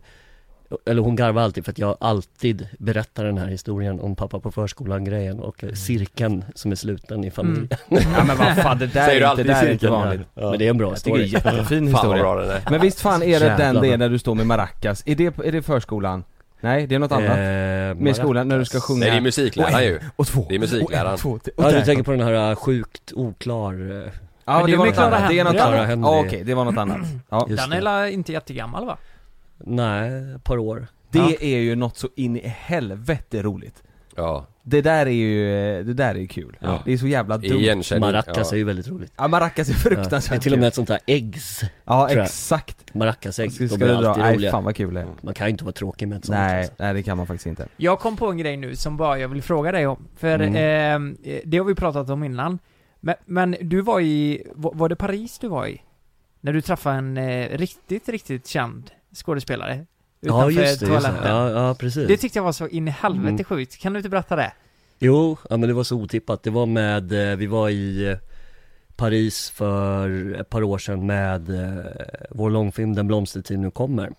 Eller 0.85 1.01
hon 1.01 1.15
garvar 1.15 1.41
alltid 1.41 1.65
för 1.65 1.71
att 1.71 1.77
jag 1.79 1.97
alltid 1.99 2.67
berättar 2.79 3.25
den 3.25 3.37
här 3.37 3.47
historien 3.47 3.99
om 3.99 4.15
pappa 4.15 4.39
på 4.39 4.51
förskolan 4.51 5.03
grejen 5.03 5.39
och 5.39 5.63
eh, 5.63 5.73
cirkeln 5.73 6.45
som 6.55 6.71
är 6.71 6.75
sluten 6.75 7.23
i 7.23 7.31
familjen 7.31 7.67
Ja 7.89 8.23
men 8.27 8.37
vad 8.37 8.55
fan, 8.55 8.77
det 8.77 8.87
där 8.87 9.05
Säger 9.05 9.21
är 9.27 9.31
inte, 9.31 9.43
där 9.43 9.65
är 9.65 9.71
inte 9.71 9.87
vanligt. 9.89 10.21
Men 10.33 10.59
det 10.59 10.65
är 10.65 10.69
en 10.69 10.77
bra 10.77 10.89
Jag 10.89 11.03
tycker 11.03 11.17
det 11.17 11.23
är 11.23 11.27
story 11.27 11.49
en 11.49 11.55
jättefin 11.55 11.87
historia. 11.93 12.23
bra. 12.23 12.59
Men 12.71 12.81
visst 12.81 13.01
fan 13.01 13.23
är 13.23 13.39
det 13.39 13.45
Jävlar 13.45 13.57
den 13.57 13.81
det 13.81 13.87
är 13.93 13.97
när 13.97 14.09
du 14.09 14.19
står 14.19 14.35
med 14.35 14.47
maracas? 14.47 15.03
Är 15.05 15.15
det, 15.15 15.39
är 15.39 15.51
det 15.51 15.61
förskolan? 15.61 16.23
Nej, 16.61 16.87
det 16.87 16.95
är 16.95 16.99
något 16.99 17.11
annat? 17.11 17.29
Eh, 17.29 18.03
med 18.03 18.15
skolan, 18.15 18.47
när 18.47 18.59
du 18.59 18.65
ska 18.65 18.79
sjunga? 18.79 18.99
Nej 18.99 19.11
det 19.11 19.17
är 19.17 19.21
musikläraren 19.21 19.83
ju. 19.83 19.99
och 20.15 20.27
två, 20.27 20.45
Det 20.49 20.55
är 20.55 20.59
musikläraren. 20.59 21.05
och 21.05 21.11
en, 21.11 21.17
två, 21.17 21.29
och 21.31 21.63
Ja 21.63 21.71
du 21.71 21.81
tänker 21.81 22.03
på 22.03 22.11
den 22.11 22.21
här 22.21 22.49
äh, 22.49 22.55
sjukt 22.55 23.11
oklar, 23.15 23.73
eh, 23.73 24.11
Ja 24.45 24.57
Men 24.57 24.65
det 24.65 24.71
det 24.71 24.73
är 24.73 24.77
var 24.77 24.85
med 24.85 24.93
något 24.95 25.03
annat, 25.03 25.29
det 25.29 25.39
är 25.39 25.43
något 25.43 25.55
annat. 25.55 25.89
Ja 26.01 26.19
okej, 26.19 26.43
det 26.43 26.53
var 26.53 26.65
något 26.65 26.77
annat. 26.77 26.97
Ja. 27.29 27.47
Den 27.49 27.71
är 27.87 28.05
inte 28.05 28.31
jättegammal 28.31 28.85
va? 28.85 28.97
Nej, 29.57 30.33
ett 30.35 30.43
par 30.43 30.57
år 30.57 30.87
Det 31.11 31.19
Ja. 31.19 31.31
är 31.41 31.57
ju 31.57 31.75
något 31.75 31.97
så 31.97 32.09
in 32.15 32.37
i 32.37 32.47
helvete 32.47 33.41
roligt. 33.41 33.83
Ja. 34.15 34.47
Det 34.63 34.81
där 34.81 35.05
är 35.05 35.09
ju, 35.11 35.43
det 35.83 35.93
där 35.93 36.15
är 36.15 36.19
ju 36.19 36.27
kul. 36.27 36.57
Ja. 36.59 36.81
Det 36.85 36.93
är 36.93 36.97
så 36.97 37.07
jävla 37.07 37.37
dumt. 37.37 37.59
Igenkänning. 37.59 38.01
Maracas 38.01 38.51
ja. 38.51 38.55
är 38.55 38.57
ju 38.57 38.63
väldigt 38.63 38.87
roligt 38.87 39.13
Ja 39.17 39.27
maracas 39.27 39.69
är 39.69 39.73
ja, 39.73 39.79
Det 39.79 39.89
är 39.89 39.95
fruktansvärt 39.95 40.41
till 40.41 40.53
och 40.53 40.59
med 40.59 40.67
ett 40.67 40.75
sånt 40.75 40.89
här 40.89 40.99
äggs, 41.07 41.61
Ja 41.85 42.09
exakt. 42.09 42.93
maracasägg, 42.93 43.51
de 43.59 43.67
dra? 43.77 43.95
alltid 43.95 44.23
Nej 44.23 44.35
roliga 44.35 44.51
fan 44.51 44.63
vad 44.63 44.75
kul 44.75 44.93
det 44.93 45.01
är. 45.01 45.07
Man 45.21 45.33
kan 45.33 45.47
ju 45.47 45.51
inte 45.51 45.63
vara 45.63 45.73
tråkig 45.73 46.07
med 46.07 46.17
ett 46.17 46.25
sånt 46.25 46.37
Nej, 46.37 46.59
alltså. 46.59 46.73
nej 46.79 46.93
det 46.93 47.03
kan 47.03 47.17
man 47.17 47.27
faktiskt 47.27 47.45
inte. 47.47 47.67
Jag 47.77 47.99
kom 47.99 48.17
på 48.17 48.27
en 48.27 48.37
grej 48.37 48.57
nu 48.57 48.75
som 48.75 48.97
bara 48.97 49.19
jag 49.19 49.27
vill 49.29 49.41
fråga 49.41 49.71
dig 49.71 49.87
om. 49.87 50.07
För 50.17 50.39
Mm. 50.39 51.17
eh, 51.23 51.39
det 51.45 51.57
har 51.57 51.65
vi 51.65 51.75
pratat 51.75 52.09
om 52.09 52.23
innan. 52.23 52.59
Men, 52.99 53.15
men 53.25 53.55
du 53.61 53.81
var 53.81 53.99
i, 53.99 54.43
var, 54.55 54.71
var 54.73 54.89
det 54.89 54.95
Paris 54.95 55.39
du 55.39 55.47
var 55.47 55.67
i? 55.67 55.81
När 56.41 56.53
du 56.53 56.61
träffade 56.61 56.95
en 56.97 57.17
eh, 57.17 57.57
riktigt, 57.57 58.09
riktigt 58.09 58.47
känd 58.47 58.91
skådespelare? 59.15 59.85
Ja 60.23 60.27
Utanför 60.29 60.49
just 60.49 60.57
det, 60.57 60.69
just 60.69 60.79
det. 60.79 60.87
toaletten. 60.87 61.27
Ja, 61.35 61.49
ja 61.67 61.75
precis 61.75 62.07
Det 62.07 62.17
tyckte 62.17 62.39
jag 62.39 62.43
var 62.43 62.51
så 62.51 62.67
in 62.67 62.87
i 62.87 62.91
helvete 62.91 63.27
Mm. 63.29 63.43
sjukt. 63.43 63.77
Kan 63.77 63.93
du 63.93 63.99
inte 63.99 64.09
berätta 64.09 64.35
det? 64.35 64.53
Jo, 64.99 65.37
ja 65.49 65.57
men 65.57 65.69
det 65.69 65.73
var 65.75 65.83
så 65.83 65.95
otippat. 65.95 66.43
Det 66.43 66.49
var 66.49 66.65
med, 66.65 67.31
eh, 67.31 67.37
vi 67.37 67.45
var 67.47 67.69
i 67.69 68.07
eh, 68.09 68.17
Paris 68.95 69.49
för 69.49 70.33
ett 70.41 70.49
par 70.49 70.63
år 70.63 70.77
sedan 70.77 71.05
med 71.05 71.49
eh, 71.49 71.85
vår 72.29 72.49
långfilm 72.49 72.95
Den 72.95 73.07
blomstertid 73.07 73.59
nu 73.59 73.71
kommer. 73.71 74.11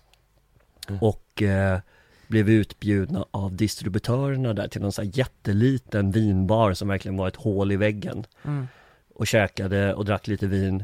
Mm. 0.89 1.01
Och 1.01 1.41
eh, 1.41 1.79
blev 2.27 2.49
utbjudna 2.49 3.25
av 3.31 3.55
distributörerna 3.55 4.53
där 4.53 4.67
till 4.67 4.81
någon 4.81 4.91
sån 4.91 5.05
här 5.05 5.11
jätteliten 5.15 6.11
vinbar 6.11 6.73
som 6.73 6.87
verkligen 6.87 7.17
var 7.17 7.27
ett 7.27 7.35
hål 7.35 7.71
i 7.71 7.75
väggen. 7.75 8.25
Mm. 8.45 8.67
Och 9.15 9.27
käkade 9.27 9.93
och 9.93 10.05
drack 10.05 10.27
lite 10.27 10.47
vin. 10.47 10.83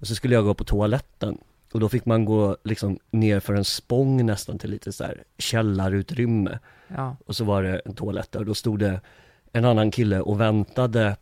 Och 0.00 0.06
så 0.06 0.14
skulle 0.14 0.34
jag 0.34 0.44
gå 0.44 0.54
på 0.54 0.64
toaletten. 0.64 1.38
Och 1.72 1.80
då 1.80 1.88
fick 1.88 2.06
man 2.06 2.24
gå 2.24 2.56
liksom 2.64 2.98
ner 3.10 3.40
för 3.40 3.54
en 3.54 3.64
spång 3.64 4.26
nästan 4.26 4.58
till 4.58 4.70
lite 4.70 4.92
så 4.92 5.04
här 5.04 5.24
källarutrymme. 5.38 6.58
Ja. 6.88 7.16
Och 7.26 7.36
så 7.36 7.44
var 7.44 7.62
det 7.62 7.78
en 7.84 7.94
toalett 7.94 8.32
där 8.32 8.40
och 8.40 8.46
då 8.46 8.54
stod 8.54 8.78
det 8.78 9.00
en 9.52 9.64
annan 9.64 9.90
kille 9.90 10.20
och 10.20 10.40
väntade 10.40 11.16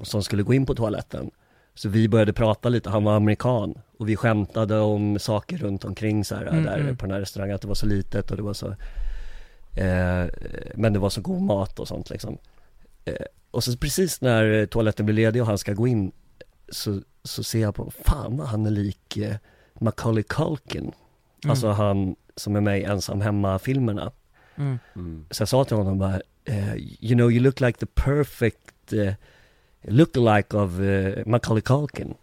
som 0.00 0.22
skulle 0.22 0.42
gå 0.42 0.54
in 0.54 0.66
på 0.66 0.74
toaletten. 0.74 1.30
Så 1.74 1.88
vi 1.88 2.08
började 2.08 2.32
prata 2.32 2.68
lite, 2.68 2.90
han 2.90 3.04
var 3.04 3.16
amerikan 3.16 3.78
och 3.98 4.08
vi 4.08 4.16
skämtade 4.16 4.78
om 4.78 5.18
saker 5.18 5.58
runt 5.58 5.84
omkring 5.84 6.24
så 6.24 6.34
här, 6.34 6.46
Mm, 6.46 6.64
där 6.64 6.78
mm. 6.78 6.96
på 6.96 7.06
den 7.06 7.12
här 7.12 7.20
restaurangen, 7.20 7.54
att 7.54 7.62
det 7.62 7.68
var 7.68 7.74
så 7.74 7.86
litet 7.86 8.30
och 8.30 8.36
det 8.36 8.42
var 8.42 8.54
så 8.54 8.68
eh, 9.76 10.26
Men 10.74 10.92
det 10.92 10.98
var 10.98 11.10
så 11.10 11.20
god 11.20 11.42
mat 11.42 11.78
och 11.78 11.88
sånt 11.88 12.10
liksom 12.10 12.38
eh, 13.04 13.14
Och 13.50 13.64
så 13.64 13.76
precis 13.76 14.20
när 14.20 14.66
toaletten 14.66 15.06
blir 15.06 15.16
ledig 15.16 15.42
och 15.42 15.48
han 15.48 15.58
ska 15.58 15.72
gå 15.72 15.86
in 15.86 16.12
Så, 16.68 17.00
så 17.28 17.42
ser 17.42 17.60
jag 17.60 17.74
på, 17.74 17.90
fan 18.04 18.36
vad 18.36 18.46
han 18.48 18.66
är 18.66 18.70
lik 18.70 19.16
eh, 19.16 19.36
Macaulay 19.80 20.22
Culkin 20.22 20.92
Mm. 21.44 21.50
Alltså 21.50 21.68
han 21.70 22.16
som 22.36 22.56
är 22.56 22.60
med 22.60 22.80
i 22.80 22.84
Ensam 22.84 23.20
Hemma-filmerna 23.20 24.12
Mm. 24.56 24.78
Mm. 24.96 25.26
så 25.30 25.40
jag 25.42 25.48
sa 25.48 25.64
till 25.64 25.76
honom 25.76 25.98
bara, 25.98 26.20
eh, 26.44 26.74
you 26.76 27.14
know 27.14 27.32
you 27.32 27.40
look 27.40 27.60
like 27.60 27.78
the 27.78 27.86
perfect 27.86 28.92
uh, 28.92 29.12
lookalike 29.82 30.56
of 30.56 30.78
uh, 30.78 31.26
Macaulay 31.26 31.60
Culkin. 31.62 32.14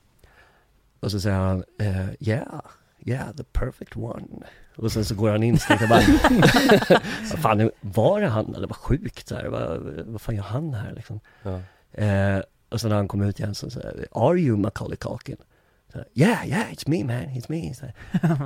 Och 0.99 1.11
så 1.11 1.19
säger 1.19 1.35
han, 1.37 1.63
eh, 1.79 2.07
yeah, 2.19 2.61
yeah, 3.05 3.35
the 3.37 3.43
perfect 3.43 3.95
one. 3.97 4.25
Och 4.75 4.91
sen 4.91 5.05
så 5.05 5.15
går 5.15 5.29
han 5.31 5.43
in 5.43 5.53
och 5.69 5.89
bara, 5.89 6.01
vad 7.31 7.39
fan, 7.39 7.71
var 7.81 8.21
det 8.21 8.27
han 8.27 8.55
eller 8.55 8.67
vad 8.67 8.77
sjukt 8.77 9.27
så 9.27 9.35
här, 9.35 9.45
vad, 9.47 9.79
vad 10.05 10.21
fan 10.21 10.35
gör 10.35 10.43
han 10.43 10.73
här 10.73 10.93
liksom? 10.95 11.19
Ja. 11.43 11.59
Eh, 12.03 12.41
och 12.75 12.81
sen 12.81 12.89
när 12.89 12.97
han 12.97 13.07
kom 13.07 13.21
ut 13.21 13.39
igen 13.39 13.55
så 13.55 13.69
sa 13.69 13.79
are 14.11 14.39
you 14.39 14.57
Macaulay 14.57 14.97
Culkin? 14.97 15.37
Yeah, 16.13 16.47
yeah, 16.47 16.71
it's 16.73 16.83
me 16.89 17.03
man, 17.03 17.23
it's 17.23 17.45
me. 17.47 17.73
Så, 17.73 17.85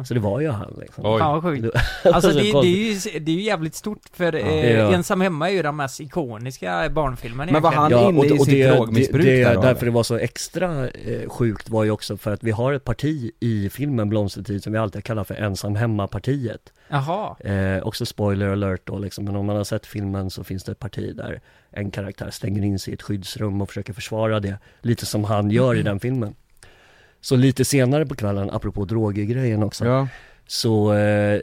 så 0.06 0.14
det 0.14 0.20
var 0.20 0.40
ju 0.40 0.50
han 0.50 0.78
liksom. 0.82 1.06
Oj. 1.06 1.20
Fan 1.20 1.34
vad 1.34 1.44
sjukt. 1.44 1.64
Det- 1.64 1.82
Alltså 2.14 2.32
så 2.32 2.38
det, 2.38 2.44
det, 2.44 2.68
är 2.68 3.14
ju, 3.14 3.20
det 3.20 3.32
är 3.32 3.36
ju 3.36 3.42
jävligt 3.42 3.76
stort 3.76 4.02
för 4.14 4.36
eh, 4.36 4.72
Ja. 4.72 4.94
Ensam 4.94 5.22
Hemma 5.22 5.50
är 5.50 5.54
ju 5.54 5.62
den 5.62 5.76
mest 5.76 6.00
ikoniska 6.00 6.90
barnfilmen 6.90 7.50
Men 7.52 7.62
var 7.62 7.72
egentligen. 7.74 8.04
han 8.04 8.16
inne 8.16 8.36
i 8.36 8.40
sitt 8.40 8.68
drogmissbruk 8.68 9.26
det, 9.26 9.44
där 9.44 9.56
då, 9.56 9.62
Därför 9.62 9.78
eller? 9.78 9.86
det 9.86 9.92
var 9.92 10.04
så 10.04 10.18
extra 10.18 10.88
eh, 10.90 11.30
sjukt 11.30 11.70
var 11.70 11.84
ju 11.84 11.92
också 11.92 12.18
för 12.18 12.32
att 12.34 12.44
vi 12.44 12.52
har 12.52 12.74
ett 12.74 12.84
parti 12.84 13.32
i 13.40 13.70
filmen 13.70 14.10
Blomstertid 14.10 14.64
som 14.64 14.74
vi 14.74 14.80
alltid 14.80 15.04
kallar 15.04 15.24
för 15.24 15.36
ensam 15.36 15.76
hemma-partiet. 15.76 16.74
Jaha. 16.90 17.36
Eh, 17.40 17.84
också 17.84 18.06
spoiler 18.06 18.48
alert 18.48 18.82
då 18.84 18.98
liksom, 19.00 19.26
men 19.26 19.36
om 19.36 19.46
man 19.46 19.56
har 19.56 19.64
sett 19.64 19.86
filmen 19.86 20.30
så 20.30 20.44
finns 20.44 20.64
det 20.64 20.72
ett 20.72 20.80
parti 20.80 21.16
där 21.16 21.42
en 21.72 21.92
karaktär 21.92 22.30
stänger 22.32 22.64
in 22.64 22.80
sig 22.80 22.92
i 22.92 22.94
ett 22.94 23.02
skyddsrum 23.02 23.62
och 23.62 23.68
försöker 23.70 23.94
försvara 23.94 24.40
det, 24.40 24.58
lite 24.82 25.06
som 25.06 25.24
han 25.24 25.52
gör 25.52 25.76
i 25.76 25.82
den 25.82 26.00
filmen. 26.00 26.36
Så 27.22 27.36
lite 27.36 27.66
senare 27.66 28.06
på 28.06 28.16
kvällen, 28.16 28.50
apropå 28.50 28.86
droger-grejen 28.86 29.64
också, 29.64 29.86
Ja, 29.86 30.08
så 30.48 30.94
eh, 30.94 31.34
eh, 31.34 31.40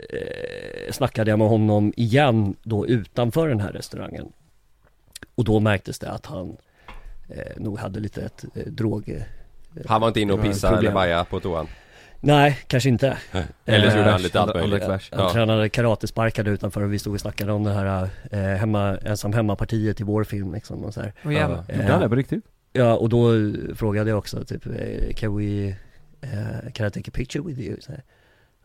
snackade 0.93 1.31
jag 1.31 1.39
med 1.39 1.49
honom 1.49 1.93
igen 1.97 2.57
då 2.63 2.87
utanför 2.87 3.49
den 3.49 3.61
här 3.61 3.73
restaurangen. 3.73 4.33
Och 5.35 5.45
då 5.45 5.61
märktes 5.61 5.99
det 5.99 6.11
att 6.11 6.27
han 6.27 6.57
eh, 7.29 7.37
nog 7.57 7.79
hade 7.79 8.01
lite 8.01 8.23
ett 8.23 8.45
eh, 8.55 8.63
drog... 8.67 9.09
Eh, 9.09 9.23
Han 9.89 10.01
var 10.01 10.09
inte 10.09 10.21
inne 10.21 10.33
och 10.33 10.43
pissade 10.43 10.79
eller 10.79 10.93
bajade 10.93 11.25
på 11.25 11.41
toan? 11.41 11.67
nej, 12.21 12.59
kanske 12.67 12.89
inte. 12.89 13.19
Eller 13.65 13.91
så 13.91 13.97
gjorde 13.97 14.11
han 14.11 14.19
Eh, 14.21 14.23
lite 14.23 14.41
allt 14.41 14.53
han- 14.55 14.61
han 14.61 14.71
möjligt? 14.71 14.89
Han 14.89 15.01
Ja. 15.25 15.33
tränade 15.33 15.69
karatesparkade 15.69 16.51
utanför 16.51 16.83
och 16.83 16.93
vi 16.93 16.99
stod 16.99 17.15
och 17.15 17.21
snackade 17.21 17.53
om 17.53 17.65
det 17.65 17.73
här 17.73 18.09
eh, 18.31 18.39
hemma, 18.41 18.97
ensam 19.05 19.33
hemma-partiet 19.33 20.01
i 20.01 20.05
vår 20.05 20.25
film 20.25 20.55
liksom 20.55 20.85
och 20.85 20.95
så 20.95 21.01
här. 21.01 21.13
Åh 21.25 21.35
jävlar. 21.35 21.65
Ja. 21.69 21.75
gjorde 21.75 21.93
han 21.93 22.01
det 22.01 22.09
på 22.09 22.15
riktigt? 22.15 22.45
Ja, 22.77 22.97
och 22.97 23.09
då 23.09 23.31
frågade 23.75 24.11
jag 24.11 24.19
också 24.19 24.45
typ, 24.45 24.67
eh, 24.67 25.13
can 25.15 25.37
we, 25.37 25.69
uh, 26.25 26.71
can 26.75 26.87
I 26.87 26.91
take 26.91 27.09
a 27.11 27.15
picture 27.15 27.43
with 27.45 27.61
you? 27.61 27.77
Så, 27.81 27.93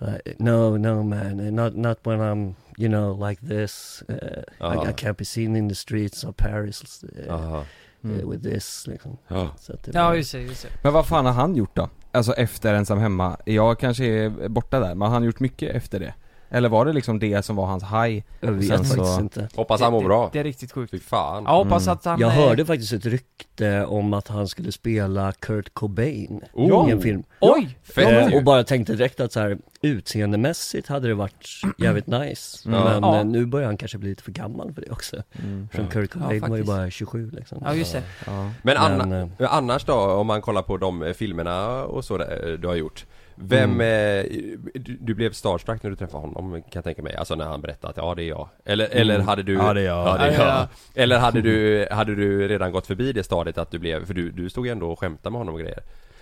uh, 0.06 0.14
no, 0.38 0.78
no 0.78 1.04
man, 1.04 1.56
not, 1.56 1.76
not 1.76 1.98
when 2.04 2.20
I'm, 2.20 2.54
you 2.78 2.90
know, 2.90 3.30
like 3.30 3.48
this. 3.48 4.04
Uh, 4.10 4.16
Ja. 4.60 4.74
I, 4.86 4.90
I 4.90 4.94
can't 4.94 5.18
be 5.18 5.26
seen 5.26 5.56
in 5.56 5.70
the 5.70 5.76
streets 5.76 6.24
of 6.24 6.36
Paris 6.36 7.04
uh, 7.30 7.64
uh, 8.06 8.30
with 8.32 8.44
this 8.44 8.88
liksom. 8.88 9.18
Ja. 9.28 9.56
Så 9.60 9.74
att 9.74 9.84
det 9.84 9.92
Ja 9.94 10.08
var- 10.08 10.16
just 10.16 10.32
det, 10.32 10.42
just 10.42 10.62
det. 10.64 10.70
Men 10.84 10.94
vad 10.94 11.08
fan 11.08 11.26
har 11.26 11.34
han 11.34 11.56
gjort 11.56 11.76
då? 11.76 11.90
Alltså 12.12 12.34
efter 12.34 12.74
ensam 12.74 12.98
hemma? 13.00 13.38
Jag 13.46 13.80
kanske 13.80 14.06
är 14.06 14.48
borta 14.50 14.80
där, 14.80 14.96
men 14.96 15.02
har 15.08 15.10
han 15.14 15.24
gjort 15.24 15.40
mycket 15.40 15.76
efter 15.76 16.00
det? 16.00 16.14
Eller 16.52 16.70
var 16.70 16.86
det 16.86 16.94
liksom 16.94 17.20
det 17.20 17.46
som 17.46 17.56
var 17.56 17.66
hans 17.66 17.84
high? 17.84 18.24
Jag 18.40 18.52
vet 18.52 18.68
sen 18.68 18.78
faktiskt 18.78 19.16
så- 19.16 19.22
inte. 19.22 19.50
Hoppas 19.56 19.82
han 19.82 19.92
mår 19.92 20.02
Det- 20.02 20.08
bra. 20.08 20.30
Det 20.34 20.40
är 20.40 20.44
riktigt 20.44 20.72
sjukt. 20.72 20.92
Fy 20.92 21.00
fan. 21.00 21.44
Ja, 21.48 21.52
hoppas 21.58 21.84
Mm. 21.88 21.94
att 21.94 22.06
han... 22.06 22.20
Jag 22.20 22.30
hörde 22.30 22.66
faktiskt 22.66 22.94
ett 22.94 23.06
rykte 23.06 23.86
om 23.86 24.14
att 24.14 24.28
han 24.28 24.48
skulle 24.48 24.72
spela 24.72 25.32
Kurt 25.32 25.74
Cobain 25.74 26.42
Oh. 26.54 26.90
i 26.90 26.92
en 26.92 27.02
film. 27.02 27.24
Oj! 27.40 27.78
Fett 27.84 28.32
Eh, 28.32 28.38
och 28.38 28.44
bara 28.44 28.64
tänkte 28.64 28.94
direkt 28.94 29.20
att 29.20 29.32
så 29.32 29.40
här 29.40 29.58
utseendemässigt 29.82 30.88
hade 30.88 31.08
det 31.08 31.14
varit 31.14 31.48
jävligt 31.78 32.08
nice. 32.08 32.70
Mm. 32.70 32.84
Men 32.84 33.04
Ja. 33.04 33.20
eh, 33.20 33.26
nu 33.26 33.46
börjar 33.46 33.66
han 33.68 33.78
kanske 33.78 33.98
bli 33.98 34.10
lite 34.10 34.24
för 34.24 34.32
gammal 34.32 34.74
för 34.74 34.82
det 34.82 34.90
också. 34.92 35.24
Mm. 35.44 35.68
Från 35.74 35.86
Ja. 35.86 35.92
Kurt 35.92 36.12
Cobain 36.12 36.42
var 36.50 36.58
ju 36.58 36.64
bara 36.64 36.90
27 36.90 37.32
liksom. 37.34 37.62
Ja 37.66 37.74
just 37.74 37.94
det. 37.94 38.04
Ja. 38.26 38.50
Men, 38.62 38.78
anna, 38.78 39.06
Men, 39.06 39.32
eh, 39.40 39.54
annars 39.54 39.86
då, 39.86 39.94
om 39.94 40.28
man 40.28 40.42
kollar 40.42 40.62
på 40.62 40.78
de 40.78 41.14
filmerna 41.18 41.84
och 41.84 42.06
så 42.06 42.18
där, 42.18 42.58
du 42.62 42.68
har 42.68 42.76
gjort 42.76 43.06
Vem, 43.36 43.72
Mm. 43.82 44.20
eh, 44.20 44.26
du, 44.74 44.98
du 45.02 45.14
blev 45.14 45.32
starstruck 45.32 45.84
när 45.84 45.90
du 45.90 45.96
träffade 45.96 46.22
honom 46.28 46.52
kan 46.62 46.62
jag 46.74 46.84
tänka 46.84 47.02
mig, 47.02 47.16
alltså 47.16 47.36
när 47.36 47.46
han 47.46 47.62
berättade 47.62 47.92
att 47.92 47.98
ja 47.98 48.16
det 48.16 48.24
är 48.24 48.28
jag 48.30 48.50
Eller, 48.66 48.88
eller 48.92 49.16
Mm. 49.16 49.28
hade 49.28 49.44
du 49.44 49.54
Ja, 49.54 49.74
det 49.74 49.82
är 49.82 49.86
jag. 49.86 50.08
Ja, 50.08 50.18
det 50.18 50.24
är 50.24 50.32
Ja, 50.32 50.38
jag. 50.38 50.48
ja. 50.48 50.68
Eller 50.96 51.20
hade 51.20 51.42
du, 51.42 51.88
hade 51.92 52.16
du 52.16 52.48
redan 52.48 52.72
gått 52.72 52.88
förbi 52.88 53.14
det 53.14 53.24
stadiet 53.24 53.58
att 53.58 53.72
du 53.72 53.80
blev, 53.80 54.06
för 54.06 54.14
du, 54.14 54.32
du 54.32 54.50
stod 54.50 54.66
ju 54.66 54.72
ändå 54.72 54.92
och 54.92 55.00
skämtade 55.00 55.32
med 55.32 55.40
honom 55.40 55.54
och 55.56 55.60
grejer 55.62 55.80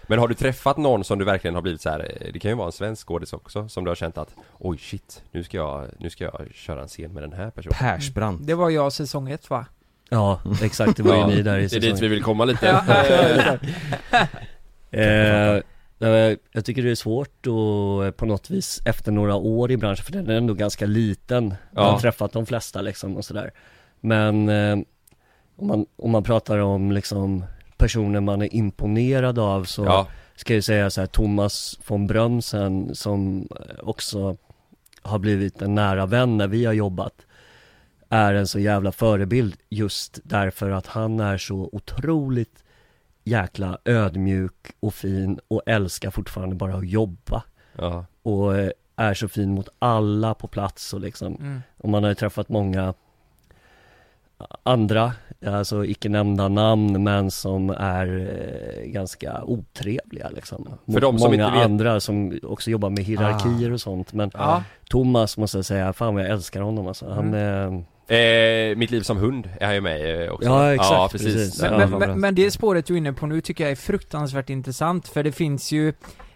Men 0.08 0.20
har 0.20 0.28
du 0.28 0.34
träffat 0.34 0.78
någon 0.78 1.04
som 1.04 1.20
du 1.20 1.26
verkligen 1.26 1.56
har 1.56 1.62
blivit 1.62 1.82
så 1.82 1.90
här, 1.90 2.00
eh, 2.22 2.34
det 2.34 2.40
kan 2.40 2.52
ju 2.52 2.58
vara 2.58 2.66
en 2.66 2.72
svensk 2.72 3.08
skådis 3.08 3.34
också, 3.34 3.68
som 3.70 3.84
du 3.84 3.90
har 3.90 3.96
känt 3.96 4.18
att 4.18 4.36
Oj 4.58 4.78
shit, 4.78 5.24
nu 5.32 5.44
ska 5.44 5.58
jag, 5.58 5.86
nu 6.00 6.10
ska 6.10 6.24
jag 6.24 6.48
köra 6.54 6.82
en 6.82 6.88
scen 6.88 7.14
med 7.14 7.24
den 7.24 7.34
här 7.34 7.50
personen 7.50 7.76
Persbrandt. 7.80 8.48
Det 8.48 8.54
var 8.54 8.70
jag 8.70 8.94
säsong 8.94 9.30
ett 9.32 9.50
va? 9.50 9.66
Ja, 10.10 10.42
exakt. 10.64 10.98
Det 10.98 11.04
var 11.04 11.16
ju 11.16 11.36
ni 11.36 11.42
där 11.42 11.58
i 11.60 11.68
Det 11.68 11.76
är 11.76 11.80
dit 11.82 12.02
vi 12.02 12.08
vill 12.08 12.24
komma 12.24 12.46
lite 12.46 12.66
Ja, 12.66 12.84
ja, 12.88 13.06
ja, 13.10 13.58
ja. 14.12 15.00
Eh, 15.00 15.62
jag 16.52 16.66
tycker 16.66 16.84
det 16.84 16.92
är 16.92 16.96
svårt 16.96 17.48
att 17.48 18.06
eh, 18.06 18.12
på 18.12 18.26
något 18.26 18.50
vis 18.50 18.82
efter 18.86 19.12
några 19.12 19.36
år 19.36 19.72
i 19.72 19.78
branschen, 19.78 20.06
för 20.06 20.12
den 20.12 20.30
är 20.30 20.34
ändå 20.36 20.54
ganska 20.54 20.86
liten. 20.86 21.54
Jag 21.76 21.84
Ja. 21.84 21.92
har 21.92 22.00
träffat 22.00 22.32
de 22.32 22.46
flesta 22.46 22.82
liksom 22.82 23.18
och 23.18 23.26
sådär. 23.26 23.52
Men 24.00 24.50
eh, 24.50 24.78
om, 25.56 25.68
man, 25.68 25.86
om 25.96 26.12
man 26.12 26.24
pratar 26.24 26.58
om 26.58 26.92
liksom 26.92 27.44
personer 27.78 28.20
man 28.20 28.42
är 28.42 28.56
imponerad 28.56 29.40
av 29.40 29.64
så 29.64 29.86
Ja, 29.86 30.08
ska 30.36 30.54
jag 30.56 30.64
säga 30.64 30.90
så 30.90 31.02
här, 31.02 31.06
Thomas 31.08 31.80
von 31.88 32.08
Brömsen 32.08 32.96
som 32.96 33.48
eh, 33.60 33.80
också 33.90 34.38
har 35.02 35.20
blivit 35.20 35.62
en 35.62 35.76
nära 35.76 36.06
vän 36.06 36.38
när 36.38 36.48
vi 36.48 36.66
har 36.66 36.74
jobbat 36.74 37.14
är 38.10 38.34
en 38.34 38.48
så 38.48 38.60
jävla 38.60 38.92
förebild 38.92 39.56
just 39.70 40.20
därför 40.24 40.72
att 40.72 40.88
han 40.88 41.20
är 41.20 41.38
så 41.38 41.70
otroligt 41.72 42.64
jäkla 43.24 43.78
ödmjuk 43.86 44.72
och 44.80 44.94
fin 44.94 45.40
och 45.48 45.62
älskar 45.66 46.12
fortfarande 46.12 46.56
bara 46.56 46.76
att 46.76 46.88
jobba 46.90 47.44
ja, 47.78 48.06
och 48.24 48.58
eh, 48.58 48.72
är 48.96 49.14
så 49.14 49.28
fin 49.28 49.54
mot 49.54 49.70
alla 49.80 50.34
på 50.34 50.48
plats 50.48 50.94
och 50.94 51.00
liksom 51.00 51.36
Mm. 51.36 51.62
och 51.78 51.90
man 51.90 52.04
har 52.04 52.10
ju 52.10 52.16
träffat 52.16 52.50
många 52.50 52.94
andra, 54.64 55.14
alltså 55.46 55.86
icke 55.86 56.10
nämnda 56.10 56.48
namn 56.48 57.04
men 57.04 57.32
som 57.32 57.70
är 57.70 58.08
eh, 58.84 58.86
ganska 58.92 59.44
otrevliga 59.44 60.30
liksom. 60.30 60.68
Mot 60.86 61.02
de 61.02 61.20
som 61.20 61.32
många 61.32 61.46
inte 61.46 61.58
vet- 61.58 61.66
andra 61.66 62.00
som 62.00 62.40
också 62.44 62.70
jobbar 62.72 62.90
med 62.90 63.04
hierarkier 63.04 63.72
och 63.72 63.82
sånt 63.82 64.14
men 64.14 64.32
Ja. 64.34 64.64
Thomas 64.90 65.38
måste 65.38 65.58
jag 65.58 65.66
säga, 65.66 65.94
fan 65.94 66.14
vad 66.16 66.24
jag 66.24 66.32
älskar 66.32 66.62
honom 66.62 66.88
alltså. 66.88 67.10
Han 67.10 67.28
Mm. 67.28 67.34
är 67.34 67.84
Eh, 68.10 68.78
mitt 68.78 68.92
liv 68.92 69.02
som 69.02 69.18
hund 69.18 69.50
är 69.60 69.66
han 69.66 69.76
ju 69.76 69.82
med 69.82 70.00
i 70.26 70.30
också. 70.30 70.50
Ja, 70.50 70.74
exakt, 70.74 70.92
Ja 70.92 71.10
precis, 71.12 71.34
precis. 71.34 71.62
Men, 71.62 71.80
Ja, 71.80 71.88
men, 71.88 72.00
men, 72.00 72.20
men 72.20 72.36
det 72.36 72.52
spåret 72.52 72.86
du 72.86 72.94
är 72.94 72.98
inne 72.98 73.14
på 73.14 73.28
nu 73.28 73.42
tycker 73.42 73.64
jag 73.64 73.72
är 73.72 73.76
fruktansvärt 73.76 74.50
intressant 74.50 75.08
för 75.08 75.24
det 75.24 75.32
finns 75.32 75.72
ju 75.72 75.94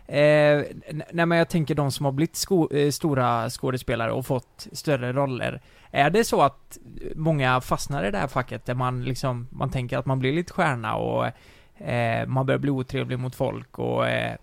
Eh, 0.08 0.64
nej 1.12 1.26
men 1.26 1.38
jag 1.38 1.50
tänker 1.50 1.76
de 1.76 1.92
som 1.92 2.06
har 2.06 2.12
blivit 2.12 2.36
sko- 2.36 2.74
eh, 2.74 2.92
stora 2.92 3.50
skådespelare 3.50 4.12
och 4.12 4.26
fått 4.26 4.68
större 4.72 5.14
roller 5.14 5.62
Är 5.92 6.10
det 6.10 6.24
så 6.24 6.42
att 6.42 6.78
många 7.16 7.62
fastnar 7.62 8.04
i 8.08 8.12
det 8.12 8.18
här 8.18 8.28
facket 8.28 8.66
där 8.66 8.74
man 8.74 9.04
liksom, 9.04 9.48
man 9.52 9.72
tänker 9.72 9.98
att 9.98 10.06
man 10.06 10.20
blir 10.20 10.34
lite 10.34 10.54
stjärna 10.54 10.96
och 10.96 11.26
eh, 11.88 12.28
man 12.28 12.46
börjar 12.46 12.60
bli 12.60 12.72
otrevlig 12.72 13.20
mot 13.20 13.36
folk 13.36 13.80
och 13.80 14.08
eh, 14.08 14.36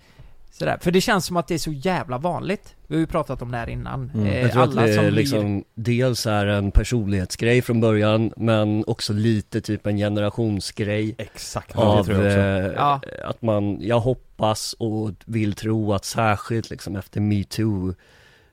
sådär. 0.50 0.78
För 0.80 0.90
det 0.90 1.00
känns 1.00 1.26
som 1.26 1.36
att 1.36 1.48
det 1.48 1.54
är 1.54 1.58
så 1.58 1.72
jävla 1.72 2.18
vanligt. 2.18 2.76
Vi 2.86 2.94
har 2.94 3.00
ju 3.00 3.06
pratat 3.06 3.42
om 3.42 3.50
det 3.50 3.56
här 3.58 3.68
innan. 3.68 4.10
Mm. 4.14 4.26
Eh, 4.26 4.40
Jag 4.40 4.52
tror 4.52 4.62
att 4.62 4.70
det 4.76 4.94
som 4.94 5.04
är 5.04 5.10
blir- 5.10 5.20
liksom 5.20 5.64
dels 5.74 6.26
är 6.26 6.46
en 6.46 6.70
personlighetsgrej 6.70 7.62
från 7.62 7.80
början 7.80 8.32
men 8.36 8.84
också 8.86 9.12
lite 9.12 9.60
typ 9.60 9.86
en 9.86 9.96
generationsgrej 9.96 11.14
Exakt, 11.18 11.76
av 11.76 11.96
det 12.06 12.14
tror 12.14 12.26
jag 12.26 12.26
också. 12.26 12.70
eh, 12.70 12.72
Ja. 12.76 13.00
att 13.24 13.42
man, 13.42 13.78
jag 13.80 14.00
hoppas 14.00 14.72
och 14.78 15.10
vill 15.24 15.54
tro 15.54 15.92
att 15.92 16.04
särskilt 16.04 16.70
liksom 16.70 16.96
efter 16.96 17.20
metoo 17.20 17.94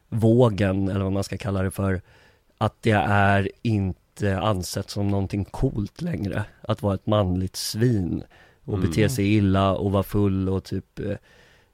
vågen 0.10 0.90
eller 0.90 1.04
vad 1.04 1.14
man 1.14 1.24
ska 1.24 1.38
kalla 1.38 1.62
det 1.64 1.72
för 1.72 2.02
att 2.58 2.76
det 2.82 2.92
är 3.10 3.50
inte 3.62 4.40
ansett 4.40 4.90
som 4.90 5.08
någonting 5.08 5.46
coolt 5.46 6.02
längre 6.02 6.44
att 6.62 6.82
vara 6.82 6.94
ett 6.96 7.08
manligt 7.08 7.56
svin 7.56 8.24
och 8.66 8.74
Mm. 8.78 8.90
bete 8.90 9.10
sig 9.10 9.34
illa 9.36 9.72
och 9.76 9.92
vara 9.92 10.04
full 10.04 10.50
och 10.50 10.64
typ 10.64 11.00
eh, 11.00 11.12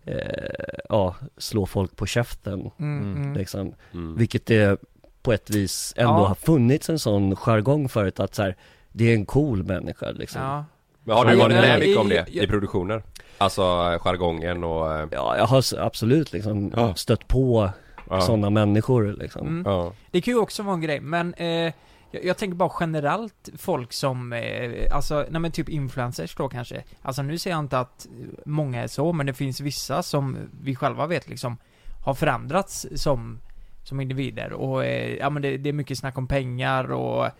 eh, 0.05 0.15
ja, 0.89 1.15
slå 1.37 1.65
folk 1.65 1.95
på 1.95 2.05
käften 2.05 2.71
Mm, 2.79 3.01
Mm. 3.01 3.21
mm. 3.21 3.33
liksom. 3.33 3.73
mm. 3.93 4.15
Vilket 4.17 4.45
det 4.45 4.79
på 5.21 5.33
ett 5.33 5.49
vis 5.49 5.93
ändå 5.97 6.13
Ja. 6.13 6.25
har 6.27 6.35
funnits 6.35 6.89
en 6.89 6.99
sån 6.99 7.35
jargong 7.35 7.89
förut 7.89 8.19
att 8.19 8.35
så 8.35 8.41
här, 8.43 8.55
det 8.91 9.09
är 9.11 9.13
en 9.15 9.25
cool 9.25 9.63
människa 9.63 10.11
liksom. 10.11 10.41
Ja. 10.41 10.65
Men 11.03 11.15
har 11.17 11.25
du 11.25 11.35
varit 11.35 11.55
med 11.55 11.79
mycket 11.79 11.97
om 11.97 12.09
det 12.09 12.25
i- 12.29 12.43
i 12.43 12.47
produktioner? 12.47 13.03
Alltså 13.37 13.61
eh, 13.61 13.99
jargongen 13.99 14.63
och... 14.63 14.93
eh, 14.93 15.07
Ja, 15.11 15.37
jag 15.37 15.45
har 15.45 15.63
absolut 15.79 16.33
liksom 16.33 16.73
Ja. 16.75 16.95
stött 16.95 17.27
på 17.27 17.69
Ja. 18.09 18.21
sådana 18.21 18.49
människor 18.49 19.15
liksom. 19.19 19.47
Mm. 19.47 19.63
Ja. 19.71 19.93
Det 20.11 20.21
kan 20.21 20.33
ju 20.33 20.39
också 20.39 20.63
vara 20.63 20.75
en 20.75 20.81
grej, 20.81 20.99
men 20.99 21.33
eh, 21.33 21.73
jag, 22.13 22.25
jag 22.25 22.37
tänker 22.37 22.55
bara 22.55 22.71
generellt 22.79 23.49
folk 23.57 23.93
som, 23.93 24.33
eh, 24.33 24.95
alltså, 24.95 25.25
nej 25.29 25.41
men 25.41 25.51
typ 25.51 25.69
influencers 25.69 26.35
då 26.35 26.49
kanske. 26.49 26.83
Alltså 27.01 27.21
nu 27.21 27.37
säger 27.37 27.55
jag 27.55 27.63
inte 27.63 27.79
att 27.79 28.07
många 28.45 28.83
är 28.83 28.87
så, 28.87 29.13
men 29.13 29.25
det 29.25 29.33
finns 29.33 29.59
vissa 29.59 30.03
som 30.03 30.37
vi 30.61 30.75
själva 30.75 31.07
vet 31.07 31.29
liksom 31.29 31.57
har 32.05 32.13
förändrats 32.13 32.85
som, 32.95 33.39
som 33.83 33.99
individer 33.99 34.53
och 34.53 34.85
eh, 34.85 35.13
ja 35.15 35.29
men 35.29 35.41
det, 35.41 35.57
det 35.57 35.69
är 35.69 35.73
mycket 35.73 35.97
snack 35.97 36.17
om 36.17 36.27
pengar 36.27 36.91
och 36.91 37.25
eh, 37.25 37.31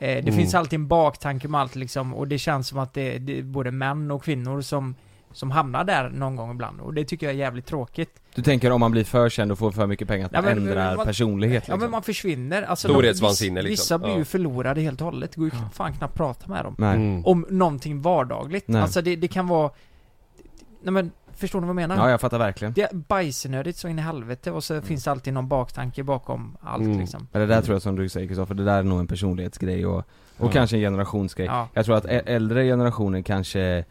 det 0.00 0.18
Mm. 0.18 0.34
finns 0.34 0.54
alltid 0.54 0.78
en 0.78 0.88
baktanke 0.88 1.48
med 1.48 1.60
allt 1.60 1.74
liksom 1.76 2.14
och 2.14 2.28
det 2.28 2.38
känns 2.38 2.68
som 2.68 2.78
att 2.78 2.94
det, 2.94 3.18
det 3.18 3.38
är 3.38 3.42
både 3.42 3.70
män 3.70 4.10
och 4.10 4.24
kvinnor 4.24 4.60
som 4.60 4.94
som 5.36 5.50
hamnar 5.50 5.84
där 5.84 6.08
någon 6.10 6.36
gång 6.36 6.50
ibland 6.50 6.80
och 6.80 6.94
det 6.94 7.04
tycker 7.04 7.26
jag 7.26 7.34
är 7.34 7.38
jävligt 7.38 7.66
tråkigt. 7.66 8.20
Du 8.34 8.42
tänker 8.42 8.70
om 8.72 8.80
man 8.80 8.90
blir 8.90 9.04
för 9.04 9.28
känd 9.28 9.52
och 9.52 9.58
får 9.58 9.70
för 9.70 9.86
mycket 9.86 10.08
pengar 10.08 10.26
att 10.26 10.32
Ja, 10.32 10.42
man 10.42 10.54
men- 10.54 10.68
ändrar 10.68 10.96
man- 10.96 11.06
personlighet 11.06 11.64
Ja 11.68 11.74
liksom. 11.74 11.80
men 11.80 11.90
man 11.90 12.02
försvinner, 12.02 12.62
alltså 12.62 12.88
Storhetsvansinne, 12.88 13.60
de, 13.60 13.66
viss- 13.66 13.70
liksom. 13.70 13.82
Vissa 13.84 13.98
blir 13.98 14.12
ju 14.12 14.18
Ja. 14.18 14.24
förlorade 14.24 14.80
helt 14.80 15.00
och 15.00 15.04
hållet, 15.04 15.30
det 15.32 15.40
går 15.40 15.48
ju 15.48 15.54
fan 15.72 15.92
knappt 15.92 16.14
prata 16.14 16.48
med 16.48 16.64
dem. 16.64 16.74
Nej. 16.78 16.96
Mm. 16.96 17.26
Om 17.26 17.46
någonting 17.50 18.02
vardagligt, 18.02 18.68
Nej. 18.68 18.82
alltså 18.82 19.02
det, 19.02 19.16
det 19.16 19.28
kan 19.28 19.46
vara 19.48 19.70
Nej 20.82 20.92
men, 20.92 21.10
förstår 21.34 21.60
ni 21.60 21.66
vad 21.66 21.70
jag 21.70 21.88
menar? 21.88 21.96
Ja, 21.96 22.10
jag 22.10 22.20
fattar 22.20 22.38
verkligen. 22.38 22.72
Det 22.72 22.82
är 22.82 22.94
bajsnödigt 22.94 23.78
så 23.78 23.88
in 23.88 23.98
i 23.98 24.02
helvete 24.02 24.50
och 24.50 24.64
så 24.64 24.80
finns 24.82 25.04
det 25.04 25.10
alltid 25.10 25.32
någon 25.34 25.48
baktanke 25.48 26.02
bakom 26.02 26.56
allt 26.60 26.82
Mm. 26.84 26.98
liksom 27.00 27.28
Men 27.32 27.40
det 27.40 27.46
där 27.46 27.62
tror 27.62 27.74
jag 27.74 27.82
som 27.82 27.96
du 27.96 28.08
säger 28.08 28.26
Kristoffer, 28.26 28.54
det 28.54 28.64
där 28.64 28.78
är 28.78 28.82
nog 28.82 29.00
en 29.00 29.06
personlighetsgrej 29.06 29.86
och, 29.86 29.98
och 29.98 30.04
Ja. 30.38 30.48
kanske 30.52 30.76
en 30.76 30.80
generationsgrej. 30.80 31.46
Ja, 31.46 31.68
Jag 31.74 31.84
tror 31.84 31.96
att 31.96 32.04
äldre 32.04 32.64
generationer 32.64 33.22
kanske 33.22 33.84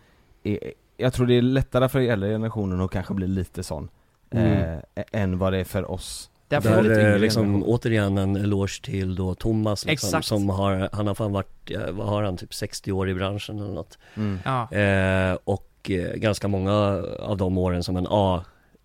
är, 0.44 0.60
jag 0.98 1.14
tror 1.14 1.28
det 1.28 1.34
är 1.34 1.42
lättare 1.42 1.90
för 1.90 2.00
äldre 2.00 2.30
generationen 2.30 2.82
att 2.82 2.92
kanske 2.92 3.14
bli 3.14 3.28
lite 3.28 3.64
sån 3.64 3.90
Mm. 4.32 4.80
eh, 4.96 5.04
än 5.12 5.38
vad 5.38 5.54
det 5.54 5.60
är 5.60 5.64
för 5.64 5.92
oss. 5.92 6.30
därför 6.48 6.84
Där- 6.84 7.20
liksom 7.20 7.64
återigen 7.64 8.18
en 8.18 8.36
eloge 8.36 8.82
till 8.84 9.16
då 9.16 9.36
Thomas 9.36 9.86
liksom, 9.86 10.08
Exakt. 10.08 10.28
som 10.28 10.50
har, 10.50 10.90
han 10.94 11.08
har 11.08 11.16
fan 11.16 11.32
varit, 11.32 11.72
eh, 11.72 11.92
vad 11.92 12.08
har 12.08 12.24
han, 12.24 12.38
typ 12.38 12.54
60 12.54 12.92
år 12.92 13.10
i 13.10 13.14
branschen 13.14 13.60
eller 13.60 13.74
något. 13.74 13.98
Mm. 14.18 14.40
Ja, 14.46 14.72
Eh, 14.72 15.38
och 15.44 15.92
eh, 15.92 16.14
ganska 16.16 16.48
många 16.48 16.74
av 17.20 17.38
de 17.38 17.58
åren 17.58 17.84
som 17.84 17.98
en 17.98 18.08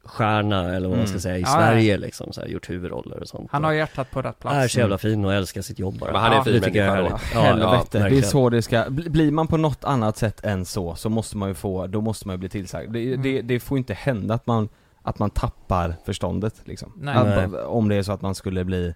A-stjärna 0.05 0.75
eller 0.75 0.89
vad 0.89 0.99
man 0.99 1.07
ska 1.07 1.13
Mm. 1.15 1.21
säga 1.21 1.39
i 1.39 1.41
Ja, 1.41 1.47
Sverige 1.47 1.97
liksom, 1.99 2.33
så 2.33 2.41
här, 2.41 2.49
gjort 2.49 2.71
huvudroller 2.71 3.21
och 3.21 3.29
sånt. 3.29 3.49
han 3.53 3.65
har 3.65 3.73
hjärtat 3.73 4.11
på 4.11 4.23
rätt 4.23 4.39
plats 4.39 4.57
Är 4.57 4.69
så 4.69 4.79
jävla 4.79 4.99
fin 4.99 5.25
och 5.25 5.35
älskar 5.35 5.63
sitt 5.63 5.79
jobb 5.79 5.99
bara. 5.99 6.13
Men 6.13 6.21
han 6.21 6.31
är 6.31 6.35
en 6.35 6.39
Ja, 6.39 6.45
fin 6.45 6.53
det 6.53 6.61
tycker 6.61 6.79
jag 6.87 6.89
är 6.89 7.03
människa 7.03 7.17
härligt. 7.17 7.35
Ja, 7.35 7.41
Helvete, 7.41 7.87
det 7.93 7.99
är 7.99 8.03
verkligen. 8.03 8.25
så 8.25 8.49
det 8.51 8.63
ska, 8.63 8.85
bli- 8.91 9.11
blir 9.11 9.31
man 9.33 9.47
på 9.47 9.57
något 9.57 9.85
annat 9.85 10.17
sätt 10.17 10.45
än 10.45 10.65
så, 10.65 10.95
så 10.95 11.09
måste 11.09 11.37
man 11.37 11.49
ju 11.49 11.55
få, 11.55 11.87
då 11.87 12.01
måste 12.01 12.27
man 12.27 12.35
ju 12.35 12.39
bli 12.39 12.49
tillsagd. 12.49 12.93
Det, 12.93 13.07
Mm. 13.09 13.23
det, 13.23 13.43
det 13.43 13.61
får 13.61 13.79
inte 13.79 13.95
hända 13.95 14.35
att 14.35 14.47
man, 14.47 14.69
att 15.03 15.19
man 15.19 15.31
tappar 15.31 15.95
förståndet 16.05 16.55
liksom. 16.65 16.93
Nej. 16.97 17.15
Att, 17.17 17.51
Nej. 17.53 17.61
om 17.63 17.89
det 17.89 17.95
är 17.97 18.03
så 18.03 18.13
att 18.13 18.23
man 18.23 18.35
skulle 18.35 18.65
bli 18.65 18.95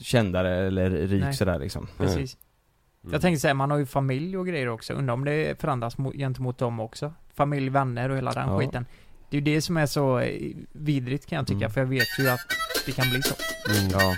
kändare 0.00 0.66
eller 0.66 0.90
rik 0.90 1.34
sådär 1.34 1.58
liksom. 1.58 1.88
precis 1.98 2.36
Mm. 3.04 3.12
Jag 3.12 3.22
tänker 3.22 3.38
säga, 3.38 3.54
man 3.54 3.70
har 3.70 3.78
ju 3.78 3.86
familj 3.86 4.36
och 4.38 4.46
grejer 4.46 4.68
också, 4.68 4.92
undrar 4.92 5.14
om 5.14 5.24
det 5.24 5.60
förändras 5.60 5.98
mot, 5.98 6.14
gentemot 6.14 6.58
dem 6.58 6.80
också? 6.80 7.12
Familj, 7.34 7.68
vänner 7.68 8.08
och 8.08 8.16
hela 8.16 8.32
den 8.32 8.48
Ja. 8.48 8.58
skiten 8.58 8.86
Det 9.30 9.36
är 9.36 9.40
ju 9.40 9.54
det 9.54 9.60
som 9.60 9.76
är 9.76 9.86
så 9.86 10.18
eh, 10.18 10.52
vidrigt 10.72 11.26
kan 11.26 11.36
jag 11.36 11.46
tycka, 11.46 11.58
Mm. 11.58 11.70
för 11.70 11.80
jag 11.80 11.86
vet 11.88 12.06
ju 12.18 12.28
att 12.28 12.40
det 12.86 12.92
kan 12.92 13.10
bli 13.10 13.22
så 13.22 13.34
Mm. 13.70 13.90
Ja. 13.92 14.14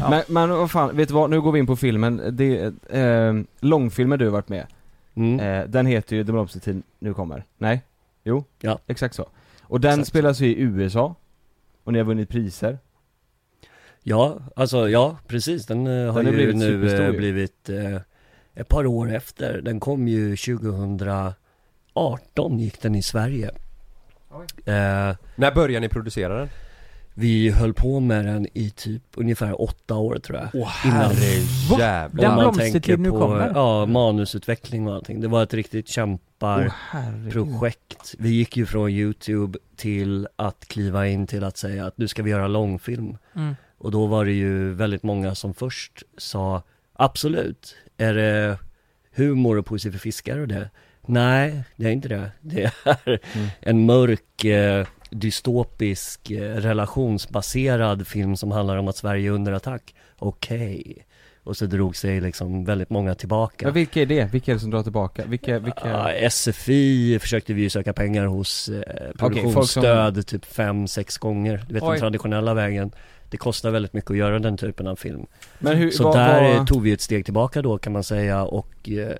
Ja. 0.00 0.10
Men, 0.10 0.22
men 0.28 0.50
vad 0.50 0.70
fan, 0.70 0.96
vet 0.96 1.08
du 1.08 1.14
vad? 1.14 1.30
Nu 1.30 1.40
går 1.40 1.52
vi 1.52 1.58
in 1.58 1.66
på 1.66 1.76
filmen. 1.76 2.22
Det, 2.32 2.72
eh, 2.90 3.34
långfilmen 3.60 4.18
du 4.18 4.24
har 4.24 4.32
varit 4.32 4.48
med, 4.48 4.66
Mm. 5.14 5.40
eh, 5.40 5.68
den 5.68 5.86
heter 5.86 6.16
ju 6.16 6.24
The 6.24 6.32
Blomstertid 6.32 6.82
nu 6.98 7.14
kommer. 7.14 7.44
Nej? 7.58 7.82
Jo? 8.24 8.44
Ja. 8.60 8.78
Exakt 8.86 9.14
så. 9.14 9.28
Och 9.62 9.80
den 9.80 9.90
Exakt. 9.92 10.08
spelas 10.08 10.40
ju 10.40 10.46
i 10.46 10.60
USA. 10.60 11.14
Och 11.84 11.92
ni 11.92 11.98
har 11.98 12.06
vunnit 12.06 12.28
priser. 12.28 12.78
Ja, 14.02 14.38
alltså 14.56 14.88
ja, 14.88 15.18
precis. 15.26 15.66
Den 15.66 15.86
eh, 15.86 16.06
har 16.06 16.12
har 16.12 16.22
ju 16.22 16.32
blivit 16.32 16.56
nu 16.56 17.04
eh, 17.06 17.12
blivit 17.12 17.68
eh, 17.68 17.96
ett 18.54 18.68
par 18.68 18.86
år 18.86 19.12
efter. 19.14 19.60
Den 19.60 19.80
kom 19.80 20.08
ju 20.08 20.36
2018 21.94 22.58
gick 22.58 22.82
den 22.82 22.94
i 22.94 23.02
Sverige. 23.02 23.50
Eh, 24.64 25.16
När 25.36 25.54
började 25.54 25.80
ni 25.80 25.88
producera 25.88 26.38
den? 26.38 26.48
vi 27.14 27.50
höll 27.50 27.74
på 27.74 28.00
med 28.00 28.24
den 28.24 28.46
i 28.54 28.70
typ 28.70 29.02
ungefär 29.14 29.60
åtta 29.62 29.94
år 29.96 30.18
tror 30.18 30.38
jag. 30.38 30.48
Åh 30.54 30.86
Innan- 30.86 31.12
jävlar 31.78 32.22
Den 32.22 32.30
Om 32.30 32.36
man 32.36 32.44
blomstertid 32.44 32.72
tänker 32.72 32.96
nu 32.96 33.10
på, 33.10 33.18
kommer. 33.18 33.52
Ja, 33.54 33.86
manusutveckling 33.86 34.88
och 34.88 34.94
allting. 34.94 35.20
Det 35.20 35.28
var 35.28 35.42
ett 35.42 35.54
riktigt 35.54 35.88
kämparprojekt. 35.88 38.14
Vi 38.18 38.28
gick 38.30 38.56
ju 38.56 38.66
från 38.66 38.90
YouTube 38.90 39.58
till 39.76 40.28
att 40.36 40.68
kliva 40.68 41.06
in 41.06 41.26
till 41.26 41.44
att 41.44 41.56
säga 41.56 41.86
att 41.86 41.98
nu 41.98 42.08
ska 42.08 42.22
vi 42.22 42.30
göra 42.30 42.48
långfilm. 42.48 43.16
mm. 43.36 43.54
Och 43.78 43.90
då 43.90 44.06
var 44.06 44.24
det 44.24 44.32
ju 44.32 44.72
väldigt 44.74 45.02
många 45.02 45.34
som 45.34 45.54
först 45.54 46.02
sa 46.18 46.62
Absolut, 46.92 47.76
är 47.96 48.14
det 48.14 48.58
humor 49.14 49.58
och 49.58 49.66
positiv 49.66 49.92
för 49.92 49.98
fiskar 49.98 50.38
och 50.38 50.48
det? 50.48 50.70
Nej, 51.06 51.62
det 51.76 51.86
är 51.86 51.90
inte 51.90 52.08
det. 52.08 52.30
Det 52.40 52.62
är 52.62 52.70
Mm. 53.34 53.48
en 53.60 53.86
mörk, 53.86 54.44
eh, 54.44 54.86
dystopisk, 55.10 56.30
eh, 56.30 56.40
relationsbaserad 56.56 58.06
film 58.06 58.36
som 58.36 58.50
handlar 58.50 58.76
om 58.76 58.88
att 58.88 58.96
Sverige 58.96 59.28
är 59.28 59.32
under 59.32 59.52
attack. 59.52 59.94
Okej. 60.18 60.96
Och 61.44 61.56
så 61.56 61.66
drog 61.66 61.96
sig 61.96 62.20
liksom 62.20 62.64
väldigt 62.64 62.90
många 62.90 63.14
tillbaka. 63.14 63.66
Men 63.66 63.74
vilka 63.74 64.02
är 64.02 64.06
det? 64.06 64.32
Vilka 64.32 64.50
är 64.50 64.54
det 64.54 64.60
som 64.60 64.70
drar 64.70 64.82
tillbaka? 64.82 65.22
Vilka, 65.26 65.58
vilka? 65.58 65.88
Ja, 65.88 66.30
SFI 66.30 67.18
försökte 67.18 67.54
vi 67.54 67.62
ju 67.62 67.70
söka 67.70 67.92
pengar 67.92 68.24
hos 68.26 68.68
eh, 68.68 68.74
folk 69.18 69.18
som- 69.34 69.42
produktionsstöd 69.42 70.26
typ 70.26 70.44
fem, 70.44 70.88
sex 70.88 71.18
gånger. 71.18 71.64
Du 71.68 71.74
vet 71.74 71.82
Oj. 71.82 71.90
den 71.90 72.00
traditionella 72.00 72.54
vägen. 72.54 72.90
Det 73.30 73.36
kostar 73.36 73.70
väldigt 73.70 73.92
mycket 73.92 74.10
att 74.10 74.16
göra 74.16 74.38
den 74.38 74.56
typen 74.56 74.86
av 74.86 74.96
film. 74.96 75.26
Men 75.58 75.76
hur, 75.76 75.90
Så 75.90 76.04
vad, 76.04 76.16
där 76.16 76.56
vad, 76.58 76.66
tog 76.66 76.82
vi 76.82 76.92
ett 76.92 77.00
steg 77.00 77.24
tillbaka 77.24 77.62
då 77.62 77.78
kan 77.78 77.92
man 77.92 78.04
säga 78.04 78.42
och 78.44 78.88
eh, 78.88 79.16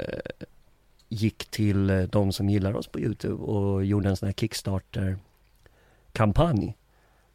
gick 1.12 1.44
till 1.50 1.90
eh, 1.90 2.00
de 2.02 2.32
som 2.32 2.48
gillar 2.50 2.76
oss 2.76 2.86
på 2.86 3.00
Youtube 3.00 3.42
och 3.42 3.84
gjorde 3.84 4.08
en 4.08 4.16
sån 4.16 4.26
här 4.26 4.32
Kickstarter-kampanj. 4.32 6.76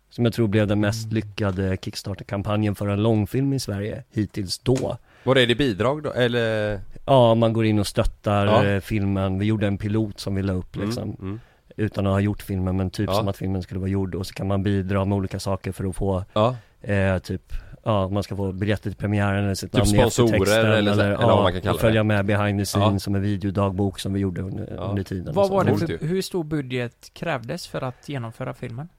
Som 0.09 0.25
jag 0.25 0.33
tror 0.33 0.47
blev 0.47 0.67
den 0.67 0.79
mest 0.79 1.03
Mm. 1.05 1.15
lyckade 1.15 1.77
Kickstarter-kampanjen 1.81 2.75
för 2.75 2.87
en 2.87 3.03
långfilm 3.03 3.53
i 3.53 3.59
Sverige 3.59 4.03
hittills 4.11 4.59
då. 4.59 4.97
Var 5.23 5.35
det 5.35 5.45
det 5.45 5.55
bidrag 5.55 6.03
då, 6.03 6.11
eller? 6.11 6.79
Ja, 7.05 7.35
man 7.35 7.53
går 7.53 7.65
in 7.65 7.79
och 7.79 7.87
stöttar 7.87 8.45
Ja. 8.45 8.65
eh, 8.65 8.79
filmen. 8.79 9.39
Vi 9.39 9.45
gjorde 9.45 9.67
en 9.67 9.77
pilot 9.77 10.19
som 10.19 10.35
vi 10.35 10.41
la 10.41 10.53
upp 10.53 10.75
liksom. 10.75 11.03
Mm, 11.03 11.15
mm. 11.21 11.39
Utan 11.79 12.07
att 12.07 12.13
ha 12.13 12.19
gjort 12.19 12.41
filmen, 12.41 12.77
men 12.77 12.89
typ 12.89 13.09
Ja. 13.09 13.15
som 13.15 13.27
att 13.27 13.37
filmen 13.37 13.63
skulle 13.63 13.79
vara 13.79 13.89
gjord. 13.89 14.15
Och 14.15 14.27
så 14.27 14.33
kan 14.33 14.47
man 14.47 14.63
bidra 14.63 15.05
med 15.05 15.15
olika 15.15 15.39
saker 15.39 15.71
för 15.71 15.85
att 15.85 15.95
få, 15.95 16.23
Ja, 16.33 16.55
eh, 16.81 17.17
typ, 17.19 17.53
ja, 17.87 18.09
man 18.09 18.23
ska 18.23 18.35
få 18.35 18.51
biljetter 18.51 18.89
till 18.89 18.95
premiären 18.99 19.43
eller 19.43 19.55
sitt 19.55 19.71
Typ 19.71 19.85
namn 19.95 20.11
sponsorer 20.11 20.65
eller 20.65 20.93
så- 20.93 21.01
eller 21.01 21.17
vad 21.17 21.23
ja, 21.31 21.41
man 21.43 21.51
kan 21.51 21.61
kalla 21.61 21.79
följa 21.79 21.99
det. 21.99 22.07
med 22.07 22.25
behind 22.25 22.59
the 22.59 22.65
scenes 22.65 22.93
Ja. 22.93 22.99
som 22.99 23.15
en 23.15 23.21
videodagbok 23.21 23.99
som 23.99 24.13
vi 24.13 24.19
gjorde 24.19 24.41
under, 24.41 24.73
Ja. 24.75 24.81
under 24.81 25.03
tiden. 25.03 25.33
Vad 25.33 25.49
var 25.49 25.63
det 25.63 25.77
för, 25.77 26.07
hur 26.07 26.21
stor 26.21 26.43
budget 26.43 27.09
krävdes 27.13 27.67
för 27.67 27.81
att 27.81 28.09
genomföra 28.09 28.53
filmen? 28.53 28.89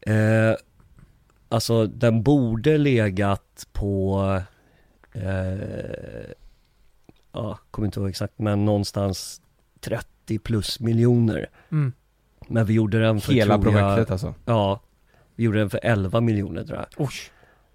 Eh, 0.00 0.54
alltså 1.48 1.86
den 1.86 2.22
borde 2.22 2.78
legat 2.78 3.66
på, 3.72 4.20
eh, 5.12 6.32
ja, 7.32 7.58
kommer 7.70 7.86
inte 7.86 8.00
ihåg 8.00 8.08
exakt, 8.08 8.38
men 8.38 8.64
någonstans 8.64 9.42
30 9.80 10.38
plus 10.38 10.80
miljoner. 10.80 11.46
Mm. 11.72 11.92
Men 12.48 12.66
vi 12.66 12.74
gjorde 12.74 13.00
den 13.00 13.20
för, 13.20 13.32
hela 13.32 13.58
tror 13.58 13.74
jag, 13.74 13.82
projektet 13.96 14.10
alltså? 14.12 14.34
Ja, 14.44 14.80
vi 15.34 15.44
gjorde 15.44 15.58
den 15.58 15.70
för 15.70 15.80
11 15.82 16.20
miljoner 16.20 16.64
tror 16.64 16.78
jag. 16.78 16.86
Oj. 16.96 17.08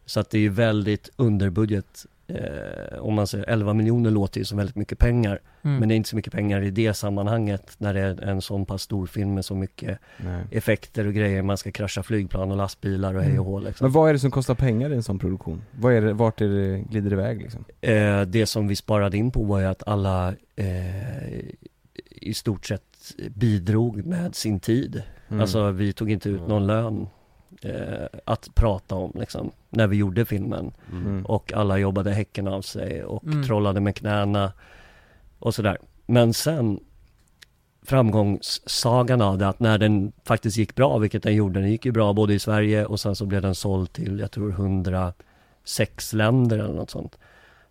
Så 0.10 0.20
att 0.20 0.30
det 0.30 0.38
är 0.38 0.41
ju 0.41 0.49
väldigt 0.49 1.10
underbudget. 1.16 2.05
Eh, 2.28 2.99
om 2.99 3.14
man 3.14 3.28
säger 3.28 3.49
11 3.49 3.74
miljoner 3.74 4.12
låter 4.12 4.39
ju 4.39 4.45
som 4.45 4.57
väldigt 4.57 4.76
mycket 4.76 4.99
pengar. 4.99 5.39
Mm. 5.62 5.78
Men 5.78 5.89
det 5.89 5.95
är 5.95 5.95
inte 5.95 6.10
så 6.10 6.16
mycket 6.16 6.34
pengar 6.34 6.62
i 6.62 6.72
det 6.72 6.93
sammanhanget 6.93 7.76
när 7.78 7.93
det 7.93 7.99
är 7.99 8.22
en 8.22 8.41
sån 8.41 8.66
pass 8.66 8.82
stor 8.82 9.07
film 9.07 9.34
med 9.34 9.45
så 9.45 9.55
mycket 9.55 9.99
Nej. 10.18 10.43
effekter 10.51 11.07
och 11.07 11.14
grejer. 11.14 11.41
Man 11.41 11.57
ska 11.57 11.72
krascha 11.72 12.03
flygplan 12.03 12.51
och 12.51 12.57
lastbilar 12.57 13.14
och 13.14 13.24
hej 13.24 13.39
och 13.39 13.45
hå 13.45 13.60
liksom. 13.60 13.86
Men 13.86 13.91
vad 13.91 14.10
är 14.10 14.14
det 14.14 14.20
som 14.20 14.32
kostar 14.32 14.55
pengar 14.55 14.89
i 14.89 14.95
en 14.95 15.03
sån 15.03 15.20
produktion? 15.20 15.62
Vad 15.72 15.93
är 15.93 16.01
det, 16.01 16.14
vart 16.14 16.41
är 16.41 16.47
det 16.47 16.80
glider 16.80 17.14
iväg 17.14 17.41
liksom? 17.41 17.66
Eh, 17.82 18.22
det 18.22 18.45
som 18.45 18.68
vi 18.68 18.76
sparade 18.76 19.18
in 19.18 19.32
på 19.32 19.43
var 19.43 19.60
ju 19.60 19.66
att 19.66 19.88
alla 19.88 20.34
eh, 20.55 21.39
i 22.05 22.34
stort 22.34 22.66
sett 22.66 22.84
bidrog 23.30 24.05
med 24.05 24.36
sin 24.36 24.60
tid. 24.60 25.03
Mm. 25.28 25.41
Alltså 25.41 25.72
vi 25.72 25.93
tog 25.93 26.12
inte 26.12 26.30
ut 26.30 26.47
någon 26.47 26.68
lön 26.68 27.07
eh, 27.62 28.20
att 28.26 28.55
prata 28.55 28.95
om 28.95 29.12
liksom, 29.16 29.51
när 29.70 29.88
vi 29.88 29.97
gjorde 29.97 30.26
filmen. 30.26 30.72
Mm. 30.91 31.26
Och 31.26 31.53
alla 31.53 31.78
jobbade 31.78 32.11
häcken 32.13 32.47
av 32.47 32.61
sig 32.61 33.03
och 33.03 33.24
Mm. 33.24 33.43
trollade 33.43 33.80
med 33.82 33.95
knäna 33.95 34.51
och 35.39 35.55
sådär. 35.55 35.78
Men 36.05 36.34
sen 36.34 36.80
framgångssagan 37.84 39.22
av 39.22 39.38
det 39.38 39.47
att 39.47 39.59
när 39.59 39.78
den 39.78 40.11
faktiskt 40.26 40.57
gick 40.57 40.76
bra, 40.76 40.97
vilket 40.97 41.24
den 41.24 41.36
gjorde, 41.36 41.59
den 41.59 41.72
gick 41.72 41.86
ju 41.86 41.91
bra 41.91 42.13
både 42.13 42.34
i 42.34 42.39
Sverige 42.39 42.86
och 42.86 42.99
sen 42.99 43.15
så 43.15 43.26
blev 43.26 43.41
den 43.41 43.55
såld 43.55 43.93
till, 43.93 44.20
jag 44.20 44.32
tror 44.32 44.49
106 44.51 46.13
länder 46.13 46.57
eller 46.59 46.74
något 46.74 46.89
sånt. 46.89 47.17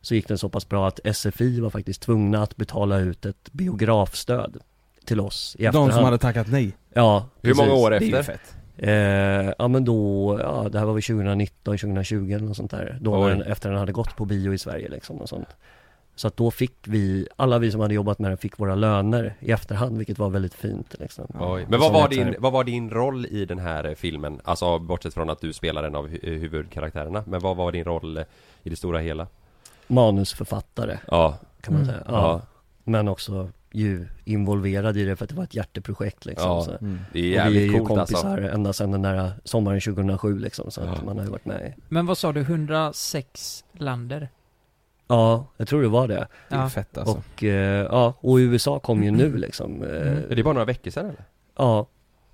Så 0.01 0.15
gick 0.15 0.29
den 0.29 0.39
så 0.39 0.49
pass 0.49 0.69
bra 0.69 0.89
att 0.89 1.01
SFI 1.17 1.61
var 1.61 1.71
faktiskt 1.71 2.03
tvungna 2.03 2.43
att 2.43 2.57
betala 2.57 2.99
ut 2.99 3.27
ett 3.27 3.53
biografstöd 3.53 4.57
till 5.05 5.21
oss 5.21 5.57
i 5.59 5.63
De 5.63 5.67
efterhand. 5.69 5.93
som 5.95 6.05
hade 6.05 6.19
tackat 6.19 6.47
nej. 6.51 6.77
Ja, 6.95 7.27
Hur 7.43 7.55
många 7.55 7.73
år 7.73 7.91
Det 7.91 7.97
är 7.97 8.01
ju 8.01 8.17
efter? 8.17 8.41
Eh, 8.79 9.53
ja 9.59 9.69
men 9.69 9.85
då, 9.85 10.39
ja 10.43 10.69
det 10.73 10.79
här 10.79 10.87
var 10.87 10.93
väl 10.95 11.03
2019, 11.03 11.79
2020 11.79 12.33
eller 12.33 12.47
något 12.47 12.57
sånt 12.57 12.71
där. 12.71 12.99
Då 13.01 13.17
när 13.21 13.29
den, 13.29 13.43
efter 13.43 13.71
den 13.71 13.79
hade 13.79 13.93
gått 13.93 14.17
på 14.17 14.25
bio 14.25 14.53
i 14.55 14.59
Sverige 14.59 14.89
liksom 14.89 15.17
och 15.17 15.29
sånt. 15.29 15.49
Så 16.15 16.29
att 16.29 16.37
då 16.37 16.51
fick 16.51 16.75
vi, 16.85 17.29
alla 17.37 17.59
vi 17.59 17.71
som 17.71 17.81
hade 17.81 17.95
jobbat 17.95 18.19
med 18.19 18.31
den 18.31 18.39
fick 18.39 18.59
våra 18.59 18.75
löner 18.75 19.35
i 19.41 19.51
efterhand 19.53 19.97
vilket 19.99 20.19
var 20.19 20.31
väldigt 20.31 20.55
fint 20.55 20.95
liksom. 20.99 21.27
Oj. 21.41 21.67
Men 21.69 21.81
vad 21.81 21.93
var, 21.93 22.09
din, 22.09 22.35
vad 22.39 22.53
var 22.53 22.65
din 22.65 22.91
roll 22.91 23.27
i 23.27 23.45
den 23.45 23.59
här 23.59 23.85
eh, 23.85 23.95
filmen? 23.95 24.41
Alltså 24.45 24.79
bortsett 24.79 25.15
från 25.15 25.31
att 25.31 25.41
du 25.41 25.53
spelar 25.53 25.83
en 25.85 25.95
av 25.95 26.09
hu- 26.09 26.21
eh, 26.35 26.41
huvudkaraktärerna 26.41 27.23
Men 27.27 27.41
vad 27.41 27.57
var 27.57 27.73
din 27.73 27.85
roll 27.85 28.17
eh, 28.17 28.25
i 28.63 28.71
det 28.71 28.77
stora 28.77 28.99
hela? 28.99 29.27
Manusförfattare 29.87 30.99
Ja, 31.11 31.39
kan 31.61 31.75
man 31.75 31.83
Mm. 31.83 31.95
säga. 31.95 32.05
ja, 32.09 32.13
Ja. 32.13 32.41
Men 32.85 33.09
också 33.09 33.49
ju 33.73 34.07
involverad 34.25 34.97
i 34.97 35.05
det 35.05 35.17
för 35.17 35.25
att 35.25 35.29
det 35.29 35.37
var 35.37 35.45
ett 35.45 35.55
hjärteprojekt 35.55 36.27
liksom. 36.27 36.49
Ja. 36.51 36.63
Så. 36.65 36.71
Mm. 36.71 36.99
det 37.13 37.19
är 37.19 37.23
Och 37.23 37.27
vi 37.27 37.37
är 37.37 37.45
jävligt 37.45 37.63
ju 37.63 37.73
coolt 37.73 37.89
kompisar 37.89 38.31
alltså 38.39 38.55
ända 38.55 38.73
sedan 38.73 38.91
den 38.91 39.03
där 39.03 39.31
sommaren 39.45 39.81
2007 39.81 40.39
liksom, 40.39 40.71
så 40.71 40.81
att 40.81 40.87
Ja. 40.99 41.05
man 41.05 41.19
har 41.19 41.25
ju 41.25 41.31
varit 41.31 41.45
med 41.45 41.75
Men 41.89 42.07
vad 42.07 42.19
sa 42.19 42.33
du, 42.33 42.41
106 42.41 43.65
länder? 43.73 44.29
Ja, 45.09 45.47
jag 45.57 45.69
tror 45.69 45.83
det 45.83 45.89
var 45.89 46.09
det. 46.09 46.27
Det 46.49 46.55
är 46.55 46.61
Ja. 46.61 46.69
fett 46.69 46.99
alltså. 46.99 47.15
Och, 47.35 47.45
eh, 47.45 47.87
ja, 47.91 48.15
och 48.21 48.37
USA 48.37 48.79
kom 48.79 49.03
ju 49.03 49.11
nu 49.11 49.37
liksom. 49.37 49.83
Eh, 49.83 49.89
Mm. 49.89 50.31
Är 50.31 50.37
det 50.37 50.43
bara 50.43 50.55
några 50.55 50.65
veckor 50.65 50.91
sedan 50.91 51.07
eller? 51.07 51.25
Ja, 51.57 51.87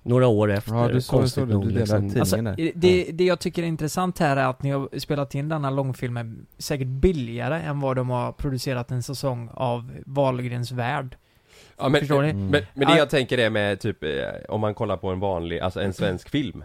några 0.03 0.27
år 0.27 0.51
efter. 0.51 0.75
Ja, 0.75 0.87
du 0.87 1.01
såg- 1.01 1.19
konstigt 1.19 1.33
såg 1.41 1.47
det, 1.47 1.53
nog 1.53 1.63
du 1.63 1.69
liksom. 1.69 2.13
Alltså, 2.19 2.41
där. 2.41 2.71
det, 2.75 3.11
det 3.11 3.23
jag 3.23 3.39
tycker 3.39 3.63
är 3.63 3.67
intressant 3.67 4.19
här 4.19 4.37
är 4.37 4.45
att 4.47 4.63
ni 4.63 4.69
har 4.71 4.99
spelat 4.99 5.35
in 5.35 5.49
denna 5.49 5.69
långfilmen 5.69 6.45
säkert 6.57 6.87
billigare 6.87 7.59
än 7.61 7.79
vad 7.79 7.95
de 7.95 8.09
har 8.09 8.31
producerat 8.31 8.91
en 8.91 9.03
säsong 9.03 9.49
av 9.53 9.91
Wahlgrens 10.05 10.71
värld. 10.71 11.17
Ja, 11.77 11.89
men, 11.89 11.99
Förstår 11.99 12.21
ni? 12.21 12.33
Men, 12.33 12.51
men 12.51 12.87
det 12.87 12.93
Ja. 12.93 12.97
jag 12.97 13.09
tänker 13.09 13.37
är 13.37 13.49
med 13.49 13.79
typ, 13.79 14.03
eh, 14.03 14.09
om 14.49 14.61
man 14.61 14.73
kollar 14.73 14.97
på 14.97 15.09
en 15.09 15.19
vanlig, 15.19 15.59
alltså 15.59 15.81
en 15.81 15.93
svensk 15.93 16.29
film 16.29 16.63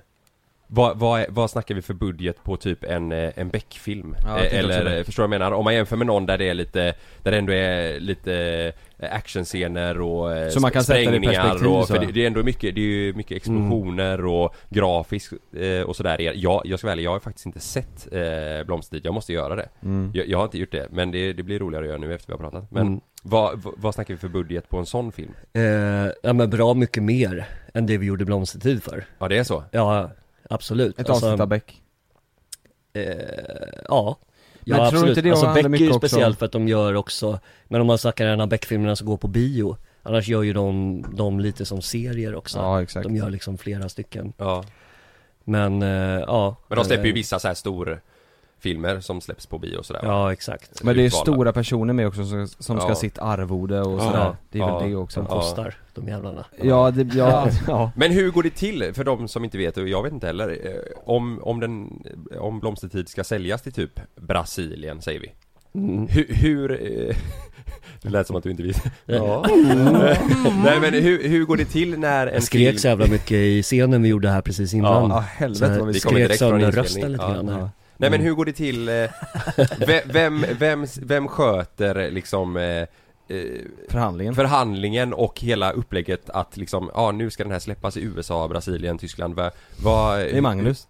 vad, 0.73 0.99
vad, 0.99 1.25
vad 1.29 1.51
snackar 1.51 1.75
vi 1.75 1.83
för 1.83 1.95
budget 1.95 2.45
på 2.45 2.57
typ 2.57 2.85
en, 2.85 3.13
eh, 3.13 3.31
en 3.37 3.49
Beck-film? 3.49 4.15
Ja, 4.27 4.39
Eller, 4.39 5.05
förstår 5.05 5.23
du 5.23 5.29
vad 5.29 5.35
jag 5.35 5.41
menar? 5.41 5.53
Om 5.57 5.65
man 5.65 5.75
jämför 5.75 5.97
med 5.97 6.07
någon 6.07 6.27
där 6.27 6.39
det 6.39 6.49
är 6.49 6.55
lite, 6.55 6.95
där 7.23 7.31
det 7.31 7.39
ändå 7.39 7.53
är 7.53 8.01
lite 8.01 8.35
eh, 8.99 9.15
actionscener 9.17 10.01
och 10.01 10.37
eh, 10.37 10.49
Så 10.49 10.61
man 10.61 10.71
kan 10.71 10.85
sätta 10.85 10.95
det 10.99 11.03
i 11.03 11.07
sprängningar 11.07 11.67
och, 11.67 11.89
för 11.89 11.99
det, 11.99 12.13
det 12.13 12.23
är 12.23 12.27
ändå 12.27 12.43
mycket, 12.43 12.75
det 12.75 12.81
är 12.81 12.85
ju 12.85 13.13
mycket 13.15 13.37
explosioner 13.37 14.25
och 14.27 14.55
grafiskt 14.69 15.33
eh, 15.57 15.83
och 15.83 15.97
sådär 15.97 16.33
jag, 16.35 16.63
jag 16.65 16.79
ska 16.79 16.89
väl 16.89 17.01
jag 17.01 17.11
har 17.11 17.19
faktiskt 17.21 17.47
inte 17.47 17.61
sett 17.61 18.09
eh, 18.13 18.67
Blomstertid, 18.67 19.07
jag 19.07 19.15
måste 19.15 19.33
göra 19.33 19.57
det 19.57 19.69
Mm. 19.83 20.11
jag, 20.15 20.29
jag 20.29 20.39
har 20.39 20.45
inte 20.45 20.59
gjort 20.59 20.73
det, 20.73 20.87
men 20.91 21.11
det, 21.11 21.33
det 21.33 21.43
blir 21.43 21.59
roligare 21.59 21.85
att 21.85 21.89
göra 21.89 21.99
nu 21.99 22.15
efter 22.15 22.27
vi 22.27 22.33
har 22.33 22.51
pratat 22.51 22.71
Men 22.71 22.87
Mm. 22.87 23.01
vad, 23.23 23.63
vad, 23.63 23.75
vad 23.77 23.95
snackar 23.95 24.15
vi 24.15 24.21
för 24.21 24.29
budget 24.29 24.69
på 24.69 24.79
en 24.79 24.87
sån 24.87 25.13
film? 25.13 25.33
Eh, 25.53 25.63
ja 26.23 26.33
men 26.33 26.51
bra 26.51 26.75
mycket 26.75 27.03
mer 27.03 27.49
än 27.75 27.87
det 27.87 27.99
vi 27.99 28.07
gjorde 28.07 28.25
Blomstertid 28.25 28.83
för. 28.83 29.05
Ja 29.19 29.29
det 29.29 29.39
är 29.39 29.45
så? 29.45 29.65
Ja, 29.71 30.11
absolut. 30.51 30.99
Ett 31.01 31.11
avsnitt 31.11 31.41
av 31.41 31.47
Beck. 31.47 31.83
Eh, 32.93 33.05
ja. 33.89 34.19
Men 34.61 34.79
Ja 34.79 34.91
tror 34.91 34.91
du 34.91 34.97
absolut. 34.97 35.09
inte 35.09 35.23
det 35.23 35.31
alltså 35.31 35.55
Beck 35.55 35.65
är 35.65 35.69
mycket 35.69 35.89
ju 35.89 35.93
speciellt 35.93 36.39
för 36.39 36.47
att 36.47 36.53
de 36.53 36.69
gör 36.69 36.95
också, 36.95 37.41
men 37.69 37.81
om 37.81 37.87
man 37.87 37.99
snackar 37.99 38.27
en 38.27 38.41
av 38.41 38.49
Beck-filmerna 38.49 38.97
som 38.97 39.07
går 39.07 39.17
på 39.17 39.29
bio, 39.29 39.77
annars 40.03 40.29
gör 40.29 40.43
ju 40.43 40.53
de, 40.53 41.05
de 41.17 41.41
lite 41.41 41.65
som 41.65 41.83
serier 41.83 42.35
också. 42.35 42.59
Ja, 42.59 42.83
exakt. 42.83 43.05
De 43.05 43.17
gör 43.17 43.31
liksom 43.31 43.59
flera 43.59 43.89
stycken. 43.89 44.33
Ja 44.37 44.65
Men, 45.45 45.83
eh, 45.83 46.21
ja. 46.21 46.57
Men 46.69 46.79
de 46.79 46.85
släpper 46.85 47.05
ju 47.05 47.11
Eh, 47.11 47.15
vissa 47.15 47.39
så 47.39 47.49
här 47.49 47.55
stor 47.55 48.01
filmer 48.61 49.01
som 49.01 49.21
släpps 49.21 49.47
på 49.47 49.59
bio 49.59 49.77
och 49.77 49.87
sådär? 49.87 50.01
Ja, 50.05 50.33
exakt. 50.33 50.83
Men 50.85 50.97
det 50.97 51.05
är 51.07 51.11
stora 51.11 51.53
personer 51.53 51.93
med 51.95 52.07
också 52.07 52.25
som, 52.25 52.47
som 52.49 52.63
ska 52.63 52.75
Ja. 52.87 52.89
ha 52.89 52.95
sitt 52.95 53.19
arvode 53.19 53.81
och 53.81 54.01
Ja. 54.01 54.01
sådär. 54.01 54.37
Det 54.51 54.59
är 54.59 54.67
väl 54.67 54.75
Ja. 54.81 54.87
det 54.89 54.97
också. 54.97 55.15
Som 55.15 55.27
Ja. 55.31 55.37
kostar, 55.41 55.75
de 55.95 56.09
jävlarna. 56.09 56.45
Ja, 56.63 56.91
det, 56.91 57.15
ja, 57.19 57.49
ja. 57.67 57.91
Men 57.97 58.11
hur 58.13 58.31
går 58.31 58.43
det 58.43 58.51
till 58.51 58.91
för 58.95 59.05
de 59.05 59.29
som 59.29 59.45
inte 59.45 59.59
vet, 59.59 59.77
och 59.77 59.89
jag 59.89 60.03
vet 60.03 60.13
inte 60.13 60.27
heller, 60.27 60.49
eh, 60.65 60.73
om, 61.05 61.41
om 61.43 61.61
den, 61.61 62.03
om 62.41 62.61
Blomstertid 62.61 63.09
ska 63.09 63.25
säljas 63.25 63.63
till 63.63 63.73
typ 63.73 64.01
Brasilien 64.17 65.01
säger 65.03 65.21
vi 65.21 65.33
Mm. 65.75 66.07
Hur, 66.09 66.27
hur 66.29 66.73
eh, 67.09 67.17
Det 68.03 68.09
lät 68.11 68.27
som 68.27 68.37
att 68.37 68.43
du 68.43 68.51
inte 68.51 68.63
visste 68.63 68.91
Ja. 69.07 69.45
Nej 70.65 70.81
men 70.81 70.95
hur, 70.95 71.29
hur 71.29 71.45
går 71.45 71.57
det 71.57 71.65
till 71.65 71.99
när 71.99 72.27
en 72.27 72.35
Jag 72.35 72.43
skrek 72.43 72.67
film 72.69 72.79
så 72.79 72.89
jävla 72.89 73.07
mycket 73.07 73.33
i 73.33 73.63
scenen 73.63 74.03
vi 74.03 74.09
gjorde 74.09 74.29
här 74.29 74.41
precis 74.41 74.75
innan. 74.75 75.11
Ja, 75.11 75.17
Så 75.17 75.43
helvete 75.45 75.79
vad 75.79 75.89
vi 75.89 76.01
ska... 76.01 76.09
skrek 76.09 76.35
sönder 76.35 76.73
rösten 76.73 77.13
lite 77.13 77.25
Ja. 77.25 77.33
grann. 77.35 77.49
Ja. 77.49 77.71
Nej 78.01 78.11
men 78.11 78.21
Mm. 78.21 78.27
hur 78.27 78.35
går 78.35 78.45
det 78.45 78.53
till, 78.53 78.89
eh, 78.89 78.95
ve- 79.79 80.03
vem, 80.07 80.45
vem, 80.59 80.87
vem 81.03 81.29
sköter 81.29 82.11
liksom 82.11 82.57
eh, 82.57 82.63
eh, 82.63 82.87
Förhandlingen. 83.89 84.35
förhandlingen 84.35 85.13
och 85.13 85.41
hela 85.41 85.73
upplägget 85.73 86.31
att 86.31 86.57
liksom, 86.57 86.91
ja 86.95 87.11
nu 87.13 87.31
ska 87.31 87.43
den 87.43 87.53
här 87.53 87.59
släppas 87.59 87.97
i 87.97 88.01
USA, 88.03 88.49
Brasilien, 88.49 88.99
Tyskland, 88.99 89.35
vad... 89.35 89.51
vad 89.83 90.19
Det 90.19 90.37
är 90.37 90.41
Magnus. 90.41 90.87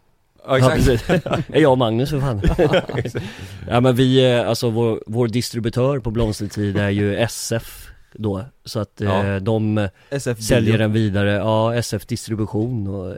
Ja 0.46 0.58
Ja 0.58 0.72
exakt, 0.72 0.84
precis, 1.08 1.08
är 1.48 1.60
jag 1.60 1.72
och 1.72 1.78
Magnus 1.78 2.10
för 2.10 2.20
fan 2.20 2.42
Ja 3.68 3.80
men 3.80 3.96
vi, 3.96 4.32
eh, 4.32 4.48
alltså 4.48 4.70
vår, 4.70 5.02
vår 5.06 5.28
distributör 5.28 5.98
på 5.98 6.10
Blomstertid 6.10 6.76
är 6.76 6.90
ju 6.90 7.16
SF 7.16 7.86
då 8.12 8.44
Så 8.64 8.80
att 8.80 9.00
eh, 9.00 9.08
Ja. 9.26 9.40
de 9.40 9.88
SF 10.10 10.36
Bio. 10.38 10.42
säljer 10.44 10.78
den 10.78 10.92
vidare, 10.92 11.30
ja 11.32 11.74
SF 11.74 12.06
distribution 12.06 12.86
och 12.88 13.10
eh, 13.10 13.16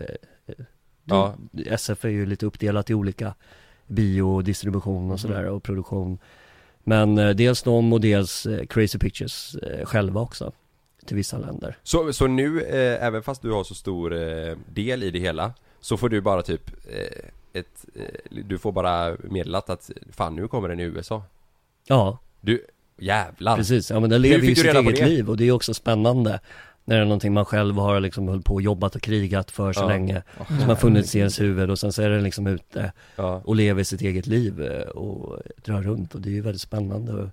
Ja. 1.04 1.34
SF 1.66 2.04
är 2.04 2.08
ju 2.08 2.26
lite 2.26 2.46
uppdelat 2.46 2.90
i 2.90 2.94
olika 2.94 3.34
biodistribution 3.86 5.10
och 5.10 5.20
sådär 5.20 5.44
och 5.44 5.62
produktion. 5.62 6.18
Men 6.84 7.18
eh, 7.18 7.30
dels 7.30 7.62
de 7.62 7.92
och 7.92 8.00
dels 8.00 8.46
eh, 8.46 8.66
Crazy 8.66 8.98
Pictures 8.98 9.54
eh, 9.54 9.84
själva 9.86 10.20
också 10.20 10.52
Till 11.06 11.16
vissa 11.16 11.38
länder. 11.38 11.76
Så, 11.82 12.12
så 12.12 12.26
nu, 12.26 12.60
eh, 12.62 13.06
även 13.06 13.22
fast 13.22 13.42
du 13.42 13.50
har 13.50 13.64
så 13.64 13.74
stor 13.74 14.12
eh, 14.14 14.56
del 14.74 15.02
i 15.02 15.10
det 15.10 15.18
hela 15.18 15.52
Så 15.80 15.96
får 15.96 16.08
du 16.08 16.20
bara 16.20 16.42
typ 16.42 16.70
eh, 16.90 17.60
ett, 17.60 17.84
Du 18.30 18.58
får 18.58 18.72
bara 18.72 19.16
meddelat 19.22 19.70
att 19.70 19.90
fan 20.10 20.36
nu 20.36 20.48
kommer 20.48 20.68
den 20.68 20.80
i 20.80 20.82
USA. 20.82 21.22
Ja, 21.86 22.18
Du, 22.40 22.66
jävlar! 22.98 23.56
Precis, 23.56 23.90
ja 23.90 24.00
men 24.00 24.10
den 24.10 24.22
lever 24.22 24.46
ju 24.46 24.54
sitt 24.54 24.64
eget 24.74 25.08
liv 25.08 25.30
och 25.30 25.36
det 25.36 25.44
är 25.44 25.52
också 25.52 25.74
spännande 25.74 26.40
När 26.92 26.98
det 26.98 27.04
är 27.04 27.06
någonting 27.06 27.32
man 27.32 27.44
själv 27.44 27.74
har 27.76 28.00
liksom 28.00 28.28
hållit 28.28 28.44
på 28.44 28.54
och 28.54 28.62
jobbat 28.62 28.94
och 28.96 29.02
krigat 29.02 29.50
för 29.50 29.72
så 29.72 29.80
Ja. 29.82 29.88
länge 29.88 30.22
Som 30.48 30.68
har 30.68 30.74
funnits 30.76 31.14
i 31.14 31.18
ens 31.18 31.40
huvud 31.40 31.70
och 31.70 31.78
sen 31.78 31.92
så 31.92 32.02
är 32.02 32.08
den 32.10 32.22
liksom 32.22 32.46
ute 32.46 32.92
Ja, 33.16 33.42
och 33.44 33.56
lever 33.56 33.82
sitt 33.84 34.00
eget 34.00 34.26
liv 34.26 34.62
eh, 34.62 34.82
och 34.88 35.38
drar 35.64 35.82
runt 35.82 36.14
och 36.14 36.20
det 36.20 36.28
är 36.28 36.32
ju 36.32 36.40
väldigt 36.40 36.60
spännande 36.62 37.12
och 37.12 37.28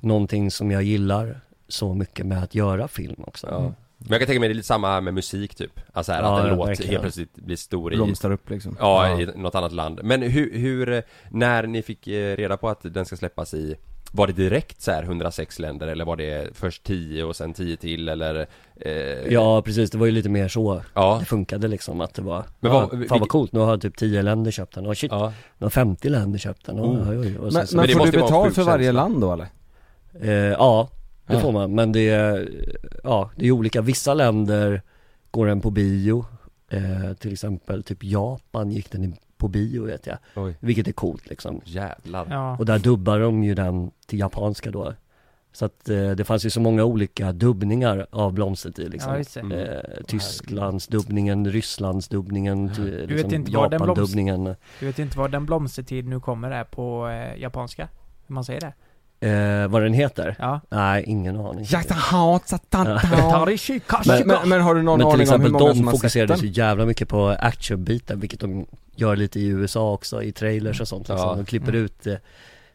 Någonting 0.00 0.50
som 0.50 0.70
jag 0.70 0.82
gillar 0.82 1.40
så 1.68 1.94
mycket 1.94 2.26
med 2.26 2.42
att 2.42 2.54
göra 2.54 2.88
film 2.88 3.24
också 3.26 3.46
ja. 3.50 3.60
Men 3.98 4.08
jag 4.10 4.20
kan 4.20 4.26
tänka 4.26 4.40
mig 4.40 4.48
det 4.48 4.52
är 4.52 4.56
lite 4.56 4.66
samma 4.66 5.00
med 5.00 5.14
musik 5.14 5.54
typ 5.54 5.80
Alltså 5.92 6.12
här, 6.12 6.22
Ja, 6.22 6.38
att 6.38 6.44
en 6.44 6.50
ja, 6.50 6.56
låt 6.56 6.68
verkligen. 6.68 6.90
helt 6.90 7.02
plötsligt 7.02 7.34
blir 7.34 7.56
stor 7.56 7.92
i 7.92 7.96
Blomstrar 7.96 8.30
upp 8.30 8.50
liksom. 8.50 8.76
Ja, 8.80 9.08
Ja. 9.08 9.20
i 9.20 9.26
något 9.36 9.54
annat 9.54 9.72
land. 9.72 10.00
Men 10.02 10.22
hur, 10.22 10.58
hur, 10.58 10.88
eh, 10.92 11.00
när 11.30 11.66
ni 11.66 11.82
fick 11.82 12.06
eh, 12.06 12.36
reda 12.36 12.56
på 12.56 12.68
att 12.68 12.80
den 12.82 13.04
ska 13.06 13.16
släppas 13.16 13.54
i 13.54 13.74
Var 14.16 14.26
det 14.26 14.32
direkt 14.32 14.80
så 14.82 14.90
här 14.90 15.02
106 15.02 15.58
länder 15.58 15.86
eller 15.88 16.04
var 16.04 16.16
det 16.16 16.48
först 16.56 16.82
10 16.84 17.24
och 17.24 17.36
sen 17.36 17.52
10 17.52 17.76
till 17.76 18.08
eller? 18.08 18.46
Eh, 18.76 18.92
Ja 19.32 19.62
precis, 19.62 19.90
det 19.90 19.98
var 19.98 20.06
ju 20.06 20.12
lite 20.12 20.28
mer 20.28 20.48
så 20.48 20.82
Ja, 20.94 21.16
det 21.20 21.24
funkade 21.26 21.68
liksom 21.68 22.00
att 22.00 22.14
det 22.14 22.22
var 22.22 22.44
Men 22.60 22.72
ja, 22.72 22.80
vad- 22.80 22.90
Fan 22.90 22.98
vilket- 22.98 23.20
vad 23.20 23.28
coolt, 23.28 23.52
nu 23.52 23.60
har 23.60 23.78
typ 23.78 23.96
10 23.96 24.22
länder 24.22 24.50
köpt 24.50 24.74
den, 24.74 24.86
och 24.86 24.96
shit, 24.96 25.10
ja. 25.12 25.32
nu 25.58 25.64
har 25.64 25.70
50 25.70 26.08
länder 26.08 26.38
köpt 26.38 26.66
den, 26.66 26.80
Oh. 26.80 27.10
oj, 27.10 27.18
oj, 27.18 27.26
oj. 27.26 27.38
Och 27.38 27.52
Men, 27.52 27.66
så- 27.66 27.76
men 27.76 27.86
det 27.86 27.92
får 27.92 28.00
måste 28.00 28.16
du 28.16 28.22
betalt 28.22 28.54
för 28.54 28.62
varje 28.62 28.92
land 28.92 29.20
då 29.20 29.32
eller? 29.32 29.46
Eh, 30.20 30.30
ja, 30.32 30.88
det 31.26 31.34
Ja. 31.34 31.40
får 31.40 31.52
man. 31.52 31.74
Men 31.74 31.92
det 31.92 32.08
är, 32.08 32.48
ja, 33.04 33.30
det 33.36 33.46
är 33.46 33.50
olika. 33.50 33.80
Vissa 33.82 34.14
länder 34.14 34.82
går 35.30 35.46
den 35.46 35.60
på 35.60 35.70
bio. 35.70 36.24
Eh, 36.70 37.12
till 37.18 37.32
exempel 37.32 37.82
typ 37.82 38.04
Japan 38.04 38.70
gick 38.70 38.90
den 38.92 39.04
i- 39.04 39.14
på 39.44 39.48
bio 39.48 39.84
vet 39.84 40.06
jag. 40.06 40.16
Oj. 40.36 40.56
Vilket 40.60 40.88
är 40.88 40.92
coolt 40.92 41.26
liksom. 41.30 41.60
Jävlar. 41.64 42.26
Ja. 42.30 42.56
Och 42.58 42.66
där 42.66 42.78
dubbar 42.78 43.18
de 43.20 43.44
ju 43.44 43.54
den 43.54 43.90
till 44.06 44.18
japanska 44.18 44.70
då. 44.70 44.92
Så 45.52 45.64
att 45.64 45.88
eh, 45.88 46.10
det 46.10 46.24
fanns 46.24 46.46
ju 46.46 46.50
så 46.50 46.60
många 46.60 46.84
olika 46.84 47.32
dubbningar 47.32 48.06
av 48.10 48.32
Blomstertid 48.32 48.90
liksom. 48.92 49.12
Ja, 49.12 49.18
det. 49.18 49.40
Mm. 49.40 49.52
Eh, 49.58 49.80
Tysklands 50.06 50.86
dubbningen, 50.86 51.50
Rysslands 51.50 52.08
dubbningen, 52.08 52.74
till, 52.74 52.90
vet 52.90 53.10
liksom, 53.10 53.34
inte 53.34 53.52
vad 53.52 53.70
den 53.70 53.80
Japan 53.80 53.88
blomst- 53.88 53.96
dubbningen. 53.96 54.54
Du 54.80 54.86
vet 54.86 54.98
inte 54.98 55.18
vad 55.18 55.30
den 55.30 55.46
blomstertid 55.46 56.06
nu 56.06 56.20
kommer 56.20 56.50
är 56.50 56.64
på 56.64 57.08
eh, 57.08 57.40
japanska? 57.40 57.88
Hur 58.26 58.34
man 58.34 58.44
säger 58.44 58.60
det? 58.60 58.72
Eh, 59.28 59.68
vad 59.68 59.82
den 59.82 59.92
heter? 59.92 60.36
Ja. 60.38 60.60
Nej, 60.68 61.04
ingen 61.06 61.36
aning. 61.36 61.64
Men, 64.06 64.26
men, 64.26 64.48
men 64.48 64.60
har 64.60 64.74
du 64.74 64.82
någon 64.82 64.98
Men 64.98 65.06
till 65.10 65.14
aning 65.14 65.34
om 65.34 65.40
hur 65.40 65.48
exempel 65.48 65.52
många 65.52 65.64
de 65.66 65.76
som 65.76 65.84
har 65.86 65.92
sett 65.92 66.00
fokuserade 66.00 66.36
så 66.36 66.42
den? 66.42 66.52
jävla 66.52 66.86
mycket 66.86 67.08
på 67.08 67.28
actionbiten, 67.28 68.20
vilket 68.20 68.40
de 68.40 68.66
gör 68.96 69.16
lite 69.16 69.40
i 69.40 69.46
USA 69.46 69.92
också, 69.92 70.22
i 70.22 70.32
trailers 70.32 70.80
och 70.80 70.88
sånt 70.88 71.08
liksom. 71.08 71.28
Ja. 71.28 71.34
De 71.34 71.44
klipper 71.44 71.72
Mm. 71.72 71.84
ut 71.84 72.06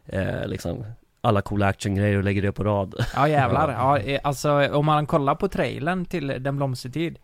eh, 0.06 0.46
liksom 0.46 0.84
alla 1.20 1.42
coola 1.42 1.66
actiongrejer 1.66 2.16
och 2.18 2.24
lägger 2.24 2.42
det 2.42 2.52
på 2.52 2.64
rad. 2.64 2.94
Ja 3.14 3.28
jävlar. 3.28 3.72
Ja, 3.72 3.98
eh, 3.98 4.20
alltså 4.24 4.68
om 4.72 4.86
man 4.86 5.06
kollar 5.06 5.34
på 5.34 5.48
trailern 5.48 6.04
till 6.04 6.26
Den 6.40 6.56
blomstertid 6.56 7.18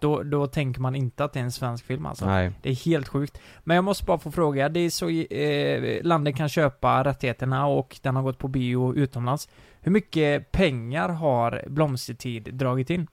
då, 0.00 0.22
då 0.22 0.46
tänker 0.46 0.80
man 0.80 0.94
inte 0.94 1.24
att 1.24 1.32
det 1.32 1.38
är 1.40 1.44
en 1.44 1.52
svensk 1.52 1.84
film 1.86 2.06
alltså. 2.06 2.26
Nej. 2.26 2.52
Det 2.62 2.70
är 2.70 2.74
helt 2.74 3.08
sjukt. 3.08 3.40
Men 3.64 3.74
jag 3.74 3.84
måste 3.84 4.04
bara 4.04 4.18
få 4.18 4.30
fråga, 4.30 4.68
det 4.68 4.80
är 4.80 4.90
så, 4.90 5.08
eh, 5.10 6.02
landet 6.04 6.36
kan 6.36 6.48
köpa 6.48 7.04
rättigheterna 7.04 7.66
och 7.66 7.98
den 8.02 8.16
har 8.16 8.22
gått 8.22 8.38
på 8.38 8.48
bio 8.48 8.94
utomlands. 8.94 9.48
Hur 9.80 9.92
mycket 9.92 10.52
pengar 10.52 11.08
har 11.08 11.62
Blomstertid 11.66 12.54
dragit 12.54 12.90
in? 12.90 13.06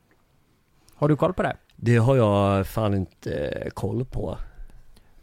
Har 0.96 1.10
du 1.10 1.16
koll 1.16 1.34
på 1.34 1.44
det? 1.44 1.58
Det 1.76 1.98
har 1.98 2.16
jag 2.16 2.68
fan 2.68 2.94
inte 2.94 3.36
eh, 3.36 3.70
koll 3.70 4.06
på. 4.06 4.38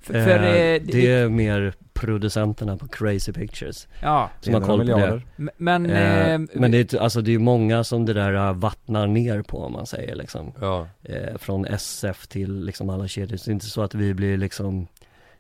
För, 0.03 0.15
Eh, 0.15 0.25
för 0.25 0.37
eh, 0.39 0.81
det 0.85 1.07
är 1.13 1.29
mer 1.29 1.73
producenterna 1.95 2.77
på 2.77 2.89
Crazy 2.89 3.33
Pictures 3.33 3.89
ja, 4.03 4.31
som 4.41 4.55
har 4.55 4.61
koll 4.61 4.79
på 4.81 4.85
det. 4.87 4.95
miljarder. 4.95 5.23
m- 5.39 5.51
men... 5.57 5.87
Eh, 5.91 6.29
Eh, 6.33 6.41
men 6.55 6.71
det 6.71 6.93
är, 6.95 6.99
alltså 6.99 7.21
det 7.21 7.35
är 7.35 7.39
många 7.39 7.85
som 7.85 8.07
det 8.07 8.13
där 8.13 8.35
eh, 8.35 8.53
vattnar 8.55 9.07
ner 9.07 9.43
på 9.43 9.59
om 9.59 9.73
man 9.73 9.87
säger 9.87 10.15
liksom. 10.17 10.53
Ja. 10.61 10.89
Eh, 11.03 11.37
från 11.39 11.65
SF 11.67 12.27
till 12.27 12.65
liksom 12.65 12.91
alla 12.91 13.09
kedjor. 13.09 13.37
Så 13.37 13.45
det 13.45 13.51
är 13.51 13.53
inte 13.55 13.67
så 13.67 13.83
att 13.83 13.95
vi 13.95 14.15
blir 14.15 14.37
liksom 14.37 14.87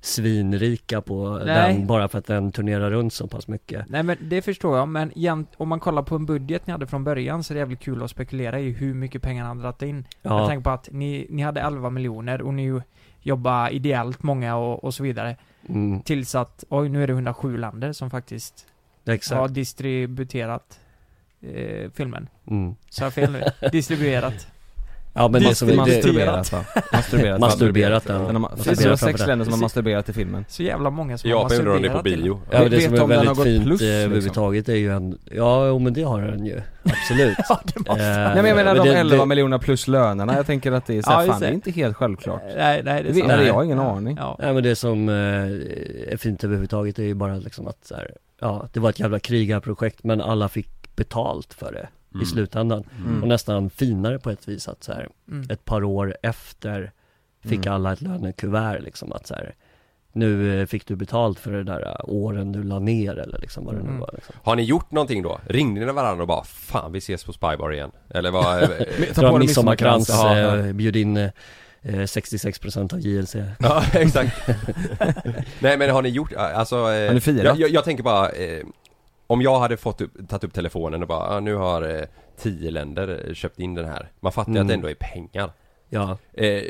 svinrika 0.00 1.00
på 1.00 1.40
Nej. 1.46 1.74
den 1.74 1.86
bara 1.86 2.08
för 2.08 2.18
att 2.18 2.26
den 2.26 2.52
turnerar 2.52 2.90
runt 2.90 3.12
så 3.12 3.26
pass 3.26 3.48
mycket. 3.48 3.88
Nej 3.88 4.02
men 4.02 4.16
det 4.20 4.42
förstår 4.42 4.78
jag, 4.78 4.88
men 4.88 5.12
jämt, 5.14 5.48
om 5.56 5.68
man 5.68 5.80
kollar 5.80 6.02
på 6.02 6.14
en 6.14 6.26
budget 6.26 6.66
ni 6.66 6.72
hade 6.72 6.86
från 6.86 7.04
början 7.04 7.44
så 7.44 7.52
är 7.52 7.54
det 7.54 7.58
jävligt 7.58 7.80
kul 7.80 8.02
att 8.02 8.10
spekulera 8.10 8.60
i 8.60 8.70
hur 8.70 8.94
mycket 8.94 9.22
pengar 9.22 9.44
han 9.44 9.56
hade 9.56 9.62
dragit 9.68 9.82
in. 9.82 10.04
Jag 10.22 10.32
Ja, 10.32 10.48
tänker 10.48 10.64
på 10.64 10.70
att 10.70 10.88
ni, 10.92 11.26
ni 11.30 11.42
hade 11.42 11.60
11 11.60 11.90
miljoner 11.90 12.42
och 12.42 12.54
ni 12.54 12.80
jobbar 13.22 13.70
ideellt 13.70 14.22
många 14.22 14.56
och, 14.56 14.84
och 14.84 14.94
så 14.94 15.02
vidare. 15.02 15.36
mm, 15.68 16.02
Tills 16.02 16.34
att, 16.34 16.64
oj 16.68 16.88
nu 16.88 17.02
är 17.02 17.06
det 17.06 17.12
107 17.12 17.56
länder 17.56 17.92
som 17.92 18.10
faktiskt 18.10 18.66
exakt. 19.04 19.38
har 19.38 19.48
distributerat 19.48 20.80
eh, 21.40 21.90
filmen. 21.94 22.28
Mm. 22.46 22.74
Sa 22.88 23.04
jag 23.04 23.12
fel 23.12 23.32
nu? 23.32 23.42
Distribuerat. 23.72 24.46
Ja 25.14 25.28
men 25.28 25.42
det 25.42 25.54
som 25.54 25.68
är, 25.68 25.72
det, 25.72 25.78
Masturberat 25.78 26.52
va? 26.52 26.64
Masturberat. 26.92 27.40
Masturberat 27.40 28.04
Den 28.06 28.16
den. 28.24 28.34
har, 28.34 28.40
Masturberat 28.40 28.78
det 28.78 28.82
framför 28.88 29.06
sex 29.06 29.26
länder 29.26 29.44
som 29.44 29.52
har 29.54 29.60
masturberat 29.60 30.08
i 30.08 30.12
filmen. 30.12 30.44
Så 30.48 30.62
jävla 30.62 30.90
många 30.90 31.18
som 31.18 31.30
har 31.30 31.36
Japan 31.38 31.56
gjorde 31.56 31.64
på 31.70 31.74
masturberat 31.74 32.04
bio. 32.04 32.40
Ja 32.50 32.60
men 32.62 32.70
det 32.70 32.80
som 32.80 32.94
är 32.94 33.06
väldigt 33.06 33.42
fint 33.42 33.64
plus, 33.64 33.80
eh, 33.82 33.86
liksom? 33.86 34.04
överhuvudtaget 34.04 34.68
är 34.68 34.74
ju 34.74 34.92
en, 34.92 35.18
ja 35.32 35.78
men 35.78 35.92
det 35.92 36.02
har 36.02 36.22
den 36.22 36.46
ju, 36.46 36.60
absolut. 36.82 37.36
Ja, 37.48 37.60
måste 37.76 37.92
Eh, 38.04 38.08
Nej 38.08 38.34
men 38.36 38.46
jag 38.46 38.56
menar 38.56 38.74
de 38.74 38.88
det- 38.88 38.94
11 38.94 39.16
det- 39.16 39.26
miljonerna 39.26 39.58
plus 39.58 39.88
lönerna, 39.88 40.36
jag 40.36 40.46
tänker 40.46 40.72
att 40.72 40.86
det 40.86 40.98
är 40.98 41.02
så 41.02 41.10
här, 41.10 41.16
Ja, 41.16 41.22
just 41.22 41.32
fan 41.32 41.40
det 41.40 41.46
är 41.48 41.52
inte 41.52 41.70
helt 41.70 41.96
självklart. 41.96 42.42
Nej, 42.56 42.82
nej 42.84 43.02
det 43.02 43.08
är 43.08 43.14
sant. 43.28 43.46
jag 43.46 43.54
har 43.54 43.64
ingen 43.64 43.78
aning. 43.78 44.16
Ja. 44.20 44.36
Nej 44.42 44.54
men 44.54 44.62
det 44.62 44.76
som 44.76 45.08
eh, 45.08 45.14
är 46.12 46.16
fint 46.16 46.44
överhuvudtaget 46.44 46.98
är 46.98 47.02
ju 47.02 47.14
bara 47.14 47.34
liksom 47.36 47.66
att 47.68 47.84
så 47.86 47.94
här, 47.94 48.10
ja 48.40 48.68
det 48.72 48.80
var 48.80 48.90
ett 48.90 49.00
jävla 49.00 49.18
krigarprojekt 49.18 50.04
men 50.04 50.20
alla 50.20 50.48
fick 50.48 50.96
betalt 50.96 51.54
för 51.54 51.72
det 51.72 51.88
Mm. 52.14 52.22
i 52.22 52.26
slutändan. 52.26 52.84
Mm. 53.06 53.22
Och 53.22 53.28
nästan 53.28 53.70
finare 53.70 54.18
på 54.18 54.30
ett 54.30 54.48
vis 54.48 54.68
att 54.68 54.82
så 54.84 54.92
här, 54.92 55.08
Mm. 55.28 55.46
ett 55.50 55.64
par 55.64 55.84
år 55.84 56.16
efter 56.22 56.92
fick 57.44 57.66
Mm. 57.66 57.74
alla 57.74 57.92
ett 57.92 58.00
lönekuvert 58.00 58.80
liksom 58.82 59.12
att 59.12 59.26
så 59.26 59.34
här, 59.34 59.54
nu 60.14 60.60
eh, 60.60 60.66
fick 60.66 60.86
du 60.86 60.96
betalt 60.96 61.38
för 61.38 61.52
det 61.52 61.64
där 61.64 61.80
eh, 61.82 61.96
åren 62.04 62.52
du 62.52 62.62
la 62.62 62.78
ner 62.78 63.18
eller 63.18 63.38
liksom 63.38 63.64
vad 63.64 63.74
det 63.74 63.78
nu 63.82 63.88
Mm. 63.88 64.00
var 64.00 64.10
liksom. 64.14 64.34
Har 64.42 64.56
ni 64.56 64.62
gjort 64.62 64.90
någonting 64.90 65.22
då? 65.22 65.40
Ringde 65.46 65.86
ni 65.86 65.92
varandra 65.92 66.22
och 66.22 66.28
bara 66.28 66.44
'Fan 66.44 66.92
vi 66.92 66.98
ses 66.98 67.24
på 67.24 67.32
Spybar 67.32 67.72
igen' 67.72 67.90
Eller 68.10 68.30
vad? 68.30 68.60
Ta 69.14 69.20
Dra 69.20 69.30
på 69.30 69.38
midsommarkrans, 69.38 70.10
eh, 70.10 70.72
bjud 70.72 70.96
in 70.96 71.16
eh, 71.16 71.30
eh, 71.82 71.94
66% 72.06 72.92
av 72.94 73.00
JLC. 73.00 73.36
ja 73.58 73.82
exakt 73.92 74.48
Nej 75.60 75.78
men 75.78 75.90
har 75.90 76.02
ni 76.02 76.08
gjort, 76.08 76.32
alltså 76.36 76.76
eh, 76.76 77.06
Har 77.06 77.14
ni 77.14 77.20
firat? 77.20 77.44
Jag, 77.44 77.60
jag, 77.60 77.70
jag 77.70 77.84
tänker 77.84 78.02
bara 78.02 78.28
eh, 78.28 78.62
Om 79.32 79.42
jag 79.42 79.60
hade 79.60 79.76
fått 79.76 80.00
upp, 80.00 80.28
tagit 80.28 80.44
upp 80.44 80.54
telefonen 80.54 81.02
och 81.02 81.08
bara 81.08 81.36
ah, 81.36 81.40
nu 81.40 81.54
har 81.54 81.82
eh, 81.82 82.04
tio 82.38 82.70
länder 82.70 83.24
eh, 83.28 83.34
köpt 83.34 83.58
in 83.58 83.74
den 83.74 83.84
här 83.84 84.12
Man 84.20 84.32
fattar 84.32 84.52
ju 84.52 84.56
Mm. 84.56 84.62
att 84.66 84.68
det 84.68 84.74
ändå 84.74 84.90
är 84.90 84.94
pengar 84.94 85.52
Ja, 85.88 86.18
eh, 86.32 86.62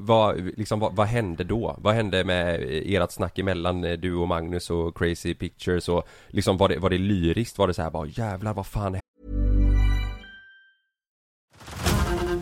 vad, 0.00 0.40
liksom, 0.56 0.80
vad, 0.80 0.96
vad 0.96 1.06
hände 1.06 1.44
då? 1.44 1.74
Vad 1.78 1.94
hände 1.94 2.24
med 2.24 2.54
eh, 2.54 3.02
ert 3.02 3.10
snack 3.10 3.38
emellan 3.38 3.84
eh, 3.84 3.92
du 3.92 4.14
och 4.14 4.28
Magnus 4.28 4.70
och 4.70 4.98
Crazy 4.98 5.34
Pictures 5.34 5.88
och 5.88 6.08
liksom 6.28 6.56
var 6.56 6.68
det, 6.68 6.78
var 6.78 6.90
det 6.90 6.98
lyriskt? 6.98 7.58
Var 7.58 7.68
det 7.68 7.74
så 7.74 7.82
här 7.82 7.90
bara 7.90 8.06
jävlar 8.06 8.54
vad 8.54 8.66
fan 8.66 8.98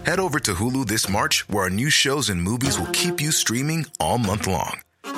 Head 0.04 0.20
over 0.20 0.38
to 0.38 0.52
Hulu 0.52 0.84
this 0.84 1.08
March, 1.08 1.44
where 1.48 1.62
our 1.64 1.70
new 1.70 1.90
shows 1.90 2.30
and 2.30 2.42
movies 2.42 2.78
will 2.78 2.92
keep 2.92 3.22
you 3.22 3.32
streaming 3.32 3.84
all 3.98 4.18
month 4.18 4.48
long. 4.48 4.91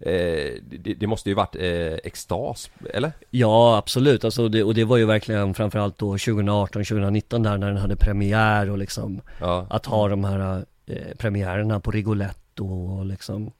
Eh, 0.00 0.52
det, 0.62 0.94
det 0.94 1.06
måste 1.06 1.28
ju 1.28 1.34
varit 1.34 1.56
eh, 1.56 1.92
extas, 2.04 2.70
eller? 2.94 3.12
Ja 3.30 3.76
absolut, 3.76 4.24
alltså 4.24 4.48
det, 4.48 4.62
och 4.64 4.74
det 4.74 4.84
var 4.84 4.96
ju 4.96 5.04
verkligen 5.04 5.54
framförallt 5.54 5.98
då 5.98 6.06
2018, 6.06 6.84
2019 6.84 7.42
där 7.42 7.58
när 7.58 7.66
den 7.66 7.76
hade 7.76 7.96
premiär 7.96 8.70
och 8.70 8.78
liksom 8.78 9.20
Ja, 9.40 9.66
Att 9.70 9.86
ha 9.86 10.08
de 10.08 10.24
här 10.24 10.64
eh, 10.86 11.16
premiärerna 11.18 11.80
på 11.80 11.90
Rigoletto 11.90 12.66
och 12.66 13.06
liksom 13.06 13.52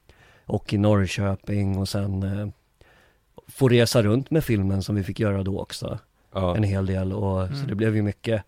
Och 0.45 0.73
i 0.73 0.77
Norrköping 0.77 1.77
och 1.77 1.89
sen 1.89 2.23
eh, 2.23 2.47
Få 3.47 3.67
resa 3.69 4.03
runt 4.03 4.31
med 4.31 4.43
filmen 4.43 4.83
som 4.83 4.95
vi 4.95 5.03
fick 5.03 5.19
göra 5.19 5.43
då 5.43 5.59
också 5.59 5.99
ja. 6.33 6.55
En 6.55 6.63
hel 6.63 6.85
del 6.85 7.13
och 7.13 7.47
så 7.47 7.53
Mm. 7.53 7.67
det 7.67 7.75
blev 7.75 7.95
ju 7.95 8.01
mycket 8.01 8.43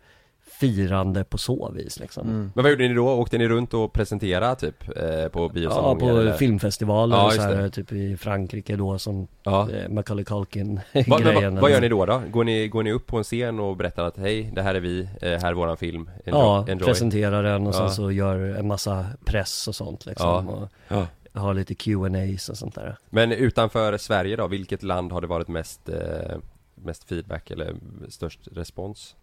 Firande 0.60 1.24
på 1.24 1.38
så 1.38 1.72
vis 1.72 2.00
liksom 2.00 2.28
Mm. 2.28 2.52
Men 2.56 2.64
vad 2.64 2.72
gjorde 2.72 2.88
ni 2.88 2.94
då? 2.94 3.10
Åkte 3.10 3.38
ni 3.38 3.48
runt 3.48 3.74
och 3.74 3.94
presenterade 3.94 4.56
typ? 4.56 4.84
Eh, 4.98 5.28
på 5.28 5.40
Ja 5.42 5.50
biosalonger 5.54 6.00
på 6.00 6.20
eller? 6.20 6.34
filmfestivaler 6.34 7.16
Ja, 7.18 7.26
och 7.26 7.34
så 7.34 7.42
här, 7.42 7.70
typ 7.70 7.92
i 7.92 8.18
Frankrike 8.18 8.76
då 8.76 9.00
som 9.00 9.28
Ja. 9.44 9.70
eh, 9.72 9.90
Macaulay 9.90 10.26
Culkin 10.26 10.76
Va, 10.94 11.02
va, 11.08 11.20
grejen 11.20 11.56
va, 11.56 11.62
vad 11.62 11.72
gör 11.72 11.82
ni 11.82 11.90
då 11.90 12.06
då? 12.06 12.22
Går 12.32 12.44
ni, 12.44 12.68
går 12.68 12.84
ni 12.84 12.92
upp 12.92 13.08
på 13.08 13.18
en 13.18 13.24
scen 13.24 13.60
och 13.60 13.78
berättar 13.78 14.04
att 14.06 14.18
hej, 14.18 14.52
det 14.56 14.62
här 14.62 14.76
är 14.76 14.80
vi, 14.80 15.02
eh, 15.22 15.30
här 15.32 15.48
är 15.50 15.54
våran 15.54 15.78
film, 15.78 16.10
enjoy, 16.26 16.42
Ja, 16.42 16.66
enjoy. 16.68 16.86
presenterar 16.88 17.44
den 17.44 17.68
och 17.68 17.76
sen 17.76 17.84
Ja. 17.84 17.90
så 17.90 18.12
gör 18.12 18.40
en 18.40 18.68
massa 18.68 19.06
press 19.26 19.68
och 19.68 19.76
sånt 19.76 20.06
liksom 20.06 20.28
Ja. 20.30 20.38
och 20.54 20.70
Ja. 20.88 21.08
har 21.42 21.54
lite 21.54 21.76
Q&As 21.76 22.50
och 22.50 22.58
sånt 22.58 22.76
där 22.76 22.98
Men 23.10 23.32
utanför 23.32 23.98
Sverige 23.98 24.36
då, 24.36 24.48
vilket 24.48 24.84
land 24.84 25.12
har 25.12 25.22
det 25.22 25.28
varit 25.28 25.48
mest, 25.48 25.90
eh, 25.90 26.38
mest 26.76 27.04
feedback 27.04 27.52
eller 27.52 27.76
störst 28.10 28.40
respons? 28.52 29.16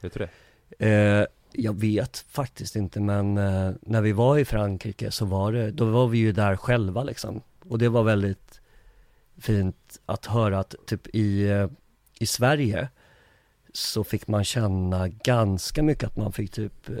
Vet 0.00 0.12
du 0.14 0.18
det? 0.20 0.28
Eh, 0.78 1.24
jag 1.52 1.80
vet 1.80 2.18
faktiskt 2.28 2.76
inte 2.76 3.00
men 3.00 3.38
eh, 3.38 3.70
när 3.80 4.00
vi 4.00 4.12
var 4.12 4.38
i 4.38 4.44
Frankrike 4.44 5.10
så 5.10 5.24
var 5.24 5.52
det, 5.52 5.70
då 5.70 5.84
var 5.84 6.08
vi 6.08 6.18
ju 6.18 6.32
där 6.32 6.56
själva 6.56 7.02
liksom. 7.02 7.40
Och 7.68 7.78
det 7.78 7.88
var 7.88 8.02
väldigt 8.02 8.60
fint 9.38 10.00
att 10.06 10.26
höra 10.26 10.58
att 10.58 10.74
typ 10.86 11.06
i, 11.06 11.48
eh, 11.48 11.68
i 12.18 12.26
Sverige 12.26 12.88
så 13.72 14.04
fick 14.04 14.26
man 14.28 14.44
känna 14.44 15.08
ganska 15.08 15.82
mycket 15.82 16.04
att 16.04 16.16
man 16.16 16.32
fick 16.32 16.50
typ 16.50 16.88
eh, 16.88 16.96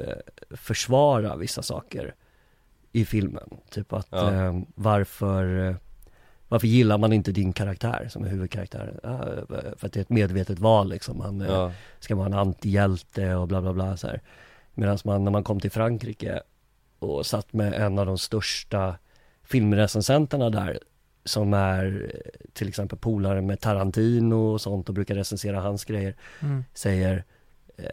försvara 0.56 1.36
vissa 1.36 1.62
saker 1.62 2.14
i 2.92 3.04
filmen. 3.04 3.48
Typ 3.70 3.92
att 3.92 4.08
Ja. 4.10 4.32
eh, 4.34 4.60
varför, 4.74 5.68
eh, 5.68 5.76
varför 6.48 6.66
gillar 6.66 6.98
man 6.98 7.12
inte 7.12 7.32
din 7.32 7.52
karaktär 7.52 8.06
som 8.10 8.24
är 8.24 8.28
huvudkaraktär? 8.28 9.00
Ja, 9.02 9.18
för 9.76 9.86
att 9.86 9.92
det 9.92 9.96
är 9.96 10.00
ett 10.00 10.10
medvetet 10.10 10.58
val 10.58 10.88
liksom. 10.88 11.20
Han, 11.20 11.40
eh, 11.40 11.48
Ja, 11.48 11.72
ska 12.00 12.14
vara 12.16 12.26
en 12.26 12.34
antihjälte 12.34 13.34
och 13.34 13.48
bla 13.48 13.62
bla 13.62 13.72
bla 13.72 13.96
så 13.96 14.06
här. 14.06 14.20
Medan 14.74 14.98
man 15.04 15.24
när 15.24 15.30
man 15.30 15.44
kom 15.44 15.60
till 15.60 15.70
Frankrike 15.70 16.40
och 16.98 17.26
satt 17.26 17.52
med 17.52 17.74
en 17.74 17.98
av 17.98 18.06
de 18.06 18.18
största 18.18 18.96
filmrecensenterna 19.44 20.50
där 20.50 20.78
som 21.24 21.54
är 21.54 22.10
eh, 22.14 22.30
till 22.52 22.68
exempel 22.68 22.98
polare 22.98 23.42
med 23.42 23.60
Tarantino 23.60 24.34
och 24.52 24.60
sånt 24.60 24.88
och 24.88 24.94
brukar 24.94 25.14
recensera 25.14 25.60
hans 25.60 25.84
grejer 25.84 26.14
Mm. 26.42 26.64
säger 26.74 27.24
eh, 27.76 27.86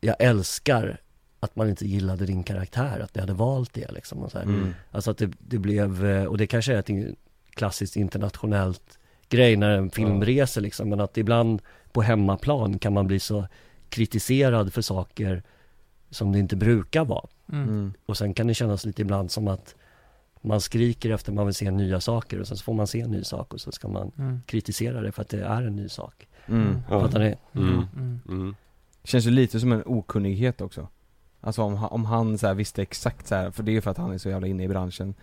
Jag 0.00 0.16
älskar 0.18 1.00
att 1.40 1.56
man 1.56 1.68
inte 1.68 1.86
gillade 1.86 2.26
din 2.26 2.42
karaktär, 2.42 3.00
att 3.00 3.14
ni 3.14 3.20
hade 3.20 3.32
valt 3.32 3.74
det 3.74 3.92
liksom 3.92 4.18
och 4.18 4.30
så 4.32 4.38
här. 4.38 4.44
Mm. 4.44 4.74
Alltså 4.90 5.10
att 5.10 5.18
det, 5.18 5.30
det 5.38 5.58
blev, 5.58 6.06
eh, 6.06 6.24
och 6.24 6.38
det 6.38 6.46
kanske 6.46 6.74
är 6.74 6.78
klassiskt 7.56 7.96
internationellt 7.96 8.98
grej 9.28 9.56
när 9.56 9.70
en 9.70 9.90
film 9.90 10.18
Ja. 10.22 10.26
reser 10.26 10.60
liksom, 10.60 10.88
men 10.88 11.00
att 11.00 11.16
ibland 11.16 11.62
på 11.92 12.02
hemmaplan 12.02 12.78
kan 12.78 12.92
man 12.92 13.06
bli 13.06 13.20
så 13.20 13.46
kritiserad 13.88 14.72
för 14.72 14.82
saker 14.82 15.42
som 16.10 16.32
det 16.32 16.38
inte 16.38 16.56
brukar 16.56 17.04
vara. 17.04 17.26
Mm. 17.52 17.68
Mm. 17.68 17.92
Och 18.06 18.16
sen 18.16 18.34
kan 18.34 18.46
det 18.46 18.54
kännas 18.54 18.84
lite 18.84 19.02
ibland 19.02 19.30
som 19.30 19.48
att 19.48 19.74
man 20.40 20.60
skriker 20.60 21.10
efter 21.10 21.32
man 21.32 21.46
vill 21.46 21.54
se 21.54 21.70
nya 21.70 22.00
saker 22.00 22.40
och 22.40 22.48
sen 22.48 22.56
så 22.56 22.64
får 22.64 22.74
man 22.74 22.86
se 22.86 23.00
en 23.00 23.10
ny 23.10 23.24
sak 23.24 23.54
och 23.54 23.60
så 23.60 23.72
ska 23.72 23.88
man 23.88 24.12
Mm. 24.18 24.40
kritisera 24.46 25.00
det 25.00 25.12
för 25.12 25.22
att 25.22 25.28
det 25.28 25.44
är 25.44 25.62
en 25.62 25.76
ny 25.76 25.88
sak. 25.88 26.26
Mm. 26.46 26.78
Ja. 26.90 27.00
Fattar 27.00 27.18
ni? 27.18 27.34
Mm. 27.52 27.68
Mm. 27.96 28.20
mm. 28.28 28.54
Känns 29.04 29.26
ju 29.26 29.30
lite 29.30 29.60
som 29.60 29.72
en 29.72 29.82
okunnighet 29.86 30.60
också 30.60 30.88
Alltså 31.40 31.62
om, 31.62 31.76
han- 31.76 31.90
om 31.90 32.04
han 32.04 32.38
så 32.38 32.46
här 32.46 32.54
visste 32.54 32.82
exakt 32.82 33.26
så 33.26 33.34
här, 33.34 33.50
för 33.50 33.62
det 33.62 33.70
är 33.70 33.72
ju 33.74 33.80
för 33.80 33.90
att 33.90 33.98
han 33.98 34.12
är 34.12 34.18
så 34.18 34.28
jävla 34.28 34.46
inne 34.46 34.64
i 34.64 34.68
branschen 34.68 35.14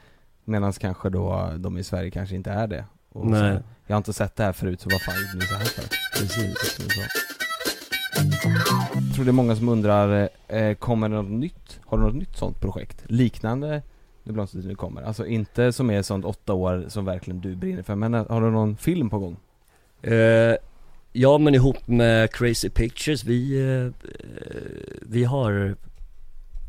Medan 0.45 0.73
kanske 0.73 1.09
då 1.09 1.51
de 1.57 1.77
i 1.77 1.83
Sverige 1.83 2.11
kanske 2.11 2.35
inte 2.35 2.51
är 2.51 2.67
det. 2.67 2.85
Och 3.09 3.27
Nej. 3.27 3.57
Så, 3.57 3.63
jag 3.87 3.95
har 3.95 3.97
inte 3.97 4.13
sett 4.13 4.35
det 4.35 4.43
här 4.43 4.53
förut 4.53 4.81
så 4.81 4.89
vad 4.89 5.01
fan 5.01 5.15
gjorde 5.15 5.33
ni 5.35 5.41
så 5.41 5.55
här 5.55 5.65
för? 5.65 5.83
Precis. 6.19 6.75
Som 6.75 6.85
du 6.85 6.95
sa. 6.95 7.01
Jag 8.93 9.15
tror 9.15 9.25
det 9.25 9.31
är 9.31 9.33
många 9.33 9.55
som 9.55 9.69
undrar, 9.69 10.29
eh, 10.47 10.73
kommer 10.73 11.09
det 11.09 11.15
något 11.15 11.31
nytt? 11.31 11.79
Har 11.85 11.97
du 11.97 12.03
något 12.03 12.15
nytt 12.15 12.37
sånt 12.37 12.61
projekt? 12.61 13.03
Liknande 13.05 13.81
Nu 14.23 14.33
blomstrar 14.33 14.61
nu 14.61 14.75
kommer? 14.75 15.01
Alltså 15.01 15.25
inte 15.25 15.73
som 15.73 15.89
är 15.89 16.01
sånt 16.01 16.25
åtta 16.25 16.53
år 16.53 16.85
som 16.87 17.05
verkligen 17.05 17.41
du 17.41 17.55
brinner 17.55 17.83
för, 17.83 17.95
men 17.95 18.13
eh, 18.13 18.25
har 18.29 18.41
du 18.41 18.51
någon 18.51 18.77
film 18.77 19.09
på 19.09 19.19
gång? 19.19 19.37
Eh, 20.01 20.55
ja 21.11 21.37
men 21.37 21.55
ihop 21.55 21.87
med 21.87 22.31
Crazy 22.31 22.69
Pictures, 22.69 23.23
vi, 23.23 23.69
eh, 23.75 24.09
vi 25.01 25.23
har 25.23 25.75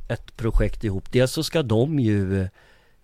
ett 0.08 0.36
projekt 0.36 0.84
ihop. 0.84 1.12
Dels 1.12 1.32
så 1.32 1.42
ska 1.42 1.62
de 1.62 1.98
ju 1.98 2.48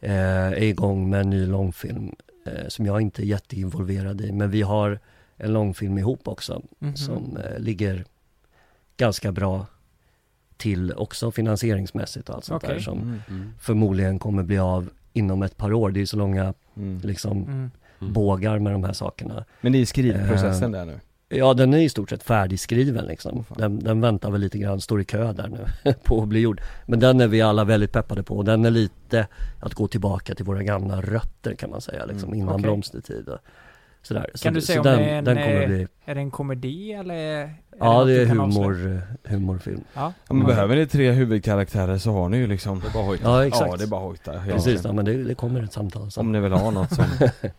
eh, 0.01 0.12
är 0.47 0.62
igång 0.62 1.10
med 1.10 1.20
en 1.20 1.31
ny 1.31 1.47
långfilm 1.47 2.14
eh, 2.47 2.68
som 2.68 2.86
jag 2.86 3.01
inte 3.01 3.22
är 3.22 3.27
jätteinvolverad 3.27 4.20
i. 4.20 4.32
Men 4.32 4.51
vi 4.51 4.62
har 4.62 4.98
en 5.36 5.52
långfilm 5.52 5.98
ihop 5.98 6.28
också 6.28 6.62
Mhm. 6.78 6.97
som 6.97 7.36
eh, 7.36 7.59
ligger 7.59 8.05
ganska 8.97 9.32
bra 9.32 9.66
till 10.56 10.93
också 10.93 11.31
finansieringsmässigt 11.31 12.28
och 12.28 12.35
allt 12.35 12.44
sånt 12.44 12.64
Okej. 12.64 12.74
där 12.74 12.82
som 12.82 12.98
Mm. 12.98 13.20
Mm. 13.28 13.52
förmodligen 13.60 14.18
kommer 14.18 14.43
bli 14.43 14.59
av 14.59 14.90
inom 15.12 15.43
ett 15.43 15.56
par 15.56 15.72
år. 15.72 15.90
Det 15.90 16.01
är 16.01 16.06
så 16.06 16.16
långa 16.16 16.55
Mm. 16.77 17.01
liksom 17.05 17.36
Mm. 17.43 17.70
Mm. 18.01 18.12
bågar 18.12 18.59
med 18.59 18.72
de 18.72 18.85
här 18.85 18.93
sakerna. 18.93 19.44
Men 19.60 19.72
det 19.72 19.78
är 19.78 19.86
skrivprocessen 19.86 20.72
där 20.72 20.85
nu? 20.85 21.01
Ja 21.32 21.55
den 21.55 21.74
är 21.74 21.78
i 21.78 21.89
stort 21.89 22.11
sett 22.11 22.23
färdigskriven 22.23 23.05
liksom. 23.05 23.44
Den, 23.57 23.78
den 23.78 24.01
väntar 24.01 24.31
väl 24.31 24.40
lite 24.40 24.59
grann, 24.59 24.81
står 24.81 25.01
i 25.01 25.05
kö 25.05 25.32
där 25.32 25.48
nu 25.48 25.93
på 26.05 26.23
att 26.23 26.28
bli 26.28 26.40
gjord. 26.40 26.61
Men 26.86 27.01
den 27.01 27.20
är 27.20 27.28
vi 27.28 27.43
alla 27.43 27.65
väldigt 27.65 27.93
peppade 27.93 28.23
på 28.23 28.36
och 28.36 28.44
den 28.44 28.65
är 28.65 28.70
lite 28.70 29.27
att 29.61 29.74
gå 29.74 29.86
tillbaka 29.89 30.35
till 30.35 30.44
våra 30.44 30.62
gamla 30.62 31.01
rötter 31.01 31.55
kan 31.55 31.70
man 31.70 31.81
säga 31.81 32.05
liksom 32.07 32.28
Mm, 32.28 32.40
innan 32.40 32.55
okej. 32.55 32.62
blomstertid 32.62 33.28
och 33.28 33.39
sådär. 34.02 34.23
Kan 34.24 34.39
så, 34.39 34.51
du 34.51 34.61
säga 34.61 34.81
om 34.81 34.85
den, 34.86 34.98
det 34.98 35.05
är 35.05 35.19
en, 35.19 35.24
den 35.24 35.36
kommer 35.36 35.61
eh, 35.62 35.66
bli, 35.69 35.86
Är 36.05 36.15
det 36.15 36.20
en 36.20 36.31
komedi 36.31 36.93
eller? 36.93 37.15
Är 37.15 37.55
ja 37.78 38.05
det 38.05 38.15
du 38.15 38.20
är 38.23 38.27
humor, 38.27 39.02
eh, 39.24 39.31
humorfilm. 39.32 39.85
Ja. 39.94 40.12
Ja 40.28 40.35
men 40.35 40.47
behöver 40.47 40.77
ni 40.77 40.86
tre 40.86 41.11
huvudkaraktärer 41.11 41.98
så 41.98 42.12
har 42.12 42.28
ni 42.28 42.36
ju 42.36 42.47
liksom 42.47 42.81
Det 42.81 42.86
är 42.89 42.93
bara 42.93 43.05
hojta. 43.05 43.24
Ja 43.24 43.47
exakt. 43.47 43.70
Ja 43.70 43.77
det 43.77 43.85
är 43.85 43.89
bara 43.89 44.01
hojta 44.01 44.32
Precis, 44.47 44.85
ja, 44.85 44.93
men 44.93 45.05
det, 45.05 45.24
det 45.24 45.35
kommer 45.35 45.62
ett 45.62 45.73
samtal. 45.73 46.09
Om 46.16 46.32
ni 46.32 46.40
vill 46.40 46.52
ha 46.52 46.70
något 46.70 46.94
som, 46.94 47.05
Ja, 47.20 47.28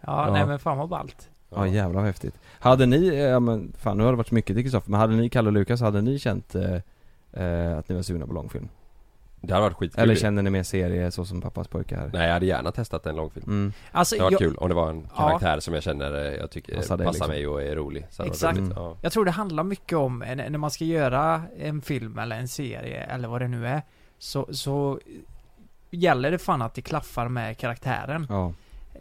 Ja. 0.00 0.30
nej 0.32 0.46
men 0.46 0.58
fan 0.58 0.78
vad 0.78 0.88
ballt. 0.88 1.28
Ja 1.50 1.66
jävlar 1.66 2.00
vad 2.00 2.04
häftigt 2.06 2.34
Hade 2.58 2.86
ni, 2.86 3.08
eh, 3.08 3.14
ja 3.14 3.40
men 3.40 3.72
fan 3.78 3.96
nu 3.98 4.04
har 4.04 4.10
det 4.12 4.16
varit 4.16 4.30
mycket 4.30 4.56
till 4.56 4.64
Kristoffer, 4.64 4.90
men 4.90 5.00
hade 5.00 5.16
ni, 5.16 5.28
Kalle 5.28 5.48
och 5.48 5.52
Lukas, 5.52 5.80
hade 5.80 6.02
ni 6.02 6.18
känt 6.18 6.54
eh, 6.54 6.74
eh, 7.32 7.78
att 7.78 7.88
ni 7.88 7.94
var 7.94 8.02
sugna 8.02 8.26
på 8.26 8.32
långfilm? 8.32 8.68
Det 9.40 9.52
hade 9.54 9.64
varit 9.64 9.76
skitkul 9.76 10.02
Eller 10.02 10.14
känner 10.14 10.42
ni 10.42 10.50
mer 10.50 10.62
serie 10.62 11.10
så 11.10 11.24
som 11.24 11.40
pappas 11.40 11.68
pojkar? 11.68 12.10
Nej 12.12 12.26
jag 12.26 12.32
hade 12.34 12.46
gärna 12.46 12.72
testat 12.72 13.06
en 13.06 13.16
långfilm 13.16 13.44
Mm. 13.46 13.72
Alltså, 13.92 14.16
Det 14.16 14.22
hade 14.22 14.34
varit 14.34 14.40
jag, 14.40 14.50
kul 14.50 14.56
om 14.56 14.68
det 14.68 14.74
var 14.74 14.90
en 14.90 15.06
Ja. 15.16 15.28
karaktär 15.28 15.60
som 15.60 15.74
jag 15.74 15.82
känner, 15.82 16.14
eh, 16.14 16.34
jag 16.34 16.50
tycker 16.50 16.76
Passar 16.76 16.96
liksom. 16.98 17.28
mig 17.28 17.46
och 17.46 17.62
är 17.62 17.76
rolig 17.76 18.06
så 18.10 18.22
Exakt. 18.22 18.58
roligt. 18.58 18.72
Ja. 18.76 18.96
jag 19.00 19.12
tror 19.12 19.24
det 19.24 19.30
handlar 19.30 19.62
mycket 19.64 19.98
om, 19.98 20.18
när 20.18 20.58
man 20.58 20.70
ska 20.70 20.84
göra 20.84 21.42
en 21.58 21.82
film 21.82 22.18
eller 22.18 22.36
en 22.38 22.48
serie 22.48 23.00
eller 23.04 23.28
vad 23.28 23.40
det 23.40 23.48
nu 23.48 23.66
är, 23.66 23.82
så, 24.18 24.48
så 24.50 25.00
gäller 25.90 26.30
det 26.30 26.38
fan 26.38 26.62
att 26.62 26.74
det 26.74 26.82
klaffar 26.82 27.28
med 27.28 27.58
karaktären. 27.58 28.26
Ja. 28.30 28.52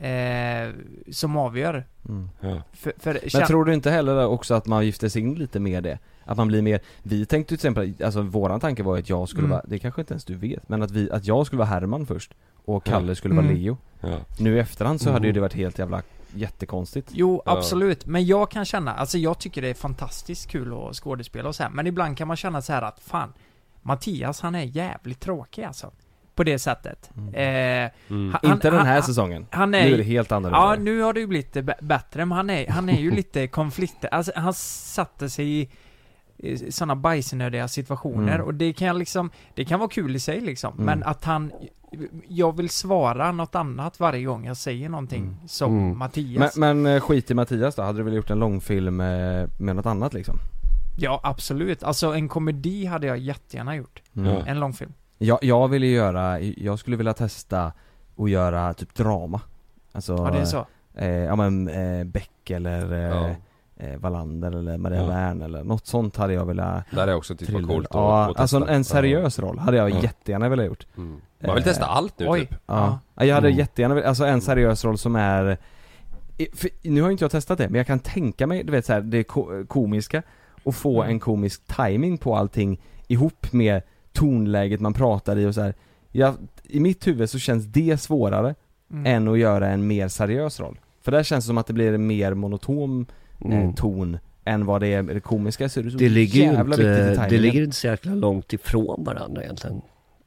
Eh, 0.02 0.74
som 1.12 1.38
avgör. 1.38 1.86
Mm. 2.10 2.30
Ja. 2.42 2.62
För, 2.74 2.94
för 3.00 3.20
Men 3.38 3.48
tror 3.48 3.66
du 3.66 3.74
inte 3.74 3.92
heller 3.92 4.26
också 4.28 4.54
att 4.54 4.66
man 4.66 4.86
gifter 4.86 5.10
sig 5.10 5.22
in 5.22 5.36
lite 5.36 5.60
med 5.60 5.84
det? 5.84 6.00
Att 6.26 6.38
man 6.38 6.48
blir 6.48 6.62
mer, 6.62 6.80
vi 7.04 7.26
tänkte 7.26 7.48
till 7.48 7.56
exempel, 7.56 7.94
alltså 8.06 8.22
våran 8.22 8.60
tanke 8.60 8.84
var 8.84 8.98
att 8.98 9.10
jag 9.10 9.30
skulle 9.30 9.46
Mm. 9.46 9.52
vara, 9.52 9.62
det 9.68 9.80
kanske 9.80 10.02
inte 10.02 10.14
ens 10.14 10.26
du 10.26 10.36
vet, 10.36 10.70
men 10.70 10.82
att 10.84 10.92
vi, 10.92 11.12
att 11.12 11.26
jag 11.26 11.46
skulle 11.46 11.58
vara 11.58 11.70
Herman 11.70 12.06
först 12.06 12.34
och 12.66 12.84
Kalle 12.84 13.16
skulle 13.16 13.36
vara 13.36 13.46
Mm. 13.46 13.58
Leo. 13.58 13.78
Ja. 14.02 14.18
Nu 14.40 14.56
i 14.56 14.60
efterhand 14.60 15.02
så 15.02 15.12
hade 15.12 15.26
ju 15.28 15.30
Mm. 15.30 15.34
det 15.34 15.42
varit 15.42 15.54
helt 15.54 15.80
jävla 15.80 16.02
jättekonstigt. 16.34 17.10
Jo, 17.14 17.42
Ja. 17.46 17.52
absolut. 17.58 18.06
Men 18.06 18.26
jag 18.26 18.52
kan 18.52 18.66
känna, 18.66 18.94
alltså 18.94 19.18
jag 19.18 19.40
tycker 19.40 19.62
det 19.62 19.68
är 19.70 19.74
fantastiskt 19.74 20.50
kul 20.50 20.74
att 20.74 20.96
skådespela 20.96 21.50
och 21.50 21.56
så 21.56 21.64
här. 21.64 21.70
Men 21.70 21.88
ibland 21.88 22.18
kan 22.18 22.28
man 22.28 22.38
känna 22.38 22.62
så 22.62 22.74
här 22.74 22.82
att 22.82 23.00
fan, 23.00 23.34
Mattias 23.82 24.42
han 24.42 24.56
är 24.56 24.64
jävligt 24.64 25.20
tråkig 25.20 25.64
alltså. 25.64 25.92
På 26.36 26.44
det 26.44 26.60
sättet. 26.60 27.10
Mm. 27.18 27.34
Eh, 27.34 27.92
Mm. 28.10 28.34
han- 28.42 28.52
inte 28.54 28.70
den 28.70 28.86
här 28.86 28.94
han- 28.94 29.04
säsongen. 29.04 29.48
han 29.52 29.72
Nu 29.72 29.78
är, 29.78 29.94
är 29.94 29.98
det 29.98 30.04
helt 30.04 30.32
annorlunda. 30.32 30.58
Ja, 30.60 30.76
nu 30.80 31.02
har 31.02 31.14
det 31.14 31.20
ju 31.20 31.28
blivit 31.28 31.58
bättre, 31.82 32.26
men 32.26 32.32
han 32.32 32.50
är, 32.50 32.68
han 32.70 32.90
är 32.90 33.00
ju 33.02 33.12
lite 33.16 33.48
konflikt... 33.48 34.06
Alltså, 34.12 34.32
han 34.36 34.54
satte 34.54 35.30
sig 35.30 35.62
i, 35.62 35.70
i 36.38 36.72
sådana 36.72 36.96
bajsnödiga 36.96 37.68
situationer 37.68 38.34
Mm. 38.36 38.46
och 38.46 38.54
det 38.54 38.74
kan 38.74 39.00
liksom, 39.00 39.30
det 39.54 39.66
kan 39.66 39.80
vara 39.80 39.90
kul 39.90 40.16
i 40.16 40.20
sig 40.20 40.42
liksom, 40.42 40.74
Mm. 40.74 40.86
men 40.86 41.04
att 41.04 41.24
han... 41.24 41.52
Jag 42.28 42.58
vill 42.58 42.70
svara 42.70 43.32
något 43.32 43.56
annat 43.56 44.00
varje 44.00 44.24
gång 44.26 44.46
jag 44.46 44.58
säger 44.58 44.90
någonting 44.90 45.24
Mm. 45.24 45.36
som 45.48 45.78
Mm. 45.78 45.98
Mattias. 45.98 46.56
Men, 46.58 46.84
men 46.84 46.96
eh, 46.96 47.02
skit 47.02 47.32
i 47.32 47.34
Mattias 47.34 47.76
då, 47.76 47.82
hade 47.82 47.98
du 48.00 48.04
väl 48.04 48.14
gjort 48.14 48.30
en 48.30 48.40
långfilm 48.40 49.02
eh, 49.02 49.48
med 49.58 49.76
något 49.76 49.86
annat 49.86 50.14
liksom? 50.14 50.36
Ja, 50.98 51.20
absolut. 51.24 51.84
Alltså 51.84 52.14
en 52.14 52.28
komedi 52.30 52.86
hade 52.86 53.08
jag 53.08 53.18
jättegärna 53.18 53.76
gjort. 53.76 54.02
Mm. 54.16 54.42
En 54.48 54.60
långfilm. 54.60 54.94
Jag, 55.18 55.40
jag 55.42 55.68
ville 55.68 55.86
göra, 55.88 56.40
jag 56.40 56.80
skulle 56.80 56.98
vilja 56.98 57.14
testa 57.14 57.72
att 58.18 58.30
göra 58.30 58.74
typ 58.74 58.96
drama 58.96 59.42
Alltså, 59.92 60.14
Ja, 60.16 60.32
det 60.32 60.40
är 60.40 60.46
så. 60.46 60.66
eh, 60.96 61.08
ja 61.10 61.36
men 61.36 61.68
eh, 61.68 62.04
Beck 62.04 62.50
eller 62.50 62.94
eh, 62.94 63.00
Ja. 63.00 63.30
eh, 63.86 63.98
Wallander 64.00 64.52
eller 64.52 64.78
Maria 64.78 65.02
Ja. 65.02 65.08
Wern 65.08 65.42
eller 65.42 65.64
något 65.64 65.88
sånt 65.88 66.16
hade 66.18 66.34
jag 66.34 66.46
velat 66.46 66.84
Det 66.92 67.00
hade 67.00 67.12
jag 67.12 67.18
också 67.18 67.36
tyckt 67.36 67.52
var 67.52 67.62
coolt 67.62 67.88
att, 67.88 67.94
Ja, 67.94 68.30
att 68.32 68.40
alltså 68.40 68.68
en 68.68 68.84
seriös 68.84 69.40
roll 69.40 69.60
hade 69.60 69.78
jag 69.78 69.90
Ja. 69.90 70.00
jättegärna 70.02 70.50
velat 70.50 70.66
gjort. 70.66 70.88
Mm. 70.98 71.22
Man 71.40 71.56
vill 71.56 71.64
testa 71.64 71.84
Eh, 71.86 71.98
allt 71.98 72.20
nu 72.20 72.28
Oj. 72.30 72.40
typ 72.48 72.58
Ja, 72.66 73.00
ja 73.16 73.26
jag 73.26 73.36
hade 73.36 73.48
Mm. 73.48 73.60
jättegärna 73.60 73.96
velat, 73.96 74.08
alltså 74.10 74.26
en 74.26 74.42
seriös 74.42 74.86
roll 74.86 74.98
som 74.98 75.16
är 75.16 75.58
för, 76.54 76.70
Nu 76.82 77.02
har 77.02 77.08
ju 77.08 77.12
inte 77.12 77.24
jag 77.24 77.32
testat 77.32 77.58
det, 77.58 77.70
men 77.70 77.78
jag 77.78 77.88
kan 77.88 78.00
tänka 78.00 78.48
mig, 78.48 78.64
du 78.64 78.72
vet 78.72 78.86
så 78.86 78.94
här, 78.94 79.02
det 79.02 79.24
ko- 79.24 79.66
komiska 79.68 80.24
och 80.64 80.76
få 80.76 81.02
Mm. 81.02 81.12
en 81.12 81.20
komisk 81.20 81.62
timing 81.76 82.18
på 82.18 82.36
allting 82.36 82.82
ihop 83.08 83.54
med 83.54 83.82
tonläget 84.16 84.80
man 84.80 84.94
pratar 84.94 85.38
i 85.38 85.46
och 85.46 85.56
så 85.56 85.62
här. 85.62 85.74
Jag, 86.12 86.36
I 86.64 86.80
mitt 86.80 87.08
huvud 87.08 87.30
så 87.30 87.40
känns 87.40 87.66
det 87.66 88.02
svårare 88.02 88.56
Mm. 88.92 89.06
än 89.06 89.28
att 89.28 89.40
göra 89.40 89.68
en 89.70 89.88
mer 89.88 90.08
seriös 90.08 90.60
roll. 90.60 90.80
För 91.02 91.12
där 91.12 91.24
känns 91.24 91.46
det 91.46 91.48
som 91.48 91.58
att 91.58 91.68
det 91.68 91.74
blir 91.74 91.94
en 91.94 92.08
mer 92.08 92.34
monoton 92.34 93.06
Mm. 93.46 93.70
eh, 93.70 93.76
ton 93.76 94.18
än 94.46 94.66
vad 94.66 94.82
det 94.82 94.88
är 94.94 95.02
med 95.02 95.16
det 95.16 95.20
komiska 95.20 95.70
så 95.70 95.82
det 95.82 95.92
så 95.92 95.98
Det 95.98 96.10
ligger 96.10 96.42
ju 96.54 96.60
inte, 96.60 97.28
det 97.30 97.38
ligger 97.38 97.64
inte 97.64 97.76
så 97.76 97.88
jäkla 97.88 98.16
långt 98.16 98.54
ifrån 98.54 99.04
varandra 99.04 99.44
egentligen. 99.44 99.82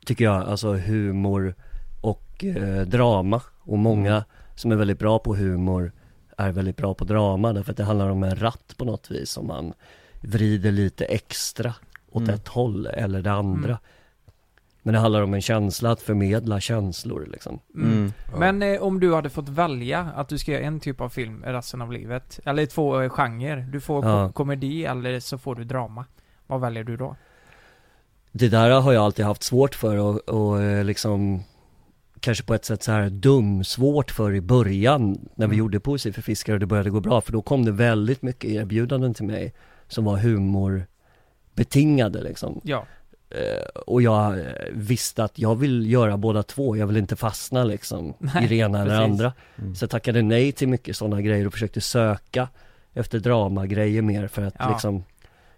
Tycker 0.07 0.25
jag, 0.25 0.37
alltså 0.49 0.73
humor 0.75 1.55
och 2.01 2.45
eh, 2.45 2.81
drama. 2.87 3.41
Och 3.61 3.79
många 3.79 4.11
Mm. 4.13 4.23
som 4.55 4.73
är 4.73 4.77
väldigt 4.77 4.99
bra 4.99 5.19
på 5.19 5.35
humor 5.37 5.93
är 6.37 6.51
väldigt 6.53 6.77
bra 6.77 6.95
på 6.95 7.05
drama 7.05 7.53
därför 7.53 7.71
att 7.71 7.77
det 7.77 7.85
handlar 7.85 8.11
om 8.11 8.23
en 8.23 8.37
ratt 8.37 8.75
på 8.77 8.85
något 8.85 9.11
vis 9.11 9.31
som 9.31 9.47
man 9.47 9.73
vrider 10.21 10.73
lite 10.73 11.05
extra 11.05 11.75
åt 12.11 12.23
Mm. 12.23 12.35
ett 12.35 12.49
håll 12.49 12.87
eller 12.87 13.23
det 13.23 13.33
andra. 13.33 13.69
Mm. 13.69 13.79
Men 14.83 14.95
det 14.95 15.01
handlar 15.01 15.23
om 15.23 15.35
en 15.35 15.41
känsla, 15.43 15.91
att 15.91 16.01
förmedla 16.03 16.61
känslor 16.61 17.29
liksom. 17.33 17.59
Mm. 17.75 17.93
Mm. 17.93 18.13
Ja. 18.33 18.39
Men 18.39 18.63
eh, 18.63 18.83
om 18.83 19.01
du 19.01 19.15
hade 19.15 19.31
fått 19.31 19.49
välja 19.49 20.09
att 20.17 20.29
du 20.29 20.39
ska 20.39 20.53
göra 20.53 20.63
en 20.63 20.81
typ 20.81 21.01
av 21.01 21.09
film 21.09 21.43
resten 21.47 21.83
av 21.83 21.93
livet, 21.93 22.41
eller 22.45 22.67
två 22.67 23.01
eh, 23.01 23.09
genrer. 23.11 23.57
Du 23.57 23.81
får 23.81 24.05
Ja. 24.05 24.27
ko- 24.27 24.33
komedi 24.33 24.85
eller 24.85 25.21
så 25.21 25.39
får 25.39 25.55
du 25.55 25.65
drama. 25.65 26.05
Vad 26.47 26.61
väljer 26.61 26.85
du 26.85 26.97
då? 26.97 27.17
Det 28.33 28.49
där 28.49 28.81
har 28.81 28.93
jag 28.93 29.05
alltid 29.05 29.25
haft 29.25 29.43
svårt 29.43 29.75
för 29.75 29.97
och, 29.97 30.29
och 30.29 30.63
eh, 30.63 30.85
liksom 30.85 31.41
Kanske 32.21 32.45
på 32.45 32.55
ett 32.55 32.65
sätt 32.65 32.83
så 32.83 32.93
här 32.93 33.11
dum, 33.11 33.65
svårt 33.65 34.11
för 34.11 34.35
i 34.35 34.41
början 34.41 35.03
när 35.35 35.47
vi 35.47 35.55
Mm. 35.55 35.59
gjorde 35.59 35.81
Poesi 35.81 36.13
för 36.13 36.23
fiskar 36.23 36.53
och 36.55 36.61
det 36.61 36.67
började 36.67 36.91
gå 36.91 37.01
bra 37.01 37.21
för 37.21 37.33
då 37.33 37.43
kom 37.43 37.65
det 37.65 37.73
väldigt 37.73 38.23
mycket 38.23 38.51
erbjudanden 38.51 39.15
till 39.15 39.25
mig 39.25 39.55
som 39.89 40.05
var 40.05 40.17
humorbetingade 41.59 42.23
liksom 42.23 42.61
Ja. 42.65 42.87
eh, 43.31 43.81
Och 43.87 44.03
jag 44.03 44.39
eh, 44.39 44.45
visste 44.73 45.25
att 45.25 45.39
jag 45.39 45.55
vill 45.57 45.91
göra 45.91 46.17
båda 46.17 46.43
två, 46.43 46.77
jag 46.77 46.87
vill 46.87 46.97
inte 46.97 47.17
fastna 47.17 47.65
liksom 47.65 48.15
Nej, 48.19 48.45
i 48.45 48.49
det 48.49 48.55
ena 48.57 48.83
eller 48.83 48.91
precis. 48.99 49.11
andra 49.13 49.33
Mm. 49.59 49.75
Så 49.75 49.83
jag 49.83 49.91
tackade 49.91 50.23
nej 50.23 50.53
till 50.53 50.69
mycket 50.69 50.97
sådana 50.97 51.23
grejer 51.23 51.47
och 51.47 51.53
försökte 51.53 51.81
söka 51.81 52.49
efter 52.95 53.19
dramagrejer 53.21 54.03
mer 54.03 54.27
för 54.29 54.43
att 54.43 54.55
Ja. 54.59 54.71
liksom 54.71 55.05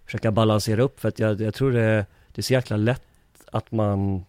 försöka 0.05 0.31
balansera 0.31 0.81
upp 0.81 0.99
för 0.99 1.09
att 1.09 1.19
jag, 1.19 1.41
jag 1.41 1.53
tror 1.53 1.71
det, 1.71 2.05
det 2.33 2.39
är 2.41 2.43
så 2.43 2.53
jäkla 2.53 2.77
lätt 2.77 3.03
att 3.51 3.71
man 3.71 4.25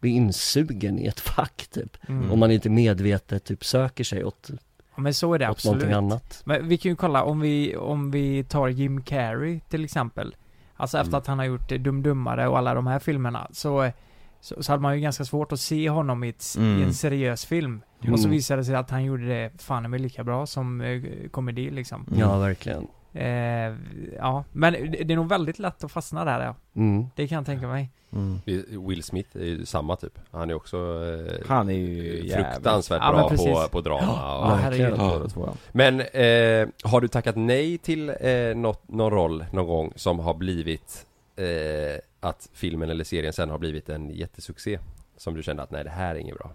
blir 0.00 0.10
insugen 0.12 0.98
i 0.98 1.06
ett 1.06 1.20
fack 1.20 1.66
typ. 1.70 1.96
Mm. 2.08 2.32
Om 2.32 2.38
man 2.38 2.50
inte 2.50 2.70
medvetet 2.70 3.44
typ 3.44 3.64
söker 3.64 4.04
sig 4.04 4.24
åt, 4.24 4.50
men 4.96 5.14
så 5.14 5.34
är 5.34 5.38
det 5.38 5.48
absolut. 5.48 6.42
Men 6.44 6.68
vi 6.68 6.78
kan 6.78 6.90
ju 6.90 6.96
kolla 6.96 7.22
om 7.22 7.40
vi, 7.40 7.76
om 7.76 8.10
vi 8.10 8.44
tar 8.44 8.68
Jim 8.68 9.02
Carrey 9.02 9.60
till 9.68 9.84
exempel. 9.84 10.34
Alltså 10.80 10.98
efter 10.98 11.08
Mm. 11.10 11.18
att 11.18 11.26
han 11.26 11.38
har 11.38 11.46
gjort 11.46 11.72
eh, 11.72 11.78
Dum 11.78 12.02
Dummare 12.02 12.48
och 12.48 12.58
alla 12.58 12.74
de 12.74 12.86
här 12.86 12.98
filmerna 12.98 13.48
så, 13.52 13.82
eh, 13.82 13.92
så, 14.40 14.62
så 14.62 14.72
hade 14.72 14.82
man 14.82 14.94
ju 14.94 15.00
ganska 15.00 15.24
svårt 15.24 15.52
att 15.52 15.60
se 15.60 15.90
honom 15.90 16.24
i, 16.24 16.28
ett, 16.28 16.44
i 16.56 16.60
Mm. 16.60 16.82
en 16.82 16.94
seriös 16.94 17.44
film. 17.44 17.80
Och 17.98 18.18
så 18.20 18.24
Mm. 18.26 18.30
visade 18.30 18.60
det 18.60 18.64
sig 18.64 18.74
att 18.74 18.90
han 18.90 19.04
gjorde 19.04 19.26
det 19.28 19.62
fan 19.62 19.90
med 19.90 20.00
lika 20.00 20.24
bra 20.24 20.46
som 20.46 20.80
eh, 20.80 21.02
komedi 21.30 21.70
liksom. 21.70 22.06
Mm. 22.08 22.20
Ja 22.20 22.38
verkligen. 22.38 22.86
Eh, 23.12 23.74
ja, 24.16 24.44
men 24.52 24.72
det 24.72 25.12
är 25.12 25.16
nog 25.16 25.28
väldigt 25.28 25.58
lätt 25.58 25.84
att 25.84 25.92
fastna 25.92 26.24
där 26.24 26.44
ja. 26.44 26.54
Mm. 26.74 27.06
Det 27.16 27.28
kan 27.28 27.36
jag 27.36 27.46
tänka 27.46 27.68
mig. 27.68 27.90
Mm. 28.12 28.40
Will 28.86 29.02
Smith 29.02 29.36
är 29.36 29.44
ju 29.44 29.66
samma 29.66 29.96
typ 29.96 30.18
Han 30.30 30.50
är 30.50 30.54
också 30.54 30.76
eh, 30.76 31.48
Han 31.48 31.70
är 31.70 31.74
ju 31.74 32.26
jävligt 32.26 32.34
fruktansvärt 32.34 33.02
Ja, 33.02 33.12
bra 33.12 33.28
på, 33.28 33.68
på 33.70 33.80
drama 33.80 34.02
Ja, 34.06 35.14
och, 35.14 35.30
två, 35.32 35.46
ja. 35.46 35.54
Men 35.72 36.00
eh, 36.00 36.68
har 36.84 37.00
du 37.00 37.08
tackat 37.08 37.36
nej 37.36 37.78
till 37.78 38.08
eh, 38.20 38.56
något, 38.56 38.88
någon 38.88 39.10
roll 39.10 39.44
någon 39.52 39.66
gång 39.66 39.92
som 39.96 40.18
har 40.18 40.34
blivit 40.34 41.06
eh, 41.36 42.00
Att 42.20 42.48
filmen 42.52 42.90
eller 42.90 43.04
serien 43.04 43.32
sen 43.32 43.50
har 43.50 43.58
blivit 43.58 43.88
en 43.88 44.10
jättesuccé? 44.10 44.78
Som 45.16 45.34
du 45.34 45.42
kände 45.42 45.62
att 45.62 45.70
nej 45.70 45.84
det 45.84 45.90
här 45.90 46.14
är 46.14 46.18
inget 46.18 46.38
bra 46.38 46.50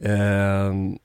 Ehm, 0.00 0.98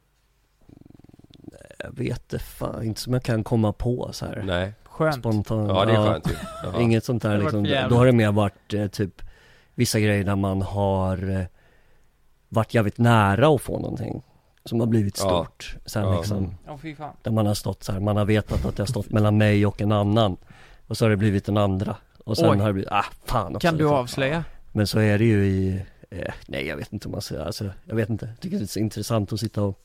jag 1.83 1.97
vet 1.97 2.29
det 2.29 2.39
fan 2.39 2.83
inte 2.83 3.01
som 3.01 3.13
jag 3.13 3.23
kan 3.23 3.43
komma 3.43 3.73
på 3.73 4.09
så 4.13 4.25
här. 4.25 4.41
Nej, 4.45 4.73
Skönt. 4.85 5.15
Spontant. 5.15 5.69
ja 5.69 5.85
det 5.85 5.91
är 5.91 5.95
skönt 6.11 6.27
ju. 6.75 6.81
Inget 6.81 7.05
sånt 7.05 7.21
där 7.23 7.37
liksom. 7.37 7.63
Då 7.89 7.95
har 7.95 8.05
det 8.05 8.11
mer 8.11 8.31
varit 8.31 8.73
eh, 8.73 8.87
typ 8.87 9.21
vissa 9.75 9.99
grejer 9.99 10.23
där 10.23 10.35
man 10.35 10.61
har 10.61 11.29
eh, 11.29 11.45
varit 12.49 12.73
jävligt 12.73 12.97
nära 12.97 13.47
att 13.55 13.61
få 13.61 13.79
någonting. 13.79 14.21
Som 14.65 14.79
har 14.79 14.87
blivit 14.87 15.19
Ja. 15.23 15.25
stort. 15.45 15.75
Sen 15.85 16.03
Ja. 16.03 16.17
liksom, 16.17 16.55
Ja, 16.65 16.77
fy 16.81 16.95
fan. 16.95 17.15
där 17.21 17.31
man 17.31 17.45
har 17.45 17.53
stått 17.53 17.83
så 17.83 17.91
här, 17.91 17.99
man 17.99 18.17
har 18.17 18.25
vetat 18.25 18.65
att 18.65 18.75
det 18.75 18.81
har 18.81 18.87
stått 18.87 19.09
mellan 19.11 19.37
mig 19.37 19.65
och 19.65 19.81
en 19.81 19.91
annan. 19.91 20.37
Och 20.87 20.97
så 20.97 21.05
har 21.05 21.09
det 21.09 21.17
blivit 21.17 21.47
en 21.47 21.57
andra. 21.57 21.95
Och 22.25 22.37
sen 22.37 22.49
Oj. 22.49 22.57
har 22.57 22.67
det 22.67 22.73
blivit, 22.73 22.91
ah 22.91 23.05
fan 23.25 23.55
också, 23.55 23.67
Kan 23.67 23.77
du 23.77 23.83
liksom. 23.83 23.97
avslöja? 23.97 24.43
Men 24.71 24.87
så 24.87 24.99
är 24.99 25.17
det 25.17 25.25
ju 25.25 25.45
i, 25.45 25.81
eh, 26.09 26.33
nej 26.47 26.67
jag 26.67 26.77
vet 26.77 26.93
inte 26.93 27.07
om 27.07 27.11
man 27.11 27.21
säger, 27.21 27.45
alltså 27.45 27.69
jag 27.85 27.95
vet 27.95 28.09
inte. 28.09 28.25
Jag 28.25 28.39
tycker 28.39 28.57
det 28.57 28.63
är 28.63 28.67
så 28.67 28.79
intressant 28.79 29.33
att 29.33 29.39
sitta 29.39 29.61
och 29.63 29.79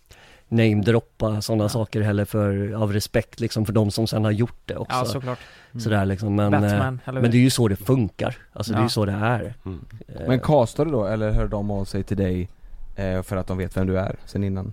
namedroppa 0.48 1.40
sådana 1.40 1.64
Ja. 1.64 1.68
saker 1.68 2.00
heller 2.00 2.24
för, 2.24 2.72
av 2.82 2.92
respekt 2.92 3.40
liksom 3.40 3.66
för 3.66 3.72
de 3.72 3.90
som 3.90 4.06
sen 4.06 4.24
har 4.24 4.30
gjort 4.30 4.60
det 4.64 4.76
också. 4.76 4.96
Ja, 4.96 5.04
såklart. 5.04 5.38
Sådär 5.78 6.04
liksom, 6.04 6.34
men, 6.34 6.54
eh, 6.54 6.60
Batman, 6.60 7.00
eller 7.04 7.20
men 7.20 7.30
det 7.30 7.36
är 7.36 7.40
ju 7.40 7.50
så 7.50 7.68
det 7.68 7.76
funkar. 7.76 8.36
Alltså 8.52 8.72
det 8.72 8.76
är 8.78 8.80
Ja. 8.80 8.84
ju 8.84 8.88
så 8.90 9.04
det 9.04 9.12
är. 9.12 9.54
Mm. 9.66 9.80
Eh, 10.08 10.28
Men 10.28 10.40
castar 10.40 10.84
du 10.84 10.90
då, 10.90 11.04
eller 11.06 11.30
hör 11.30 11.48
de 11.48 11.70
av 11.70 11.84
sig 11.84 12.02
till 12.02 12.16
dig 12.16 12.48
eh, 12.96 13.22
för 13.22 13.36
att 13.36 13.46
de 13.46 13.58
vet 13.58 13.76
vem 13.76 13.86
du 13.86 13.98
är 13.98 14.16
sen 14.24 14.44
innan? 14.44 14.72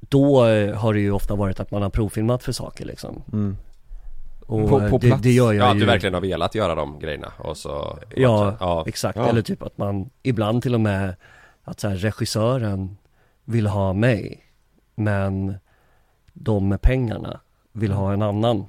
Då 0.00 0.40
har 0.74 0.94
det 0.94 1.00
ju 1.00 1.10
ofta 1.10 1.34
varit 1.34 1.60
att 1.60 1.70
man 1.70 1.82
har 1.82 1.90
provfilmat 1.90 2.42
för 2.42 2.52
saker 2.52 2.84
liksom. 2.84 3.22
Mm. 3.32 3.56
Och 4.46 4.68
På- 4.68 4.80
på 4.88 4.98
det, 4.98 5.06
plats? 5.08 5.22
det 5.22 5.32
gör 5.32 5.52
jag 5.52 5.64
Ja, 5.66 5.70
att 5.70 5.76
ju. 5.76 5.80
du 5.80 5.86
verkligen 5.86 6.14
har 6.14 6.20
velat 6.20 6.54
göra 6.54 6.74
de 6.74 6.98
grejerna 6.98 7.32
och 7.38 7.56
så 7.56 7.98
Ja, 8.16 8.56
ja. 8.60 8.84
exakt. 8.86 9.16
Ja. 9.18 9.28
Eller 9.28 9.42
typ 9.42 9.62
att 9.62 9.78
man, 9.78 10.10
ibland 10.22 10.62
till 10.62 10.74
och 10.74 10.80
med, 10.80 11.14
att 11.64 11.80
så 11.80 11.88
här, 11.88 11.96
regissören 11.96 12.96
vill 13.48 13.66
ha 13.66 13.92
mig, 13.92 14.44
men 14.94 15.54
de 16.32 16.68
med 16.68 16.80
pengarna 16.80 17.40
vill 17.72 17.92
ha 17.92 18.12
en 18.12 18.22
annan. 18.22 18.64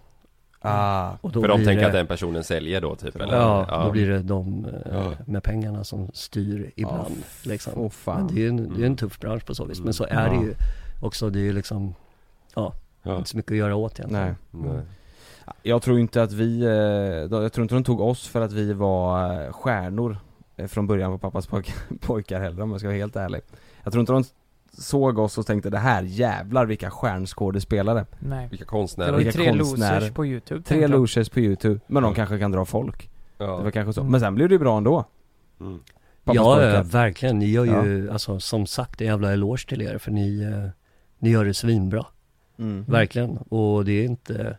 Ah, 0.62 1.12
Och 1.22 1.32
då 1.32 1.42
För 1.42 1.48
de 1.48 1.58
tänker 1.66 1.82
det, 1.82 1.88
att 1.88 1.94
den 1.94 2.08
personen 2.08 2.44
säljer 2.44 2.82
då 2.82 2.96
typ 2.96 3.16
eller? 3.16 3.36
Ja, 3.36 3.82
då 3.86 3.92
blir 3.92 4.10
det 4.10 4.20
de 4.24 4.66
eh, 4.66 4.94
Ja. 4.94 5.12
med 5.26 5.44
pengarna 5.44 5.84
som 5.84 6.10
styr 6.14 6.72
ibland 6.76 7.16
liksom. 7.44 7.74
åh 7.76 7.82
Men 7.82 7.90
fan. 7.90 8.28
det 8.28 8.34
är 8.34 8.40
ju 8.40 8.48
en, 8.50 8.58
det 8.58 8.64
är 8.64 8.68
Mm. 8.68 8.84
en 8.84 8.96
tuff 8.96 9.20
bransch 9.20 9.46
på 9.46 9.56
så 9.56 9.66
vis, 9.66 9.80
men 9.82 9.94
så 9.94 10.04
är 10.04 10.24
Ja. 10.26 10.30
det 10.40 10.46
ju 10.46 10.54
också, 11.02 11.30
det 11.30 11.40
är 11.40 11.44
ju 11.44 11.54
liksom, 11.54 11.94
ja, 12.56 12.74
Ja. 13.04 13.18
inte 13.18 13.30
så 13.30 13.38
mycket 13.38 13.52
att 13.52 13.58
göra 13.58 13.76
åt 13.76 14.00
egentligen. 14.00 14.36
Nej. 14.52 14.64
Nej. 14.74 14.82
Jag 15.64 15.82
tror 15.82 16.00
inte 16.00 16.24
att 16.24 16.32
vi, 16.32 16.62
eh, 16.64 16.72
jag 17.42 17.54
tror 17.54 17.62
inte 17.64 17.76
de 17.76 17.84
tog 17.84 18.02
oss 18.02 18.28
för 18.28 18.42
att 18.42 18.52
vi 18.52 18.74
var 18.74 19.34
eh, 19.46 19.52
stjärnor 19.52 20.18
från 20.68 20.88
början 20.88 21.12
på 21.12 21.18
pappas 21.18 21.48
pojk, 21.48 21.74
pojkar 22.02 22.40
heller 22.42 22.62
om 22.62 22.72
jag 22.72 22.80
ska 22.80 22.88
vara 22.88 22.98
helt 22.98 23.16
ärlig. 23.16 23.42
Jag 23.84 23.94
tror 23.94 24.00
inte 24.00 24.12
de 24.14 24.24
såg 24.80 25.20
oss 25.20 25.38
och 25.38 25.46
tänkte 25.46 25.70
det 25.70 25.78
här 25.78 26.02
jävlar 26.04 26.66
vilka 26.66 26.90
stjärnskådespelare. 26.92 28.06
Nej. 28.20 28.48
Vilka 28.50 28.64
Det 28.66 28.70
konstnärer 28.70 29.12
var 29.12 29.20
ju 29.20 29.24
Vilka 29.26 29.40
tre 29.40 29.58
konstnärer. 29.58 30.00
losers 30.00 30.14
på 30.14 30.26
youtube 30.26 30.64
Tre 30.64 30.82
jag. 30.82 30.90
losers 30.92 31.30
på 31.30 31.40
youtube, 31.40 31.80
men 31.88 32.04
de 32.04 32.10
Ja. 32.12 32.16
kanske 32.16 32.40
kan 32.40 32.52
dra 32.52 32.66
folk. 32.66 33.10
Det 33.38 33.46
var 33.48 33.66
Ja, 33.66 33.72
kanske 33.72 33.94
så. 33.94 34.02
Mm. 34.02 34.12
Men 34.12 34.20
sen 34.20 34.36
blev 34.36 34.50
det 34.50 34.54
ju 34.56 34.60
bra 34.60 34.78
ändå. 34.78 35.06
mm. 35.60 35.80
Ja, 36.24 36.64
ja, 36.64 36.84
verkligen. 36.84 37.40
Ni 37.40 37.46
gör 37.46 37.66
ju, 37.86 38.12
alltså 38.12 38.40
som 38.40 38.66
sagt, 38.66 39.02
en 39.02 39.08
jävla 39.08 39.34
eloge 39.34 39.68
till 39.68 39.82
er 39.82 39.98
för 39.98 40.12
ni, 40.12 40.42
eh, 40.42 40.70
ni 41.20 41.30
gör 41.30 41.46
det 41.46 41.54
svinbra. 41.54 42.06
Mm. 42.60 42.86
Verkligen. 42.88 43.38
Och 43.38 43.86
det 43.86 43.92
är 43.92 44.06
inte 44.06 44.58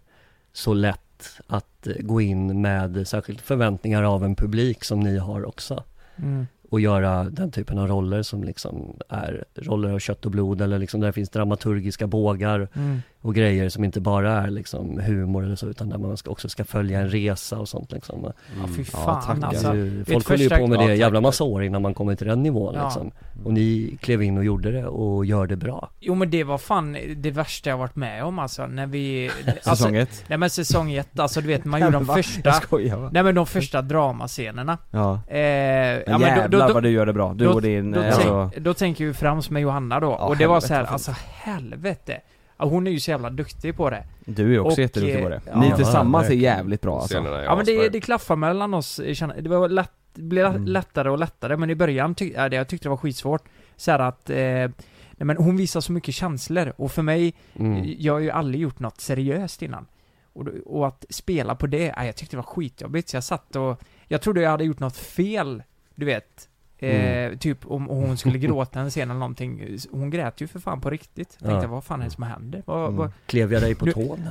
så 0.53 0.75
lätt 0.75 1.41
att 1.47 1.87
eh, 1.87 1.93
gå 2.01 2.21
in 2.21 2.61
med 2.61 3.09
särskilt 3.09 3.41
förväntningar 3.41 4.03
av 4.03 4.25
en 4.25 4.35
publik 4.37 4.85
som 4.85 5.01
ni 5.01 5.19
har 5.19 5.45
också. 5.45 5.85
Mm. 6.17 6.47
Och 6.71 6.81
göra 6.81 7.25
den 7.25 7.51
typen 7.51 7.79
av 7.79 7.89
roller 7.89 8.23
som 8.23 8.45
liksom 8.45 8.97
är 9.09 9.45
roller 9.55 9.93
av 9.93 9.99
kött 9.99 10.25
och 10.27 10.31
blod 10.31 10.61
eller 10.61 10.79
liksom 10.79 11.01
där 11.01 11.07
det 11.07 11.13
finns 11.13 11.31
dramaturgiska 11.31 12.07
bågar 12.07 12.69
Mm 12.75 13.03
och 13.23 13.35
grejer 13.35 13.69
som 13.69 13.85
inte 13.85 14.01
bara 14.01 14.33
är 14.33 14.51
liksom 14.51 15.01
humor 15.01 15.45
eller 15.45 15.57
så 15.57 15.67
utan 15.67 15.89
där 15.89 15.99
man 15.99 16.17
ska, 16.17 16.31
också 16.31 16.49
ska 16.49 16.65
följa 16.65 17.01
en 17.01 17.09
resa 17.09 17.59
och 17.59 17.69
sånt 17.69 17.93
liksom. 17.93 18.23
Ja, 18.25 18.69
fy 18.77 18.85
Ja, 18.93 19.21
fan 19.25 19.43
är 19.43 19.47
alltså. 19.47 19.75
ju, 19.75 20.05
folk 20.05 20.29
håller 20.29 20.43
ju 20.43 20.49
på 20.51 20.67
med 20.67 20.79
det 20.79 20.85
Ja, 20.85 20.95
jävla 20.95 21.21
massa 21.21 21.45
år 21.45 21.65
innan 21.65 21.83
man 21.83 21.95
kommer 21.95 22.15
till 22.15 22.27
den 22.27 22.43
nivån 22.43 22.75
Ja. 22.75 22.85
liksom. 22.85 23.11
Och 23.45 23.53
ni 23.53 23.99
klev 24.01 24.23
in 24.23 24.39
och 24.39 24.45
gjorde 24.45 24.71
det 24.71 24.87
och 24.87 25.25
gör 25.27 25.47
det 25.47 25.57
bra. 25.57 25.91
Jo 26.01 26.15
men 26.15 26.31
det 26.31 26.45
var 26.45 26.59
fan 26.59 26.97
det 27.17 27.31
värsta 27.31 27.71
jag 27.71 27.79
varit 27.79 27.97
med 27.97 28.25
om 28.25 28.39
alltså, 28.39 28.67
när 28.67 28.87
vi... 28.87 29.31
Alltså, 29.47 29.71
Säsong 29.77 29.97
ett. 29.97 30.25
nej 30.29 30.39
men 30.39 30.51
säsong 30.51 30.93
ett, 30.93 31.19
alltså 31.19 31.41
du 31.41 31.47
vet 31.47 31.65
man 31.65 31.81
gjorde 31.85 31.93
de 31.93 32.07
första... 32.07 32.53
Skojar? 32.53 33.11
Nej 33.13 33.23
men 33.23 33.35
de 33.35 33.47
första 33.47 33.83
dramascenerna. 33.83 34.79
Ja. 34.91 35.13
Eh, 35.29 35.39
Men 35.39 36.03
ja, 36.07 36.19
men 36.19 36.21
jävlar 36.21 36.49
då, 36.49 36.67
då, 36.69 36.75
vad 36.75 36.83
du 36.83 36.91
gör 36.91 37.07
det 37.07 37.13
bra. 37.13 37.35
Du 37.35 37.45
då- 37.45 37.53
och 37.53 37.63
din, 37.63 37.91
då, 37.93 38.01
eh, 38.01 38.07
alltså, 38.07 38.51
tänk, 38.53 38.65
då 38.65 38.75
tänker 38.75 39.05
vi 39.07 39.15
främst 39.15 39.51
med 39.51 39.63
Johanna 39.63 40.01
då, 40.01 40.07
Ja, 40.19 40.25
och 40.27 40.37
det 40.37 40.47
var 40.47 40.61
så 40.61 40.75
här, 40.75 40.85
alltså 40.85 41.13
helvete. 41.29 42.21
Ja, 42.61 42.67
hon 42.67 42.87
är 42.87 42.91
ju 42.91 43.01
så 43.01 43.11
jävla 43.11 43.31
duktig 43.31 43.77
på 43.77 43.91
det. 43.91 44.05
du 44.25 44.55
är 44.55 44.59
också 44.59 44.73
och, 44.73 44.79
jätteduktig 44.79 45.23
på 45.23 45.29
det. 45.29 45.41
eh, 45.47 45.61
Ni 45.61 45.69
ja, 45.69 45.77
tillsammans 45.77 46.31
är 46.31 46.35
jävligt 46.35 46.81
bra 46.81 47.01
alltså. 47.01 47.15
Ja 47.45 47.57
men 47.57 47.65
det, 47.67 47.89
det 47.89 48.01
klaffar 48.01 48.37
mellan 48.37 48.75
oss, 48.75 49.01
känner- 49.13 49.41
det 49.43 49.49
var 49.49 49.69
lätt, 49.69 49.93
det 50.15 50.23
blev 50.23 50.47
Mm. 50.47 50.65
lättare 50.65 51.11
och 51.11 51.19
lättare, 51.19 51.57
men 51.57 51.71
i 51.71 51.75
början 51.75 52.15
tyck, 52.15 52.33
ja, 52.37 52.49
det, 52.49 52.57
jag 52.57 52.69
tyckte 52.69 52.85
det 52.85 52.91
var 52.91 52.97
skitsvårt. 52.97 53.43
Så 53.77 53.91
här 53.91 53.99
att, 53.99 54.31
eh, 54.31 54.37
nej 54.37 54.71
men 55.17 55.37
hon 55.37 55.57
visar 55.57 55.81
så 55.81 55.93
mycket 55.93 56.15
känslor, 56.15 56.73
och 56.77 56.93
för 56.93 57.03
mig, 57.03 57.35
Mm. 57.55 57.95
jag 57.99 58.13
har 58.13 58.21
ju 58.21 58.31
aldrig 58.31 58.61
gjort 58.63 58.79
något 58.81 59.01
seriöst 59.01 59.63
innan. 59.63 59.87
Och, 60.33 60.47
och 60.67 60.87
att 60.87 61.05
spela 61.11 61.55
på 61.55 61.67
det, 61.67 61.93
ja, 61.97 62.05
jag 62.05 62.17
tyckte 62.17 62.37
det 62.37 62.41
var 62.41 62.45
skitjobbigt, 62.55 63.09
så 63.09 63.17
jag 63.17 63.25
satt 63.25 63.57
och, 63.57 63.81
jag 64.09 64.21
trodde 64.23 64.41
jag 64.41 64.51
hade 64.51 64.65
gjort 64.65 64.79
något 64.81 64.97
fel, 64.97 65.63
du 65.95 66.07
vet. 66.07 66.49
Eh, 66.83 67.11
Mm. 67.27 67.39
Typ 67.39 67.67
om 67.71 67.87
hon 67.87 68.17
skulle 68.17 68.39
gråta 68.39 68.81
en 68.81 68.91
scen 68.91 69.11
eller 69.11 69.21
någonting, 69.21 69.79
hon 69.91 70.11
grät 70.11 70.41
ju 70.41 70.47
för 70.47 70.61
fan 70.61 70.81
på 70.81 70.91
riktigt. 70.91 71.37
Jag 71.41 71.49
tänkte, 71.49 71.67
Ja. 71.67 71.71
vad 71.73 71.85
fan 71.85 72.01
är 72.01 72.05
det 72.05 72.11
som 72.11 72.23
händer? 72.25 72.63
Vad, 72.67 72.85
Mm. 72.85 72.97
vad, 72.97 73.13
Klev 73.27 73.53
jag 73.53 73.63
dig 73.63 73.75
på 73.75 73.87
tån? 73.87 74.21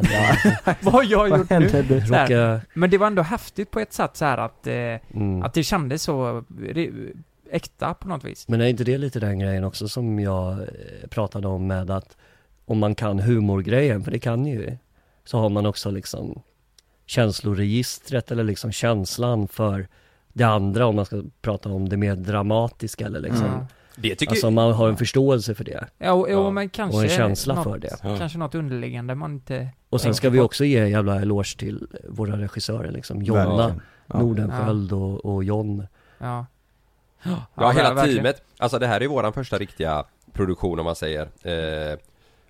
vad 0.82 0.94
har 0.94 1.04
jag 1.04 1.30
gjort 1.30 1.50
nu? 1.50 1.68
Råkade, 1.68 2.62
Men 2.74 2.90
det 2.90 2.98
var 2.98 3.08
ändå 3.08 3.22
häftigt 3.22 3.72
på 3.72 3.80
ett 3.80 3.94
sätt 3.94 4.16
så 4.16 4.26
här 4.26 4.38
att, 4.38 4.68
eh, 4.68 4.74
mm. 4.74 5.44
att 5.44 5.54
det 5.54 5.64
kändes 5.64 6.04
så 6.04 6.44
äkta 7.52 7.94
på 7.94 8.08
något 8.08 8.24
vis. 8.24 8.48
Men 8.48 8.62
är 8.62 8.66
inte 8.68 8.84
det 8.84 8.98
lite 8.98 9.20
den 9.20 9.40
grejen 9.40 9.64
också 9.64 9.88
som 9.88 10.20
jag 10.20 10.52
eh, 10.52 10.68
pratade 11.10 11.48
om 11.48 11.68
med 11.68 11.92
att 11.92 12.18
om 12.66 12.80
man 12.80 12.96
kan 12.96 13.20
humorgrejen, 13.20 14.04
för 14.04 14.12
det 14.12 14.20
kan 14.20 14.46
ju, 14.46 14.78
så 15.26 15.40
har 15.40 15.50
man 15.50 15.66
också 15.66 15.92
liksom 15.92 16.42
känsloregistret 17.06 18.32
eller 18.32 18.44
liksom 18.44 18.72
känslan 18.72 19.48
för 19.48 19.88
det 20.34 20.44
andra 20.44 20.86
om 20.86 20.96
man 20.96 21.06
ska 21.06 21.22
prata 21.42 21.70
om 21.70 21.90
det 21.90 21.98
mer 21.98 22.16
dramatiska 22.16 23.06
eller 23.06 23.20
liksom. 23.20 23.46
Ja. 23.46 23.66
Det 23.96 24.16
tycker 24.16 24.32
Alltså 24.34 24.52
man 24.52 24.72
har 24.74 24.90
en 24.90 24.98
förståelse 24.98 25.56
för 25.56 25.64
det. 25.64 25.88
Ja, 25.98 26.12
och, 26.12 26.30
Ja. 26.32 26.38
och 26.38 26.54
men 26.54 26.70
kanske 26.70 26.98
Och 26.98 27.04
en 27.04 27.10
känsla 27.10 27.56
något, 27.56 27.64
för 27.64 27.78
det. 27.78 27.98
Ja. 28.04 28.18
Kanske 28.18 28.38
något 28.38 28.56
underliggande 28.56 29.16
man 29.16 29.32
inte... 29.34 29.70
Och 29.90 30.02
sen 30.02 30.16
ska 30.16 30.30
vi 30.30 30.40
också 30.40 30.66
ge 30.66 30.88
jävla 30.88 31.22
eloge 31.22 31.58
till 31.58 31.88
våra 32.10 32.38
regissörer 32.38 32.92
liksom. 32.92 33.22
Jonna 33.22 33.58
Verkligen. 33.58 33.82
Ja. 34.08 34.20
Nordenskiöld 34.20 34.92
och, 34.94 35.26
och 35.26 35.44
John. 35.44 35.88
Ja. 36.18 36.46
Ja, 37.56 37.70
hela 37.72 37.94
verkligen. 37.94 38.16
teamet. 38.18 38.42
Alltså 38.58 38.80
det 38.80 38.88
här 38.88 39.02
är 39.04 39.08
våran 39.08 39.34
första 39.34 39.58
riktiga 39.58 40.04
produktion 40.34 40.80
om 40.80 40.86
man 40.86 40.96
säger. 40.96 41.22
Eh, 41.22 41.98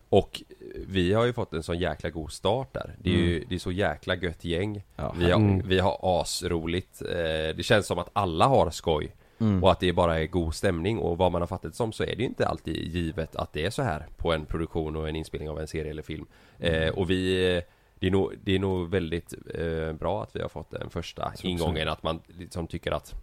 och 0.09 0.41
vi 0.87 1.13
har 1.13 1.25
ju 1.25 1.33
fått 1.33 1.53
en 1.53 1.63
sån 1.63 1.77
jäkla 1.79 2.09
god 2.09 2.31
start 2.31 2.73
där. 2.73 2.95
Det 2.99 3.09
är 3.09 3.13
ju 3.17 3.45
det 3.49 3.55
är 3.55 3.59
så 3.59 3.71
jäkla 3.71 4.15
gött 4.15 4.43
gäng. 4.43 4.83
Ja. 4.95 5.15
Vi 5.17 5.31
har, 5.31 5.39
Mm. 5.39 5.67
vi 5.67 5.79
har 5.79 5.99
asroligt. 6.21 7.01
Eh, 7.01 7.55
det 7.55 7.65
känns 7.65 7.87
som 7.87 7.99
att 7.99 8.09
alla 8.13 8.45
har 8.47 8.69
skoj. 8.71 9.15
Mm. 9.41 9.63
Och 9.63 9.71
att 9.71 9.79
det 9.79 9.93
bara 9.93 10.19
är 10.19 10.25
god 10.27 10.55
stämning 10.55 10.97
och 10.99 11.17
vad 11.17 11.31
man 11.31 11.41
har 11.41 11.47
fattat 11.47 11.75
som 11.75 11.91
så 11.91 12.03
är 12.03 12.07
det 12.15 12.21
ju 12.21 12.25
inte 12.25 12.47
alltid 12.47 12.75
givet 12.93 13.35
att 13.35 13.53
det 13.53 13.65
är 13.65 13.69
så 13.69 13.81
här 13.83 14.07
på 14.17 14.33
en 14.33 14.45
produktion 14.45 14.95
och 14.95 15.09
en 15.09 15.15
inspelning 15.15 15.49
av 15.49 15.59
en 15.59 15.67
serie 15.67 15.91
eller 15.91 16.01
film. 16.01 16.25
Eh, 16.59 16.89
och 16.89 17.09
vi 17.09 17.61
det 17.99 18.07
är, 18.07 18.11
nog, 18.11 18.33
det 18.43 18.55
är 18.55 18.59
nog 18.59 18.89
väldigt 18.89 19.33
eh, 19.55 19.93
bra 19.93 20.23
att 20.23 20.35
vi 20.35 20.41
har 20.41 20.49
fått 20.49 20.71
den 20.71 20.89
första 20.89 21.33
Så 21.35 21.47
ingången 21.47 21.87
att 21.89 22.03
man 22.03 22.19
liksom 22.27 22.67
tycker 22.67 22.91
att 22.91 23.13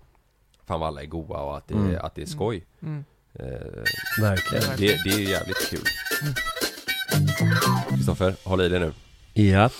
Fan 0.67 0.81
vad 0.81 0.89
alla 0.89 1.03
är 1.03 1.07
goa 1.07 1.43
och 1.43 1.57
att 1.57 1.69
det, 1.69 1.75
Mm. 1.75 1.97
att 2.05 2.15
det 2.15 2.23
är 2.23 2.27
skoj. 2.27 2.67
Mm. 2.83 3.05
Eh, 3.35 3.45
Verkligen. 4.21 4.65
det, 4.79 4.87
det 5.05 5.11
är 5.11 5.31
jävligt 5.31 5.71
kul. 5.71 5.85
Kristoffer, 7.89 8.35
håll 8.45 8.61
i 8.61 8.69
dig 8.69 8.81
nu. 8.81 8.93
Ja, 9.33 9.71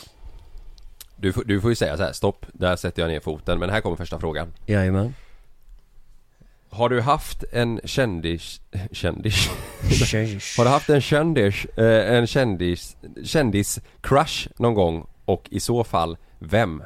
Du, 1.17 1.33
får- 1.33 1.45
du 1.45 1.61
får 1.61 1.71
ju 1.71 1.77
säga 1.77 1.97
så 1.97 2.03
här, 2.03 2.13
stopp, 2.13 2.47
där 2.53 2.77
sätter 2.77 3.03
jag 3.03 3.09
ner 3.09 3.21
foten. 3.21 3.59
Men 3.59 3.71
här 3.71 3.81
kommer 3.81 3.97
första 3.97 4.21
frågan. 4.21 4.53
jajamän. 4.67 5.15
Har 6.71 6.89
du 6.89 7.01
haft 7.01 7.45
en 7.53 7.81
kändis... 7.85 8.61
Kändis? 8.93 9.49
Har 10.59 10.65
du 10.65 10.71
haft 10.71 10.91
en 10.91 11.01
kändis, 11.01 11.65
eh, 11.65 12.15
en 12.15 12.27
kändis, 12.27 12.97
kändis-crush 13.23 14.49
någon 14.59 14.75
gång? 14.75 15.07
Och 15.25 15.49
i 15.51 15.61
så 15.61 15.85
fall, 15.85 16.17
vem? 16.39 16.83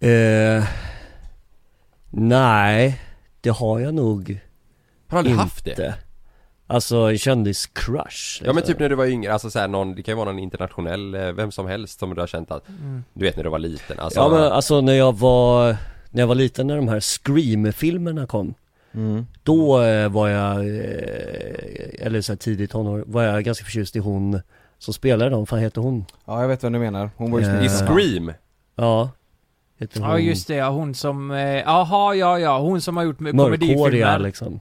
Eh, 0.00 0.64
nej, 2.10 3.00
det 3.40 3.50
har 3.50 3.78
jag 3.80 3.94
nog 3.94 4.40
Har 5.08 5.16
du 5.16 5.18
aldrig 5.18 5.32
inte. 5.32 5.42
haft 5.42 5.64
det? 5.64 5.94
Alltså 6.70 7.08
kändis-crush 7.10 8.40
Ja 8.40 8.46
men 8.46 8.56
liksom. 8.56 8.72
typ 8.72 8.78
när 8.80 8.88
du 8.88 8.94
var 8.94 9.06
yngre, 9.06 9.32
alltså 9.32 9.50
såhär 9.50 9.68
någon, 9.68 9.94
det 9.94 10.02
kan 10.02 10.12
ju 10.12 10.16
vara 10.16 10.24
någon 10.32 10.38
internationell, 10.38 11.14
eh, 11.14 11.32
vem 11.32 11.52
som 11.52 11.66
helst 11.66 11.98
som 11.98 12.14
du 12.14 12.20
har 12.20 12.26
känt 12.26 12.50
att 12.50 12.68
Mm. 12.68 13.04
Du 13.14 13.24
vet 13.24 13.36
när 13.36 13.44
du 13.44 13.50
var 13.50 13.58
liten, 13.58 13.98
alltså 13.98 14.20
Ja 14.20 14.28
men 14.28 14.42
alltså 14.42 14.80
när 14.80 14.92
jag 14.92 15.18
var, 15.18 15.76
när 16.10 16.22
jag 16.22 16.26
var 16.26 16.34
liten 16.34 16.66
när 16.66 16.76
de 16.76 16.88
här 16.88 17.00
Scream-filmerna 17.00 18.26
kom 18.26 18.54
Mm. 18.92 19.26
Då 19.42 19.82
eh, 19.82 20.08
var 20.08 20.28
jag, 20.28 20.56
eh, 20.58 22.06
eller 22.06 22.20
så 22.20 22.32
här 22.32 22.36
tidigt 22.36 22.70
tonår, 22.70 23.04
var 23.06 23.22
jag 23.22 23.44
ganska 23.44 23.64
förtjust 23.64 23.96
i 23.96 23.98
hon 23.98 24.40
som 24.78 24.94
spelade 24.94 25.30
dem, 25.30 25.46
fan 25.46 25.58
heter 25.58 25.80
hon? 25.80 26.04
Ja 26.24 26.40
jag 26.40 26.48
vet 26.48 26.62
vad 26.62 26.72
du 26.72 26.78
menar, 26.78 27.10
hon 27.16 27.30
var 27.30 27.40
ju 27.40 27.46
Eh, 27.46 27.64
I. 27.64 27.68
Scream? 27.68 28.32
Ja 28.76 29.10
heter 29.78 30.00
hon 30.00 30.10
Ja 30.10 30.18
just 30.18 30.48
det, 30.48 30.54
ja, 30.54 30.68
hon 30.70 30.94
som, 30.94 31.30
eh, 31.30 31.38
jaha 31.60 32.14
ja 32.14 32.38
ja, 32.38 32.58
hon 32.58 32.80
som 32.80 32.96
har 32.96 33.04
gjort 33.04 33.20
med 33.20 33.34
Mörkhåriga 33.34 33.74
komedifilmer 33.76 34.18
liksom 34.18 34.60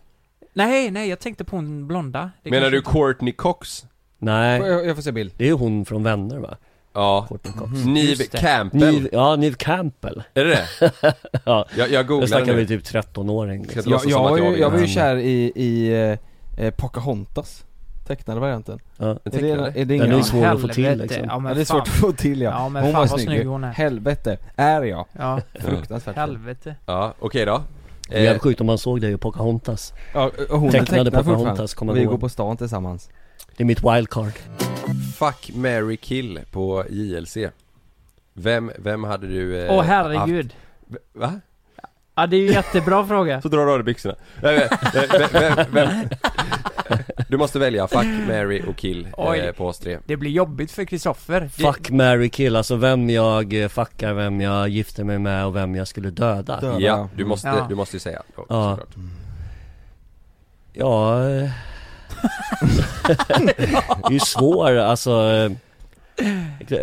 Nej 0.64 0.91
nej, 0.91 1.10
jag 1.10 1.19
tänkte 1.19 1.44
på 1.44 1.56
hon 1.56 1.88
blonda. 1.88 2.31
Det 2.44 2.49
Menar 2.49 2.61
kanske 2.61 2.72
du 2.76 2.77
inte- 2.77 2.91
Courtney 2.91 3.34
Cox? 3.34 3.86
Nej, 4.18 4.61
Jag, 4.61 4.86
jag 4.86 4.95
får 4.95 5.03
se 5.03 5.11
bild. 5.11 5.34
det 5.38 5.44
är 5.44 5.48
ju 5.48 5.53
hon 5.53 5.86
från 5.86 6.03
Vänner 6.03 6.38
va? 6.38 6.57
Ja, 6.94 7.26
Courtney 7.30 7.53
Cox. 7.53 7.72
Neve 7.86 7.99
Just 7.99 8.31
det. 8.31 8.38
Campbell, 8.38 8.94
Niv, 8.94 9.10
ja, 9.11 9.36
Niv 9.36 9.53
Campbell. 9.53 10.23
Är 10.34 10.45
det 10.45 10.49
det? 10.49 10.91
Ja, 11.45 11.65
Jag, 11.77 11.90
jag 11.91 12.06
då 12.06 12.14
googlar 12.14 12.27
snackar 12.27 12.53
vi 12.53 12.61
nu 12.61 12.65
typ 12.68 12.84
13-åring 12.84 13.61
liksom. 13.61 13.81
Jag, 13.86 13.91
låtsas 13.91 14.10
jag, 14.11 14.18
som 14.18 14.26
att 14.26 14.31
var 14.31 14.38
jag 14.38 14.45
ju, 14.45 14.52
vet. 14.52 14.60
jag 14.60 14.69
var 14.69 14.80
ju 14.80 14.88
kär 14.88 15.15
i, 15.15 15.52
i 15.56 15.94
eh, 16.57 16.65
eh, 16.65 16.73
Pocahontas. 16.73 17.65
Tecknade 18.07 18.40
varianten. 18.40 18.80
Ja. 18.98 19.06
Är 19.06 19.19
det, 19.23 19.49
är 19.49 19.57
det. 19.57 19.72
Den 19.86 19.91
ingen 19.91 20.11
är 20.11 20.18
ju 20.18 20.23
svår 20.23 20.45
att 20.45 20.61
få 20.61 20.68
till 20.68 20.86
helvete. 20.86 21.14
liksom. 21.14 21.30
Ja, 21.30 21.40
men 21.40 21.49
ja, 21.49 21.56
det 21.56 21.61
är 21.61 21.65
svårt 21.65 21.81
att 21.81 21.88
få 21.88 22.11
till 22.11 22.41
ja, 22.41 22.49
Ja 22.52 22.69
men 22.69 22.84
Hon 22.84 22.91
fan 22.91 23.02
var 23.02 23.07
vad 23.10 23.19
snygg, 23.22 23.36
snygg. 23.38 23.48
hon 23.48 23.64
är. 23.64 23.72
Helvete, 23.72 24.38
är 24.56 24.84
jag? 24.84 25.06
Ja, 25.11 25.41
Fruktansvärt 25.60 26.15
helvete. 26.15 26.76
Ja, 26.86 27.14
okej 27.19 27.45
då 27.45 27.61
Det 28.10 28.15
är 28.18 28.23
jävligt 28.23 28.41
sjukt 28.41 28.61
om 28.61 28.68
man 28.68 28.77
såg 28.77 29.02
det 29.02 29.10
i 29.10 29.18
Pocahontas. 29.18 29.94
Ja, 30.14 30.31
och 30.49 30.60
Hon 30.60 30.68
är 30.68 30.72
Tecknade 30.72 31.03
tecknad 31.03 31.26
Pocahontas, 31.26 31.57
fortfarande 31.57 31.76
kommer 31.76 31.94
Vi 31.94 32.03
går 32.06 32.18
på 32.18 32.30
stan 32.30 32.57
tillsammans. 32.57 33.10
Det 33.57 33.64
är 33.64 33.65
mitt 33.65 33.84
wildcard. 33.84 34.31
Fuck, 35.18 35.52
Mary 35.56 35.98
kill 35.98 36.40
på 36.52 36.84
JLC 36.90 37.38
Vem, 38.34 38.72
vem 38.77 39.03
hade 39.03 39.27
du 39.27 39.65
eh, 39.65 39.73
Åh 39.77 39.84
herregud. 39.84 40.53
haft- 40.90 41.03
Va? 41.14 41.40
Ja 42.15 42.27
det 42.27 42.36
är 42.38 42.41
ju 42.41 42.52
jättebra 42.52 43.06
fråga. 43.07 43.41
Så 43.41 43.48
drar 43.49 43.65
du 43.65 43.72
av 43.72 43.77
dig 43.77 43.84
byxorna. 43.86 44.15
Vem, 44.41 44.61
vem, 44.94 45.31
vem, 45.56 45.65
vem? 45.72 45.90
Du 47.30 47.38
måste 47.38 47.60
välja 47.60 47.88
fuck, 47.88 48.06
Mary 48.27 48.61
och 48.68 48.76
kill 48.77 49.06
eh, 49.06 49.11
Oj. 49.18 49.53
på 49.57 49.68
oss 49.68 49.80
tre 49.80 49.97
Det 50.06 50.18
blir 50.18 50.31
jobbigt 50.31 50.72
för 50.72 50.85
Kristoffer 50.85 51.41
Det- 51.41 51.49
Fuck, 51.49 51.89
marry, 51.89 52.30
kill, 52.30 52.56
alltså 52.56 52.76
vem 52.76 53.10
jag 53.10 53.53
eh, 53.64 53.68
fuckar, 53.68 54.14
vem 54.14 54.41
jag 54.41 54.69
gifter 54.69 55.03
mig 55.03 55.19
med 55.19 55.45
och 55.45 55.56
vem 55.56 55.76
jag 55.76 55.88
skulle 55.88 56.10
döda 56.10 56.60
Döda. 56.60 56.80
Ja, 56.80 57.10
du 57.15 57.26
måste, 57.26 57.47
Ja. 57.47 57.65
du 57.69 57.76
måste 57.76 57.95
ju 57.95 57.99
säga 57.99 58.22
då, 58.35 58.45
Ja. 58.49 58.77
såklart. 58.77 58.95
Ja 60.73 61.30
eh. 61.30 61.49
Det 63.07 64.07
är 64.07 64.11
ju 64.11 64.19
svår, 64.19 64.76
alltså 64.76 65.11
eh, 65.31 65.51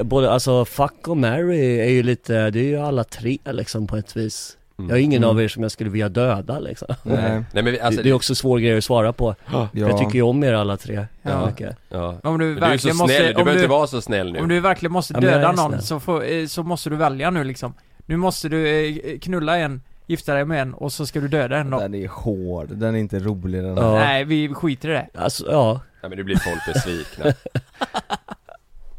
Både, 0.03 0.31
alltså 0.31 0.65
fuck 0.65 1.09
och 1.09 1.17
marry 1.17 1.79
är 1.81 1.91
ju 1.91 2.03
lite, 2.03 2.51
det 2.51 2.59
är 2.61 2.65
ju 2.65 2.77
alla 2.79 3.05
tre 3.05 3.39
liksom 3.45 3.87
på 3.87 3.97
ett 3.97 4.17
vis 4.17 4.57
Mm. 4.79 4.91
Jag 4.91 4.99
är 4.99 5.03
ingen 5.03 5.23
Mm. 5.23 5.31
av 5.31 5.43
er 5.43 5.49
som 5.49 5.63
jag 5.63 5.73
skulle 5.73 5.91
vilja 5.91 6.09
döda 6.09 6.59
liksom 6.59 6.89
Nej, 7.03 7.31
Nej 7.53 7.63
men 7.63 7.65
vi, 7.65 7.81
alltså, 7.81 7.97
det, 7.97 8.03
det 8.03 8.11
är 8.11 8.15
också 8.15 8.35
svår 8.35 8.59
grej 8.59 8.79
att 8.79 8.85
svara 8.85 9.13
på 9.13 9.35
ja. 9.53 9.69
Jag 9.73 9.99
tycker 9.99 10.15
ju 10.15 10.23
om 10.23 10.45
er 10.45 10.53
alla 10.53 10.77
tre 10.77 10.95
Ja. 10.95 11.31
ja. 11.31 11.47
mycket 11.47 11.77
ja. 11.89 12.19
Om 12.23 12.39
du 12.39 12.45
Men 12.45 12.55
du 12.55 12.61
är 12.61 12.61
så 12.61 12.61
verkligen 12.61 12.97
snäll, 12.97 13.07
måste, 13.09 13.23
du 13.23 13.29
om 13.29 13.35
behöver 13.35 13.53
du, 13.53 13.59
inte 13.59 13.71
vara 13.71 13.87
så 13.87 14.01
snäll 14.01 14.33
nu 14.33 14.41
om 14.41 14.49
du 14.49 14.61
verkligen 14.61 14.93
måste 14.93 15.15
döda 15.15 15.53
någon 15.53 15.83
så, 15.83 16.01
får, 16.01 16.25
eh, 16.33 16.47
så 16.47 16.63
måste 16.63 16.91
du 16.91 16.97
välja 16.97 17.31
nu 17.31 17.45
liksom 17.45 17.75
Nu 18.07 18.17
måste 18.17 18.49
du 18.49 18.69
eh, 18.69 19.19
knulla 19.19 19.59
en, 19.59 19.83
gifta 20.07 20.35
dig 20.35 20.45
med 20.45 20.63
en 20.63 20.75
och 20.75 20.93
så 20.93 21.07
ska 21.07 21.21
du 21.21 21.29
döda 21.29 21.57
en 21.57 21.71
då 21.71 21.79
Den 21.79 21.95
är 21.95 22.09
hård, 22.09 22.69
den 22.71 22.95
är 22.95 22.99
inte 22.99 23.19
rolig 23.19 23.63
den 23.63 23.77
Ja. 23.77 23.93
Nej 23.93 24.25
vi 24.25 24.49
skiter 24.55 24.89
i 24.89 24.93
det 24.93 25.09
Alltså 25.15 25.45
ja, 25.51 25.81
Ja 26.03 26.09
men 26.09 26.19
nu 26.19 26.25
blir 26.25 26.37
folk 26.37 26.75
besvikna 26.75 27.25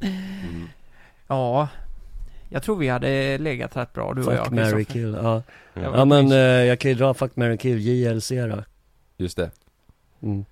mm. 0.02 0.70
Ja 1.28 1.68
Jag 2.50 2.64
tror 2.64 2.76
vi 2.76 2.88
hade 2.88 3.38
legat 3.38 3.78
rätt 3.78 3.94
bra 3.94 4.14
du 4.14 4.24
och 4.24 4.34
jag 4.34 4.46
fuck, 4.46 4.54
marry, 4.54 4.86
kill, 4.86 5.18
ja 5.24 5.44
ja. 5.74 5.82
Ja. 5.82 5.98
Ja 5.98 6.06
men 6.06 6.32
eh, 6.32 6.38
jag 6.38 6.80
kan 6.80 6.92
ju 6.92 6.98
dra 6.98 7.14
fuck, 7.14 7.36
marry, 7.36 7.58
kill, 7.58 7.80
JLC 7.80 8.30
då 8.30 8.64
Just 9.18 9.38
det, 9.38 9.52
mm. 10.22 10.46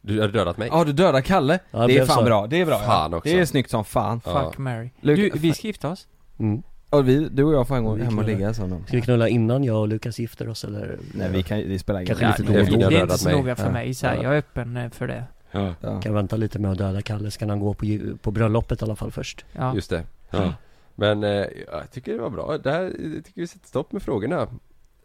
du 0.00 0.20
hade 0.20 0.32
dödat 0.32 0.58
mig 0.58 0.68
Ja 0.72 0.84
du 0.84 0.92
dödar 0.92 1.20
Kalle, 1.20 1.58
Ja, 1.70 1.78
det 1.80 1.86
det 1.86 1.98
är 1.98 2.06
fan 2.06 2.18
så. 2.18 2.24
bra, 2.24 2.46
det 2.46 2.60
är 2.60 2.66
bra 2.66 2.78
Fan 2.78 3.10
ja. 3.12 3.16
också. 3.18 3.28
Det 3.32 3.40
är 3.40 3.44
snyggt 3.44 3.70
som 3.70 3.84
fan 3.84 4.20
Ja. 4.24 4.44
Fuck, 4.50 4.58
Mary 4.58 4.90
Luke- 5.00 5.16
Du, 5.16 5.38
vi 5.38 5.54
ska 5.54 5.66
gifta 5.66 5.88
oss 5.90 6.08
Mm. 6.38 6.62
Och 6.90 7.08
vi, 7.08 7.28
du 7.28 7.44
och 7.44 7.54
jag 7.54 7.68
får 7.68 7.76
en 7.76 7.84
gång 7.84 8.00
hem 8.00 8.18
och 8.18 8.24
ligga 8.24 8.54
sån 8.54 8.84
Ska 8.86 8.96
vi 8.96 9.02
knulla 9.02 9.28
innan 9.28 9.64
jag 9.64 9.80
och 9.80 9.88
Lukas 9.88 10.18
gifter 10.18 10.48
oss 10.48 10.64
eller? 10.64 10.98
Nej 11.14 11.30
vi 11.30 11.42
kan 11.42 11.58
det 11.58 11.78
spelar 11.78 12.00
ingen 12.00 12.16
Kanske 12.16 12.42
roll 12.42 12.48
lite 12.48 12.52
det, 12.52 12.78
då 12.78 12.84
och 12.86 12.90
det, 12.92 12.96
är 12.98 13.02
inte 13.02 13.18
så 13.18 13.30
noga 13.30 13.56
för 13.56 13.64
Ja. 13.66 13.70
mig 13.72 13.94
så 13.94 14.06
här. 14.06 14.14
Ja. 14.16 14.22
jag 14.22 14.32
är 14.34 14.38
öppen 14.38 14.76
eh, 14.76 14.90
för 14.90 15.06
det 15.06 15.24
Ja, 15.50 15.74
ja. 15.80 16.00
Kan 16.00 16.14
vänta 16.14 16.36
lite 16.36 16.58
med 16.58 16.70
att 16.70 16.78
döda 16.78 17.02
Kalle, 17.02 17.30
så 17.30 17.38
kan 17.38 17.50
han 17.50 17.60
gå 17.60 17.74
på, 17.74 17.86
på 18.22 18.30
bröllopet 18.30 18.82
i 18.82 18.84
alla 18.84 18.96
fall 18.96 19.10
först 19.12 19.44
Ja, 19.52 19.74
just 19.74 19.90
det 19.90 20.02
ja. 20.30 20.52
Men 20.94 21.24
eh, 21.24 21.30
jag 21.72 21.90
tycker 21.92 22.12
det 22.12 22.18
var 22.22 22.30
bra, 22.30 22.58
det 22.58 22.70
här, 22.70 22.82
jag 23.14 23.24
tycker 23.24 23.40
vi 23.40 23.46
sätter 23.46 23.66
stopp 23.68 23.92
med 23.92 24.02
frågorna. 24.02 24.48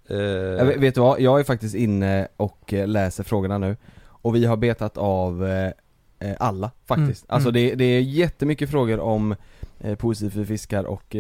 Eh, 0.10 0.18
Jag 0.18 0.66
vet, 0.66 0.78
vet 0.78 0.95
du 0.95 1.02
vad, 1.02 1.22
jag 1.22 1.40
är 1.40 1.44
faktiskt 1.44 1.76
inne 1.76 2.28
och 2.38 2.74
eh, 2.74 2.88
läser 2.88 3.24
frågorna 3.24 3.57
nu. 3.57 3.78
Och 4.06 4.36
vi 4.36 4.45
har 4.45 4.57
betat 4.57 4.98
av 4.98 5.45
alla 6.38 6.72
faktiskt. 6.86 7.24
Mm, 7.30 7.36
Alltså 7.36 7.49
mm. 7.49 7.53
det, 7.70 7.76
det 7.76 7.84
är 7.86 8.02
jättemycket 8.02 8.70
frågor 8.70 8.99
om 8.99 9.36
eh, 9.80 9.95
Positiv 9.95 10.30
för 10.30 10.45
fiskar 10.45 10.84
och 10.84 11.16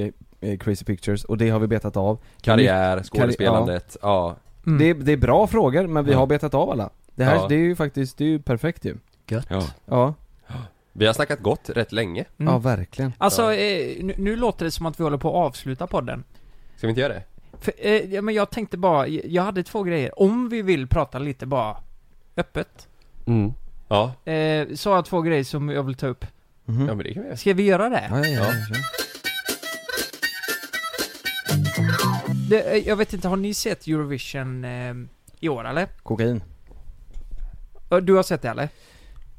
Crazy 0.59 0.85
Pictures. 0.85 1.23
Och 1.23 1.37
det 1.37 1.49
har 1.49 1.59
vi 1.59 1.67
betat 1.67 1.97
av. 1.97 2.19
Karriär, 2.41 3.03
skådespelandet, 3.03 3.97
ja. 4.01 4.35
mm. 4.65 4.79
det, 4.79 4.93
det 4.93 5.11
är 5.11 5.17
bra 5.17 5.47
frågor 5.47 5.87
men 5.87 6.05
vi 6.05 6.11
Ja. 6.11 6.17
har 6.17 6.27
betat 6.27 6.53
av 6.53 6.69
alla. 6.69 6.89
Det 7.15 7.23
här, 7.23 7.35
Ja. 7.35 7.45
det 7.47 7.55
är 7.55 7.59
ju 7.59 7.75
faktiskt, 7.75 8.17
det 8.17 8.23
är 8.23 8.27
ju 8.29 8.39
perfekt 8.41 8.85
ju. 8.85 8.95
Gött. 9.27 9.47
Ja. 9.49 9.63
Ja, 9.85 10.13
Vi 10.99 11.05
har 11.05 11.13
snackat 11.13 11.39
gott 11.39 11.69
rätt 11.69 11.91
länge, 11.91 12.25
Mm. 12.37 12.53
ja 12.53 12.59
verkligen 12.59 13.13
Alltså, 13.17 13.53
eh, 13.53 14.03
nu, 14.03 14.13
nu 14.17 14.35
låter 14.35 14.65
det 14.65 14.71
som 14.71 14.85
att 14.85 14.99
vi 14.99 15.03
håller 15.03 15.17
på 15.17 15.29
att 15.29 15.35
avsluta 15.47 15.87
podden 15.87 16.23
ska 16.77 16.87
vi 16.87 16.91
inte 16.91 17.01
göra 17.01 17.13
det? 17.13 17.23
för, 17.61 17.73
eh, 17.77 18.13
ja, 18.13 18.21
men 18.21 18.35
jag 18.35 18.49
tänkte 18.51 18.77
bara, 18.77 19.07
jag 19.07 19.43
hade 19.43 19.63
två 19.63 19.83
grejer, 19.83 20.19
om 20.21 20.49
vi 20.49 20.61
vill 20.61 20.87
prata 20.87 21.19
lite 21.19 21.45
bara 21.45 21.77
öppet 22.37 22.87
mm. 23.27 23.53
Ja, 23.87 24.13
eh, 24.31 24.67
Så 24.75 24.89
har 24.89 24.95
jag 24.97 25.05
två 25.05 25.21
grejer 25.21 25.43
som 25.43 25.69
jag 25.69 25.83
vill 25.83 25.95
ta 25.95 26.07
upp 26.07 26.25
Mhm. 26.65 26.87
ja 26.87 26.95
men 26.95 27.03
det 27.05 27.13
kan 27.13 27.23
vi 27.23 27.27
göra 27.27 27.37
Ska 27.37 27.53
vi 27.53 27.63
göra 27.63 27.89
det? 27.89 28.07
Ja, 28.11 28.25
ja, 28.27 28.41
ja, 28.43 28.53
det 32.49 32.61
eh, 32.61 32.87
jag 32.87 32.95
vet 32.95 33.13
inte, 33.13 33.27
har 33.27 33.35
ni 33.37 33.53
sett 33.53 33.87
Eurovision 33.87 34.65
eh, 34.65 34.93
i 35.39 35.49
år 35.49 35.67
eller? 35.67 35.85
Kokain 36.03 36.43
Du 38.01 38.13
har 38.13 38.23
sett 38.23 38.41
det 38.41 38.49
eller? 38.49 38.69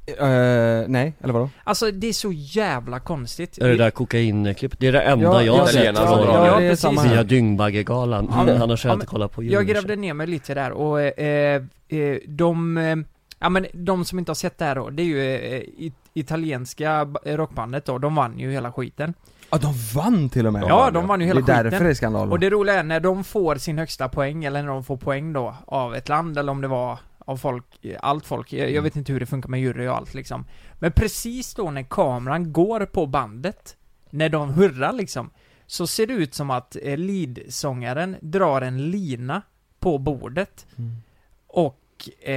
Eh, 0.06 0.88
nej, 0.88 1.14
eller 1.20 1.32
vadå? 1.32 1.50
Alltså 1.64 1.90
det 1.90 2.06
är 2.06 2.12
så 2.12 2.32
jävla 2.32 3.00
konstigt 3.00 3.58
Är 3.58 3.68
det 3.68 3.76
där 3.76 3.90
kokainklippet? 3.90 4.80
Det 4.80 4.86
är 4.86 4.92
det 4.92 5.00
enda 5.02 5.24
Ja, 5.24 5.42
jag 5.42 5.52
har 5.52 5.58
ja, 5.58 5.66
sett 5.66 5.74
italienarna 5.74 6.06
från 6.24 6.34
ja, 6.44 6.62
ja, 6.62 6.76
samma 6.76 7.02
Via 7.02 7.22
Dyngbaggegalan, 7.24 8.28
Ja, 8.36 8.44
men- 8.44 8.62
annars 8.62 8.84
har 8.84 8.88
ja, 8.88 8.92
jag 8.92 8.96
inte 8.96 9.06
kollat 9.06 9.32
på 9.32 9.42
Jag 9.42 9.66
grävde 9.66 9.96
ner 9.96 10.14
mig 10.14 10.26
lite 10.26 10.54
där 10.54 10.70
och 10.72 11.00
eh, 11.00 11.62
eh, 11.88 12.16
de, 12.28 12.78
eh, 12.78 12.96
ja 13.38 13.48
men 13.48 13.66
de 13.72 14.04
som 14.04 14.18
inte 14.18 14.30
har 14.30 14.34
sett 14.34 14.58
det 14.58 14.64
här 14.64 14.74
då, 14.74 14.90
det 14.90 15.02
är 15.02 15.06
ju 15.06 15.34
eh, 15.34 15.62
it- 15.78 15.94
italienska 16.14 17.04
rockbandet 17.24 17.84
då, 17.84 17.98
de 17.98 18.14
vann 18.14 18.38
ju 18.38 18.52
hela 18.52 18.72
skiten. 18.72 19.14
Ja 19.50 19.58
de 19.58 19.74
vann 19.94 20.28
till 20.28 20.46
och 20.46 20.52
med! 20.52 20.64
Ja, 20.68 20.90
de 20.90 21.06
vann 21.06 21.20
ju 21.20 21.26
hela 21.26 21.40
Det 21.40 21.52
är 21.52 21.56
skiten. 21.56 21.70
därför 21.70 21.84
det 21.84 21.90
är 21.90 21.94
skandal 21.94 22.32
Och 22.32 22.38
det 22.40 22.50
roliga 22.50 22.74
är 22.78 22.82
när 22.82 23.00
de 23.00 23.24
får 23.24 23.56
sin 23.56 23.78
högsta 23.78 24.08
poäng, 24.08 24.44
eller 24.44 24.62
när 24.62 24.68
de 24.68 24.84
får 24.84 24.96
poäng 24.96 25.32
då, 25.32 25.54
av 25.66 25.94
ett 25.94 26.08
land, 26.08 26.38
eller 26.38 26.52
om 26.52 26.60
det 26.60 26.68
var 26.68 26.98
av 27.26 27.36
folk, 27.36 27.86
allt 28.00 28.26
folk, 28.26 28.52
jag, 28.52 28.70
jag 28.70 28.82
vet 28.82 28.96
inte 28.96 29.12
hur 29.12 29.20
det 29.20 29.26
funkar 29.26 29.48
med 29.48 29.60
jury 29.60 29.86
och 29.86 29.96
allt 29.96 30.14
liksom. 30.14 30.44
Men 30.74 30.92
precis 30.92 31.54
då 31.54 31.70
när 31.70 31.82
kameran 31.82 32.52
går 32.52 32.86
på 32.86 33.06
bandet, 33.06 33.76
när 34.10 34.28
de 34.28 34.50
hurrar 34.50 34.92
liksom, 34.92 35.30
så 35.66 35.86
ser 35.86 36.06
det 36.06 36.12
ut 36.12 36.34
som 36.34 36.50
att 36.50 36.76
eh, 36.82 36.98
leadsångaren 36.98 38.16
drar 38.20 38.62
en 38.62 38.90
lina 38.90 39.42
på 39.78 39.98
bordet. 39.98 40.66
Mm. 40.78 40.96
Och 41.46 41.79
eh, 42.20 42.34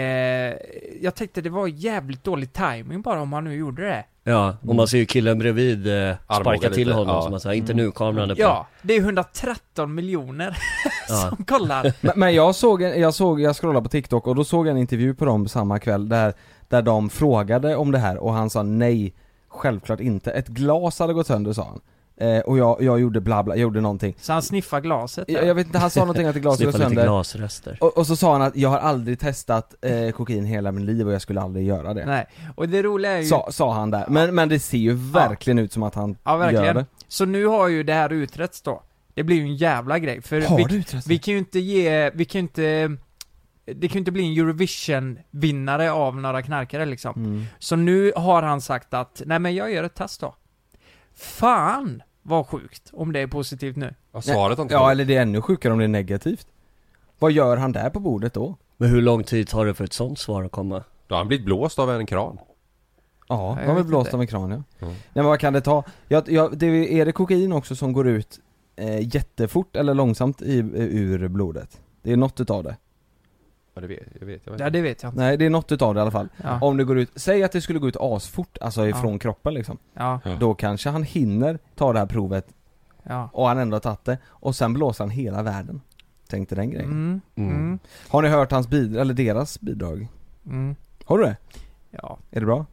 jag 1.02 1.15
tänkte 1.15 1.41
det 1.41 1.49
var 1.49 1.68
jävligt 1.68 2.23
dålig 2.23 2.53
timing 2.53 3.02
bara 3.02 3.22
om 3.22 3.34
han 3.34 3.44
nu 3.44 3.56
gjorde 3.56 3.84
det. 3.84 4.06
Ja, 4.23 4.57
och 4.68 4.76
man 4.76 4.88
ser 4.88 4.98
ju 4.98 5.06
killen 5.06 5.40
bredvid 5.40 5.88
eh, 5.88 6.15
sparka 6.26 6.52
lite, 6.52 6.73
till 6.73 6.91
honom 6.91 7.15
ja. 7.15 7.22
som 7.22 7.31
man 7.31 7.40
säger, 7.40 7.56
inte 7.56 7.73
nu, 7.73 7.91
kameran 7.91 8.31
är 8.31 8.35
på 8.35 8.41
Ja, 8.41 8.68
det 8.81 8.94
är 8.95 8.99
113 8.99 9.95
miljoner 9.95 10.57
Ja. 11.10 11.15
som 11.15 11.45
kollar. 11.45 11.94
Men, 12.02 12.14
men 12.15 12.34
jag 12.35 12.56
såg, 12.56 12.81
jag 12.81 13.14
såg, 13.14 13.41
jag 13.41 13.56
scrollade 13.56 13.84
på 13.84 13.90
TikTok 13.90 14.27
och 14.27 14.35
då 14.35 14.44
såg 14.44 14.68
jag 14.68 14.72
en 14.72 14.77
intervju 14.77 15.14
på 15.14 15.26
dem 15.26 15.48
samma 15.48 15.80
kväll 15.80 16.10
där, 16.10 16.34
där 16.69 16.81
de 16.81 17.10
frågade 17.10 17.76
om 17.76 17.91
det 17.91 17.98
här 17.98 18.18
och 18.18 18.34
han 18.34 18.49
sa 18.49 18.64
nej, 18.64 19.14
självklart 19.49 19.99
inte. 19.99 20.31
Ett 20.31 20.48
glas 20.48 20.99
hade 20.99 21.14
gått 21.14 21.27
sönder 21.27 21.53
sa 21.53 21.64
han. 21.64 21.81
Eh, 22.24 22.40
och 22.40 22.58
jag, 22.58 22.82
jag 22.82 23.00
gjorde 23.00 23.22
bla 23.22 23.44
bla, 23.44 23.56
jag 23.56 23.62
gjorde 23.62 23.82
någonting 23.82 24.16
Så 24.20 24.34
han 24.34 24.41
sniffar 24.41 24.82
glaset 24.82 25.26
jag, 25.30 25.45
jag 25.45 25.56
vet 25.56 25.68
inte, 25.68 25.80
han 25.80 25.90
sa 25.90 26.00
någonting 26.00 26.28
att 26.28 26.36
glaset 26.36 26.66
lite 26.66 26.78
sönder 26.78 27.04
glasrester. 27.04 27.78
och, 27.82 27.98
och 27.98 28.08
så 28.08 28.16
sa 28.16 28.32
han 28.32 28.41
att 28.41 28.56
jag 28.56 28.70
har 28.70 28.78
aldrig 28.80 29.20
testat 29.20 29.76
eh, 29.82 30.12
kokain 30.12 30.45
hela 30.45 30.72
mitt 30.72 30.86
liv 30.86 31.08
och 31.08 31.14
jag 31.14 31.22
skulle 31.22 31.41
aldrig 31.41 31.68
göra 31.68 31.94
det 31.94 32.06
Nej, 32.06 32.26
och 32.56 32.70
det 32.70 32.84
roliga 32.84 33.12
är 33.12 33.18
ju... 33.20 33.26
sa, 33.26 33.48
sa 33.52 33.74
han 33.74 33.91
där, 33.91 34.06
men, 34.10 34.36
men 34.36 34.50
det 34.50 34.60
ser 34.60 34.78
ju 34.78 34.94
verkligen 34.94 35.60
ut 35.60 35.74
som 35.74 35.84
att 35.84 35.95
han 35.95 36.18
Ja, 36.24 36.32
gör 36.32 36.38
verkligen. 36.40 36.76
det 36.76 36.86
Så 37.08 37.26
nu 37.26 37.45
har 37.45 37.68
ju 37.68 37.84
det 37.84 37.94
här 37.94 38.14
utretts 38.14 38.62
då. 38.62 38.84
Det 39.14 39.24
blir 39.24 39.36
ju 39.36 39.41
en 39.44 39.56
jävla 39.56 40.00
grej, 40.00 40.22
för 40.22 40.41
Har 40.41 40.58
vi, 40.58 40.64
du 40.64 40.76
utrett 40.76 41.08
vi 41.08 41.18
kan 41.18 41.32
ju 41.34 41.38
inte 41.38 41.60
ge, 41.60 42.12
vi 42.14 42.26
kan 42.26 42.40
ju 42.40 42.44
inte 42.44 42.98
det 43.66 43.88
kan 43.88 43.94
ju 43.94 44.00
inte 44.00 44.12
bli 44.12 44.26
en 44.26 44.44
Eurovision-vinnare 44.45 45.91
av 45.91 46.16
några 46.18 46.41
knarkare 46.41 46.86
liksom. 46.86 47.14
mm. 47.16 47.45
Så 47.60 47.76
nu 47.76 48.12
har 48.16 48.44
han 48.44 48.62
sagt 48.62 48.94
att, 48.94 49.22
nej 49.26 49.40
men 49.40 49.56
jag 49.56 49.72
gör 49.72 49.84
ett 49.84 49.95
test 49.95 50.22
då. 50.22 50.36
Fan 51.16 52.04
vad 52.24 52.48
sjukt, 52.48 52.90
om 52.94 53.14
det 53.14 53.20
är 53.20 53.28
positivt 53.28 53.76
nu. 53.76 53.94
Ja, 54.12 54.22
svaret 54.22 54.58
har 54.58 54.64
inte 54.64 54.74
Ja 54.76 54.80
kommit. 54.80 54.91
eller 54.91 55.06
det 55.06 55.16
är 55.16 55.22
ännu 55.22 55.41
sjukare 55.41 55.74
om 55.74 55.80
det 55.80 55.86
är 55.86 55.88
negativt 55.88 56.48
Vad 57.20 57.32
gör 57.32 57.58
han 57.58 57.72
där 57.72 57.90
på 57.90 58.00
bordet 58.00 58.34
då? 58.34 58.56
Men 58.78 58.90
hur 58.90 59.02
lång 59.02 59.24
tid 59.24 59.48
tar 59.48 59.66
det 59.66 59.74
för 59.74 59.84
ett 59.84 59.94
sånt 59.94 60.20
svar 60.20 60.44
att 60.44 60.52
komma? 60.52 60.84
Då 61.08 61.16
har 61.16 61.18
han 61.18 61.28
blivit 61.28 61.45
blåst 61.45 61.80
av 61.80 61.91
en 61.91 62.06
kran. 62.06 62.38
Ja, 63.28 63.48
Jag 63.50 63.64
de 63.66 63.68
har 63.70 63.76
vet 63.76 63.86
blåst 63.86 64.08
inte. 64.08 64.16
av 64.16 64.22
en 64.22 64.28
kran 64.28 64.50
ja. 64.52 64.56
Mm. 64.56 64.64
Nej 64.80 64.95
men 65.14 65.26
vad 65.26 65.40
kan 65.40 65.54
det 65.54 65.62
ta? 65.62 65.84
Ja, 66.08 66.24
ja, 66.28 66.50
det, 66.54 66.66
är 67.00 67.06
det 67.06 67.12
kokain 67.12 67.54
också 67.54 67.76
som 67.76 67.94
går 67.94 68.08
ut 68.08 68.40
eh, 68.76 69.16
jättefort 69.16 69.76
eller 69.76 69.94
långsamt 69.94 70.41
i, 70.41 70.58
ur 70.76 71.28
blodet? 71.28 71.82
Det 72.02 72.12
är 72.12 72.18
något 72.18 72.40
utav 72.40 72.64
det 72.64 72.78
Ja 73.76 73.82
det 73.82 73.88
vet 73.88 74.00
jag, 74.20 74.26
vet, 74.28 74.41
jag 74.45 74.52
vet. 74.52 74.62
Ja 74.62 74.70
det 74.70 74.82
vet 74.82 75.04
jag 75.04 75.10
inte. 75.10 75.20
Nej 75.22 75.38
det 75.38 75.45
är 75.45 75.50
något 75.50 75.72
utav 75.72 75.94
det 75.94 75.98
i 75.98 76.02
alla 76.02 76.12
fall 76.12 76.30
Ja, 76.44 76.60
Om 76.62 76.78
det 76.78 76.84
går 76.84 76.98
ut, 77.00 77.12
säg 77.16 77.44
att 77.44 77.52
det 77.52 77.62
skulle 77.62 77.80
gå 77.80 77.88
ut 77.88 77.98
asfort, 78.00 78.58
alltså 78.62 78.88
ifrån 78.88 79.20
kroppen 79.20 79.54
liksom 79.54 79.78
ja, 79.94 80.20
Ja. 80.26 80.36
Då 80.40 80.54
kanske 80.54 80.90
han 80.90 81.04
hinner 81.04 81.60
ta 81.76 81.94
det 81.94 82.00
här 82.00 82.06
provet 82.06 82.48
ja. 83.04 83.30
och 83.34 83.48
han 83.48 83.58
ändå 83.58 83.76
har 83.76 83.80
tagit 83.82 84.06
det 84.06 84.18
och 84.28 84.56
sen 84.56 84.74
blåser 84.74 85.04
han 85.04 85.12
hela 85.12 85.44
världen 85.44 85.82
Tänk 86.30 86.50
dig 86.50 86.56
den 86.56 86.70
grejen 86.70 86.90
Mm, 86.91 87.22
Mm. 87.36 87.50
mm, 87.56 87.80
Har 88.10 88.22
ni 88.22 88.28
hört 88.30 88.52
hans 88.52 88.68
bidrag, 88.68 89.02
eller 89.02 89.14
deras 89.14 89.62
bidrag? 89.62 90.08
mm. 90.45 90.76
Har 91.06 91.18
du 91.18 91.24
det? 91.24 91.38
Ja, 91.91 92.18
Är 92.32 92.40
det 92.40 92.45
bra? 92.45 92.66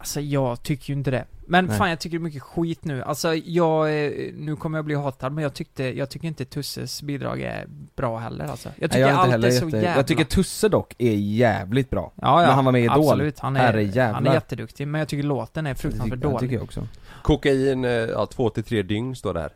Alltså 0.00 0.20
jag 0.20 0.62
tycker 0.62 0.92
ju 0.92 0.98
inte 0.98 1.10
det. 1.10 1.24
Men 1.46 1.64
Nej. 1.66 1.78
fan 1.78 1.90
jag 1.90 1.98
tycker 2.00 2.18
det 2.18 2.22
är 2.22 2.24
mycket 2.24 2.42
skit 2.42 2.84
nu. 2.84 3.02
Alltså 3.02 3.34
jag, 3.34 4.04
eh, 4.04 4.12
nu 4.34 4.56
kommer 4.56 4.78
jag 4.78 4.84
bli 4.84 4.94
hatad 4.94 5.32
men 5.32 5.42
jag 5.42 5.54
tyckte, 5.54 5.84
jag 5.98 6.10
tycker 6.10 6.28
inte 6.28 6.44
Tusses 6.44 7.02
bidrag 7.02 7.40
är 7.40 7.66
bra 7.96 8.18
heller 8.18 8.44
alltså. 8.44 8.68
Jag 8.68 8.74
Nej, 8.80 8.88
tycker 8.88 9.00
jag 9.00 9.10
är 9.10 9.24
inte 9.24 9.34
allt 9.34 9.44
är 9.44 9.50
så 9.50 9.64
jätte... 9.64 9.76
jävla... 9.76 9.96
Jag 9.96 10.06
tycker 10.06 10.24
Tusse 10.24 10.68
dock 10.68 10.94
är 10.98 11.12
jävligt 11.14 11.90
bra 11.90 12.12
ja, 12.14 12.40
ja, 12.42 12.46
när 12.48 12.54
han 12.54 12.64
var 12.64 12.72
med 12.72 12.80
i 12.80 12.84
Idol. 12.84 12.98
Absolut, 12.98 13.38
han 13.38 13.56
är, 13.56 14.12
han 14.12 14.26
är 14.26 14.34
jätteduktig 14.34 14.88
men 14.88 14.98
jag 14.98 15.08
tycker 15.08 15.22
låten 15.22 15.66
är 15.66 15.74
fruktansvärt 15.74 16.04
tycker, 16.04 16.16
det 16.16 16.22
dålig. 16.22 16.40
tycker 16.40 16.54
jag 16.54 16.62
också 16.64 16.86
Kokain, 17.22 17.84
eh, 17.84 17.90
ja 17.90 18.26
två 18.26 18.50
till 18.50 18.64
tre 18.64 18.82
dygn 18.82 19.16
står 19.16 19.34
det 19.34 19.40
här. 19.40 19.52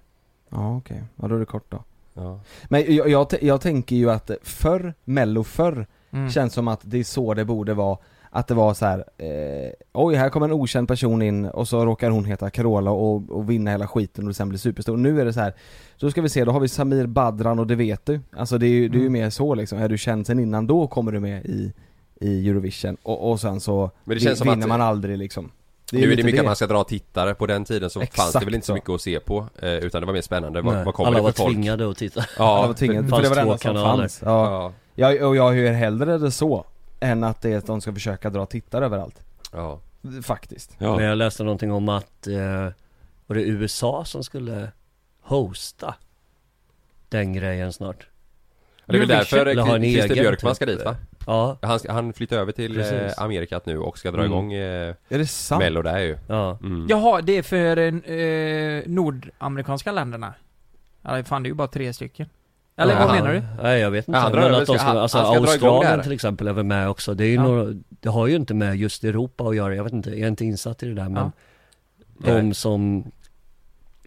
Ja 0.50 0.76
okej, 0.76 1.02
ja 1.16 1.28
då 1.28 1.34
är 1.34 1.38
det 1.40 1.46
kort 1.46 1.70
då 1.70 1.84
Ja. 2.14 2.40
Men 2.64 2.94
jag, 2.94 3.08
jag, 3.08 3.26
jag 3.42 3.60
tänker 3.60 3.96
ju 3.96 4.10
att 4.10 4.30
förr, 4.42 4.94
mello 5.04 5.44
förr, 5.44 5.86
Mm. 6.12 6.30
känns 6.30 6.52
som 6.52 6.68
att 6.68 6.80
det 6.82 6.98
är 6.98 7.04
så 7.04 7.34
det 7.34 7.44
borde 7.44 7.74
vara 7.74 7.98
Att 8.36 8.48
det 8.48 8.54
var 8.54 8.74
så 8.74 8.86
här, 8.86 8.98
eh, 9.18 9.70
oj 9.92 10.14
här 10.14 10.28
kommer 10.28 10.46
en 10.46 10.52
okänd 10.52 10.88
person 10.88 11.22
in 11.22 11.44
och 11.46 11.68
så 11.68 11.84
råkar 11.84 12.10
hon 12.10 12.24
heta 12.24 12.50
Carola 12.50 12.90
och, 12.90 13.30
och 13.30 13.50
vinna 13.50 13.70
hela 13.70 13.86
skiten 13.88 14.28
och 14.28 14.36
sen 14.36 14.48
bli 14.48 14.58
superstor. 14.58 14.96
Nu 14.96 15.20
är 15.20 15.24
det 15.24 15.32
så 15.32 15.40
här, 15.40 15.54
då 15.98 16.10
ska 16.10 16.22
vi 16.22 16.28
se, 16.28 16.44
då 16.44 16.52
har 16.52 16.60
vi 16.60 16.68
Samir 16.68 17.06
Badran 17.06 17.58
och 17.58 17.66
det 17.66 17.74
vet 17.74 18.06
du. 18.06 18.20
Alltså 18.36 18.58
det 18.58 18.66
är 18.66 18.70
ju, 18.70 18.88
det 18.88 18.96
är 18.96 19.00
ju 19.00 19.06
Mm. 19.06 19.12
mer 19.22 19.30
så 19.30 19.54
liksom, 19.54 19.78
är 19.78 19.88
du 19.88 19.98
känd 19.98 20.26
sen 20.26 20.38
innan 20.38 20.66
då 20.66 20.86
kommer 20.86 21.12
du 21.12 21.20
med 21.20 21.44
i, 21.46 21.72
i 22.20 22.48
Eurovision 22.48 22.96
och, 23.02 23.30
och 23.30 23.40
sen 23.40 23.60
så 23.60 23.90
Men 24.04 24.14
det 24.16 24.20
känns 24.20 24.38
som 24.38 24.48
vinner 24.48 24.62
att- 24.62 24.68
man 24.68 24.80
aldrig 24.80 25.18
liksom. 25.18 25.50
nu 25.92 26.12
är 26.12 26.16
det 26.16 26.24
mycket 26.24 26.40
att 26.40 26.46
man 26.46 26.56
ska 26.56 26.66
dra 26.66 26.84
tittare, 26.84 27.34
på 27.34 27.46
den 27.46 27.64
tiden 27.64 27.90
så 27.90 28.00
fanns 28.00 28.08
Exakt 28.10 28.38
det 28.40 28.44
väl 28.44 28.54
inte 28.54 28.66
så 28.66 28.70
så. 28.70 28.74
mycket 28.74 28.90
att 28.90 29.00
se 29.00 29.20
på 29.20 29.46
eh, 29.62 29.68
Utan 29.74 30.00
det 30.00 30.06
var 30.06 30.14
mer 30.14 30.20
spännande, 30.20 30.60
vad, 30.62 30.74
Nej, 30.74 30.84
vad 30.84 30.94
kommer 30.94 31.08
Alla 31.08 31.16
det 31.18 31.22
var 31.22 31.30
för 31.32 31.42
folk? 31.42 31.54
tvingade 31.54 31.90
att 31.90 31.96
titta. 31.96 32.20
Alla 32.20 32.60
Ja, 32.60 32.66
var 32.66 32.74
tvingade, 32.74 33.02
det 33.02 33.08
för 33.08 33.22
det 33.22 33.28
var 33.28 33.36
det 33.36 33.42
fanns 33.46 33.64
enda 33.66 33.80
som 33.80 33.98
fanns. 33.98 34.20
Ja. 34.24 34.72
ja, 34.94 35.12
Jag, 35.12 35.28
och 35.28 35.36
jag 35.36 35.52
hör 35.52 35.72
hellre 35.72 36.18
det 36.18 36.30
så, 36.30 36.64
än 37.04 37.24
att 37.24 37.40
det 37.40 37.52
är 37.52 37.58
att 37.58 37.66
de 37.66 37.80
ska 37.80 37.92
försöka 37.92 38.30
dra 38.30 38.46
tittare 38.46 38.84
överallt. 38.84 39.22
ja. 39.52 39.80
Faktiskt. 40.22 40.76
ja. 40.78 40.96
Men 40.96 41.04
jag 41.04 41.18
läste 41.18 41.42
någonting 41.44 41.72
om 41.72 41.88
att, 41.88 42.26
eh, 42.26 42.68
var 43.26 43.36
det 43.36 43.42
USA 43.42 44.04
som 44.04 44.24
skulle 44.24 44.72
hosta 45.20 45.94
den 47.08 47.32
grejen 47.32 47.72
snart? 47.72 48.06
Det 48.86 48.96
är 48.96 48.98
väl 48.98 49.08
därför 49.08 49.24
Christer 49.44 49.78
egen 49.80 50.08
Björkman 50.08 50.50
typ. 50.50 50.56
ska 50.56 50.66
dit 50.66 50.84
va? 50.84 50.96
Ja, 51.26 51.58
Han, 51.62 51.78
han 51.88 52.12
flyttar 52.12 52.36
över 52.36 52.52
till 52.52 52.80
eh, 52.80 52.82
Precis. 52.90 53.18
Amerikat 53.18 53.66
nu 53.66 53.78
och 53.78 53.98
ska 53.98 54.10
dra 54.10 54.18
Mm. 54.20 54.32
igång 54.32 54.52
eh, 54.52 54.94
Är 55.08 55.18
det 55.18 55.26
sant? 55.26 55.58
Mello 55.58 55.82
där 55.82 55.98
ju 55.98 56.18
ja. 56.28 56.58
mm. 56.62 56.86
Jaha, 56.88 57.20
det 57.22 57.32
är 57.38 57.42
för 57.42 57.76
eh, 58.10 58.82
nordamerikanska 58.86 59.92
länderna? 59.92 60.34
Ja, 61.02 61.24
fan 61.24 61.42
det 61.42 61.46
är 61.46 61.50
ju 61.50 61.54
bara 61.54 61.68
tre 61.68 61.92
stycken. 61.92 62.28
Eller 62.76 62.98
vad 63.06 63.14
menar 63.14 63.32
du? 63.32 63.42
Nej 63.62 63.80
jag 63.80 63.90
vet 63.90 64.08
inte, 64.08 64.18
Ja, 64.20 64.30
men 64.32 64.54
att 64.54 64.66
de 64.66 64.78
ska- 64.78 64.86
alltså 64.88 65.18
han 65.18 65.26
ska 65.46 65.50
Australien 65.52 66.02
till 66.02 66.12
exempel 66.12 66.48
är 66.48 66.52
väl 66.52 66.64
med 66.64 66.88
också, 66.88 67.14
det 67.14 67.24
är 67.24 67.28
ju 67.28 67.34
Ja. 67.34 67.42
några, 67.42 67.72
det 67.88 68.08
har 68.08 68.26
ju 68.26 68.36
inte 68.36 68.54
med 68.54 68.76
just 68.76 69.04
Europa 69.04 69.44
att 69.44 69.56
göra, 69.56 69.74
jag 69.74 69.84
vet 69.84 69.92
inte, 69.92 70.10
jag 70.10 70.20
är 70.20 70.28
inte 70.28 70.44
insatt 70.44 70.82
i 70.82 70.86
det 70.86 70.94
där 70.94 71.08
men 71.08 71.32
Ja. 72.24 72.32
De 72.34 72.54
som 72.54 73.04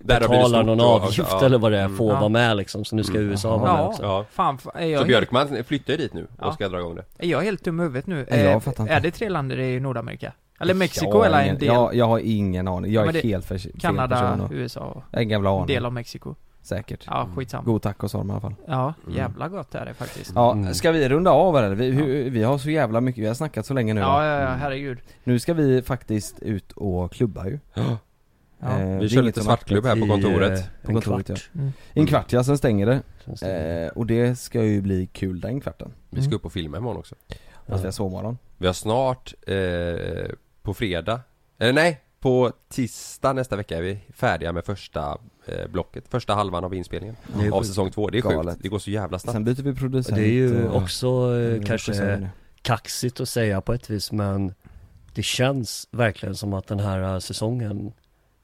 Där 0.01 0.19
betalar 0.19 0.63
någon 0.63 0.81
avgift 0.81 1.27
ja. 1.31 1.45
eller 1.45 1.57
vad 1.57 1.71
det 1.71 1.77
är 1.79 1.85
Mm. 1.85 1.97
får 1.97 2.13
Ja. 2.13 2.19
vara 2.19 2.29
med 2.29 2.57
liksom, 2.57 2.85
så 2.85 2.95
nu 2.95 3.03
ska 3.03 3.17
Mm. 3.17 3.29
USA 3.29 3.57
vara 3.57 3.73
med 3.77 3.85
också 3.85 4.03
Ja, 4.03 4.25
Fan, 4.31 4.57
är 4.75 4.85
jag, 4.87 5.01
så 5.01 5.07
Björkman 5.07 5.63
flyttar 5.67 5.93
ju 5.93 5.97
dit 5.97 6.13
nu 6.13 6.27
Ja. 6.39 6.47
och 6.47 6.53
ska 6.53 6.69
dra 6.69 6.79
igång 6.79 6.95
det 6.95 7.03
är 7.17 7.27
jag 7.27 7.41
helt 7.41 7.63
dum 7.63 7.79
i 7.79 7.83
huvudet 7.83 8.07
nu? 8.07 8.25
Nej, 8.29 8.39
jag 8.39 8.53
Eh, 8.53 8.59
fattar 8.59 8.83
inte. 8.83 8.93
Är 8.93 8.99
det 8.99 9.11
tre 9.11 9.29
länder 9.29 9.59
i 9.59 9.79
Nordamerika? 9.79 10.31
Eller 10.59 10.73
Mexiko 10.73 11.21
eller 11.23 11.41
en 11.43 11.57
del? 11.57 11.67
Jag, 11.67 11.95
jag 11.95 12.05
har 12.07 12.19
ingen 12.19 12.67
aning, 12.67 12.91
jag 12.93 13.07
Ja, 13.07 13.11
är 13.19 13.23
helt 13.23 13.45
för, 13.45 13.57
fel 13.57 13.71
Kanada, 13.79 14.15
person 14.21 14.41
och, 14.41 14.51
USA 14.51 15.03
och 15.11 15.19
en 15.21 15.67
del 15.67 15.85
av 15.85 15.93
Mexiko. 15.93 16.35
Säkert. 16.67 17.03
Ja, 17.07 17.29
skitsamma. 17.35 17.63
God 17.63 17.81
tacos 17.81 18.13
har 18.13 18.19
de 18.19 18.29
i 18.29 18.31
alla 18.31 18.41
fall. 18.41 18.55
Ja, 18.67 18.93
Mm. 19.03 19.17
jävla 19.17 19.47
gott 19.49 19.75
är 19.75 19.85
det 19.85 19.93
faktiskt. 19.93 20.31
Ja, 20.35 20.51
Mm. 20.51 20.73
ska 20.73 20.91
vi 20.91 21.09
runda 21.09 21.31
av 21.31 21.57
eller? 21.57 21.75
Vi, 21.75 21.91
hur, 21.91 22.29
vi 22.29 22.43
har 22.43 22.57
så 22.57 22.69
jävla 22.69 23.01
mycket, 23.01 23.23
vi 23.23 23.27
har 23.27 23.33
snackat 23.33 23.65
så 23.65 23.73
länge 23.73 23.93
nu 23.93 24.01
Ja, 24.01 24.25
ja, 24.25 24.41
ja, 24.41 24.47
herregud. 24.47 24.97
Nu 25.23 25.39
ska 25.39 25.53
vi 25.53 25.81
faktiskt 25.81 26.39
ut 26.39 26.71
och 26.71 27.11
klubba 27.11 27.47
ju. 27.47 27.59
Ja. 27.73 27.97
Eh, 28.61 28.99
Vi 28.99 29.09
kör 29.09 29.21
lite 29.21 29.41
svartklubb 29.43 29.85
här 29.85 29.95
på 29.95 30.05
I, 30.05 30.09
kontoret 30.09 30.59
eh, 30.59 30.65
På 30.83 30.87
en 30.91 30.93
kontoret, 31.01 31.25
kvart. 31.27 31.49
Mm. 31.55 31.71
I 31.93 31.99
en 31.99 32.07
kvart 32.07 32.33
ja, 32.33 32.43
sen 32.43 32.57
stänger 32.57 32.85
det. 32.85 33.01
känns 33.25 33.39
det. 33.39 33.85
Eh, 33.85 33.89
och 33.97 34.05
det 34.05 34.35
ska 34.39 34.63
ju 34.63 34.81
bli 34.81 35.07
kul 35.07 35.39
den 35.41 35.61
kvarten. 35.61 35.91
Vi 36.09 36.21
ska 36.21 36.35
upp 36.35 36.45
och 36.45 36.53
filma 36.53 36.77
imorgon 36.77 36.99
också 36.99 37.15
Fast 37.67 37.83
vi 37.83 37.87
har 37.87 37.91
sovmorgon. 37.91 38.37
Vi 38.57 38.65
har 38.65 38.73
snart, 38.73 39.33
eh, 39.47 40.31
på 40.61 40.73
fredag, 40.73 41.21
eller 41.59 41.73
nej, 41.73 42.01
på 42.19 42.51
tisdag 42.69 43.33
nästa 43.33 43.55
vecka 43.55 43.77
är 43.77 43.81
vi 43.81 43.99
färdiga 44.13 44.51
med 44.53 44.65
första 44.65 45.01
eh, 45.11 45.17
blocket, 45.71 46.03
första 46.09 46.33
halvan 46.33 46.63
av 46.63 46.73
inspelningen 46.73 47.15
av 47.53 47.63
säsong 47.63 47.91
två. 47.91 48.09
Det 48.09 48.17
är 48.17 48.21
Galet. 48.21 48.53
sjukt, 48.53 48.63
det 48.63 48.69
går 48.69 48.79
så 48.79 48.91
jävla 48.91 49.19
snabbt 49.19 49.33
Sen 49.33 49.43
byter 49.43 49.61
vi 49.63 49.75
producent. 49.75 50.15
Det 50.17 50.23
är 50.23 50.31
ju 50.31 50.67
och- 50.67 50.75
också 50.83 51.07
eh, 51.07 51.59
och 51.59 51.65
kanske 51.65 51.91
regissör. 51.91 52.29
kaxigt 52.61 53.19
att 53.19 53.29
säga 53.29 53.61
på 53.61 53.73
ett 53.73 53.89
vis 53.89 54.11
men 54.11 54.53
det 55.13 55.23
känns 55.23 55.87
verkligen 55.91 56.35
som 56.35 56.53
att 56.53 56.67
den 56.67 56.79
här 56.79 57.13
eh, 57.13 57.19
säsongen 57.19 57.91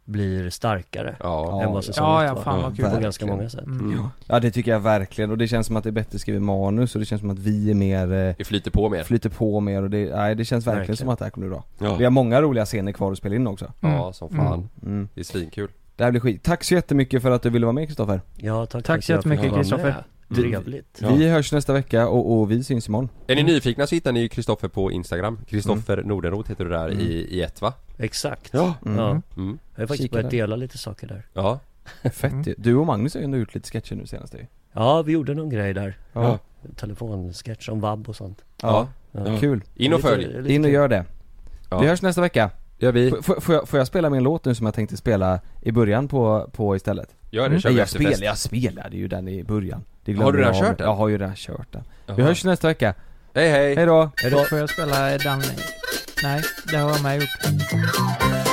blir 0.06 0.50
starkare 0.50 1.16
Ja, 1.20 1.64
än 1.64 1.72
vad 1.74 1.86
säsong 1.86 2.06
Ja, 2.06 2.26
ja, 2.26 2.34
var. 2.34 2.42
fan 2.44 2.62
vad 2.62 2.72
kul. 2.72 2.76
På 2.78 2.82
Verkligen. 2.82 3.04
ganska 3.04 3.26
många 3.26 3.50
sätt. 3.50 3.66
Mm. 3.66 3.92
Mm. 3.94 4.06
Ja 4.28 4.40
det 4.40 4.52
tycker 4.52 4.72
jag 4.72 4.80
verkligen 4.80 5.32
och 5.32 5.38
det 5.38 5.48
känns 5.48 5.68
som 5.68 5.76
att 5.76 5.84
det 5.84 5.90
är 5.90 5.92
bättre 5.92 6.20
skrivet 6.20 6.42
manus 6.42 6.96
och 6.96 7.00
det 7.00 7.06
känns 7.06 7.22
som 7.22 7.30
att 7.30 7.40
vi 7.40 7.70
är 7.72 7.74
mer, 7.76 8.04
eh, 8.14 8.36
det 8.38 8.44
flyter 8.48 8.72
på 8.72 8.90
mer 8.90 9.04
flyter 9.04 9.30
på 9.30 9.60
mer 9.60 9.84
och 9.84 9.90
det, 9.90 10.16
nej 10.16 10.36
det 10.36 10.46
känns 10.46 10.68
verkligen, 10.68 10.80
Verkligen. 10.80 10.98
som 10.98 11.10
att 11.10 11.20
det 11.20 11.26
här 11.26 11.30
kommer 11.30 11.48
bli 11.48 11.56
bra. 11.56 11.64
Ja, 11.90 11.96
Vi 11.96 12.04
har 12.04 12.12
många 12.12 12.42
roliga 12.42 12.66
scener 12.66 12.92
kvar 12.92 13.12
att 13.12 13.18
spela 13.18 13.36
in 13.36 13.48
också. 13.48 13.72
ja 13.80 14.14
som 14.14 14.30
fan. 14.30 14.70
Mm. 14.84 15.10
Det 15.14 15.20
är 15.22 15.26
svinkul 15.26 15.70
Det 15.96 16.04
här 16.04 16.12
blir 16.12 16.22
skit. 16.22 16.44
Tack 16.44 16.64
så 16.64 16.74
jättemycket 16.74 17.22
för 17.22 17.32
att 17.32 17.42
du 17.42 17.50
ville 17.50 17.66
vara 17.66 17.74
med 17.74 17.88
Kristoffer. 17.88 18.22
Ja, 18.36 18.66
tack, 18.66 18.84
Tack 18.86 19.04
så 19.04 19.12
jättemycket, 19.12 19.54
Kristoffer. 19.54 20.04
Trevligt. 20.36 21.00
Ja. 21.02 21.14
Vi 21.16 21.30
hörs 21.30 21.52
nästa 21.52 21.74
vecka 21.74 22.08
och, 22.08 22.40
och 22.40 22.52
vi 22.52 22.64
syns 22.64 22.88
imorgon. 22.88 23.10
Är 23.28 23.36
ni 23.36 23.44
nyfikna 23.44 23.88
så 23.88 23.96
hittar 23.96 24.12
ni 24.12 24.30
Kristoffer 24.30 24.68
på 24.68 24.92
Instagram 24.92 25.40
Kristoffer 25.48 26.04
Nordenroth 26.04 26.50
heter 26.50 26.64
du 26.66 26.70
där 26.72 26.86
Mm. 26.90 27.00
i, 27.00 27.04
i 27.14 27.42
ett 27.42 27.62
va? 27.62 27.74
Exakt. 27.98 28.50
Ja. 28.54 28.74
Mm. 28.86 28.98
Ja. 28.98 29.10
Mm. 29.38 29.60
Jag 29.76 29.82
har 29.82 29.88
faktiskt 29.88 30.02
Kika 30.04 30.14
börjat 30.14 30.32
där. 30.32 30.38
dela 30.38 30.56
lite 30.56 30.78
saker 30.78 31.08
där. 31.08 31.26
Ja, 31.34 31.60
Fett 32.04 32.24
Mm. 32.32 32.42
ju. 32.44 32.56
Du 32.58 32.76
och 32.76 32.86
Magnus 32.86 33.14
har 33.14 33.22
ju 33.22 33.26
ändå 33.26 33.38
gjort 33.38 33.56
lite 33.56 33.70
sketcher 33.70 33.96
nu 33.96 34.06
senast 34.08 34.34
ju. 34.34 34.46
Ja, 34.74 35.02
vi 35.02 35.12
gjorde 35.12 35.34
någon 35.34 35.50
grej 35.50 35.74
där. 35.74 35.98
Ja. 36.14 36.40
Telefonsketch 36.76 37.70
om 37.70 37.80
vab 37.80 38.10
och 38.10 38.16
sånt. 38.16 38.42
Ja, 38.62 38.88
Ja. 39.12 39.38
kul. 39.40 39.62
in 39.76 39.94
och 39.94 40.02
följ 40.02 40.42
lite 40.42 40.54
In 40.54 40.66
och 40.66 40.72
gör 40.72 40.88
det. 40.88 41.06
Ja. 41.70 41.80
Vi 41.80 41.88
hörs 41.88 42.02
nästa 42.02 42.22
vecka. 42.22 42.50
Gör 42.84 42.92
vi, 42.92 43.08
F- 43.20 43.26
får, 43.42 43.56
jag, 43.56 43.70
får 43.70 43.80
jag 43.80 43.88
spela 43.88 44.10
min 44.10 44.24
låt 44.24 44.46
nu 44.46 44.56
som 44.56 44.66
jag 44.66 44.76
tänkte 44.76 44.98
spela 44.98 45.40
i 45.62 45.72
början 45.72 46.08
på, 46.08 46.50
på 46.54 46.76
istället? 46.76 47.10
gör 47.32 47.50
det, 47.50 47.62
kör 47.62 47.70
Nej 47.70 47.74
vi 47.74 47.80
jag, 47.80 47.90
spel, 47.90 48.24
jag 48.24 48.38
spelade 48.38 48.98
ju 48.98 49.08
den 49.08 49.28
i 49.28 49.44
början. 49.44 49.84
Det 50.06 50.14
Har 50.14 50.32
du 50.32 50.40
redan 50.40 50.54
kört 50.54 50.78
den? 50.78 50.88
Jag 50.88 50.96
har 50.96 51.08
ju 51.08 51.18
redan 51.18 51.36
kört 51.36 51.72
den. 51.72 51.84
Vi 52.06 52.14
Jaha. 52.18 52.28
hörs 52.28 52.44
nästa 52.46 52.68
vecka. 52.68 52.94
Hej 53.36 53.50
hej! 53.50 53.76
Hej 53.76 53.86
då! 53.86 54.10
Hejdå. 54.16 54.44
Får 54.44 54.58
jag 54.60 54.70
spela 54.70 55.18
den? 55.18 55.42
Nej, 56.24 56.42
det 56.72 56.78
har 56.78 56.90
jag 56.90 57.04
med 57.04 57.16
gjort. 57.22 58.53